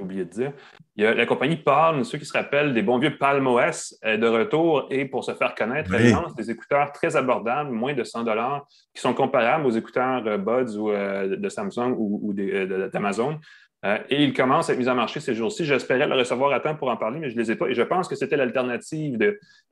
oublier 0.00 0.24
de 0.24 0.30
dire. 0.30 0.52
Il 0.96 1.04
y 1.04 1.06
a 1.06 1.14
la 1.14 1.26
compagnie 1.26 1.56
Palm, 1.56 2.04
ceux 2.04 2.18
qui 2.18 2.26
se 2.26 2.32
rappellent 2.32 2.74
des 2.74 2.82
bons 2.82 2.98
vieux 2.98 3.16
Palm 3.16 3.46
OS, 3.46 3.96
est 4.02 4.18
de 4.18 4.26
retour 4.26 4.86
et 4.90 5.04
pour 5.04 5.24
se 5.24 5.32
faire 5.32 5.54
connaître, 5.54 5.94
elle 5.94 6.12
lance 6.12 6.34
des 6.34 6.50
écouteurs 6.50 6.92
très 6.92 7.16
abordables, 7.16 7.70
moins 7.70 7.94
de 7.94 8.04
100 8.04 8.24
qui 8.94 9.00
sont 9.00 9.14
comparables 9.14 9.66
aux 9.66 9.70
écouteurs 9.70 10.22
euh, 10.26 10.38
Buds 10.38 10.76
ou 10.76 10.90
euh, 10.90 11.36
de 11.36 11.48
Samsung 11.48 11.94
ou, 11.96 12.34
euh, 12.38 12.88
d'Amazon. 12.88 13.38
et 14.10 14.22
ils 14.22 14.34
commencent 14.34 14.68
à 14.68 14.74
être 14.74 14.78
mis 14.78 14.88
en 14.88 14.94
marché 14.94 15.20
ces 15.20 15.34
jours-ci. 15.34 15.64
J'espérais 15.64 16.06
le 16.06 16.14
recevoir 16.14 16.52
à 16.52 16.60
temps 16.60 16.74
pour 16.74 16.90
en 16.90 16.96
parler, 16.96 17.18
mais 17.18 17.30
je 17.30 17.36
ne 17.36 17.40
les 17.40 17.52
ai 17.52 17.56
pas. 17.56 17.68
Et 17.68 17.74
je 17.74 17.82
pense 17.82 18.08
que 18.08 18.14
c'était 18.14 18.36
l'alternative 18.36 19.18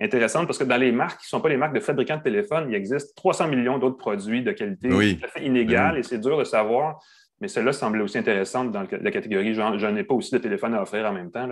intéressante 0.00 0.46
parce 0.46 0.58
que 0.58 0.64
dans 0.64 0.78
les 0.78 0.92
marques 0.92 1.20
qui 1.20 1.26
ne 1.26 1.28
sont 1.28 1.40
pas 1.40 1.50
les 1.50 1.58
marques 1.58 1.74
de 1.74 1.80
fabricants 1.80 2.16
de 2.16 2.22
téléphones, 2.22 2.66
il 2.70 2.74
existe 2.74 3.14
300 3.16 3.48
millions 3.48 3.78
d'autres 3.78 3.98
produits 3.98 4.42
de 4.42 4.52
qualité 4.52 4.88
tout 4.88 5.24
à 5.24 5.28
fait 5.28 5.44
inégale 5.44 5.98
et 5.98 6.02
c'est 6.02 6.18
dur 6.18 6.38
de 6.38 6.44
savoir 6.44 7.00
mais 7.40 7.48
celle-là 7.48 7.72
semblait 7.72 8.02
aussi 8.02 8.18
intéressante 8.18 8.72
dans 8.72 8.84
la 8.90 9.10
catégorie. 9.10 9.54
Je 9.54 9.96
ai 9.96 10.04
pas 10.04 10.14
aussi 10.14 10.32
de 10.32 10.38
téléphone 10.38 10.74
à 10.74 10.82
offrir 10.82 11.06
en 11.06 11.12
même 11.12 11.30
temps. 11.30 11.48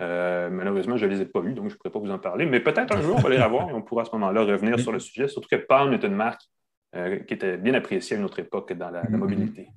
Euh, 0.00 0.50
malheureusement, 0.50 0.96
je 0.96 1.06
ne 1.06 1.10
les 1.10 1.20
ai 1.20 1.26
pas 1.26 1.40
vus, 1.40 1.54
donc 1.54 1.68
je 1.68 1.74
ne 1.74 1.78
pourrais 1.78 1.90
pas 1.90 1.98
vous 1.98 2.10
en 2.10 2.18
parler. 2.18 2.46
Mais 2.46 2.60
peut-être 2.60 2.96
un 2.96 3.02
jour, 3.02 3.16
on 3.16 3.20
va 3.20 3.30
les 3.30 3.38
avoir 3.38 3.70
et 3.70 3.72
on 3.72 3.82
pourra 3.82 4.02
à 4.02 4.04
ce 4.04 4.12
moment-là 4.12 4.42
revenir 4.42 4.78
sur 4.78 4.92
le 4.92 4.98
sujet. 4.98 5.28
Surtout 5.28 5.48
que 5.48 5.56
Palm 5.56 5.92
est 5.92 6.04
une 6.04 6.14
marque 6.14 6.42
euh, 6.94 7.18
qui 7.20 7.34
était 7.34 7.56
bien 7.56 7.74
appréciée 7.74 8.16
à 8.16 8.18
une 8.18 8.24
autre 8.24 8.38
époque 8.38 8.72
dans 8.72 8.90
la, 8.90 9.02
la 9.02 9.08
mm-hmm. 9.08 9.16
mobilité 9.16 9.68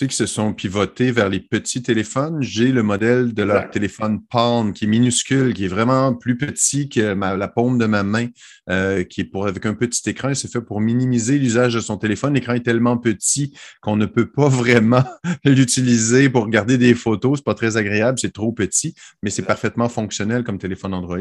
tu 0.00 0.06
sais, 0.06 0.08
qui 0.08 0.16
se 0.16 0.24
sont 0.24 0.54
pivotés 0.54 1.12
vers 1.12 1.28
les 1.28 1.40
petits 1.40 1.82
téléphones. 1.82 2.38
J'ai 2.40 2.72
le 2.72 2.82
modèle 2.82 3.34
de 3.34 3.42
leur 3.42 3.68
téléphone 3.68 4.22
Palm 4.30 4.72
qui 4.72 4.86
est 4.86 4.88
minuscule, 4.88 5.52
qui 5.52 5.66
est 5.66 5.68
vraiment 5.68 6.14
plus 6.14 6.38
petit 6.38 6.88
que 6.88 7.00
la 7.00 7.48
paume 7.48 7.76
de 7.76 7.84
ma 7.84 8.02
main, 8.02 8.28
euh, 8.70 9.04
qui 9.04 9.20
est 9.20 9.24
pour 9.24 9.46
avec 9.46 9.66
un 9.66 9.74
petit 9.74 10.08
écran. 10.08 10.32
C'est 10.32 10.50
fait 10.50 10.62
pour 10.62 10.80
minimiser 10.80 11.38
l'usage 11.38 11.74
de 11.74 11.80
son 11.80 11.98
téléphone. 11.98 12.32
L'écran 12.32 12.54
est 12.54 12.64
tellement 12.64 12.96
petit 12.96 13.52
qu'on 13.82 13.96
ne 13.96 14.06
peut 14.06 14.30
pas 14.30 14.48
vraiment 14.48 15.04
l'utiliser 15.44 16.30
pour 16.30 16.44
regarder 16.44 16.78
des 16.78 16.94
photos. 16.94 17.40
C'est 17.40 17.44
pas 17.44 17.54
très 17.54 17.76
agréable, 17.76 18.18
c'est 18.18 18.32
trop 18.32 18.52
petit, 18.52 18.94
mais 19.22 19.28
c'est 19.28 19.42
parfaitement 19.42 19.90
fonctionnel 19.90 20.44
comme 20.44 20.56
téléphone 20.56 20.94
Android. 20.94 21.18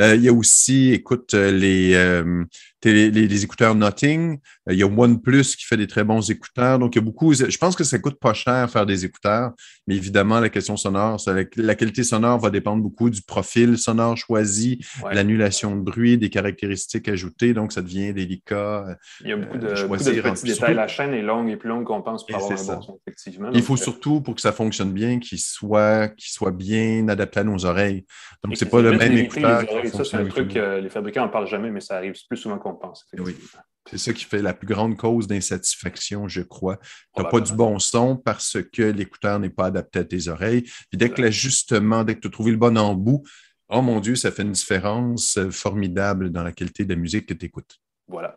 Euh, 0.00 0.14
il 0.14 0.22
y 0.22 0.28
a 0.28 0.32
aussi, 0.32 0.92
écoute, 0.92 1.34
les, 1.34 1.94
euh, 1.94 2.44
les, 2.84 3.44
écouteurs 3.44 3.74
Notting. 3.74 4.38
Il 4.68 4.76
y 4.76 4.82
a 4.82 4.86
OnePlus 4.86 5.56
qui 5.56 5.64
fait 5.64 5.76
des 5.76 5.86
très 5.86 6.04
bons 6.04 6.30
écouteurs. 6.30 6.78
Donc, 6.78 6.94
il 6.94 6.98
y 6.98 7.02
a 7.02 7.04
beaucoup. 7.04 7.32
Je 7.32 7.56
pense 7.58 7.76
que 7.76 7.84
ça 7.84 7.98
coûte 7.98 8.18
pas 8.18 8.34
cher 8.34 8.70
faire 8.70 8.86
des 8.86 9.04
écouteurs, 9.04 9.52
mais 9.86 9.96
évidemment, 9.96 10.40
la 10.40 10.48
question 10.48 10.76
sonore, 10.76 11.20
la 11.56 11.74
qualité 11.74 12.02
sonore 12.02 12.38
va 12.38 12.50
dépendre 12.50 12.82
beaucoup 12.82 13.10
du 13.10 13.22
profil 13.22 13.78
sonore 13.78 14.16
choisi, 14.16 14.80
l'annulation 15.10 15.76
de 15.76 15.80
bruit, 15.80 16.18
des 16.18 16.30
caractéristiques 16.30 17.08
ajoutées. 17.08 17.54
Donc, 17.54 17.72
ça 17.72 17.82
devient 17.82 18.12
délicat. 18.12 18.96
Il 19.22 19.28
y 19.28 19.32
a 19.32 19.36
beaucoup 19.36 19.58
de, 19.58 19.66
euh, 19.66 19.86
beaucoup 19.86 20.04
de 20.04 20.20
petits 20.20 20.44
détails. 20.44 20.74
La 20.74 20.88
chaîne 20.88 21.14
est 21.14 21.22
longue 21.22 21.50
et 21.50 21.56
plus 21.56 21.68
longue 21.68 21.84
qu'on 21.84 22.02
pense 22.02 22.24
pour 22.26 22.36
avoir 22.36 22.52
un 22.52 22.54
bon 22.54 22.82
son, 22.82 22.98
effectivement. 23.06 23.50
Il 23.52 23.62
faut 23.62 23.74
euh, 23.74 23.76
surtout, 23.76 24.20
pour 24.20 24.34
que 24.34 24.40
ça 24.40 24.52
fonctionne 24.52 24.92
bien, 24.92 25.18
qu'il 25.18 25.38
soit, 25.38 26.12
soit 26.18 26.50
bien 26.50 27.08
adapté 27.08 27.40
à 27.40 27.44
nos 27.44 27.64
oreilles. 27.64 28.04
Donc, 28.44 28.56
c'est 28.56 28.70
pas 28.70 28.80
le 28.80 28.92
même 28.92 29.16
écouteur. 29.16 29.64
Ça, 29.92 30.04
c'est 30.04 30.16
un 30.16 30.26
truc 30.26 30.54
que 30.54 30.80
les 30.80 30.88
fabricants 30.88 31.22
n'en 31.22 31.28
parlent 31.28 31.46
jamais, 31.46 31.70
mais 31.70 31.80
ça 31.80 31.96
arrive 31.96 32.14
plus 32.28 32.38
souvent 32.38 32.58
qu'on 32.58 32.69
Oui. 33.18 33.36
C'est 33.90 33.98
ça 33.98 34.12
qui 34.12 34.24
fait 34.24 34.42
la 34.42 34.54
plus 34.54 34.66
grande 34.66 34.96
cause 34.96 35.26
d'insatisfaction, 35.26 36.28
je 36.28 36.42
crois. 36.42 36.76
Tu 37.16 37.22
n'as 37.22 37.28
pas 37.28 37.40
du 37.40 37.52
bon 37.54 37.78
son 37.78 38.16
parce 38.16 38.58
que 38.72 38.82
l'écouteur 38.82 39.40
n'est 39.40 39.50
pas 39.50 39.66
adapté 39.66 40.00
à 40.00 40.04
tes 40.04 40.28
oreilles. 40.28 40.62
Puis 40.62 40.98
dès 40.98 41.10
que 41.10 41.20
l'ajustement, 41.22 42.04
dès 42.04 42.14
que 42.14 42.20
tu 42.20 42.28
as 42.28 42.30
trouvé 42.30 42.52
le 42.52 42.56
bon 42.56 42.76
embout, 42.76 43.22
oh 43.68 43.82
mon 43.82 44.00
Dieu, 44.00 44.14
ça 44.14 44.30
fait 44.30 44.42
une 44.42 44.52
différence 44.52 45.38
formidable 45.50 46.30
dans 46.30 46.42
la 46.42 46.52
qualité 46.52 46.84
de 46.84 46.90
la 46.90 47.00
musique 47.00 47.26
que 47.26 47.34
tu 47.34 47.46
écoutes. 47.46 47.78
Voilà. 48.06 48.36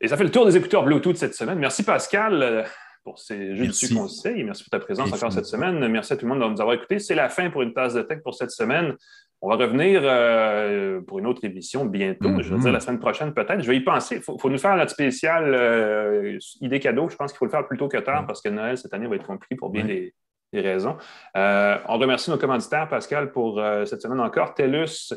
Et 0.00 0.08
ça 0.08 0.16
fait 0.16 0.24
le 0.24 0.30
tour 0.30 0.46
des 0.46 0.56
écouteurs 0.56 0.84
Bluetooth 0.84 1.16
cette 1.16 1.34
semaine. 1.34 1.58
Merci 1.58 1.82
Pascal 1.82 2.42
euh, 2.42 2.64
pour 3.02 3.18
ces 3.18 3.56
justes 3.56 3.92
conseils. 3.92 4.44
Merci 4.44 4.64
pour 4.64 4.70
ta 4.70 4.78
présence 4.78 5.12
encore 5.12 5.32
cette 5.32 5.46
semaine. 5.46 5.86
Merci 5.88 6.12
à 6.12 6.16
tout 6.16 6.26
le 6.26 6.34
monde 6.34 6.42
de 6.42 6.52
nous 6.52 6.60
avoir 6.60 6.76
écoutés. 6.76 6.98
C'est 6.98 7.14
la 7.16 7.28
fin 7.28 7.50
pour 7.50 7.62
une 7.62 7.72
tasse 7.72 7.94
de 7.94 8.02
tech 8.02 8.22
pour 8.22 8.34
cette 8.34 8.50
semaine. 8.50 8.94
On 9.40 9.48
va 9.48 9.54
revenir 9.54 10.00
euh, 10.02 11.00
pour 11.02 11.20
une 11.20 11.26
autre 11.26 11.44
émission 11.44 11.84
bientôt. 11.84 12.42
Je 12.42 12.52
veux 12.52 12.58
dire, 12.58 12.72
la 12.72 12.80
semaine 12.80 12.98
prochaine, 12.98 13.32
peut-être. 13.32 13.62
Je 13.62 13.68
vais 13.68 13.76
y 13.76 13.80
penser. 13.80 14.16
Il 14.16 14.22
faut, 14.22 14.50
nous 14.50 14.58
faire 14.58 14.76
notre 14.76 14.90
spécial 14.90 15.54
euh, 15.54 16.36
idée 16.60 16.80
cadeau. 16.80 17.08
Je 17.08 17.14
pense 17.14 17.30
qu'il 17.30 17.38
faut 17.38 17.44
le 17.44 17.50
faire 17.50 17.66
plus 17.66 17.78
tôt 17.78 17.86
que 17.86 17.98
tard 17.98 18.26
parce 18.26 18.42
que 18.42 18.48
Noël, 18.48 18.76
cette 18.76 18.92
année, 18.92 19.06
va 19.06 19.14
être 19.14 19.26
compliqué 19.26 19.54
pour 19.54 19.70
bien 19.70 19.84
des, 19.84 20.12
raisons. 20.52 20.96
Euh, 21.36 21.78
on 21.86 21.98
remercie 21.98 22.30
nos 22.30 22.38
commanditaires, 22.38 22.88
Pascal, 22.88 23.30
pour 23.30 23.62
cette 23.84 24.02
semaine 24.02 24.20
encore. 24.20 24.54
TELUS, 24.54 25.14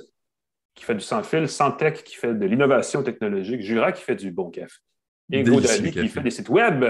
qui 0.75 0.83
fait 0.83 0.95
du 0.95 1.01
sans-fil. 1.01 1.47
Santec, 1.49 2.03
qui 2.03 2.15
fait 2.15 2.35
de 2.35 2.45
l'innovation 2.45 3.01
technologique. 3.01 3.61
Jura, 3.61 3.91
qui 3.91 4.03
fait 4.03 4.15
du 4.15 4.31
bon 4.31 4.51
café. 4.51 4.77
Et 5.31 5.41
Godali, 5.43 5.91
qui 5.91 6.07
fait 6.09 6.21
des 6.21 6.31
sites 6.31 6.49
web. 6.49 6.85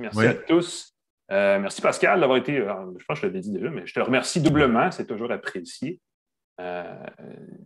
Merci 0.00 0.26
à 0.26 0.34
tous. 0.34 0.96
merci 1.28 1.80
Pascal 1.80 2.18
d'avoir 2.18 2.38
été, 2.38 2.56
je 2.56 3.04
pense 3.06 3.20
que 3.20 3.22
je 3.22 3.26
l'avais 3.26 3.40
dit 3.40 3.52
déjà, 3.52 3.70
mais 3.70 3.86
je 3.86 3.94
te 3.94 4.00
remercie 4.00 4.40
doublement, 4.40 4.90
c'est 4.90 5.06
toujours 5.06 5.30
apprécié. 5.30 6.00
Euh, 6.60 7.06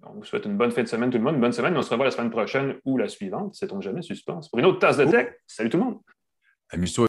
on 0.04 0.14
vous 0.14 0.24
souhaite 0.24 0.44
une 0.44 0.56
bonne 0.56 0.70
fin 0.70 0.82
de 0.82 0.88
semaine, 0.88 1.10
tout 1.10 1.18
le 1.18 1.24
monde. 1.24 1.34
Une 1.34 1.40
bonne 1.40 1.52
semaine. 1.52 1.76
On 1.76 1.82
se 1.82 1.90
revoit 1.90 2.06
la 2.06 2.10
semaine 2.10 2.30
prochaine 2.30 2.76
ou 2.84 2.96
la 2.98 3.08
suivante. 3.08 3.54
C'est 3.54 3.72
on 3.72 3.80
jamais 3.80 4.02
suspense. 4.02 4.48
Pour 4.48 4.58
une 4.58 4.66
autre 4.66 4.78
tasse 4.78 4.96
de 4.96 5.04
tech. 5.04 5.34
Salut 5.46 5.70
tout 5.70 5.78
le 5.78 5.84
monde. 5.84 5.98